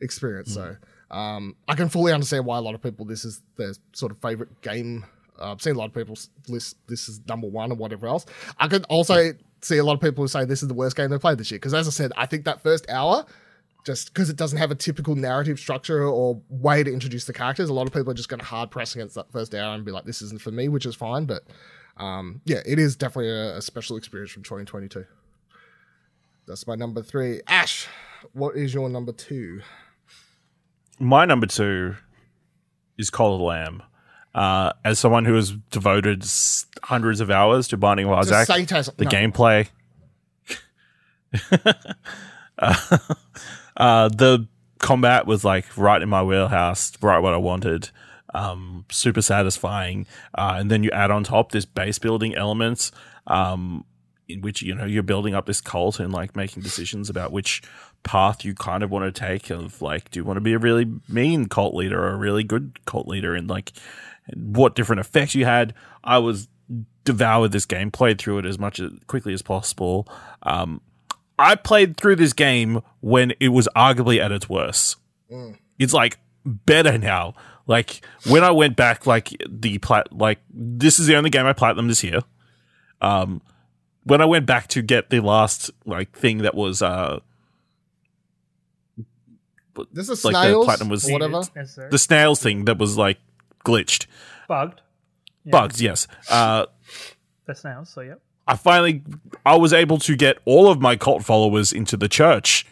experience. 0.00 0.50
Mm. 0.50 0.54
So, 0.54 0.76
um, 1.10 1.56
I 1.66 1.74
can 1.74 1.88
fully 1.88 2.12
understand 2.12 2.44
why 2.44 2.58
a 2.58 2.60
lot 2.60 2.74
of 2.74 2.82
people, 2.82 3.06
this 3.06 3.24
is 3.24 3.42
their 3.56 3.72
sort 3.94 4.12
of 4.12 4.18
favorite 4.18 4.60
game 4.60 5.06
uh, 5.40 5.52
I've 5.52 5.62
seen 5.62 5.74
a 5.74 5.78
lot 5.78 5.86
of 5.86 5.94
people 5.94 6.16
list 6.48 6.76
this 6.86 7.08
is 7.08 7.20
number 7.28 7.46
one 7.46 7.72
or 7.72 7.74
whatever 7.74 8.06
else. 8.06 8.26
I 8.58 8.68
could 8.68 8.84
also 8.88 9.32
see 9.60 9.78
a 9.78 9.84
lot 9.84 9.94
of 9.94 10.00
people 10.00 10.24
who 10.24 10.28
say 10.28 10.44
this 10.44 10.62
is 10.62 10.68
the 10.68 10.74
worst 10.74 10.96
game 10.96 11.10
they 11.10 11.18
played 11.18 11.38
this 11.38 11.50
year 11.50 11.58
because, 11.58 11.74
as 11.74 11.86
I 11.86 11.90
said, 11.90 12.12
I 12.16 12.26
think 12.26 12.44
that 12.44 12.62
first 12.62 12.88
hour, 12.88 13.24
just 13.84 14.12
because 14.12 14.30
it 14.30 14.36
doesn't 14.36 14.58
have 14.58 14.70
a 14.70 14.74
typical 14.74 15.14
narrative 15.14 15.58
structure 15.58 16.04
or 16.04 16.40
way 16.48 16.82
to 16.82 16.92
introduce 16.92 17.24
the 17.24 17.32
characters, 17.32 17.68
a 17.68 17.74
lot 17.74 17.86
of 17.86 17.92
people 17.92 18.10
are 18.10 18.14
just 18.14 18.28
going 18.28 18.40
to 18.40 18.46
hard 18.46 18.70
press 18.70 18.94
against 18.94 19.14
that 19.14 19.30
first 19.32 19.54
hour 19.54 19.74
and 19.74 19.84
be 19.84 19.92
like, 19.92 20.04
"This 20.04 20.22
isn't 20.22 20.40
for 20.40 20.50
me," 20.50 20.68
which 20.68 20.86
is 20.86 20.94
fine. 20.94 21.24
But 21.24 21.42
um, 21.96 22.40
yeah, 22.44 22.60
it 22.66 22.78
is 22.78 22.96
definitely 22.96 23.30
a, 23.30 23.56
a 23.56 23.62
special 23.62 23.96
experience 23.96 24.30
from 24.30 24.42
2022. 24.42 25.04
That's 26.46 26.66
my 26.66 26.76
number 26.76 27.02
three. 27.02 27.42
Ash, 27.46 27.86
what 28.32 28.56
is 28.56 28.72
your 28.72 28.88
number 28.88 29.12
two? 29.12 29.60
My 30.98 31.24
number 31.26 31.46
two 31.46 31.94
is 32.96 33.10
the 33.10 33.22
Lamb. 33.22 33.82
Uh, 34.34 34.72
as 34.84 34.98
someone 34.98 35.24
who 35.24 35.34
has 35.34 35.52
devoted 35.70 36.24
hundreds 36.82 37.20
of 37.20 37.30
hours 37.30 37.68
to 37.68 37.76
Binding 37.76 38.06
of 38.06 38.12
Isaac, 38.12 38.46
the 38.96 39.04
no. 39.04 39.10
gameplay, 39.10 39.68
uh, 42.58 42.98
uh, 43.76 44.08
the 44.08 44.46
combat 44.78 45.26
was 45.26 45.44
like 45.44 45.64
right 45.76 46.00
in 46.00 46.08
my 46.08 46.22
wheelhouse, 46.22 46.92
right 47.02 47.18
what 47.18 47.34
I 47.34 47.38
wanted. 47.38 47.90
Um, 48.34 48.84
super 48.90 49.22
satisfying, 49.22 50.06
uh, 50.36 50.56
and 50.58 50.70
then 50.70 50.82
you 50.82 50.90
add 50.90 51.10
on 51.10 51.24
top 51.24 51.50
this 51.50 51.64
base 51.64 51.98
building 51.98 52.34
elements, 52.34 52.92
um, 53.26 53.86
in 54.28 54.42
which 54.42 54.60
you 54.60 54.74
know 54.74 54.84
you're 54.84 55.02
building 55.02 55.34
up 55.34 55.46
this 55.46 55.62
cult 55.62 55.98
and 55.98 56.12
like 56.12 56.36
making 56.36 56.62
decisions 56.62 57.08
about 57.08 57.32
which 57.32 57.62
path 58.02 58.44
you 58.44 58.54
kind 58.54 58.82
of 58.82 58.90
want 58.90 59.12
to 59.12 59.18
take. 59.18 59.48
Of 59.48 59.80
like, 59.80 60.10
do 60.10 60.20
you 60.20 60.24
want 60.24 60.36
to 60.36 60.42
be 60.42 60.52
a 60.52 60.58
really 60.58 60.86
mean 61.08 61.48
cult 61.48 61.74
leader 61.74 62.02
or 62.04 62.10
a 62.10 62.16
really 62.16 62.44
good 62.44 62.84
cult 62.84 63.08
leader? 63.08 63.34
And 63.34 63.48
like, 63.48 63.72
what 64.34 64.74
different 64.74 65.00
effects 65.00 65.34
you 65.34 65.44
had. 65.44 65.74
I 66.04 66.18
was 66.18 66.48
devoured 67.04 67.52
this 67.52 67.64
game, 67.64 67.90
played 67.90 68.18
through 68.18 68.38
it 68.38 68.46
as 68.46 68.58
much 68.58 68.80
as 68.80 68.92
quickly 69.06 69.32
as 69.32 69.42
possible. 69.42 70.06
Um, 70.42 70.80
I 71.38 71.54
played 71.54 71.96
through 71.96 72.16
this 72.16 72.32
game 72.32 72.82
when 73.00 73.32
it 73.40 73.48
was 73.48 73.68
arguably 73.76 74.18
at 74.18 74.32
its 74.32 74.48
worst. 74.48 74.96
Mm. 75.30 75.56
It's 75.78 75.92
like 75.92 76.18
better 76.44 76.98
now. 76.98 77.34
Like 77.66 78.04
when 78.26 78.42
I 78.42 78.50
went 78.50 78.76
back, 78.76 79.06
like 79.06 79.30
the 79.48 79.78
plat, 79.78 80.12
like 80.12 80.40
this 80.50 80.98
is 80.98 81.06
the 81.06 81.16
only 81.16 81.30
game 81.30 81.46
I 81.46 81.52
platinum 81.52 81.88
this 81.88 82.02
year. 82.02 82.20
Um, 83.00 83.40
when 84.04 84.20
I 84.20 84.24
went 84.24 84.46
back 84.46 84.68
to 84.68 84.82
get 84.82 85.10
the 85.10 85.20
last 85.20 85.70
like 85.84 86.16
thing 86.16 86.38
that 86.38 86.54
was 86.54 86.82
uh 86.82 87.20
This 89.92 90.08
is 90.08 90.24
like 90.24 90.32
the 90.32 90.40
snails 90.40 90.64
platinum 90.64 90.88
was 90.88 91.08
or 91.08 91.12
whatever. 91.12 91.42
The 91.90 91.98
snails 91.98 92.42
thing 92.42 92.64
that 92.64 92.78
was 92.78 92.96
like 92.96 93.18
glitched, 93.64 94.06
bugged. 94.48 94.80
Yeah, 95.44 95.50
bugs. 95.52 95.80
Yes. 95.80 96.06
Uh, 96.30 96.66
The 97.46 97.54
snails. 97.54 97.88
So 97.90 98.00
yeah. 98.02 98.14
I 98.46 98.56
finally 98.56 99.02
I 99.44 99.56
was 99.56 99.72
able 99.72 99.98
to 99.98 100.16
get 100.16 100.38
all 100.44 100.70
of 100.70 100.80
my 100.80 100.96
cult 100.96 101.24
followers 101.24 101.72
into 101.72 101.96
the 101.96 102.08
church, 102.08 102.66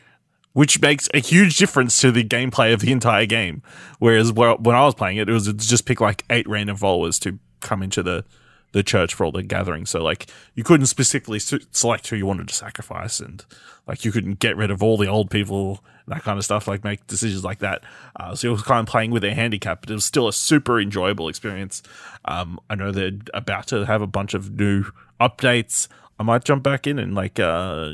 which 0.53 0.81
makes 0.81 1.09
a 1.15 1.19
huge 1.19 1.57
difference 1.59 2.01
to 2.01 2.11
the 2.11 2.25
gameplay 2.25 2.73
of 2.73 2.81
the 2.81 2.93
entire 2.93 3.27
game. 3.27 3.63
Whereas 3.99 4.33
where- 4.33 4.55
when 4.57 4.75
I 4.77 4.85
was 4.85 4.95
playing 4.95 5.19
it, 5.19 5.29
it 5.29 5.33
was 5.33 5.53
just 5.53 5.85
pick 5.87 6.01
like 6.01 6.25
eight 6.31 6.49
random 6.49 6.77
followers 6.77 7.19
to 7.21 7.39
come 7.61 7.83
into 7.83 8.03
the 8.03 8.25
the 8.73 8.83
church 8.83 9.15
for 9.15 9.25
all 9.25 9.33
the 9.33 9.43
gatherings. 9.43 9.89
So 9.91 10.03
like 10.03 10.27
you 10.55 10.63
couldn't 10.63 10.87
specifically 10.87 11.39
select 11.39 12.09
who 12.09 12.17
you 12.17 12.27
wanted 12.27 12.49
to 12.49 12.55
sacrifice, 12.55 13.21
and 13.21 13.43
like 13.87 14.05
you 14.05 14.13
couldn't 14.13 14.39
get 14.39 14.57
rid 14.57 14.71
of 14.71 14.83
all 14.83 14.99
the 14.99 15.07
old 15.07 15.31
people, 15.31 15.83
that 16.09 16.23
kind 16.23 16.39
of 16.39 16.45
stuff. 16.45 16.69
Like 16.69 16.85
make 16.85 17.07
decisions 17.07 17.45
like 17.45 17.59
that. 17.59 17.83
Uh, 18.19 18.35
so 18.35 18.49
it 18.49 18.53
was 18.53 18.63
kind 18.63 18.81
of 18.81 18.91
playing 18.91 19.11
with 19.11 19.23
their 19.23 19.35
handicap, 19.35 19.81
but 19.81 19.91
it 19.91 19.95
was 19.95 20.05
still 20.05 20.29
a 20.29 20.33
super 20.33 20.81
enjoyable 20.81 21.29
experience. 21.29 21.83
Um, 22.25 22.59
I 22.71 22.75
know 22.75 22.93
they're 22.93 23.13
about 23.35 23.67
to 23.69 23.85
have 23.87 24.03
a 24.03 24.07
bunch 24.07 24.35
of 24.35 24.59
new 24.59 24.85
updates. 25.21 25.89
I 26.19 26.23
might 26.23 26.45
jump 26.45 26.63
back 26.63 26.87
in 26.87 26.99
and 26.99 27.15
like 27.15 27.39
uh, 27.39 27.93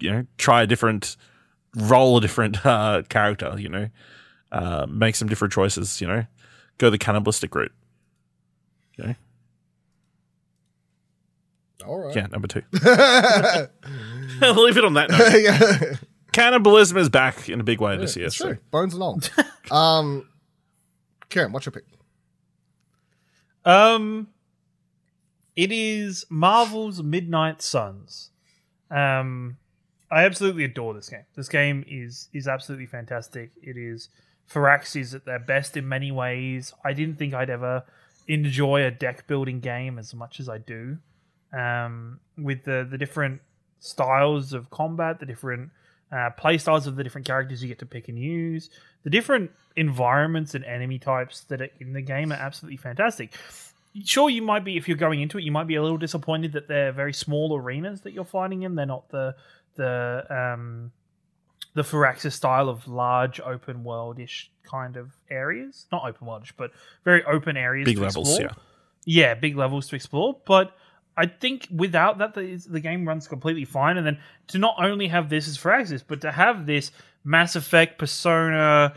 you 0.00 0.10
know 0.10 0.26
try 0.36 0.62
a 0.62 0.66
different 0.66 1.16
role, 1.74 2.18
a 2.18 2.20
different 2.20 2.64
uh, 2.66 3.02
character. 3.08 3.54
You 3.58 3.68
know, 3.68 3.88
uh, 4.52 4.86
make 4.88 5.16
some 5.16 5.28
different 5.28 5.52
choices. 5.52 6.00
You 6.00 6.08
know, 6.08 6.26
go 6.78 6.90
the 6.90 6.98
cannibalistic 6.98 7.54
route. 7.54 7.72
Okay. 8.98 9.16
All 11.86 11.98
right. 11.98 12.14
Yeah, 12.14 12.26
number 12.26 12.48
two. 12.48 12.62
I'll 14.42 14.62
Leave 14.62 14.76
it 14.76 14.84
on 14.84 14.94
that 14.94 15.10
note. 15.10 15.98
Yeah. 16.38 16.44
Cannibalism 16.44 16.96
is 16.98 17.08
back 17.08 17.48
in 17.48 17.60
a 17.60 17.64
big 17.64 17.80
way 17.80 17.96
this 17.96 18.16
year. 18.16 18.26
It's 18.26 18.36
So. 18.36 18.46
true. 18.52 18.58
Bones 18.70 18.94
and 18.94 19.02
all. 19.02 19.20
um, 19.70 20.28
Kieran, 21.28 21.52
what's 21.52 21.66
your 21.66 21.72
pick? 21.72 21.84
Um, 23.64 24.28
it 25.56 25.72
is 25.72 26.24
Marvel's 26.30 27.02
Midnight 27.02 27.60
Suns. 27.60 28.30
Um, 28.90 29.58
I 30.10 30.24
absolutely 30.24 30.64
adore 30.64 30.94
this 30.94 31.08
game. 31.10 31.24
This 31.36 31.48
game 31.48 31.84
is 31.86 32.28
is 32.32 32.48
absolutely 32.48 32.86
fantastic. 32.86 33.50
It 33.62 33.76
is 33.76 34.08
Firaxis 34.50 35.14
at 35.14 35.26
their 35.26 35.38
best 35.38 35.76
in 35.76 35.86
many 35.86 36.10
ways. 36.10 36.72
I 36.84 36.94
didn't 36.94 37.18
think 37.18 37.34
I'd 37.34 37.50
ever 37.50 37.84
enjoy 38.26 38.84
a 38.84 38.90
deck 38.90 39.26
building 39.26 39.60
game 39.60 39.98
as 39.98 40.14
much 40.14 40.40
as 40.40 40.48
I 40.48 40.58
do. 40.58 40.98
Um, 41.52 42.20
with 42.38 42.64
the 42.64 42.86
the 42.90 42.96
different 42.96 43.42
styles 43.80 44.52
of 44.54 44.70
combat, 44.70 45.20
the 45.20 45.26
different 45.26 45.70
uh, 46.10 46.30
play 46.30 46.58
styles 46.58 46.86
of 46.86 46.96
the 46.96 47.04
different 47.04 47.26
characters 47.26 47.62
you 47.62 47.68
get 47.68 47.78
to 47.80 47.86
pick 47.86 48.08
and 48.08 48.18
use, 48.18 48.70
the 49.02 49.10
different 49.10 49.50
environments 49.76 50.54
and 50.54 50.64
enemy 50.64 50.98
types 50.98 51.42
that 51.42 51.60
are 51.60 51.68
in 51.80 51.92
the 51.92 52.02
game 52.02 52.32
are 52.32 52.36
absolutely 52.36 52.76
fantastic. 52.76 53.34
Sure, 54.04 54.30
you 54.30 54.42
might 54.42 54.64
be 54.64 54.76
if 54.76 54.86
you're 54.86 54.96
going 54.96 55.20
into 55.20 55.38
it, 55.38 55.44
you 55.44 55.52
might 55.52 55.66
be 55.66 55.74
a 55.74 55.82
little 55.82 55.98
disappointed 55.98 56.52
that 56.52 56.68
they're 56.68 56.92
very 56.92 57.12
small 57.12 57.56
arenas 57.56 58.02
that 58.02 58.12
you're 58.12 58.24
fighting 58.24 58.62
in. 58.62 58.74
They're 58.74 58.86
not 58.86 59.08
the 59.10 59.34
the 59.76 60.26
um, 60.28 60.92
the 61.74 61.82
Firaxis 61.82 62.32
style 62.32 62.68
of 62.68 62.86
large 62.86 63.40
open 63.40 63.84
worldish 63.84 64.48
kind 64.62 64.96
of 64.96 65.12
areas. 65.30 65.86
Not 65.90 66.04
open 66.06 66.26
worldish, 66.26 66.52
but 66.56 66.72
very 67.04 67.24
open 67.24 67.56
areas. 67.56 67.86
Big 67.86 67.96
to 67.96 68.02
levels, 68.02 68.28
explore. 68.28 68.50
yeah. 68.50 68.62
Yeah, 69.10 69.34
big 69.34 69.56
levels 69.56 69.88
to 69.88 69.96
explore. 69.96 70.38
But 70.44 70.76
I 71.18 71.26
think 71.26 71.66
without 71.74 72.18
that, 72.18 72.34
the, 72.34 72.54
the 72.68 72.80
game 72.80 73.06
runs 73.06 73.26
completely 73.26 73.64
fine. 73.64 73.96
And 73.96 74.06
then 74.06 74.18
to 74.48 74.58
not 74.58 74.76
only 74.78 75.08
have 75.08 75.28
this 75.28 75.48
as 75.48 75.58
Firaxis, 75.58 76.04
but 76.06 76.20
to 76.20 76.30
have 76.30 76.64
this 76.64 76.92
Mass 77.24 77.56
Effect, 77.56 77.98
Persona, 77.98 78.94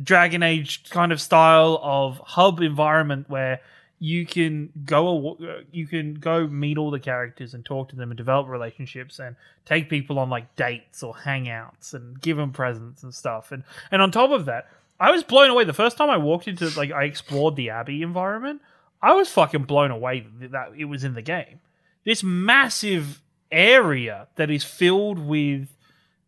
Dragon 0.00 0.44
Age 0.44 0.88
kind 0.90 1.10
of 1.10 1.20
style 1.20 1.80
of 1.82 2.18
hub 2.18 2.60
environment 2.60 3.28
where 3.28 3.60
you 3.98 4.26
can 4.26 4.70
go 4.84 5.36
you 5.72 5.86
can 5.86 6.14
go 6.14 6.46
meet 6.46 6.76
all 6.76 6.90
the 6.90 7.00
characters 7.00 7.54
and 7.54 7.64
talk 7.64 7.88
to 7.88 7.96
them 7.96 8.10
and 8.10 8.18
develop 8.18 8.48
relationships 8.48 9.18
and 9.18 9.36
take 9.64 9.88
people 9.88 10.18
on 10.18 10.28
like 10.28 10.54
dates 10.56 11.02
or 11.02 11.14
hangouts 11.14 11.94
and 11.94 12.20
give 12.20 12.36
them 12.36 12.52
presents 12.52 13.02
and 13.02 13.14
stuff 13.14 13.52
and 13.52 13.62
and 13.92 14.02
on 14.02 14.10
top 14.10 14.30
of 14.30 14.46
that 14.46 14.68
I 14.98 15.10
was 15.12 15.22
blown 15.22 15.48
away 15.48 15.64
the 15.64 15.72
first 15.72 15.96
time 15.96 16.10
I 16.10 16.16
walked 16.16 16.48
into 16.48 16.68
like 16.76 16.90
I 16.90 17.04
explored 17.04 17.56
the 17.56 17.70
Abbey 17.70 18.02
environment 18.02 18.60
I 19.04 19.12
was 19.12 19.28
fucking 19.28 19.64
blown 19.64 19.90
away 19.90 20.26
that, 20.40 20.72
it 20.78 20.86
was 20.86 21.04
in 21.04 21.12
the 21.12 21.20
game. 21.20 21.60
This 22.04 22.22
massive 22.22 23.20
area 23.52 24.28
that 24.36 24.50
is 24.50 24.64
filled 24.64 25.18
with 25.18 25.68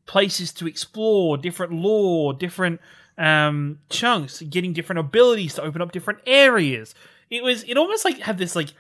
places 0.05 0.53
to 0.53 0.69
explore 0.69 1.37
different 1.37 1.73
lore 1.73 2.33
different 2.33 2.81
um 3.19 3.81
chunks 3.89 4.41
getting 4.43 4.73
different 4.73 5.01
abilities 5.01 5.55
to 5.55 5.63
open 5.63 5.81
up 5.81 5.91
different 5.91 6.21
areas. 6.27 6.95
It 7.31 7.43
was 7.43 7.65
it 7.65 7.79
almost 7.79 8.05
like 8.05 8.19
had 8.19 8.37
this 8.37 8.55
like 8.55 8.75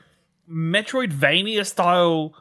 metroidvania 0.48 1.64
style 1.66 2.34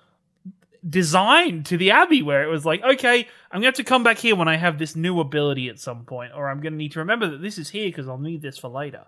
design 0.88 1.64
to 1.64 1.78
the 1.78 1.90
abbey 1.90 2.22
where 2.22 2.44
it 2.44 2.48
was 2.48 2.64
like 2.64 2.84
okay 2.84 3.28
i'm 3.52 3.58
gonna 3.58 3.66
have 3.66 3.74
to 3.74 3.84
come 3.84 4.04
back 4.04 4.20
here 4.20 4.36
when 4.36 4.48
i 4.48 4.56
have 4.56 4.78
this 4.78 4.96
new 4.96 5.20
ability 5.20 5.68
at 5.68 5.80
some 5.80 6.06
point 6.06 6.32
or 6.36 6.48
i'm 6.48 6.62
gonna 6.62 6.76
need 6.76 6.92
to 6.92 7.00
remember 7.00 7.28
that 7.28 7.42
this 7.42 7.58
is 7.58 7.72
here 7.72 7.88
because 7.88 8.08
i'll 8.08 8.20
need 8.20 8.44
this 8.44 8.60
for 8.60 8.68
later 8.68 9.04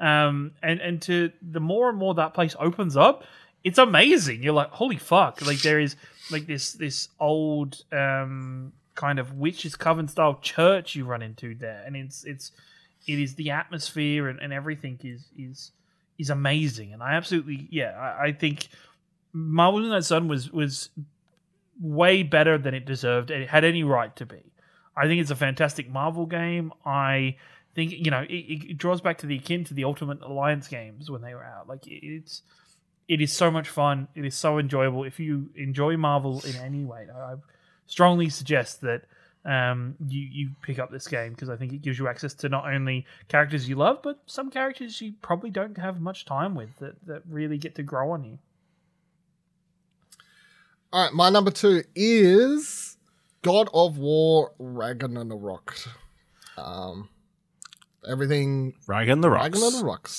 um 0.00 0.52
and 0.62 0.80
and 0.80 1.02
to 1.02 1.30
the 1.42 1.60
more 1.60 1.88
and 1.88 1.98
more 1.98 2.14
that 2.14 2.34
place 2.34 2.56
opens 2.58 2.96
up 2.96 3.24
it's 3.62 3.78
amazing. 3.78 4.42
You're 4.42 4.54
like 4.54 4.70
holy 4.70 4.96
fuck. 4.96 5.44
Like 5.44 5.60
there 5.60 5.80
is 5.80 5.96
like 6.30 6.46
this 6.46 6.72
this 6.72 7.08
old 7.18 7.82
um 7.92 8.72
kind 8.94 9.18
of 9.18 9.34
witches 9.34 9.76
coven 9.76 10.08
style 10.08 10.38
church 10.40 10.94
you 10.94 11.04
run 11.04 11.22
into 11.22 11.54
there. 11.54 11.82
And 11.86 11.96
it's 11.96 12.24
it's 12.24 12.52
it 13.06 13.18
is 13.18 13.34
the 13.34 13.50
atmosphere 13.50 14.28
and, 14.28 14.40
and 14.40 14.52
everything 14.52 14.98
is 15.02 15.26
is 15.36 15.72
is 16.18 16.30
amazing. 16.30 16.92
And 16.92 17.02
i 17.02 17.14
absolutely 17.14 17.68
yeah 17.70 17.92
i, 17.98 18.26
I 18.26 18.32
think 18.32 18.68
marvel 19.32 19.80
Midnight 19.80 20.04
sun 20.04 20.28
was 20.28 20.50
was 20.50 20.90
way 21.80 22.22
better 22.22 22.58
than 22.58 22.74
it 22.74 22.84
deserved 22.84 23.30
it 23.30 23.48
had 23.48 23.64
any 23.64 23.82
right 23.84 24.14
to 24.16 24.26
be. 24.26 24.42
I 24.96 25.06
think 25.06 25.20
it's 25.20 25.30
a 25.30 25.36
fantastic 25.36 25.88
marvel 25.88 26.26
game. 26.26 26.72
I 26.84 27.36
think 27.88 28.04
you 28.04 28.10
know 28.10 28.22
it, 28.22 28.70
it 28.70 28.78
draws 28.78 29.00
back 29.00 29.18
to 29.18 29.26
the 29.26 29.36
akin 29.36 29.64
to 29.64 29.74
the 29.74 29.84
ultimate 29.84 30.20
alliance 30.22 30.68
games 30.68 31.10
when 31.10 31.22
they 31.22 31.34
were 31.34 31.44
out 31.44 31.68
like 31.68 31.82
it's 31.86 32.42
it 33.08 33.20
is 33.20 33.32
so 33.32 33.50
much 33.50 33.68
fun 33.68 34.08
it 34.14 34.24
is 34.24 34.34
so 34.34 34.58
enjoyable 34.58 35.04
if 35.04 35.18
you 35.18 35.50
enjoy 35.56 35.96
marvel 35.96 36.40
in 36.46 36.56
any 36.56 36.84
way 36.84 37.06
i 37.14 37.34
strongly 37.86 38.28
suggest 38.28 38.80
that 38.80 39.02
um, 39.44 39.94
you 40.06 40.20
you 40.20 40.50
pick 40.60 40.78
up 40.78 40.90
this 40.90 41.08
game 41.08 41.30
because 41.32 41.48
I 41.48 41.56
think 41.56 41.72
it 41.72 41.80
gives 41.80 41.98
you 41.98 42.08
access 42.08 42.34
to 42.34 42.48
not 42.48 42.70
only 42.70 43.06
characters 43.28 43.68
you 43.68 43.74
love, 43.74 44.00
but 44.02 44.18
some 44.26 44.50
characters 44.50 45.00
you 45.00 45.14
probably 45.22 45.48
don't 45.48 45.78
have 45.78 45.98
much 46.00 46.26
time 46.26 46.54
with 46.54 46.76
that, 46.80 47.06
that 47.06 47.22
really 47.26 47.56
get 47.56 47.74
to 47.76 47.82
grow 47.82 48.10
on 48.10 48.24
you. 48.24 48.38
All 50.92 51.04
right, 51.04 51.14
my 51.14 51.30
number 51.30 51.50
two 51.50 51.84
is 51.94 52.98
God 53.42 53.70
of 53.72 53.96
War 53.96 54.52
Ragnarok. 54.58 55.74
Um, 56.58 57.08
everything 58.08 58.74
Ragan 58.86 59.22
the 59.22 59.30
Rocks. 59.30 59.60
Ragnarok. 59.60 60.10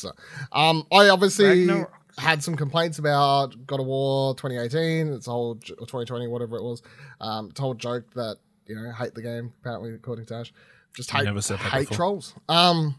Um, 0.51 0.85
I 0.91 1.09
obviously 1.09 1.67
Ragnarok. 1.67 1.93
had 2.17 2.43
some 2.43 2.55
complaints 2.55 2.99
about 2.99 3.65
God 3.65 3.79
of 3.79 3.85
War 3.85 4.35
2018. 4.35 5.13
It's 5.13 5.27
a 5.27 5.31
whole 5.31 5.55
j- 5.55 5.73
or 5.73 5.85
2020, 5.87 6.27
whatever 6.27 6.57
it 6.57 6.63
was. 6.63 6.81
Um, 7.19 7.47
it's 7.49 7.59
a 7.59 7.63
whole 7.63 7.73
joke 7.73 8.11
that 8.15 8.37
you 8.67 8.75
know 8.75 8.91
hate 8.91 9.13
the 9.15 9.21
game. 9.21 9.53
Apparently, 9.61 9.93
according 9.93 10.25
to 10.27 10.35
Ash, 10.35 10.53
just 10.95 11.13
I 11.13 11.19
hate 11.19 11.25
never 11.25 11.41
said 11.41 11.59
that 11.59 11.71
hate 11.71 11.79
before. 11.89 11.95
trolls. 11.97 12.33
Um, 12.49 12.95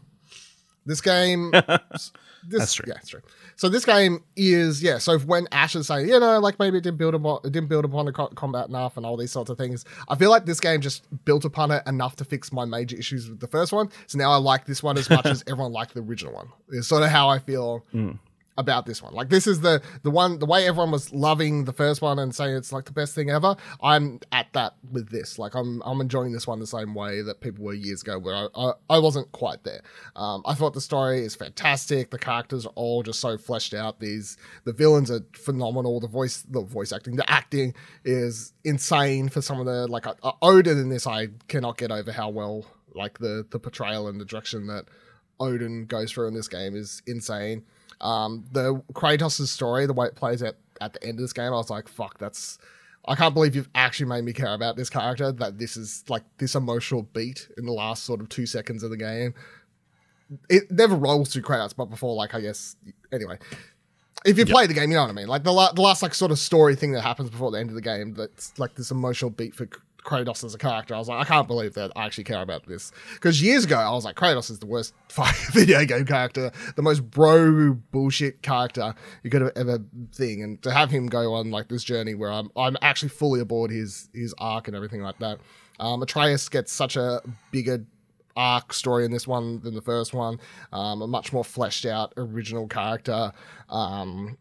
this 0.85 1.01
game. 1.01 1.51
this, 1.51 2.11
That's 2.47 2.73
true. 2.73 2.85
Yeah, 2.87 2.95
it's 2.97 3.09
true. 3.09 3.21
So 3.55 3.69
this 3.69 3.85
game 3.85 4.23
is 4.35 4.81
yeah. 4.81 4.97
So 4.97 5.17
when 5.19 5.47
Ash 5.51 5.75
is 5.75 5.87
saying, 5.87 6.09
you 6.09 6.19
know, 6.19 6.39
like 6.39 6.59
maybe 6.59 6.77
it 6.77 6.81
didn't 6.81 6.97
build 6.97 7.15
upon 7.15 7.39
it 7.43 7.51
didn't 7.51 7.69
build 7.69 7.85
upon 7.85 8.05
the 8.05 8.11
co- 8.11 8.27
combat 8.29 8.67
enough 8.67 8.97
and 8.97 9.05
all 9.05 9.17
these 9.17 9.31
sorts 9.31 9.49
of 9.49 9.57
things, 9.57 9.85
I 10.09 10.15
feel 10.15 10.29
like 10.29 10.45
this 10.45 10.59
game 10.59 10.81
just 10.81 11.05
built 11.25 11.45
upon 11.45 11.71
it 11.71 11.83
enough 11.87 12.15
to 12.17 12.25
fix 12.25 12.51
my 12.51 12.65
major 12.65 12.97
issues 12.97 13.29
with 13.29 13.39
the 13.39 13.47
first 13.47 13.71
one. 13.71 13.89
So 14.07 14.17
now 14.17 14.31
I 14.31 14.37
like 14.37 14.65
this 14.65 14.81
one 14.83 14.97
as 14.97 15.09
much 15.09 15.25
as 15.25 15.43
everyone 15.47 15.71
liked 15.71 15.93
the 15.93 16.01
original 16.01 16.33
one. 16.33 16.49
Is 16.69 16.87
sort 16.87 17.03
of 17.03 17.09
how 17.09 17.29
I 17.29 17.39
feel 17.39 17.85
mm. 17.93 18.17
About 18.57 18.85
this 18.85 19.01
one. 19.01 19.13
Like 19.13 19.29
this 19.29 19.47
is 19.47 19.61
the 19.61 19.81
the 20.03 20.11
one 20.11 20.39
the 20.39 20.45
way 20.45 20.67
everyone 20.67 20.91
was 20.91 21.11
loving 21.13 21.65
the 21.65 21.73
first 21.73 22.01
one 22.01 22.19
and 22.19 22.33
saying 22.33 22.55
it's 22.55 22.71
like 22.71 22.85
the 22.85 22.91
best 22.91 23.15
thing 23.15 23.29
ever. 23.29 23.55
I'm 23.81 24.19
at 24.31 24.51
that 24.53 24.75
with 24.91 25.09
this. 25.09 25.39
Like 25.39 25.55
I'm 25.55 25.81
I'm 25.85 26.01
enjoying 26.01 26.31
this 26.31 26.45
one 26.45 26.59
the 26.59 26.67
same 26.67 26.93
way 26.93 27.21
that 27.21 27.41
people 27.41 27.65
were 27.65 27.73
years 27.73 28.01
ago 28.01 28.19
where 28.19 28.35
I 28.35 28.47
I, 28.55 28.71
I 28.89 28.99
wasn't 28.99 29.31
quite 29.31 29.63
there. 29.63 29.81
Um, 30.15 30.43
I 30.45 30.53
thought 30.53 30.73
the 30.73 30.81
story 30.81 31.23
is 31.23 31.35
fantastic. 31.35 32.11
The 32.11 32.19
characters 32.19 32.65
are 32.65 32.73
all 32.75 33.03
just 33.03 33.19
so 33.19 33.37
fleshed 33.37 33.73
out. 33.73 33.99
These 33.99 34.37
the 34.65 34.73
villains 34.73 35.09
are 35.09 35.21
phenomenal. 35.33 35.99
The 35.99 36.07
voice 36.07 36.43
the 36.43 36.61
voice 36.61 36.91
acting 36.91 37.15
the 37.15 37.29
acting 37.29 37.73
is 38.05 38.53
insane 38.63 39.29
for 39.29 39.41
some 39.41 39.59
of 39.59 39.65
the 39.65 39.87
like 39.87 40.05
uh, 40.07 40.31
Odin 40.41 40.77
in 40.77 40.89
this. 40.89 41.07
I 41.07 41.29
cannot 41.47 41.77
get 41.77 41.91
over 41.91 42.11
how 42.11 42.29
well 42.29 42.65
like 42.93 43.17
the 43.17 43.45
the 43.49 43.59
portrayal 43.59 44.07
and 44.07 44.21
the 44.21 44.25
direction 44.25 44.67
that 44.67 44.85
Odin 45.39 45.85
goes 45.85 46.11
through 46.11 46.27
in 46.27 46.33
this 46.33 46.47
game 46.47 46.75
is 46.75 47.01
insane. 47.07 47.63
Um, 48.03 48.45
the 48.51 48.75
Kratos' 48.93 49.47
story, 49.47 49.85
the 49.87 49.93
way 49.93 50.07
it 50.07 50.15
plays 50.15 50.43
at, 50.43 50.55
at 50.81 50.93
the 50.93 51.01
end 51.03 51.19
of 51.19 51.23
this 51.23 51.33
game, 51.33 51.47
I 51.47 51.51
was 51.57 51.69
like, 51.69 51.87
fuck, 51.87 52.17
that's 52.19 52.59
I 53.05 53.15
can't 53.15 53.33
believe 53.33 53.55
you've 53.55 53.69
actually 53.75 54.05
made 54.07 54.23
me 54.23 54.33
care 54.33 54.53
about 54.53 54.75
this 54.75 54.89
character. 54.89 55.31
That 55.31 55.57
this 55.57 55.75
is 55.77 56.03
like 56.09 56.23
this 56.37 56.55
emotional 56.55 57.03
beat 57.13 57.49
in 57.57 57.65
the 57.65 57.71
last 57.73 58.03
sort 58.03 58.21
of 58.21 58.29
two 58.29 58.45
seconds 58.45 58.83
of 58.83 58.89
the 58.91 58.97
game. 58.97 59.33
It 60.49 60.71
never 60.71 60.95
rolls 60.95 61.31
through 61.33 61.41
Kratos, 61.43 61.75
but 61.75 61.85
before, 61.85 62.15
like 62.15 62.33
I 62.33 62.41
guess, 62.41 62.75
anyway. 63.11 63.37
If 64.25 64.37
you 64.37 64.45
Yep. 64.45 64.53
play 64.53 64.67
the 64.67 64.73
game, 64.73 64.89
you 64.89 64.95
know 64.95 65.03
what 65.03 65.09
I 65.09 65.13
mean. 65.13 65.27
Like 65.27 65.43
the, 65.43 65.51
la- 65.51 65.73
the 65.73 65.81
last 65.81 66.01
like 66.01 66.13
sort 66.13 66.31
of 66.31 66.39
story 66.39 66.75
thing 66.77 66.93
that 66.93 67.01
happens 67.01 67.29
before 67.29 67.51
the 67.51 67.59
end 67.59 67.69
of 67.69 67.75
the 67.75 67.81
game. 67.81 68.13
That's 68.13 68.57
like 68.57 68.75
this 68.75 68.89
emotional 68.89 69.31
beat 69.31 69.53
for 69.53 69.67
Kratos 70.03 70.43
as 70.43 70.53
a 70.53 70.57
character. 70.57 70.95
I 70.95 70.99
was 70.99 71.07
like, 71.07 71.19
I 71.19 71.23
can't 71.23 71.47
believe 71.47 71.73
that 71.75 71.91
I 71.95 72.05
actually 72.05 72.25
care 72.25 72.41
about 72.41 72.65
this. 72.65 72.91
Because 73.13 73.41
years 73.41 73.65
ago, 73.65 73.77
I 73.77 73.91
was 73.91 74.05
like, 74.05 74.15
Kratos 74.15 74.49
is 74.49 74.59
the 74.59 74.65
worst 74.65 74.93
video 75.51 75.85
game 75.85 76.05
character, 76.05 76.51
the 76.75 76.81
most 76.81 77.09
bro 77.09 77.73
bullshit 77.91 78.41
character 78.41 78.93
you 79.23 79.29
could 79.29 79.41
have 79.41 79.51
ever 79.55 79.79
thing. 80.13 80.43
And 80.43 80.61
to 80.63 80.71
have 80.71 80.91
him 80.91 81.07
go 81.07 81.33
on 81.33 81.51
like 81.51 81.69
this 81.69 81.83
journey 81.83 82.15
where 82.15 82.31
I'm, 82.31 82.49
I'm 82.55 82.77
actually 82.81 83.09
fully 83.09 83.39
aboard 83.39 83.71
his 83.71 84.09
his 84.13 84.33
arc 84.37 84.67
and 84.67 84.75
everything 84.75 85.01
like 85.01 85.19
that. 85.19 85.39
Um, 85.79 86.01
Atreus 86.01 86.49
gets 86.49 86.71
such 86.71 86.95
a 86.95 87.21
bigger 87.51 87.85
arc 88.35 88.73
story 88.73 89.05
in 89.05 89.11
this 89.11 89.27
one 89.27 89.59
than 89.61 89.75
the 89.75 89.81
first 89.81 90.13
one. 90.13 90.39
Um, 90.71 91.01
a 91.01 91.07
much 91.07 91.33
more 91.33 91.43
fleshed 91.43 91.85
out 91.85 92.13
original 92.17 92.67
character. 92.67 93.31
Um, 93.69 94.37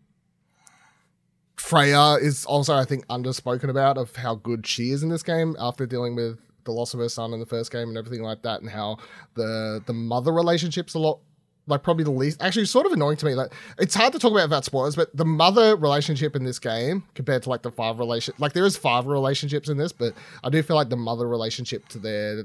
Freya 1.62 2.14
is 2.20 2.44
also, 2.44 2.74
I 2.74 2.84
think, 2.84 3.06
underspoken 3.06 3.70
about 3.70 3.96
of 3.96 4.16
how 4.16 4.34
good 4.34 4.66
she 4.66 4.90
is 4.90 5.04
in 5.04 5.10
this 5.10 5.22
game 5.22 5.54
after 5.60 5.86
dealing 5.86 6.16
with 6.16 6.38
the 6.64 6.72
loss 6.72 6.92
of 6.92 6.98
her 6.98 7.08
son 7.08 7.32
in 7.32 7.38
the 7.38 7.46
first 7.46 7.70
game 7.70 7.88
and 7.88 7.96
everything 7.96 8.22
like 8.22 8.42
that, 8.42 8.60
and 8.60 8.68
how 8.68 8.98
the 9.34 9.80
the 9.86 9.92
mother 9.92 10.32
relationship's 10.32 10.94
a 10.94 10.98
lot 10.98 11.20
like 11.68 11.84
probably 11.84 12.02
the 12.02 12.10
least 12.10 12.42
actually 12.42 12.66
sort 12.66 12.84
of 12.84 12.92
annoying 12.92 13.16
to 13.16 13.26
me. 13.26 13.34
Like 13.34 13.52
it's 13.78 13.94
hard 13.94 14.12
to 14.12 14.18
talk 14.18 14.32
about 14.32 14.42
without 14.42 14.64
spoilers, 14.64 14.96
but 14.96 15.16
the 15.16 15.24
mother 15.24 15.76
relationship 15.76 16.34
in 16.34 16.42
this 16.42 16.58
game 16.58 17.04
compared 17.14 17.44
to 17.44 17.48
like 17.48 17.62
the 17.62 17.70
father 17.70 18.00
relation 18.00 18.34
like 18.38 18.54
there 18.54 18.66
is 18.66 18.76
father 18.76 19.10
relationships 19.10 19.68
in 19.68 19.76
this, 19.76 19.92
but 19.92 20.14
I 20.42 20.50
do 20.50 20.62
feel 20.64 20.76
like 20.76 20.88
the 20.88 20.96
mother 20.96 21.28
relationship 21.28 21.86
to 21.90 21.98
their 22.00 22.42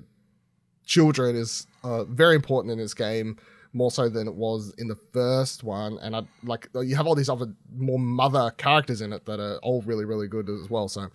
children 0.86 1.36
is 1.36 1.66
uh, 1.84 2.04
very 2.04 2.36
important 2.36 2.72
in 2.72 2.78
this 2.78 2.94
game 2.94 3.38
more 3.74 3.92
so 3.92 4.10
than 4.10 4.28
it 4.28 4.34
was 4.34 4.74
in 4.78 4.88
the 4.88 4.98
first 5.14 5.64
one. 5.64 5.98
And 6.02 6.16
i 6.16 6.24
like 6.44 6.68
you 6.76 6.96
have 6.96 7.08
all 7.08 7.16
these 7.16 7.30
other 7.30 7.48
more 7.76 8.00
mother 8.00 8.52
characters 8.58 9.02
in 9.02 9.14
it 9.14 9.26
that 9.26 9.40
are 9.40 9.58
all 9.58 9.82
really 9.84 10.06
really 10.06 10.28
good 10.28 10.50
as 10.50 10.70
well. 10.70 10.88
So 10.88 11.10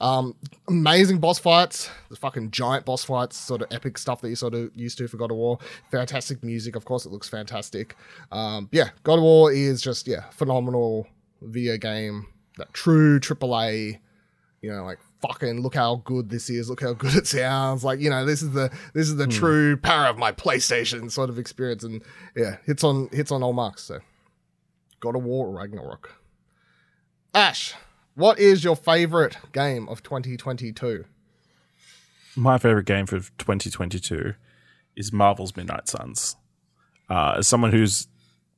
um 0.00 0.34
amazing 0.68 1.18
boss 1.18 1.38
fights 1.38 1.88
the 2.10 2.16
fucking 2.16 2.50
giant 2.50 2.84
boss 2.84 3.04
fights 3.04 3.36
sort 3.36 3.62
of 3.62 3.68
epic 3.70 3.96
stuff 3.96 4.20
that 4.22 4.28
you 4.28 4.34
sort 4.34 4.52
of 4.52 4.70
used 4.74 4.98
to 4.98 5.08
for 5.08 5.16
god 5.16 5.30
of 5.30 5.36
war. 5.36 5.58
Fantastic 5.90 6.42
music 6.42 6.76
of 6.76 6.84
course 6.84 7.06
it 7.06 7.12
looks 7.12 7.28
fantastic. 7.28 7.96
Um 8.32 8.68
yeah 8.72 8.90
god 9.02 9.18
of 9.18 9.22
war 9.22 9.52
is 9.52 9.82
just 9.82 10.06
yeah 10.06 10.28
phenomenal 10.30 11.06
video 11.42 11.76
game 11.76 12.26
that 12.56 12.72
true 12.72 13.20
aaa 13.20 13.98
you 14.64 14.70
know, 14.70 14.82
like 14.82 14.98
fucking 15.26 15.60
look 15.60 15.74
how 15.74 15.96
good 16.04 16.28
this 16.28 16.50
is, 16.50 16.68
look 16.68 16.82
how 16.82 16.92
good 16.92 17.14
it 17.14 17.26
sounds. 17.26 17.84
Like, 17.84 18.00
you 18.00 18.10
know, 18.10 18.24
this 18.24 18.42
is 18.42 18.52
the 18.52 18.70
this 18.92 19.08
is 19.08 19.16
the 19.16 19.26
true 19.26 19.76
power 19.76 20.06
of 20.06 20.18
my 20.18 20.32
PlayStation 20.32 21.10
sort 21.10 21.30
of 21.30 21.38
experience. 21.38 21.84
And 21.84 22.02
yeah, 22.36 22.56
hits 22.64 22.84
on 22.84 23.08
hits 23.12 23.30
on 23.30 23.42
all 23.42 23.52
marks. 23.52 23.82
So 23.82 24.00
God 25.00 25.16
of 25.16 25.24
War 25.24 25.50
Ragnarok. 25.50 26.20
Ash, 27.34 27.74
what 28.14 28.38
is 28.38 28.62
your 28.62 28.76
favorite 28.76 29.38
game 29.52 29.88
of 29.88 30.02
2022? 30.02 31.04
My 32.36 32.58
favorite 32.58 32.86
game 32.86 33.06
for 33.06 33.18
2022 33.18 34.34
is 34.96 35.12
Marvel's 35.12 35.56
Midnight 35.56 35.88
Suns. 35.88 36.36
Uh, 37.08 37.34
as 37.38 37.48
someone 37.48 37.72
who's 37.72 38.08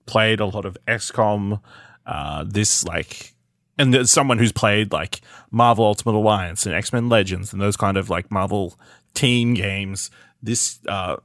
played 0.07 0.41
a 0.41 0.47
lot 0.47 0.65
of 0.65 0.77
XCOM, 0.87 1.61
uh, 2.07 2.45
this 2.47 2.85
like, 2.85 3.35
and 3.79 4.09
someone 4.09 4.39
who's 4.39 4.53
played 4.53 4.93
like 4.93 5.21
Marvel 5.51 5.85
Ultimate 5.85 6.15
Alliance 6.15 6.67
and 6.67 6.75
X 6.75 6.93
Men 6.93 7.09
Legends 7.09 7.53
and 7.53 7.61
those 7.61 7.77
kind 7.77 7.97
of 7.97 8.09
like 8.11 8.31
Marvel 8.31 8.79
team 9.15 9.55
games, 9.55 10.11
this 10.43 10.79
uh, 10.89 11.17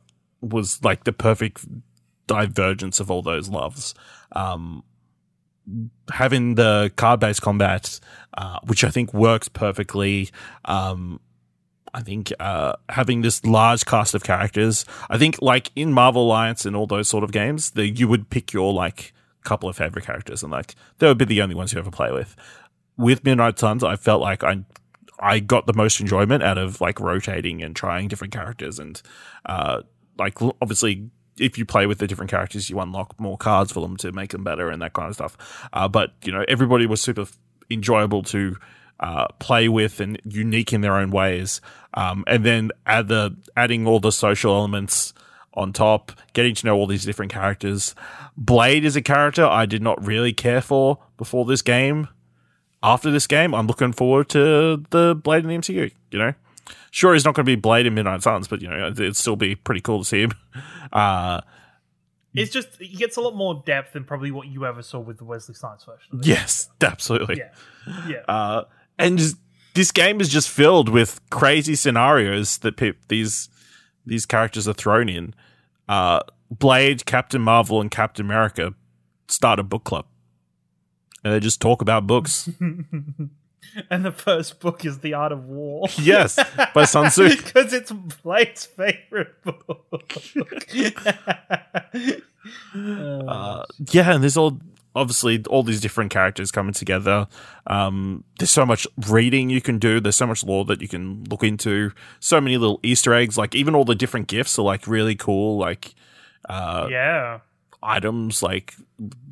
was 0.41 0.84
like 0.84 1.04
the 1.04 1.14
perfect 1.14 1.66
divergence 2.28 2.99
of 2.99 3.10
all 3.10 3.22
those 3.22 3.49
loves. 3.49 3.93
Um, 4.34 4.84
having 6.12 6.56
the 6.56 6.91
card 6.95 7.20
based 7.20 7.41
combat, 7.41 7.99
uh, 8.38 8.60
which 8.66 8.84
I 8.84 8.89
think 8.89 9.14
works 9.14 9.47
perfectly. 9.47 10.30
Um, 10.66 11.20
I 11.93 12.02
think 12.02 12.32
uh, 12.39 12.74
having 12.89 13.22
this 13.22 13.43
large 13.45 13.86
cast 13.86 14.16
of 14.16 14.24
characters, 14.24 14.86
I 15.10 15.18
think 15.18 15.41
like 15.41 15.72
in 15.76 15.91
Marvel 15.91 16.24
Alliance 16.24 16.66
and 16.66 16.76
all 16.76 16.88
those 16.88 17.10
sort 17.10 17.24
of 17.24 17.32
games, 17.32 17.72
that 17.72 17.89
you 17.89 18.08
would 18.08 18.30
pick 18.30 18.54
your 18.54 18.74
like 18.74 19.14
couple 19.43 19.67
of 19.69 19.75
favorite 19.75 20.05
characters 20.05 20.43
and 20.43 20.51
like 20.51 20.75
they 20.99 21.07
would 21.07 21.17
be 21.17 21.25
the 21.25 21.41
only 21.41 21.55
ones 21.55 21.73
you 21.73 21.79
ever 21.79 21.91
play 21.91 22.11
with. 22.11 22.35
With 22.97 23.23
Midnight 23.23 23.57
Suns, 23.57 23.83
I 23.83 23.95
felt 23.95 24.21
like 24.21 24.43
I 24.43 24.63
I 25.19 25.39
got 25.39 25.67
the 25.67 25.73
most 25.73 25.99
enjoyment 25.99 26.43
out 26.43 26.57
of 26.57 26.81
like 26.81 26.99
rotating 26.99 27.61
and 27.61 27.75
trying 27.75 28.07
different 28.07 28.33
characters 28.33 28.79
and 28.79 29.01
uh, 29.45 29.81
like 30.17 30.41
obviously 30.41 31.09
if 31.37 31.57
you 31.57 31.65
play 31.65 31.85
with 31.85 31.97
the 31.97 32.07
different 32.07 32.29
characters, 32.29 32.69
you 32.69 32.79
unlock 32.79 33.19
more 33.19 33.37
cards 33.37 33.71
for 33.71 33.81
them 33.81 33.97
to 33.97 34.11
make 34.11 34.31
them 34.31 34.43
better 34.43 34.69
and 34.69 34.81
that 34.81 34.93
kind 34.93 35.09
of 35.09 35.15
stuff. 35.15 35.67
Uh, 35.73 35.87
but 35.87 36.13
you 36.23 36.31
know, 36.31 36.43
everybody 36.47 36.85
was 36.85 37.01
super 37.01 37.21
f- 37.21 37.37
enjoyable 37.69 38.21
to 38.23 38.57
uh, 38.99 39.27
play 39.39 39.67
with 39.67 39.99
and 39.99 40.21
unique 40.23 40.73
in 40.73 40.81
their 40.81 40.95
own 40.95 41.09
ways. 41.09 41.61
Um, 41.93 42.23
and 42.27 42.45
then 42.45 42.71
add 42.85 43.07
the 43.07 43.35
adding 43.57 43.87
all 43.87 43.99
the 43.99 44.11
social 44.11 44.53
elements 44.55 45.13
on 45.54 45.74
top, 45.74 46.12
getting 46.34 46.56
to 46.56 46.66
know 46.66 46.76
all 46.76 46.88
these 46.88 47.04
different 47.06 47.32
characters. 47.32 47.93
Blade 48.38 48.86
is 48.86 48.95
a 48.95 49.02
character 49.02 49.45
I 49.45 49.66
did 49.66 49.82
not 49.82 50.04
really 50.06 50.32
care 50.34 50.62
for 50.62 50.99
before 51.18 51.45
this 51.45 51.62
game. 51.62 52.08
After 52.84 53.12
this 53.12 53.28
game, 53.28 53.54
I'm 53.54 53.68
looking 53.68 53.91
forward 53.93 54.30
to 54.30 54.84
the 54.89 55.14
Blade 55.16 55.43
in 55.43 55.49
the 55.49 55.58
MCU. 55.58 55.91
You 56.12 56.20
know, 56.20 56.34
sure 56.89 57.14
he's 57.14 57.26
not 57.26 57.36
going 57.36 57.45
to 57.45 57.49
be 57.52 57.56
Blade 57.56 57.86
in 57.86 57.93
Midnight 57.93 58.24
Suns, 58.24 58.47
but 58.47 58.62
you 58.62 58.70
know 58.70 58.88
it'd 58.88 59.16
still 59.16 59.36
be 59.36 59.56
pretty 59.56 59.82
cool 59.82 59.99
to 59.99 60.06
see 60.06 60.22
him. 60.22 60.32
Uh, 60.91 61.39
It's 62.34 62.52
just 62.52 62.76
he 62.82 62.95
gets 62.97 63.16
a 63.18 63.22
lot 63.22 63.34
more 63.36 63.62
depth 63.66 63.93
than 63.93 64.04
probably 64.04 64.32
what 64.32 64.47
you 64.47 64.66
ever 64.66 64.82
saw 64.82 64.99
with 64.99 65.18
the 65.20 65.24
Wesley 65.26 65.54
Snipes 65.56 65.86
version. 65.86 66.20
yes, 66.24 66.70
absolutely. 66.82 67.38
Yeah, 67.38 68.08
yeah. 68.10 68.18
Uh, 68.28 68.64
and 68.99 69.18
just, 69.18 69.38
this 69.74 69.91
game 69.91 70.20
is 70.20 70.28
just 70.28 70.49
filled 70.49 70.89
with 70.89 71.22
crazy 71.30 71.76
scenarios 71.76 72.58
that 72.58 72.76
pe- 72.78 72.91
these 73.08 73.47
these 74.06 74.26
characters 74.26 74.68
are 74.68 74.74
thrown 74.74 75.10
in. 75.10 75.34
Uh, 75.88 76.22
Blade, 76.49 77.06
Captain 77.06 77.41
Marvel, 77.41 77.80
and 77.82 77.89
Captain 77.91 78.26
America 78.26 78.74
start 79.28 79.60
a 79.60 79.64
book 79.64 79.84
club, 79.84 80.06
and 81.24 81.34
they 81.34 81.39
just 81.39 81.62
talk 81.62 81.82
about 81.82 82.08
books. 82.08 82.49
and 83.89 84.06
the 84.06 84.12
first 84.12 84.60
book 84.60 84.84
is 84.86 84.99
The 84.99 85.14
Art 85.14 85.32
of 85.32 85.45
War. 85.45 85.88
yes, 85.97 86.38
by 86.74 86.86
Sun 86.86 87.10
Tzu. 87.12 87.30
because 87.38 87.74
it's 87.74 87.91
Blade's 87.91 88.66
favorite 88.66 89.41
book. 89.43 90.14
Uh, 92.76 93.64
yeah, 93.91 94.14
and 94.14 94.24
there's 94.24 94.36
all 94.36 94.60
obviously 94.95 95.43
all 95.49 95.63
these 95.63 95.81
different 95.81 96.11
characters 96.11 96.51
coming 96.51 96.73
together. 96.73 97.27
Um, 97.67 98.23
there's 98.39 98.51
so 98.51 98.65
much 98.65 98.85
reading 99.07 99.49
you 99.49 99.61
can 99.61 99.79
do. 99.79 99.99
There's 99.99 100.15
so 100.15 100.27
much 100.27 100.43
lore 100.43 100.65
that 100.65 100.81
you 100.81 100.87
can 100.87 101.23
look 101.29 101.43
into. 101.43 101.91
So 102.19 102.41
many 102.41 102.57
little 102.57 102.79
Easter 102.83 103.13
eggs. 103.13 103.37
Like 103.37 103.55
even 103.55 103.75
all 103.75 103.85
the 103.85 103.95
different 103.95 104.27
gifts 104.27 104.57
are 104.59 104.63
like 104.63 104.87
really 104.87 105.15
cool. 105.15 105.57
Like 105.57 105.95
uh, 106.49 106.87
yeah. 106.89 107.39
items 107.81 108.43
like 108.43 108.75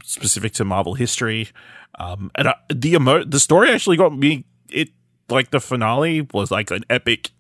specific 0.04 0.54
to 0.54 0.66
Marvel 0.66 0.94
history. 0.94 1.50
Um, 1.98 2.32
and 2.36 2.48
uh, 2.48 2.56
the 2.74 2.94
emo- 2.94 3.26
the 3.26 3.40
story 3.40 3.70
actually 3.70 3.98
got 3.98 4.18
me. 4.18 4.46
It 4.70 4.90
like 5.28 5.52
the 5.52 5.60
finale 5.60 6.22
was 6.34 6.52
like 6.52 6.72
an 6.72 6.86
epic, 6.90 7.32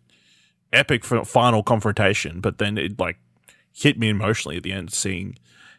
epic 0.74 1.05
final 1.05 1.63
confrontation. 1.63 2.41
But 2.41 2.57
then 2.57 2.78
it 2.78 2.99
like 2.99 3.17
hit 3.72 3.97
me 3.97 4.09
emotionally 4.09 4.57
at 4.57 4.63
the 4.63 4.74
end, 4.74 4.91
seeing 4.91 5.38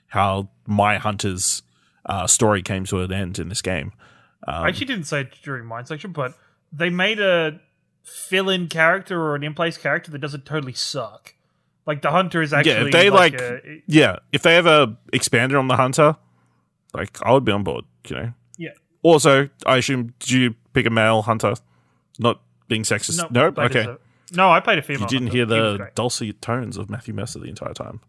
how 0.09 0.49
my 0.67 0.97
hunter's 0.97 1.63
uh, 2.07 2.27
story 2.27 2.63
came 2.63 2.85
to 2.87 3.01
an 3.01 3.13
end 3.13 3.39
in 3.39 3.49
this 3.49 3.63
game. 3.63 3.93
Um, 4.47 4.65
I 4.65 4.69
actually 4.69 4.87
didn't 4.87 5.05
say 5.07 5.23
it 5.23 5.35
during 5.43 5.67
mine 5.67 5.87
section, 5.87 6.13
but 6.13 6.35
they 6.73 6.91
made 6.91 7.21
a 7.21 7.61
fill-in 8.03 8.69
character 8.69 9.21
or 9.21 9.35
an 9.35 9.43
in-place 9.43 9.77
character 9.77 10.11
that 10.11 10.19
doesn't 10.19 10.47
totally 10.47 10.73
suck. 10.73 11.35
Like 11.87 12.03
the 12.03 12.11
hunter 12.11 12.43
is 12.43 12.53
actually 12.53 12.73
yeah. 12.73 12.87
if 12.87 12.93
they, 12.93 13.11
like- 13.11 13.41
a- 13.41 13.83
yeah, 13.87 14.17
if 14.33 14.43
they 14.43 14.57
ever 14.57 14.97
expanded 15.13 15.57
on 15.57 15.69
the 15.69 15.77
hunter, 15.77 16.17
like 16.95 17.19
I 17.25 17.33
would 17.33 17.45
be 17.45 17.53
on 17.53 17.65
board. 17.65 17.85
You 18.09 18.17
know. 18.17 18.33
Yeah. 18.59 18.71
Also, 19.03 19.49
I 19.67 19.79
assume 19.79 20.15
did 20.19 20.31
you 20.31 20.55
pick 20.73 20.87
a 20.87 20.91
male 20.91 21.23
hunter? 21.23 21.55
Not 22.19 22.41
being 22.69 22.83
sexist. 22.83 23.19
no, 23.19 23.29
nope. 23.49 23.59
Okay. 23.59 23.85
a- 23.85 23.99
no, 24.33 24.51
I 24.51 24.61
played 24.61 24.79
a 24.79 24.83
female. 24.83 25.03
You 25.03 25.09
didn't 25.09 25.29
hunter. 25.29 25.37
hear 25.37 25.47
the 25.47 25.91
dulcet 25.95 26.41
tones 26.41 26.77
of 26.77 26.89
Matthew 26.89 27.15
Mercer 27.15 27.41
the 27.41 27.49
entire 27.49 27.75
time. 27.75 28.01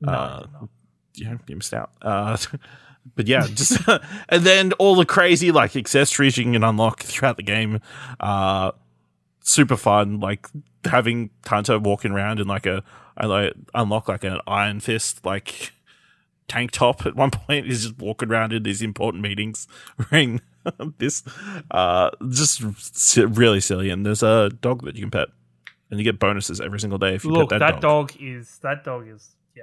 No, 0.00 0.12
uh, 0.12 0.46
no. 0.52 0.68
Yeah, 1.14 1.36
you 1.46 1.56
missed 1.56 1.74
out. 1.74 1.90
Uh, 2.02 2.36
but 3.16 3.26
yeah, 3.26 3.46
just 3.46 3.78
and 4.28 4.44
then 4.44 4.72
all 4.74 4.94
the 4.94 5.06
crazy 5.06 5.50
like 5.52 5.76
accessories 5.76 6.36
you 6.36 6.44
can 6.44 6.62
unlock 6.62 7.02
throughout 7.02 7.36
the 7.36 7.42
game. 7.42 7.80
Uh, 8.18 8.72
super 9.42 9.76
fun, 9.76 10.20
like 10.20 10.46
having 10.84 11.30
Hunter 11.46 11.78
walking 11.78 12.12
around 12.12 12.40
in 12.40 12.46
like 12.46 12.66
a 12.66 12.82
I 13.16 13.26
like 13.26 13.54
unlock 13.74 14.08
like 14.08 14.24
an 14.24 14.40
Iron 14.46 14.80
Fist 14.80 15.24
like 15.24 15.72
tank 16.48 16.70
top 16.70 17.06
at 17.06 17.16
one 17.16 17.30
point. 17.30 17.66
He's 17.66 17.82
just 17.84 17.98
walking 17.98 18.30
around 18.30 18.52
in 18.52 18.62
these 18.62 18.82
important 18.82 19.22
meetings 19.22 19.66
wearing 20.10 20.40
this 20.98 21.22
uh 21.70 22.10
just 22.28 22.60
really 23.16 23.60
silly 23.60 23.88
and 23.88 24.04
there's 24.04 24.22
a 24.22 24.50
dog 24.60 24.84
that 24.84 24.94
you 24.94 25.00
can 25.00 25.10
pet 25.10 25.28
and 25.90 25.98
you 25.98 26.04
get 26.04 26.18
bonuses 26.18 26.60
every 26.60 26.78
single 26.78 26.98
day 26.98 27.14
if 27.14 27.24
you 27.24 27.30
Look, 27.30 27.48
pet 27.48 27.60
that, 27.60 27.72
that, 27.72 27.80
dog. 27.80 28.12
dog. 28.12 28.16
is 28.20 28.58
that 28.62 28.84
dog 28.84 29.08
is 29.08 29.36
yeah. 29.56 29.62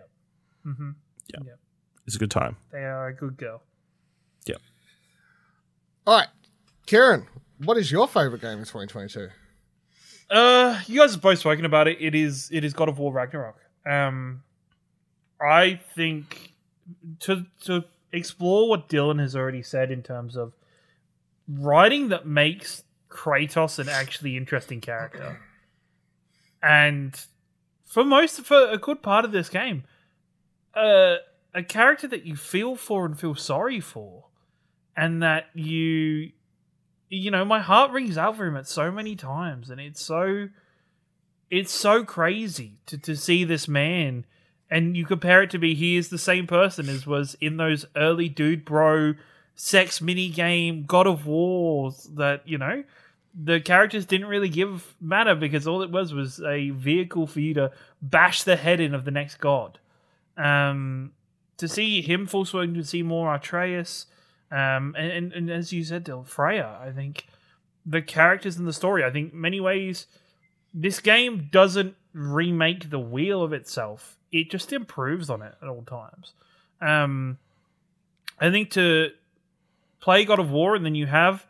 hmm 0.63 0.91
It's 2.07 2.15
a 2.15 2.19
good 2.19 2.31
time. 2.31 2.55
They 2.71 2.85
are 2.85 3.07
a 3.07 3.13
good 3.13 3.37
girl. 3.37 3.61
Yeah. 4.45 4.55
All 6.07 6.17
right, 6.17 6.29
Kieran, 6.85 7.27
what 7.59 7.77
is 7.77 7.91
your 7.91 8.07
favorite 8.07 8.41
game 8.41 8.59
in 8.59 8.63
2022? 8.63 9.27
Uh, 10.29 10.79
you 10.87 10.99
guys 10.99 11.11
have 11.11 11.21
both 11.21 11.39
spoken 11.39 11.65
about 11.65 11.87
it. 11.87 11.97
It 11.99 12.15
is 12.15 12.49
it 12.51 12.63
is 12.63 12.73
God 12.73 12.89
of 12.89 12.97
War 12.97 13.11
Ragnarok. 13.11 13.57
Um, 13.85 14.43
I 15.41 15.79
think 15.95 16.53
to 17.19 17.45
to 17.65 17.83
explore 18.11 18.69
what 18.69 18.89
Dylan 18.89 19.19
has 19.19 19.35
already 19.35 19.61
said 19.61 19.91
in 19.91 20.01
terms 20.01 20.37
of 20.37 20.53
writing 21.47 22.09
that 22.09 22.25
makes 22.25 22.83
Kratos 23.09 23.79
an 23.79 23.89
actually 23.89 24.35
interesting 24.37 24.81
character, 24.81 25.41
and 26.63 27.19
for 27.85 28.03
most 28.03 28.41
for 28.41 28.69
a 28.69 28.77
good 28.77 29.01
part 29.01 29.23
of 29.25 29.31
this 29.31 29.49
game, 29.49 29.83
uh, 30.73 31.15
a 31.57 31.63
character 31.63 32.07
that 32.07 32.23
you 32.23 32.35
feel 32.35 32.75
for 32.75 33.05
and 33.05 33.19
feel 33.19 33.35
sorry 33.35 33.79
for, 33.79 34.25
and 34.95 35.21
that 35.23 35.47
you 35.53 36.31
you 37.09 37.31
know 37.31 37.43
my 37.43 37.59
heart 37.59 37.91
rings 37.91 38.17
out 38.17 38.37
for 38.37 38.45
him 38.45 38.55
at 38.55 38.67
so 38.67 38.91
many 38.91 39.15
times 39.15 39.69
and 39.69 39.79
it's 39.79 40.01
so 40.01 40.49
it's 41.49 41.71
so 41.71 42.03
crazy 42.03 42.73
to, 42.85 42.97
to 42.97 43.15
see 43.15 43.45
this 43.45 43.65
man 43.65 44.25
and 44.69 44.97
you 44.97 45.05
compare 45.05 45.41
it 45.41 45.49
to 45.49 45.57
be 45.57 45.73
he 45.73 45.95
is 45.95 46.09
the 46.09 46.17
same 46.17 46.45
person 46.45 46.89
as 46.89 47.07
was 47.07 47.37
in 47.39 47.55
those 47.55 47.85
early 47.95 48.27
dude 48.27 48.65
bro 48.65 49.13
sex 49.55 50.01
mini 50.01 50.27
game 50.27 50.83
god 50.85 51.07
of 51.07 51.25
wars 51.25 52.09
that 52.13 52.45
you 52.45 52.57
know 52.57 52.83
the 53.33 53.61
characters 53.61 54.05
didn't 54.05 54.27
really 54.27 54.49
give 54.49 54.95
matter 54.99 55.35
because 55.35 55.67
all 55.67 55.83
it 55.83 55.91
was 55.91 56.13
was 56.13 56.41
a 56.41 56.71
vehicle 56.71 57.27
for 57.27 57.39
you 57.39 57.53
to 57.53 57.71
bash 58.01 58.43
the 58.43 58.55
head 58.55 58.79
in 58.79 58.95
of 58.95 59.05
the 59.05 59.11
next 59.11 59.35
god. 59.35 59.77
Um 60.35 61.11
to 61.57 61.67
see 61.67 62.01
him 62.01 62.27
swing 62.27 62.73
to 62.73 62.83
see 62.83 63.03
more 63.03 63.33
Atreus 63.33 64.05
um, 64.51 64.95
and, 64.97 65.11
and, 65.11 65.33
and 65.33 65.49
as 65.49 65.73
you 65.73 65.83
said, 65.83 66.05
Dylan, 66.05 66.25
Freya, 66.25 66.77
I 66.81 66.91
think 66.91 67.27
the 67.85 68.01
characters 68.01 68.57
in 68.57 68.65
the 68.65 68.73
story, 68.73 69.03
I 69.03 69.11
think 69.11 69.33
many 69.33 69.59
ways, 69.59 70.07
this 70.73 70.99
game 70.99 71.49
doesn't 71.51 71.95
remake 72.13 72.89
the 72.89 72.99
wheel 72.99 73.43
of 73.43 73.53
itself. 73.53 74.17
It 74.31 74.49
just 74.49 74.71
improves 74.71 75.29
on 75.29 75.41
it 75.41 75.55
at 75.61 75.67
all 75.67 75.83
times. 75.83 76.33
Um, 76.81 77.37
I 78.39 78.51
think 78.51 78.71
to 78.71 79.11
play 79.99 80.23
God 80.23 80.39
of 80.39 80.51
War 80.51 80.75
and 80.75 80.85
then 80.85 80.95
you 80.95 81.07
have 81.07 81.45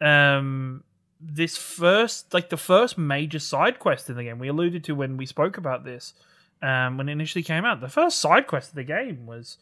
um, 0.00 0.84
this 1.20 1.56
first, 1.56 2.32
like 2.32 2.50
the 2.50 2.56
first 2.56 2.98
major 2.98 3.38
side 3.40 3.78
quest 3.80 4.08
in 4.10 4.16
the 4.16 4.24
game. 4.24 4.38
We 4.38 4.48
alluded 4.48 4.84
to 4.84 4.94
when 4.94 5.16
we 5.16 5.26
spoke 5.26 5.56
about 5.56 5.84
this 5.84 6.14
um, 6.62 6.96
when 6.98 7.08
it 7.08 7.12
initially 7.12 7.42
came 7.42 7.64
out. 7.64 7.80
The 7.80 7.88
first 7.88 8.18
side 8.18 8.46
quest 8.46 8.70
of 8.70 8.74
the 8.74 8.84
game 8.84 9.26
was 9.26 9.58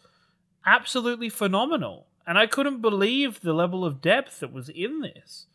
absolutely 0.65 1.29
phenomenal 1.29 2.07
and 2.27 2.37
I 2.37 2.47
couldn't 2.47 2.83
believe 2.83 3.41
the 3.41 3.53
level 3.53 3.85
of 3.85 4.03
depth 4.03 4.41
that 4.41 4.53
was 4.53 4.69
in 4.69 5.01
this. 5.01 5.47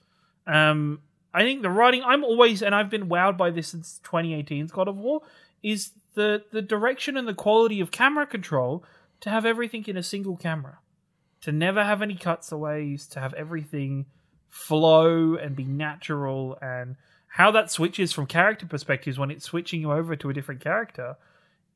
Um, 0.48 1.02
I 1.34 1.44
think 1.44 1.62
the 1.62 1.70
writing, 1.70 2.02
I'm 2.04 2.24
always, 2.24 2.64
and 2.64 2.74
I've 2.74 2.90
been 2.90 3.10
wowed 3.10 3.38
by 3.38 3.52
this 3.52 3.68
since 3.68 4.00
2018's 4.06 4.72
God 4.72 4.88
of 4.88 4.98
War, 4.98 5.22
is 5.62 5.92
the 6.16 6.44
the 6.52 6.62
direction 6.62 7.18
and 7.18 7.28
the 7.28 7.34
quality 7.34 7.80
of 7.80 7.92
camera 7.92 8.26
control 8.26 8.84
to 9.20 9.30
have 9.30 9.46
everything 9.46 9.86
in 9.86 9.98
a 9.98 10.04
single 10.04 10.36
camera, 10.36 10.80
to 11.42 11.52
never 11.52 11.84
have 11.84 12.02
any 12.02 12.16
cutaways, 12.16 13.06
to 13.08 13.20
have 13.20 13.34
everything 13.36 14.06
flow 14.50 15.36
and 15.36 15.56
be 15.56 15.64
natural, 15.64 16.58
and 16.62 16.96
how 17.28 17.52
that 17.52 17.70
switches 17.70 18.12
from 18.12 18.26
character 18.26 18.66
perspectives 18.66 19.20
when 19.20 19.32
it's 19.32 19.46
switching 19.46 19.82
you 19.82 19.92
over 19.92 20.16
to 20.16 20.30
a 20.30 20.34
different 20.34 20.62
character 20.62 21.16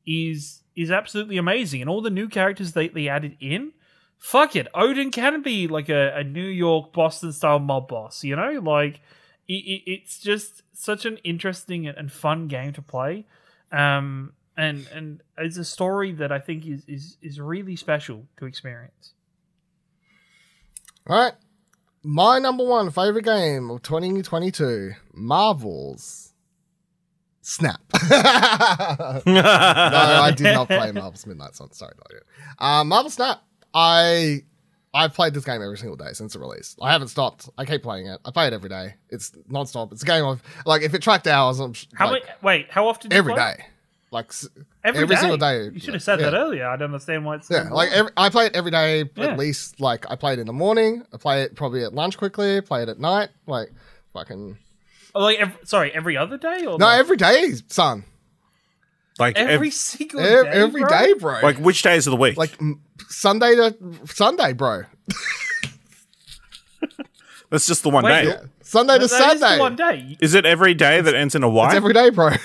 is 0.06 0.62
is 0.74 0.90
absolutely 0.90 1.38
amazing, 1.38 1.80
and 1.80 1.90
all 1.90 2.02
the 2.02 2.10
new 2.10 2.28
characters 2.28 2.72
they, 2.72 2.88
they 2.88 3.08
added 3.08 3.36
in 3.40 3.72
fuck 4.18 4.56
it, 4.56 4.66
Odin 4.74 5.10
can 5.10 5.42
be 5.42 5.68
like 5.68 5.88
a, 5.88 6.16
a 6.16 6.24
New 6.24 6.46
York 6.46 6.92
Boston 6.92 7.32
style 7.32 7.58
mob 7.58 7.88
boss. 7.88 8.24
You 8.24 8.36
know, 8.36 8.60
like 8.62 9.00
it, 9.48 9.54
it, 9.54 9.82
it's 9.86 10.18
just 10.18 10.62
such 10.72 11.04
an 11.04 11.18
interesting 11.18 11.86
and 11.86 12.10
fun 12.10 12.48
game 12.48 12.72
to 12.74 12.82
play. 12.82 13.26
Um, 13.72 14.32
and 14.56 14.86
and 14.92 15.22
it's 15.36 15.58
a 15.58 15.64
story 15.64 16.12
that 16.12 16.32
I 16.32 16.38
think 16.38 16.66
is 16.66 16.84
is 16.86 17.16
is 17.20 17.40
really 17.40 17.76
special 17.76 18.26
to 18.38 18.46
experience. 18.46 19.12
All 21.06 21.16
right, 21.16 21.34
my 22.02 22.38
number 22.38 22.64
one 22.64 22.90
favorite 22.90 23.24
game 23.24 23.70
of 23.70 23.82
2022, 23.82 24.92
Marvel's 25.12 26.25
Snap. 27.48 27.80
no, 28.10 28.10
I 29.24 30.32
did 30.36 30.52
not 30.52 30.66
play 30.66 30.90
Marvel's 30.90 31.24
Midnight 31.26 31.54
Sun. 31.54 31.72
Sorry, 31.72 31.92
not 31.96 32.08
yet. 32.12 32.22
Uh, 32.58 32.82
Marvel 32.82 33.08
Snap. 33.08 33.40
I 33.72 34.42
I've 34.92 35.14
played 35.14 35.32
this 35.32 35.44
game 35.44 35.62
every 35.62 35.78
single 35.78 35.96
day 35.96 36.12
since 36.12 36.32
the 36.32 36.40
release. 36.40 36.74
I 36.82 36.90
haven't 36.90 37.06
stopped. 37.08 37.48
I 37.56 37.64
keep 37.64 37.84
playing 37.84 38.08
it. 38.08 38.18
I 38.24 38.32
play 38.32 38.48
it 38.48 38.52
every 38.52 38.68
day. 38.68 38.94
It's 39.10 39.30
non-stop. 39.48 39.92
It's 39.92 40.02
a 40.02 40.06
game 40.06 40.24
of 40.24 40.42
like 40.64 40.82
if 40.82 40.92
it 40.94 41.02
tracked 41.02 41.28
hours, 41.28 41.60
I'm 41.60 41.72
How 41.94 42.10
like, 42.10 42.24
many? 42.24 42.34
Wait, 42.42 42.66
how 42.70 42.88
often? 42.88 43.10
Do 43.10 43.16
you 43.16 43.22
play? 43.22 43.36
day. 43.36 43.64
Like 44.10 44.26
s- 44.26 44.48
Every, 44.82 45.02
every 45.02 45.14
day? 45.14 45.20
single 45.20 45.38
day. 45.38 45.68
You 45.68 45.78
should 45.78 45.94
have 45.94 46.02
said 46.02 46.18
Yeah. 46.18 46.30
that 46.30 46.36
earlier. 46.36 46.66
I 46.66 46.74
don't 46.76 46.86
understand 46.86 47.24
why 47.24 47.36
it's 47.36 47.48
yeah, 47.48 47.68
like 47.70 47.92
every, 47.92 48.10
I 48.16 48.28
play 48.28 48.46
it 48.46 48.56
every 48.56 48.72
day 48.72 49.04
Yeah. 49.14 49.26
at 49.26 49.38
least. 49.38 49.78
Like 49.80 50.04
I 50.10 50.16
play 50.16 50.32
it 50.32 50.40
in 50.40 50.48
the 50.48 50.52
morning. 50.52 51.04
I 51.12 51.16
play 51.16 51.42
it 51.42 51.54
probably 51.54 51.84
at 51.84 51.94
lunch 51.94 52.16
quickly. 52.18 52.60
Play 52.60 52.82
it 52.82 52.88
at 52.88 52.98
night. 52.98 53.28
Like 53.46 53.70
fucking 54.14 54.56
Oh, 55.16 55.22
like 55.22 55.38
every, 55.38 55.54
sorry, 55.64 55.92
every 55.94 56.14
other 56.18 56.36
day 56.36 56.66
or 56.66 56.78
no, 56.78 56.84
like 56.86 56.98
every 57.00 57.16
day, 57.16 57.52
son. 57.68 58.04
like 59.18 59.36
every 59.38 59.54
every, 59.54 59.70
single 59.70 60.20
Ev- 60.20 60.44
day, 60.44 60.50
every 60.50 60.82
bro? 60.82 60.88
day, 60.90 61.12
bro. 61.14 61.40
like 61.42 61.56
which 61.58 61.82
days 61.82 62.06
of 62.06 62.10
the 62.10 62.18
week? 62.18 62.36
like 62.36 62.52
m- 62.60 62.82
Sunday 63.08 63.54
to 63.54 63.74
Sunday, 64.04 64.52
bro. 64.52 64.82
that's 67.50 67.66
just 67.66 67.82
the 67.82 67.88
one 67.88 68.04
Wait, 68.04 68.10
day. 68.24 68.28
Yeah. 68.28 68.40
Sunday 68.60 68.98
to 68.98 68.98
That 68.98 69.04
is 69.06 69.10
the 69.10 69.38
Sunday. 69.38 69.58
one 69.58 69.76
day. 69.76 70.16
Is 70.20 70.34
it 70.34 70.44
every 70.44 70.74
day 70.74 71.00
that 71.00 71.14
ends 71.14 71.34
in 71.34 71.42
a 71.42 71.48
Y? 71.48 71.66
It's 71.66 71.74
every 71.76 71.94
day, 71.94 72.10
bro. 72.10 72.30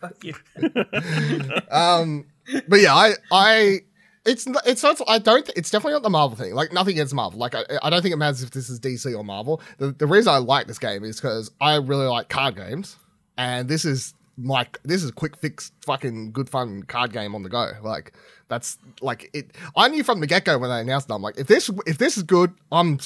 Fuck 0.00 0.24
you. 0.24 0.34
Um, 1.70 2.24
but 2.68 2.80
yeah, 2.80 2.94
I, 2.94 3.12
I, 3.30 3.80
it's 4.24 4.46
it's 4.66 4.82
not. 4.82 5.00
I 5.08 5.18
don't. 5.18 5.48
It's 5.56 5.70
definitely 5.70 5.94
not 5.94 6.02
the 6.02 6.10
Marvel 6.10 6.36
thing. 6.36 6.54
Like 6.54 6.72
nothing 6.72 6.92
against 6.92 7.14
Marvel. 7.14 7.38
Like 7.38 7.54
I, 7.54 7.64
I 7.82 7.90
don't 7.90 8.02
think 8.02 8.12
it 8.12 8.18
matters 8.18 8.42
if 8.42 8.50
this 8.50 8.68
is 8.68 8.78
DC 8.78 9.16
or 9.16 9.24
Marvel. 9.24 9.62
The, 9.78 9.92
the 9.92 10.06
reason 10.06 10.32
I 10.32 10.38
like 10.38 10.66
this 10.66 10.78
game 10.78 11.04
is 11.04 11.16
because 11.16 11.50
I 11.60 11.76
really 11.76 12.06
like 12.06 12.28
card 12.28 12.56
games, 12.56 12.96
and 13.38 13.68
this 13.68 13.84
is 13.84 14.14
my 14.36 14.66
this 14.84 15.02
is 15.02 15.10
quick 15.10 15.36
fix, 15.36 15.72
fucking 15.84 16.32
good 16.32 16.50
fun 16.50 16.82
card 16.82 17.12
game 17.12 17.34
on 17.34 17.42
the 17.42 17.48
go. 17.48 17.72
Like 17.82 18.12
that's 18.48 18.78
like 19.00 19.30
it. 19.32 19.56
I 19.74 19.88
knew 19.88 20.04
from 20.04 20.20
the 20.20 20.26
get 20.26 20.44
go 20.44 20.58
when 20.58 20.68
they 20.68 20.80
announced 20.80 21.08
it. 21.08 21.14
I'm 21.14 21.22
like, 21.22 21.38
if 21.38 21.46
this 21.46 21.70
if 21.86 21.96
this 21.96 22.18
is 22.18 22.22
good, 22.22 22.52
I'm 22.70 22.98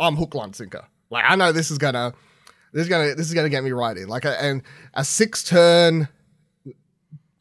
I'm 0.00 0.16
hook 0.16 0.34
line 0.34 0.52
sinker. 0.52 0.84
Like 1.10 1.24
I 1.28 1.36
know 1.36 1.52
this 1.52 1.70
is 1.70 1.78
gonna 1.78 2.12
this 2.72 2.82
is 2.82 2.88
gonna 2.88 3.14
this 3.14 3.28
is 3.28 3.34
gonna 3.34 3.48
get 3.48 3.62
me 3.62 3.70
right 3.70 3.96
in. 3.96 4.08
Like 4.08 4.24
a, 4.24 4.42
and 4.42 4.62
a 4.94 5.04
six 5.04 5.44
turn 5.44 6.08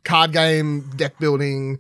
card 0.04 0.32
game 0.32 0.92
deck 0.96 1.18
building 1.18 1.80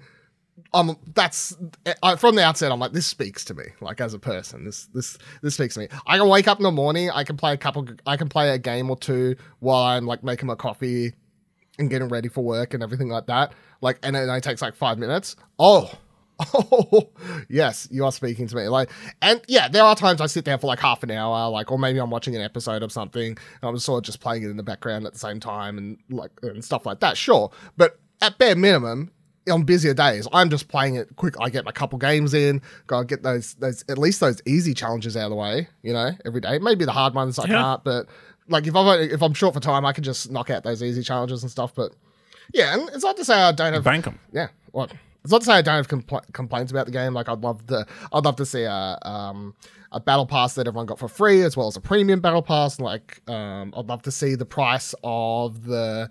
um 0.76 0.98
that's 1.16 1.56
I, 2.04 2.16
from 2.18 2.36
the 2.36 2.44
outset 2.44 2.72
i'm 2.72 2.80
like 2.80 2.92
this 2.92 3.08
speaks 3.08 3.44
to 3.46 3.54
me 3.54 3.64
like 3.82 4.02
as 4.02 4.14
a 4.14 4.20
person 4.20 4.66
this 4.66 4.86
this 4.88 5.18
this 5.42 5.56
speaks 5.56 5.74
to 5.76 5.82
me 5.82 5.88
i 6.06 6.18
can 6.18 6.28
wake 6.28 6.48
up 6.48 6.60
in 6.60 6.64
the 6.64 6.72
morning 6.72 7.10
i 7.12 7.24
can 7.24 7.38
play 7.38 7.54
a 7.54 7.58
couple 7.58 7.88
i 8.06 8.18
can 8.18 8.30
play 8.30 8.50
a 8.50 8.58
game 8.58 8.90
or 8.90 8.98
two 8.98 9.36
while 9.60 9.84
i'm 9.84 10.06
like 10.06 10.24
making 10.24 10.48
my 10.48 10.56
coffee 10.56 11.14
and 11.80 11.90
getting 11.90 12.10
ready 12.10 12.28
for 12.28 12.44
work 12.44 12.74
and 12.74 12.84
everything 12.84 13.08
like 13.08 13.26
that 13.26 13.54
like 13.82 13.98
and 14.04 14.16
it 14.16 14.20
only 14.20 14.42
takes 14.42 14.62
like 14.62 14.76
five 14.76 15.00
minutes 15.00 15.36
oh 15.58 15.92
Oh 16.54 17.10
yes, 17.48 17.88
you 17.92 18.04
are 18.04 18.12
speaking 18.12 18.46
to 18.48 18.56
me. 18.58 18.68
Like, 18.68 18.92
and 19.22 19.42
yeah, 19.48 19.70
there 19.70 19.84
are 19.84 19.96
times 19.96 20.20
I 20.20 20.26
sit 20.26 20.44
down 20.44 20.60
for 20.60 20.68
like 20.68 20.80
half 20.80 21.02
an 21.02 21.12
hour, 21.12 21.50
like, 21.50 21.72
or 21.72 21.80
maybe 21.80 21.98
I'm 21.98 22.10
watching 22.10 22.36
an 22.36 22.42
episode 22.42 22.84
of 22.84 22.92
something, 22.92 23.28
and 23.28 23.38
I'm 23.62 23.78
sort 23.80 24.00
of 24.00 24.06
just 24.06 24.20
playing 24.20 24.44
it 24.44 24.50
in 24.50 24.58
the 24.58 24.64
background 24.64 25.06
at 25.06 25.14
the 25.14 25.20
same 25.20 25.40
time, 25.40 25.78
and 25.78 25.98
like 26.10 26.32
and 26.44 26.64
stuff 26.64 26.86
like 26.86 27.00
that. 27.00 27.16
Sure, 27.16 27.52
but 27.78 28.00
at 28.22 28.38
bare 28.38 28.58
minimum, 28.58 29.12
on 29.52 29.64
busier 29.64 29.94
days, 29.94 30.28
I'm 30.34 30.50
just 30.50 30.68
playing 30.68 30.96
it 30.96 31.16
quick. 31.16 31.36
I 31.40 31.50
get 31.50 31.66
my 31.66 31.72
couple 31.72 31.98
games 32.00 32.34
in, 32.34 32.62
gotta 32.88 33.06
get 33.06 33.24
those 33.24 33.54
those 33.56 33.84
at 33.90 33.98
least 33.98 34.20
those 34.20 34.42
easy 34.46 34.74
challenges 34.74 35.16
out 35.16 35.26
of 35.26 35.30
the 35.32 35.36
way, 35.36 35.68
you 35.84 35.94
know, 35.94 36.12
every 36.26 36.42
day. 36.42 36.60
Maybe 36.60 36.86
the 36.86 36.92
hard 36.92 37.14
ones 37.14 37.38
I 37.40 37.44
Yeah. 37.44 37.62
can't, 37.62 37.84
but 37.84 38.08
like 38.48 38.68
if 38.68 38.76
I'm 38.76 39.00
if 39.00 39.22
I'm 39.22 39.34
short 39.34 39.54
for 39.54 39.60
time, 39.60 39.86
I 39.86 39.94
can 39.94 40.04
just 40.04 40.32
knock 40.32 40.50
out 40.50 40.64
those 40.64 40.82
easy 40.84 41.04
challenges 41.04 41.44
and 41.44 41.52
stuff. 41.52 41.74
But 41.76 41.94
yeah, 42.54 42.74
and 42.74 42.90
it's 42.94 43.04
not 43.04 43.18
to 43.18 43.26
say 43.26 43.36
I 43.36 43.52
don't 43.52 43.74
have 43.74 43.84
Bank 43.84 44.08
'em. 44.08 44.20
yeah. 44.32 44.48
Well, 44.72 44.88
it's 45.24 45.32
not 45.32 45.42
to 45.42 45.46
say 45.46 45.54
I 45.54 45.62
don't 45.62 45.76
have 45.76 45.88
compl- 45.88 46.32
complaints 46.34 46.72
about 46.72 46.86
the 46.86 46.92
game. 46.92 47.14
Like 47.14 47.28
I'd 47.30 47.42
love 47.42 47.66
to, 47.68 47.86
I'd 48.14 48.26
love 48.26 48.36
to 48.38 48.46
see 48.46 48.64
a 48.64 48.98
um 49.04 49.56
a 49.92 50.00
battle 50.00 50.26
pass 50.26 50.56
that 50.56 50.68
everyone 50.68 50.86
got 50.86 51.00
for 51.00 51.08
free, 51.08 51.42
as 51.44 51.56
well 51.56 51.68
as 51.68 51.78
a 51.78 51.82
premium 51.82 52.20
battle 52.20 52.42
pass. 52.42 52.80
Like 52.80 53.22
um, 53.30 53.74
I'd 53.78 53.86
love 53.86 54.02
to 54.04 54.12
see 54.12 54.36
the 54.36 54.46
price 54.46 54.94
of 55.04 55.64
the 55.66 56.10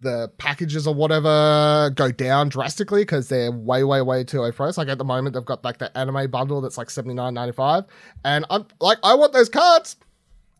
the 0.00 0.28
packages 0.38 0.86
or 0.86 0.94
whatever 0.94 1.90
go 1.94 2.10
down 2.12 2.48
drastically 2.48 3.02
because 3.02 3.28
they're 3.28 3.50
way, 3.50 3.82
way, 3.82 4.02
way 4.02 4.22
too 4.24 4.40
low 4.40 4.52
price. 4.52 4.76
Like 4.76 4.88
at 4.88 4.98
the 4.98 5.04
moment, 5.04 5.34
they've 5.34 5.44
got 5.44 5.64
like 5.64 5.78
the 5.78 5.96
anime 5.96 6.30
bundle 6.30 6.60
that's 6.60 6.76
like 6.78 6.90
seventy 6.90 7.14
nine 7.14 7.34
ninety 7.34 7.52
five, 7.52 7.84
and 8.24 8.44
I'm 8.50 8.66
like, 8.80 8.98
I 9.02 9.14
want 9.14 9.32
those 9.32 9.48
cards, 9.48 9.96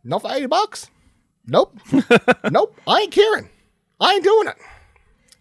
not 0.04 0.22
for 0.22 0.32
eighty 0.32 0.46
bucks. 0.46 0.88
Nope, 1.46 1.78
nope, 2.50 2.76
I 2.88 3.00
ain't 3.02 3.12
caring. 3.12 3.48
I 4.00 4.14
ain't 4.14 4.24
doing 4.24 4.48
it. 4.48 4.56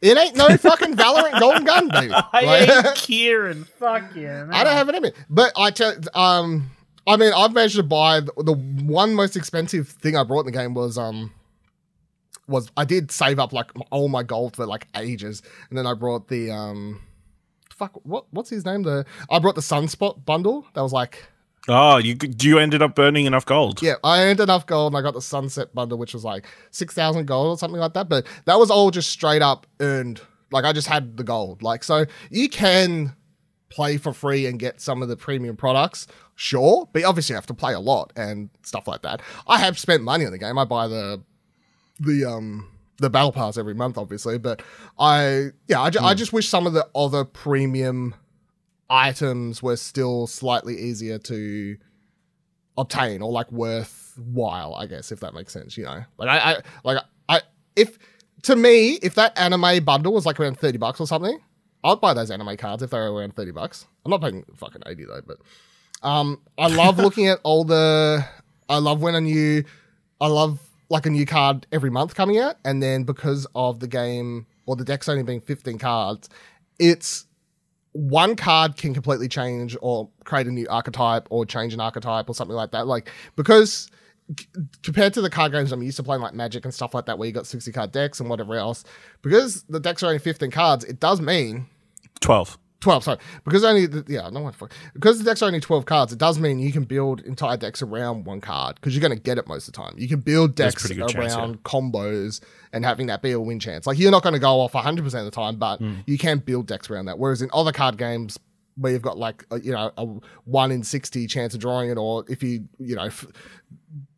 It 0.01 0.17
ain't 0.17 0.35
no 0.35 0.55
fucking 0.57 0.95
Valorant 0.97 1.39
Golden 1.39 1.63
Gun, 1.63 1.89
baby. 1.89 2.13
I 2.33 2.41
Like- 2.45 2.85
ain't 2.85 2.95
Kieran. 2.95 3.63
Fuck 3.79 4.15
yeah. 4.15 4.47
I 4.51 4.63
don't 4.63 4.73
have 4.73 4.87
it 4.89 4.95
in 4.95 5.01
me. 5.03 5.11
But 5.29 5.51
I 5.57 5.71
tell, 5.71 5.93
um, 6.13 6.69
I 7.07 7.17
mean, 7.17 7.33
I've 7.35 7.53
managed 7.53 7.77
to 7.77 7.83
buy 7.83 8.19
the, 8.19 8.31
the 8.37 8.53
one 8.53 9.15
most 9.15 9.35
expensive 9.35 9.87
thing 9.89 10.15
I 10.15 10.23
brought 10.23 10.41
in 10.41 10.45
the 10.47 10.51
game 10.51 10.73
was 10.75 10.97
um 10.97 11.31
was 12.47 12.69
I 12.77 12.85
did 12.85 13.11
save 13.11 13.39
up 13.39 13.53
like 13.53 13.71
all 13.91 14.07
my 14.07 14.23
gold 14.23 14.55
for 14.55 14.65
like 14.65 14.87
ages, 14.95 15.41
and 15.69 15.77
then 15.77 15.87
I 15.87 15.93
brought 15.93 16.27
the 16.27 16.51
um 16.51 17.01
fuck 17.73 17.99
what 18.05 18.25
what's 18.31 18.49
his 18.49 18.65
name 18.65 18.83
the 18.83 19.05
I 19.29 19.39
brought 19.39 19.55
the 19.55 19.61
Sunspot 19.61 20.25
bundle 20.25 20.65
that 20.73 20.81
was 20.81 20.93
like 20.93 21.23
Oh, 21.67 21.97
you 21.97 22.15
you 22.39 22.59
ended 22.59 22.81
up 22.83 22.93
burning 22.95 23.25
enough 23.25 23.45
gold. 23.45 23.81
yeah 23.81 23.95
I 24.03 24.21
earned 24.23 24.39
enough 24.39 24.65
gold 24.67 24.93
and 24.93 24.97
I 24.99 25.01
got 25.01 25.13
the 25.15 25.19
Sunspot 25.19 25.73
bundle 25.73 25.97
which 25.97 26.13
was 26.13 26.23
like 26.23 26.45
six 26.71 26.93
thousand 26.93 27.25
gold 27.25 27.47
or 27.47 27.57
something 27.57 27.79
like 27.79 27.93
that, 27.93 28.07
but 28.07 28.25
that 28.45 28.59
was 28.59 28.69
all 28.69 28.91
just 28.91 29.09
straight 29.09 29.41
up 29.41 29.65
earned. 29.79 30.21
Like 30.51 30.63
I 30.63 30.71
just 30.73 30.87
had 30.87 31.17
the 31.17 31.23
gold. 31.23 31.63
Like 31.63 31.83
so 31.83 32.05
you 32.29 32.47
can 32.49 33.15
play 33.69 33.97
for 33.97 34.13
free 34.13 34.45
and 34.45 34.57
get 34.59 34.79
some 34.79 35.01
of 35.01 35.09
the 35.09 35.17
premium 35.17 35.57
products, 35.57 36.07
sure, 36.35 36.87
but 36.93 37.03
obviously 37.03 37.33
you 37.33 37.35
have 37.37 37.47
to 37.47 37.53
play 37.53 37.73
a 37.73 37.79
lot 37.79 38.13
and 38.15 38.49
stuff 38.61 38.87
like 38.87 39.01
that. 39.01 39.21
I 39.47 39.57
have 39.57 39.77
spent 39.77 40.01
money 40.03 40.23
on 40.25 40.31
the 40.31 40.37
game. 40.37 40.57
I 40.57 40.63
buy 40.65 40.87
the 40.87 41.21
the 41.99 42.25
um 42.25 42.67
the 42.97 43.09
battle 43.09 43.31
pass 43.31 43.57
every 43.57 43.73
month, 43.73 43.97
obviously, 43.97 44.37
but 44.37 44.61
I 44.97 45.49
yeah, 45.67 45.81
I, 45.81 45.89
ju- 45.89 45.99
I 46.01 46.13
just 46.13 46.33
wish 46.33 46.47
some 46.47 46.65
of 46.65 46.73
the 46.73 46.87
other 46.95 47.25
premium 47.25 48.15
items 48.89 49.61
were 49.61 49.75
still 49.75 50.27
slightly 50.27 50.77
easier 50.77 51.17
to 51.19 51.77
obtain 52.77 53.21
or 53.21 53.31
like 53.31 53.51
worthwhile, 53.51 54.75
I 54.75 54.85
guess, 54.85 55.11
if 55.11 55.19
that 55.21 55.33
makes 55.33 55.53
sense, 55.53 55.77
you 55.77 55.85
know. 55.85 56.03
Like 56.17 56.29
I, 56.29 56.51
I 56.53 56.57
like 56.83 57.03
I 57.29 57.41
if 57.75 57.97
to 58.43 58.55
me, 58.55 58.93
if 59.01 59.15
that 59.15 59.37
anime 59.37 59.83
bundle 59.83 60.13
was 60.13 60.25
like 60.25 60.39
around 60.39 60.59
30 60.59 60.77
bucks 60.77 60.99
or 60.99 61.07
something, 61.07 61.39
I'd 61.83 61.99
buy 62.01 62.13
those 62.13 62.31
anime 62.31 62.55
cards 62.57 62.83
if 62.83 62.91
they 62.91 62.97
were 62.97 63.13
around 63.13 63.35
30 63.35 63.51
bucks. 63.51 63.87
I'm 64.05 64.11
not 64.11 64.21
paying 64.21 64.45
fucking 64.55 64.83
80 64.85 65.05
though, 65.05 65.21
but 65.25 65.37
um 66.07 66.41
I 66.57 66.67
love 66.67 66.97
looking 66.99 67.27
at 67.27 67.39
all 67.43 67.63
the 67.63 68.25
I 68.69 68.77
love 68.77 69.01
when 69.01 69.15
a 69.15 69.21
new 69.21 69.63
I 70.21 70.27
love 70.27 70.59
like 70.89 71.05
a 71.05 71.09
new 71.09 71.25
card 71.25 71.67
every 71.71 71.89
month 71.89 72.15
coming 72.15 72.37
out, 72.37 72.57
and 72.63 72.81
then 72.81 73.03
because 73.03 73.47
of 73.55 73.79
the 73.79 73.87
game 73.87 74.45
or 74.65 74.75
the 74.75 74.85
deck's 74.85 75.09
only 75.09 75.23
being 75.23 75.41
15 75.41 75.77
cards, 75.77 76.29
it's 76.79 77.25
one 77.93 78.35
card 78.35 78.75
can 78.77 78.93
completely 78.93 79.27
change 79.27 79.77
or 79.81 80.09
create 80.25 80.47
a 80.47 80.51
new 80.51 80.67
archetype 80.69 81.27
or 81.29 81.45
change 81.45 81.73
an 81.73 81.79
archetype 81.79 82.29
or 82.29 82.35
something 82.35 82.55
like 82.55 82.71
that. 82.71 82.87
Like 82.87 83.09
because 83.35 83.89
compared 84.83 85.13
to 85.13 85.21
the 85.21 85.29
card 85.29 85.51
games 85.51 85.71
I'm 85.71 85.81
used 85.81 85.97
to 85.97 86.03
playing, 86.03 86.21
like 86.21 86.33
Magic 86.33 86.65
and 86.65 86.73
stuff 86.73 86.93
like 86.93 87.05
that, 87.05 87.17
where 87.17 87.27
you 87.27 87.33
got 87.33 87.45
60 87.45 87.71
card 87.71 87.91
decks 87.91 88.19
and 88.19 88.29
whatever 88.29 88.55
else, 88.55 88.83
because 89.21 89.63
the 89.69 89.79
decks 89.79 90.03
are 90.03 90.07
only 90.07 90.19
15 90.19 90.51
cards, 90.51 90.83
it 90.83 90.99
does 90.99 91.21
mean 91.21 91.67
Twelve. 92.21 92.57
12 92.81 93.03
sorry 93.03 93.17
because 93.43 93.63
only 93.63 93.85
the, 93.87 94.03
yeah 94.07 94.29
no 94.29 94.41
one 94.41 94.53
because 94.93 95.17
the 95.17 95.23
deck's 95.23 95.41
are 95.41 95.45
only 95.47 95.59
12 95.59 95.85
cards 95.85 96.11
it 96.13 96.19
does 96.19 96.37
mean 96.37 96.59
you 96.59 96.71
can 96.71 96.83
build 96.83 97.21
entire 97.21 97.57
decks 97.57 97.81
around 97.81 98.25
one 98.25 98.41
card 98.41 98.75
because 98.75 98.93
you're 98.95 99.01
going 99.07 99.17
to 99.17 99.21
get 99.23 99.37
it 99.37 99.47
most 99.47 99.67
of 99.67 99.73
the 99.73 99.77
time 99.81 99.93
you 99.97 100.07
can 100.07 100.19
build 100.19 100.55
decks 100.55 100.89
around 100.91 101.09
chance, 101.09 101.33
yeah. 101.35 101.47
combos 101.63 102.41
and 102.73 102.85
having 102.85 103.07
that 103.07 103.21
be 103.21 103.31
a 103.31 103.39
win 103.39 103.59
chance 103.59 103.87
like 103.87 103.97
you're 103.97 104.11
not 104.11 104.21
going 104.23 104.33
to 104.33 104.39
go 104.39 104.59
off 104.59 104.73
100% 104.73 104.99
of 104.99 105.25
the 105.25 105.31
time 105.31 105.55
but 105.55 105.77
Hmm. 105.79 105.95
you 106.05 106.17
can 106.17 106.37
build 106.39 106.67
decks 106.67 106.89
around 106.89 107.05
that 107.05 107.17
whereas 107.17 107.41
in 107.41 107.49
other 107.53 107.71
card 107.71 107.97
games 107.97 108.37
where 108.77 108.91
you've 108.91 109.01
got 109.01 109.17
like 109.17 109.45
a, 109.51 109.59
you 109.61 109.71
know 109.71 109.89
a 109.97 110.05
1 110.43 110.71
in 110.71 110.83
60 110.83 111.25
chance 111.27 111.53
of 111.53 111.61
drawing 111.61 111.89
it 111.89 111.97
or 111.97 112.25
if 112.27 112.43
you 112.43 112.67
you 112.77 112.95
know 112.95 113.05
f- 113.05 113.25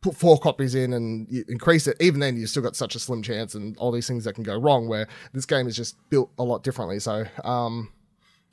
put 0.00 0.16
four 0.16 0.36
copies 0.38 0.74
in 0.74 0.92
and 0.92 1.26
you 1.30 1.44
increase 1.48 1.86
it, 1.86 1.96
even 2.00 2.18
then 2.20 2.36
you've 2.36 2.50
still 2.50 2.62
got 2.62 2.74
such 2.74 2.94
a 2.96 2.98
slim 2.98 3.22
chance 3.22 3.54
and 3.54 3.76
all 3.78 3.92
these 3.92 4.06
things 4.08 4.24
that 4.24 4.34
can 4.34 4.42
go 4.42 4.58
wrong. 4.58 4.88
Where 4.88 5.06
this 5.32 5.44
game 5.46 5.68
is 5.68 5.76
just 5.76 5.96
built 6.10 6.30
a 6.38 6.42
lot 6.44 6.64
differently. 6.64 6.98
So, 6.98 7.24
um, 7.44 7.90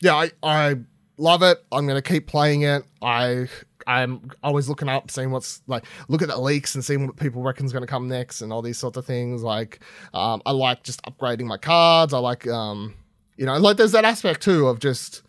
yeah, 0.02 0.16
I 0.16 0.32
I 0.44 0.76
love 1.18 1.42
it. 1.44 1.64
I'm 1.72 1.88
gonna 1.88 2.02
keep 2.02 2.28
playing 2.28 2.62
it. 2.64 2.84
I 3.02 3.48
I'm 3.88 4.32
always 4.44 4.68
looking 4.68 4.90
up, 4.90 5.12
seeing 5.12 5.30
what's 5.32 5.62
like, 5.68 5.86
look 6.08 6.22
at 6.24 6.28
the 6.28 6.40
leaks 6.40 6.74
and 6.74 6.84
seeing 6.84 7.06
what 7.06 7.18
people 7.18 7.44
reckon's 7.44 7.72
gonna 7.72 7.86
come 7.88 8.08
next 8.08 8.42
and 8.42 8.52
all 8.52 8.62
these 8.62 8.78
sorts 8.80 8.98
of 8.98 9.06
things. 9.06 9.44
Like, 9.44 9.80
um, 10.14 10.42
I 10.46 10.52
like 10.52 10.84
just 10.84 11.02
upgrading 11.04 11.46
my 11.46 11.58
cards. 11.58 12.14
I 12.14 12.18
like, 12.18 12.48
um, 12.48 12.96
you 13.38 13.46
know, 13.46 13.58
like 13.58 13.78
there's 13.78 13.92
that 13.92 14.06
aspect 14.06 14.42
too 14.42 14.68
of 14.68 14.80
just 14.80 15.22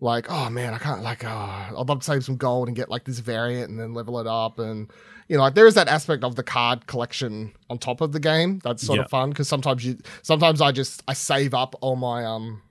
like, 0.00 0.26
oh 0.28 0.50
man, 0.50 0.74
I 0.74 0.78
can't 0.78 1.02
like, 1.04 1.24
oh, 1.24 1.28
I'd 1.28 1.70
love 1.86 2.00
to 2.00 2.04
save 2.04 2.24
some 2.24 2.36
gold 2.36 2.66
and 2.66 2.76
get 2.76 2.88
like 2.90 3.04
this 3.04 3.20
variant 3.20 3.70
and 3.70 3.78
then 3.78 3.94
level 3.94 4.18
it 4.18 4.26
up. 4.26 4.58
And, 4.58 4.90
you 5.28 5.36
know, 5.36 5.44
like 5.44 5.54
there 5.54 5.68
is 5.68 5.74
that 5.74 5.86
aspect 5.86 6.24
of 6.24 6.34
the 6.34 6.42
card 6.42 6.88
collection 6.88 7.52
on 7.70 7.78
top 7.78 8.00
of 8.00 8.10
the 8.10 8.18
game. 8.18 8.58
That's 8.64 8.84
sort 8.84 8.96
Yeah. 8.98 9.04
of 9.04 9.10
fun 9.10 9.30
because 9.30 9.46
sometimes 9.46 9.84
you, 9.86 9.96
sometimes 10.22 10.60
I 10.60 10.72
just, 10.72 11.04
I 11.06 11.12
save 11.12 11.54
up 11.54 11.76
all 11.80 11.94
my, 11.94 12.24
um, 12.24 12.62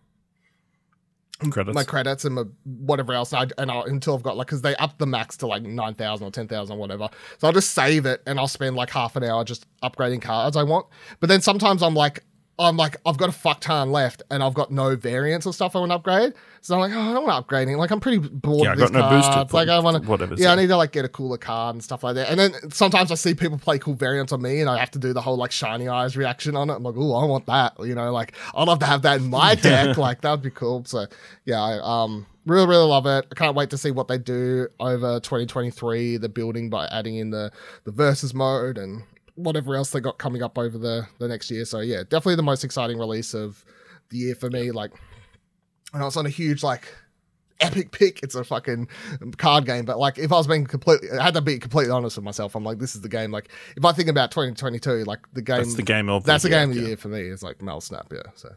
Credits. 1.50 1.74
my 1.74 1.84
credits 1.84 2.26
and 2.26 2.36
my 2.36 2.44
whatever 2.66 3.14
else, 3.14 3.34
I, 3.34 3.48
and 3.58 3.72
I'll, 3.72 3.84
until 3.84 4.16
I've 4.16 4.24
got 4.24 4.38
like 4.38 4.48
because 4.48 4.62
they 4.62 4.76
up 4.76 4.98
the 5.00 5.08
max 5.08 5.38
to 5.38 5.48
like 5.48 5.64
nine 5.64 5.96
thousand 5.96 6.28
or 6.28 6.32
ten 6.32 6.48
thousand 6.48 6.76
or 6.76 6.80
whatever. 6.80 7.10
So 7.40 7.48
I'll 7.48 7.54
just 7.54 7.72
save 7.72 8.06
it 8.06 8.22
and 8.28 8.40
I'll 8.40 8.48
spend 8.48 8.76
like 8.76 8.90
half 8.90 9.16
an 9.16 9.24
hour 9.24 9.44
just 9.44 9.66
upgrading 9.82 10.22
cards 10.22 10.56
I 10.56 10.64
want. 10.64 10.86
But 11.20 11.30
then 11.30 11.42
sometimes 11.42 11.82
I'm 11.82 11.96
like, 11.96 12.24
I'm 12.62 12.78
like, 12.78 12.98
I've 13.06 13.18
got 13.18 13.30
a 13.30 13.34
fuck 13.34 13.62
ton 13.62 13.92
left 13.92 14.24
and 14.30 14.44
I've 14.44 14.54
got 14.54 14.72
no 14.72 14.96
variants 14.96 15.46
or 15.46 15.54
stuff 15.54 15.76
I 15.76 15.80
want 15.80 15.92
to 15.92 15.96
upgrade. 15.96 16.34
So 16.62 16.76
I'm 16.76 16.82
like, 16.82 16.92
oh, 16.94 17.00
I 17.00 17.14
don't 17.14 17.26
want 17.26 17.48
to 17.48 17.54
upgrading. 17.54 17.78
Like 17.78 17.92
I'm 17.92 18.00
pretty 18.00 18.20
bored 18.20 18.64
Yeah, 18.64 18.70
I 18.70 18.74
of 18.74 18.80
these 18.80 18.90
got 18.92 19.00
no 19.00 19.10
booster 19.10 19.34
cards. 19.34 19.54
Like 19.54 19.70
I 19.70 19.80
want 19.80 20.04
to, 20.04 20.10
whatever, 20.10 20.36
Yeah, 20.36 20.52
I 20.52 20.56
need 20.56 20.68
to 20.68 20.78
like 20.78 20.92
get 20.92 21.06
a 21.06 21.10
cooler 21.10 21.38
card 21.38 21.76
and 21.76 21.84
stuff 21.84 22.04
like 22.04 22.16
that. 22.16 22.30
And 22.30 22.40
then 22.40 22.54
sometimes 22.72 23.12
I 23.12 23.16
see 23.16 23.34
people 23.34 23.58
play 23.58 23.80
cool 23.80 23.96
variants 23.96 24.32
on 24.32 24.42
me, 24.42 24.62
and 24.62 24.70
I 24.70 24.78
have 24.78 24.92
to 24.92 25.00
do 25.00 25.12
the 25.12 25.22
whole 25.22 25.38
like 25.38 25.52
shiny 25.52 25.88
eyes 25.88 26.16
reaction 26.16 26.56
on 26.56 26.70
it. 26.70 26.74
I'm 26.76 26.84
like, 26.84 26.96
oh, 26.98 27.16
I 27.16 27.26
want 27.26 27.48
that. 27.48 27.74
You 27.80 27.96
know, 27.96 28.12
like 28.14 28.34
I'd 28.54 28.68
love 28.68 28.80
to 28.80 28.86
have 28.86 29.02
that 29.02 29.22
in 29.22 29.30
my 29.30 29.56
deck. 29.62 29.98
like 29.98 30.22
that 30.22 30.32
would 30.32 30.44
be 30.44 30.52
cool. 30.52 30.86
So 30.86 31.08
yeah, 31.46 31.62
I 31.62 31.80
um 31.82 32.28
really 32.46 32.68
really 32.68 32.86
love 32.86 33.08
it. 33.08 33.26
I 33.32 33.36
can't 33.36 33.56
wait 33.56 33.72
to 33.72 33.78
see 33.78 33.90
what 33.92 34.08
they 34.08 34.20
do 34.20 34.68
over 34.80 35.20
2023. 35.20 36.18
The 36.18 36.30
building 36.30 36.70
by 36.70 36.86
adding 36.88 37.16
in 37.16 37.32
the 37.32 37.52
the 37.86 37.92
versus 37.92 38.34
mode 38.36 38.78
and 38.78 39.04
whatever 39.36 39.76
else 39.76 39.92
they 39.92 40.00
got 40.00 40.18
coming 40.18 40.44
up 40.44 40.58
over 40.58 40.78
the 40.78 41.08
the 41.20 41.28
next 41.28 41.50
year. 41.52 41.66
So 41.66 41.80
yeah, 41.80 42.04
definitely 42.04 42.36
the 42.36 42.44
most 42.44 42.64
exciting 42.64 42.98
release 42.98 43.34
of 43.34 43.64
the 44.10 44.18
year 44.18 44.36
for 44.36 44.50
me. 44.50 44.72
Like, 44.72 44.92
I 45.94 46.00
know 46.00 46.08
it's 46.08 46.16
not 46.16 46.26
a 46.26 46.30
huge 46.30 46.64
like 46.64 46.88
epic 47.62 47.92
pick. 47.92 48.22
It's 48.24 48.36
a 48.36 48.44
fucking 48.44 48.88
card 49.38 49.66
game. 49.66 49.86
But 49.86 50.00
like, 50.00 50.18
if 50.18 50.32
I 50.32 50.36
was 50.38 50.48
being 50.48 50.66
completely, 50.66 51.10
I 51.12 51.24
had 51.24 51.34
to 51.36 51.42
be 51.42 51.60
completely 51.60 51.92
honest 51.92 52.18
with 52.18 52.26
myself. 52.26 52.56
I'm 52.56 52.64
like, 52.64 52.80
this 52.80 52.96
is 52.96 53.02
the 53.02 53.10
game. 53.10 53.32
Like, 53.32 53.50
if 53.78 53.86
I 53.86 53.92
think 53.94 54.10
about 54.10 54.32
2022, 54.32 55.06
like 55.06 55.20
the 55.34 55.42
game, 55.42 55.58
That's 55.58 55.76
the 55.76 55.84
game 55.84 56.10
of 56.10 56.24
that's 56.24 56.44
the 56.44 56.50
year, 56.50 56.60
game 56.60 56.70
of 56.70 56.76
the 56.76 56.82
yeah. 56.82 56.88
year 56.88 56.98
for 56.98 57.08
me. 57.08 57.22
It's 57.22 57.44
like 57.44 57.62
Marvel 57.62 57.82
Snap. 57.82 58.12
Yeah. 58.12 58.22
So, 58.36 58.50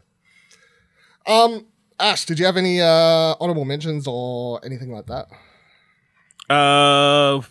um, 1.27 1.65
Ash, 1.99 2.25
did 2.25 2.39
you 2.39 2.45
have 2.45 2.57
any 2.57 2.81
uh 2.81 3.35
honorable 3.39 3.65
mentions 3.65 4.07
or 4.07 4.59
anything 4.65 4.91
like 4.91 5.05
that? 5.07 5.27
Uh, 6.49 7.41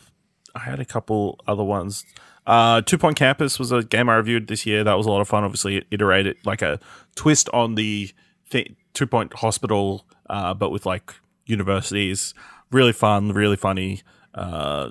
I 0.54 0.60
had 0.60 0.78
a 0.78 0.84
couple 0.84 1.40
other 1.46 1.64
ones. 1.64 2.04
Uh, 2.46 2.80
Two 2.82 2.98
Point 2.98 3.16
Campus 3.16 3.58
was 3.58 3.72
a 3.72 3.82
game 3.82 4.08
I 4.08 4.16
reviewed 4.16 4.48
this 4.48 4.66
year. 4.66 4.84
That 4.84 4.94
was 4.94 5.06
a 5.06 5.10
lot 5.10 5.20
of 5.20 5.28
fun. 5.28 5.44
Obviously, 5.44 5.78
it 5.78 5.86
iterated 5.90 6.36
like 6.44 6.62
a 6.62 6.78
twist 7.14 7.48
on 7.52 7.74
the 7.74 8.10
th- 8.50 8.72
Two 8.92 9.06
Point 9.06 9.32
Hospital, 9.34 10.06
uh, 10.28 10.54
but 10.54 10.70
with 10.70 10.86
like 10.86 11.14
universities. 11.46 12.34
Really 12.70 12.92
fun, 12.92 13.32
really 13.32 13.56
funny. 13.56 14.02
Uh, 14.34 14.90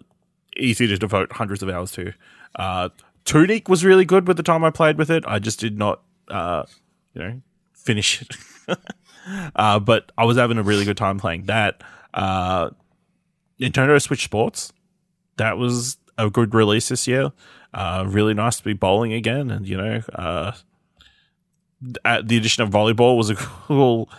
easy 0.58 0.88
to 0.88 0.98
devote 0.98 1.34
hundreds 1.34 1.62
of 1.62 1.70
hours 1.70 1.92
to. 1.94 2.14
Uh, 2.56 2.90
Tunic 3.26 3.70
was 3.70 3.86
really 3.86 4.06
good 4.06 4.28
with 4.28 4.38
the 4.38 4.44
time 4.44 4.64
I 4.64 4.70
played 4.70 4.98
with 4.98 5.10
it. 5.10 5.24
I 5.28 5.40
just 5.40 5.60
did 5.60 5.78
not, 5.78 6.02
uh, 6.30 6.64
you 7.14 7.22
know, 7.22 7.42
finish 7.74 8.22
it. 8.22 8.36
uh, 9.56 9.80
but 9.80 10.12
I 10.18 10.26
was 10.26 10.38
having 10.38 10.58
a 10.58 10.64
really 10.64 10.86
good 10.86 10.98
time 10.98 11.20
playing 11.20 11.44
that. 11.46 11.84
Uh, 12.14 12.72
Nintendo 13.60 14.02
Switch 14.02 14.24
Sports. 14.24 14.74
That 15.38 15.58
was 15.58 15.98
a 16.18 16.30
good 16.30 16.54
release 16.54 16.90
this 16.90 17.08
year. 17.08 17.32
Uh, 17.74 18.06
really 18.08 18.34
nice 18.34 18.58
to 18.58 18.64
be 18.64 18.74
bowling 18.74 19.14
again, 19.14 19.50
and 19.50 19.68
you 19.68 19.78
know, 19.78 20.02
uh, 20.14 20.52
the 21.82 22.38
addition 22.38 22.64
of 22.64 22.70
volleyball 22.70 23.18
was 23.18 23.30
a 23.30 23.36
cool 23.68 24.10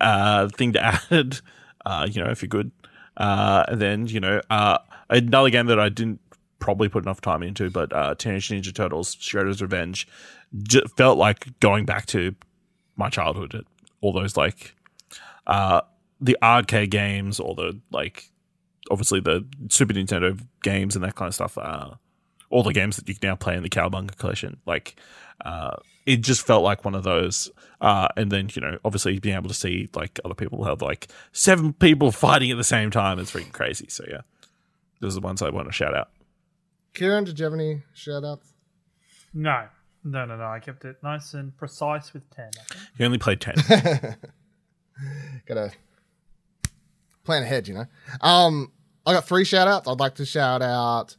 uh, 0.00 0.48
thing 0.48 0.72
to 0.72 0.84
add. 1.10 1.40
Uh, 1.84 2.06
you 2.10 2.22
know, 2.22 2.30
if 2.30 2.42
you're 2.42 2.48
good, 2.48 2.70
uh, 3.16 3.64
and 3.68 3.80
then 3.80 4.06
you 4.06 4.20
know, 4.20 4.40
uh, 4.50 4.78
another 5.10 5.50
game 5.50 5.66
that 5.66 5.78
I 5.78 5.88
didn't 5.88 6.20
probably 6.58 6.88
put 6.88 7.04
enough 7.04 7.20
time 7.20 7.42
into, 7.42 7.68
but 7.70 7.92
uh, 7.92 8.14
Teenage 8.14 8.48
Ninja 8.48 8.74
Turtles: 8.74 9.16
Shredder's 9.16 9.60
Revenge 9.60 10.08
j- 10.62 10.84
felt 10.96 11.18
like 11.18 11.58
going 11.60 11.84
back 11.84 12.06
to 12.06 12.34
my 12.96 13.10
childhood. 13.10 13.64
All 14.00 14.12
those 14.12 14.36
like 14.36 14.74
uh, 15.46 15.82
the 16.20 16.38
arcade 16.42 16.90
games, 16.90 17.38
or 17.38 17.54
the 17.54 17.78
like 17.90 18.30
obviously 18.90 19.20
the 19.20 19.46
Super 19.68 19.94
Nintendo 19.94 20.40
games 20.62 20.94
and 20.94 21.04
that 21.04 21.14
kind 21.14 21.28
of 21.28 21.34
stuff. 21.34 21.58
Uh, 21.58 21.94
all 22.50 22.62
the 22.62 22.72
games 22.72 22.96
that 22.96 23.08
you 23.08 23.14
can 23.14 23.28
now 23.28 23.36
play 23.36 23.56
in 23.56 23.62
the 23.62 23.68
Cowabunga 23.68 24.16
collection. 24.16 24.58
Like, 24.66 24.96
uh, 25.44 25.76
it 26.06 26.18
just 26.18 26.46
felt 26.46 26.62
like 26.62 26.84
one 26.84 26.94
of 26.94 27.02
those. 27.02 27.50
Uh, 27.80 28.08
and 28.16 28.30
then 28.30 28.48
you 28.54 28.62
know, 28.62 28.78
obviously 28.84 29.18
being 29.18 29.34
able 29.34 29.48
to 29.48 29.54
see 29.54 29.88
like 29.94 30.20
other 30.24 30.34
people 30.34 30.64
have 30.64 30.82
like 30.82 31.08
seven 31.32 31.72
people 31.72 32.12
fighting 32.12 32.50
at 32.50 32.56
the 32.56 32.64
same 32.64 32.90
time 32.90 33.18
is 33.18 33.30
freaking 33.30 33.52
crazy. 33.52 33.86
So 33.88 34.04
yeah, 34.08 34.20
those 35.00 35.16
are 35.16 35.20
the 35.20 35.26
ones 35.26 35.42
I 35.42 35.50
want 35.50 35.68
to 35.68 35.72
shout 35.72 35.94
out. 35.94 36.10
Kieran, 36.92 37.24
did 37.24 37.38
you 37.38 37.44
have 37.44 37.54
any 37.54 37.82
shout 37.92 38.24
outs? 38.24 38.52
No, 39.32 39.66
no, 40.04 40.24
no, 40.24 40.36
no. 40.36 40.44
I 40.44 40.60
kept 40.60 40.84
it 40.84 40.96
nice 41.02 41.34
and 41.34 41.56
precise 41.56 42.12
with 42.12 42.28
ten. 42.30 42.50
I 42.56 42.74
think. 42.74 42.88
You 42.98 43.06
only 43.06 43.18
played 43.18 43.40
ten. 43.40 43.54
Gotta 45.46 45.72
plan 47.24 47.42
ahead, 47.42 47.66
you 47.66 47.74
know. 47.74 47.86
Um, 48.20 48.70
I 49.06 49.12
got 49.12 49.26
three 49.26 49.44
shout 49.44 49.68
outs. 49.68 49.88
I'd 49.88 50.00
like 50.00 50.14
to 50.16 50.26
shout 50.26 50.62
out 50.62 51.16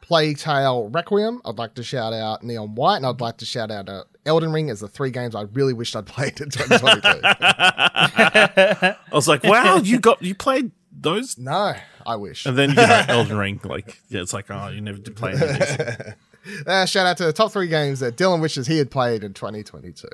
Plague 0.00 0.38
Tale 0.38 0.88
Requiem. 0.88 1.40
I'd 1.44 1.58
like 1.58 1.74
to 1.74 1.82
shout 1.82 2.12
out 2.12 2.42
Neon 2.42 2.74
White, 2.74 2.96
and 2.96 3.06
I'd 3.06 3.20
like 3.20 3.36
to 3.38 3.46
shout 3.46 3.70
out 3.70 3.88
uh, 3.88 4.04
Elden 4.26 4.52
Ring 4.52 4.70
as 4.70 4.80
the 4.80 4.88
three 4.88 5.10
games 5.10 5.34
I 5.34 5.42
really 5.42 5.72
wished 5.72 5.94
I'd 5.94 6.06
played 6.06 6.40
in 6.40 6.50
2022. 6.50 7.20
I 7.24 8.96
was 9.12 9.28
like, 9.28 9.44
wow, 9.44 9.76
you 9.76 9.98
got 10.00 10.22
you 10.22 10.34
played 10.34 10.72
those, 10.92 11.38
no, 11.38 11.74
I 12.04 12.16
wish. 12.16 12.44
and 12.46 12.58
then 12.58 12.70
you 12.70 12.76
know 12.76 13.04
Elden 13.08 13.36
Ring. 13.38 13.60
Like, 13.62 14.00
yeah, 14.08 14.20
it's 14.22 14.32
like, 14.32 14.46
oh, 14.50 14.68
you 14.68 14.80
never 14.80 14.98
did 14.98 15.16
play 15.16 15.32
any 15.32 15.42
of 15.42 15.58
these. 15.58 16.14
Uh, 16.66 16.86
shout 16.86 17.04
out 17.06 17.18
to 17.18 17.24
the 17.26 17.34
top 17.34 17.52
three 17.52 17.68
games 17.68 18.00
that 18.00 18.16
Dylan 18.16 18.40
wishes 18.40 18.66
he 18.66 18.78
had 18.78 18.90
played 18.90 19.22
in 19.24 19.34
2022. 19.34 20.08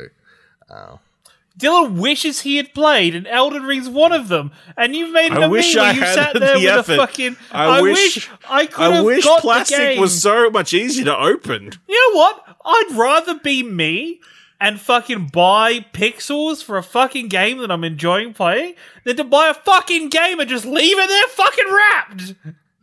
Dylan 1.59 1.99
wishes 1.99 2.41
he 2.43 2.57
had 2.59 2.75
played, 2.75 3.15
and 3.15 3.27
Elden 3.27 3.63
Ring's 3.63 3.89
one 3.89 4.13
of 4.13 4.29
them. 4.29 4.53
And 4.77 4.95
you've 4.95 5.13
made 5.13 5.33
it 5.33 5.39
I 5.39 5.45
a 5.47 5.49
wish 5.49 5.75
me 5.75 5.81
I 5.81 5.93
you 5.93 6.01
had 6.01 6.15
sat 6.15 6.33
the 6.35 6.41
there 6.41 6.57
with 6.57 6.67
effort. 6.67 6.93
a 6.93 6.97
fucking. 6.97 7.37
I 7.51 7.79
I, 7.79 7.81
wish- 7.83 8.17
wish, 8.17 8.31
I 8.49 8.67
could 8.67 8.85
I 8.93 8.95
have 8.97 9.05
wish 9.05 9.25
got 9.25 9.37
the 9.37 9.41
plastic 9.43 9.79
game. 9.79 10.01
was 10.01 10.21
so 10.23 10.51
much 10.51 10.75
easier 10.75 11.07
to 11.07 11.17
open. 11.17 11.73
You 11.89 12.13
know 12.15 12.19
what? 12.19 12.45
I'd 12.65 12.91
rather 12.95 13.39
be 13.39 13.63
me 13.63 14.21
and 14.61 14.81
fucking 14.81 15.29
buy 15.29 15.81
pixels 15.93 16.63
for 16.63 16.77
a 16.77 16.83
fucking 16.83 17.29
game 17.29 17.59
that 17.59 17.71
I'm 17.71 17.85
enjoying 17.85 18.35
playing 18.35 18.75
than 19.05 19.17
to 19.17 19.25
buy 19.25 19.49
a 19.49 19.55
fucking 19.55 20.09
game 20.11 20.41
and 20.41 20.49
just 20.51 20.65
leave 20.67 20.99
it 20.99 21.09
there 21.09 21.27
fucking 21.29 21.65
wrapped. 21.75 22.35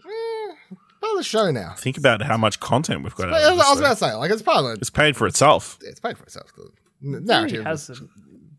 Mm, 0.03 0.55
part 1.01 1.11
of 1.11 1.17
the 1.17 1.23
show 1.23 1.51
now. 1.51 1.73
Think 1.77 1.97
about 1.97 2.21
how 2.23 2.37
much 2.37 2.59
content 2.59 3.03
we've 3.03 3.15
got. 3.15 3.31
I 3.33 3.43
Out 3.43 3.51
of 3.51 3.57
was, 3.57 3.65
I 3.65 3.69
was 3.71 3.79
about 3.79 3.89
to 3.89 3.95
say, 3.97 4.13
like, 4.13 4.31
it's 4.31 4.41
part 4.41 4.59
of 4.59 4.63
the, 4.65 4.71
it's 4.73 4.89
paid 4.89 5.15
for 5.17 5.27
itself. 5.27 5.77
it's 5.81 5.99
paid 5.99 6.17
for 6.17 6.23
itself. 6.23 6.51
The 6.55 7.17
It 7.17 7.23
narrative 7.23 7.67
is 7.67 8.01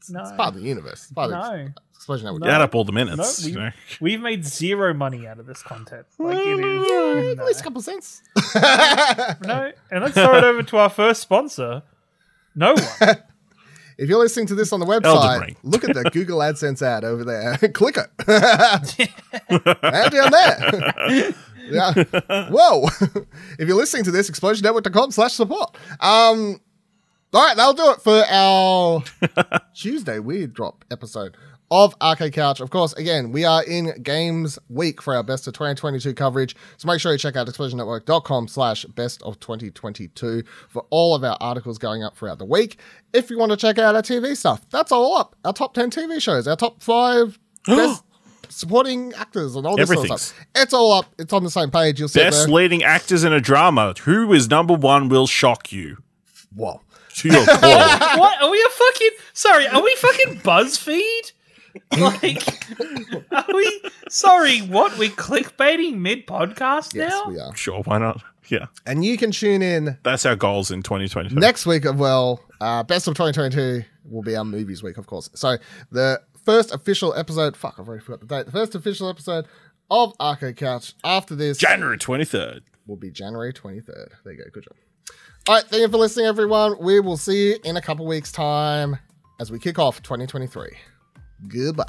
hasn't. 0.09 0.17
No. 0.17 0.23
it's 0.23 0.37
part 0.37 0.55
of 0.55 0.61
the 0.61 0.69
universe. 0.69 1.03
It's 1.05 1.13
part 1.13 1.33
of 1.33 1.43
the 1.43 1.57
no. 1.65 1.69
explosion 1.95 2.25
network. 2.27 2.43
No. 2.43 2.51
Add 2.51 2.61
up 2.61 2.75
all 2.75 2.85
the 2.85 2.93
minutes. 2.93 3.43
No, 3.43 3.47
we- 3.47 3.53
you 3.53 3.59
know? 3.59 3.71
We've 4.01 4.21
made 4.21 4.45
zero 4.45 4.93
money 4.95 5.27
out 5.27 5.39
of 5.39 5.47
this 5.47 5.63
content. 5.63 6.07
Like 6.19 6.37
it 6.39 6.61
is. 6.65 7.39
At 7.39 7.47
least 7.47 7.61
a 7.61 7.63
couple 7.65 7.83
cents. 7.83 8.23
No. 8.55 9.73
And 9.91 10.03
let's 10.03 10.15
throw 10.15 10.37
it 10.37 10.45
over 10.45 10.63
to 10.63 10.77
our 10.77 10.89
first 10.91 11.21
sponsor. 11.23 11.83
No 12.55 12.75
one. 12.75 13.17
If 13.97 14.09
you're 14.09 14.19
listening 14.19 14.47
to 14.49 14.57
this 14.57 14.73
on 14.73 14.81
the 14.81 14.87
website, 14.87 15.57
look 15.63 15.85
at 15.85 15.95
the 15.95 16.11
Google 16.11 16.41
AdSense 16.41 16.83
ad 16.83 17.05
over 17.05 17.23
there. 17.25 17.57
Click 17.69 17.97
it. 17.97 18.11
and 19.49 20.11
down 20.11 20.31
there. 20.33 21.33
yeah. 21.71 21.93
Whoa. 22.51 22.89
if 23.57 23.69
you're 23.69 23.77
listening 23.77 24.03
to 24.03 24.11
this, 24.11 24.29
explosionnetwork.com 24.29 25.13
slash 25.13 25.35
support. 25.35 25.77
Um, 26.01 26.61
all 27.35 27.45
right, 27.45 27.57
that'll 27.57 27.73
do 27.75 27.91
it 27.91 28.01
for 28.01 28.25
our 28.31 29.03
Tuesday 29.75 30.21
Weird 30.21 30.55
Drop 30.55 30.85
episode 30.91 31.37
of 31.71 31.97
Arcade 32.01 32.33
Couch. 32.33 32.61
Of 32.61 32.71
course, 32.71 32.93
again, 32.93 33.33
we 33.33 33.45
are 33.45 33.65
in 33.65 34.01
Games 34.03 34.57
Week 34.69 35.03
for 35.03 35.17
our 35.17 35.25
Best 35.25 35.49
of 35.49 35.55
2022 35.55 36.15
coverage. 36.15 36.55
So 36.77 36.87
make 36.87 37.01
sure 37.01 37.11
you 37.11 37.19
check 37.19 37.35
out 37.35 37.49
explosionnetwork.com 37.49 38.47
slash 38.47 38.85
best 38.85 39.21
of 39.23 39.41
2022 39.41 40.45
for 40.69 40.87
all 40.91 41.15
of 41.15 41.25
our 41.25 41.37
articles 41.41 41.77
going 41.77 42.05
up 42.05 42.17
throughout 42.17 42.39
the 42.39 42.45
week. 42.45 42.79
If 43.13 43.31
you 43.31 43.39
want 43.39 43.51
to 43.51 43.57
check 43.57 43.79
out 43.79 43.97
our 43.97 44.03
TV 44.03 44.37
stuff, 44.37 44.69
that's 44.71 44.93
all 44.93 45.17
up. 45.17 45.35
Our 45.45 45.53
top 45.53 45.75
10 45.75 45.91
TV 45.91 46.23
shows, 46.23 46.47
our 46.47 46.55
top 46.55 46.83
five 46.85 47.37
best 47.67 48.05
supporting 48.49 49.13
actors 49.15 49.57
and 49.57 49.67
all 49.67 49.77
this 49.77 49.89
sort 49.89 50.09
of 50.09 50.21
stuff. 50.21 50.47
It's 50.55 50.73
all 50.73 50.93
up. 50.93 51.13
It's 51.19 51.33
on 51.33 51.43
the 51.43 51.51
same 51.51 51.73
page. 51.73 51.99
You'll 51.99 52.09
see 52.09 52.21
it 52.21 52.31
Best 52.31 52.49
leading 52.49 52.85
actors 52.85 53.25
in 53.25 53.33
a 53.33 53.41
drama. 53.41 53.95
Who 54.05 54.33
is 54.33 54.49
number 54.49 54.75
one 54.75 55.09
will 55.09 55.27
shock 55.27 55.73
you. 55.73 55.99
Whoa. 56.55 56.81
To 57.19 57.29
your 57.29 57.45
core. 57.47 57.59
what? 57.61 58.43
Are 58.43 58.51
we 58.51 58.61
a 58.61 58.71
fucking. 58.71 59.11
Sorry, 59.33 59.69
are 59.69 59.83
we 59.83 59.95
fucking 59.97 60.41
BuzzFeed? 60.41 61.33
Like, 61.99 62.41
are 63.33 63.45
we. 63.53 63.81
Sorry, 64.09 64.61
what? 64.61 64.97
We 64.97 65.09
clickbaiting 65.09 65.97
mid 65.99 66.25
podcast 66.25 66.95
Yes, 66.95 67.11
now? 67.11 67.29
we 67.29 67.39
are. 67.41 67.55
sure, 67.57 67.83
why 67.83 67.99
not? 67.99 68.23
Yeah. 68.47 68.67
And 68.87 69.05
you 69.05 69.17
can 69.19 69.33
tune 69.33 69.61
in 69.61 69.99
That's 70.05 70.25
our 70.25 70.37
goals 70.37 70.71
in 70.71 70.85
2022. 70.85 71.35
next 71.35 71.67
week 71.67 71.85
as 71.85 71.95
well. 71.95 72.41
Uh, 72.61 72.85
best 72.85 73.09
of 73.09 73.15
2022 73.17 73.85
will 74.09 74.23
be 74.23 74.37
our 74.37 74.45
movies 74.45 74.85
week, 74.85 74.99
of 74.99 75.07
course. 75.09 75.29
So 75.35 75.57
the 75.91 76.21
first 76.45 76.73
official 76.73 77.13
episode. 77.15 77.57
Fuck, 77.57 77.75
I've 77.81 77.89
already 77.89 78.05
forgot 78.05 78.21
the 78.21 78.27
date. 78.27 78.47
The 78.47 78.53
first 78.53 78.77
official 78.77 79.09
episode 79.09 79.47
of 79.91 80.15
Arcade 80.21 80.57
Couch 80.57 80.95
after 81.03 81.35
this 81.35 81.59
January 81.59 81.99
23rd. 81.99 82.61
will 82.87 82.97
be 82.97 83.11
January 83.11 83.53
23rd. 83.53 84.11
There 84.23 84.33
you 84.33 84.39
go. 84.45 84.51
Good 84.53 84.63
job. 84.65 84.75
All 85.47 85.55
right, 85.57 85.65
thank 85.65 85.83
you 85.83 85.89
for 85.91 85.99
listening, 85.99 86.25
everyone. 86.25 86.77
We 86.81 87.01
will 87.01 87.19
see 87.19 87.51
you 87.51 87.59
in 87.65 87.77
a 87.77 87.83
couple 87.83 88.07
weeks' 88.07 88.33
time 88.33 88.97
as 89.39 89.53
we 89.53 89.59
kick 89.59 89.79
off 89.79 90.03
2023. 90.03 90.71
Goodbye. 91.49 91.85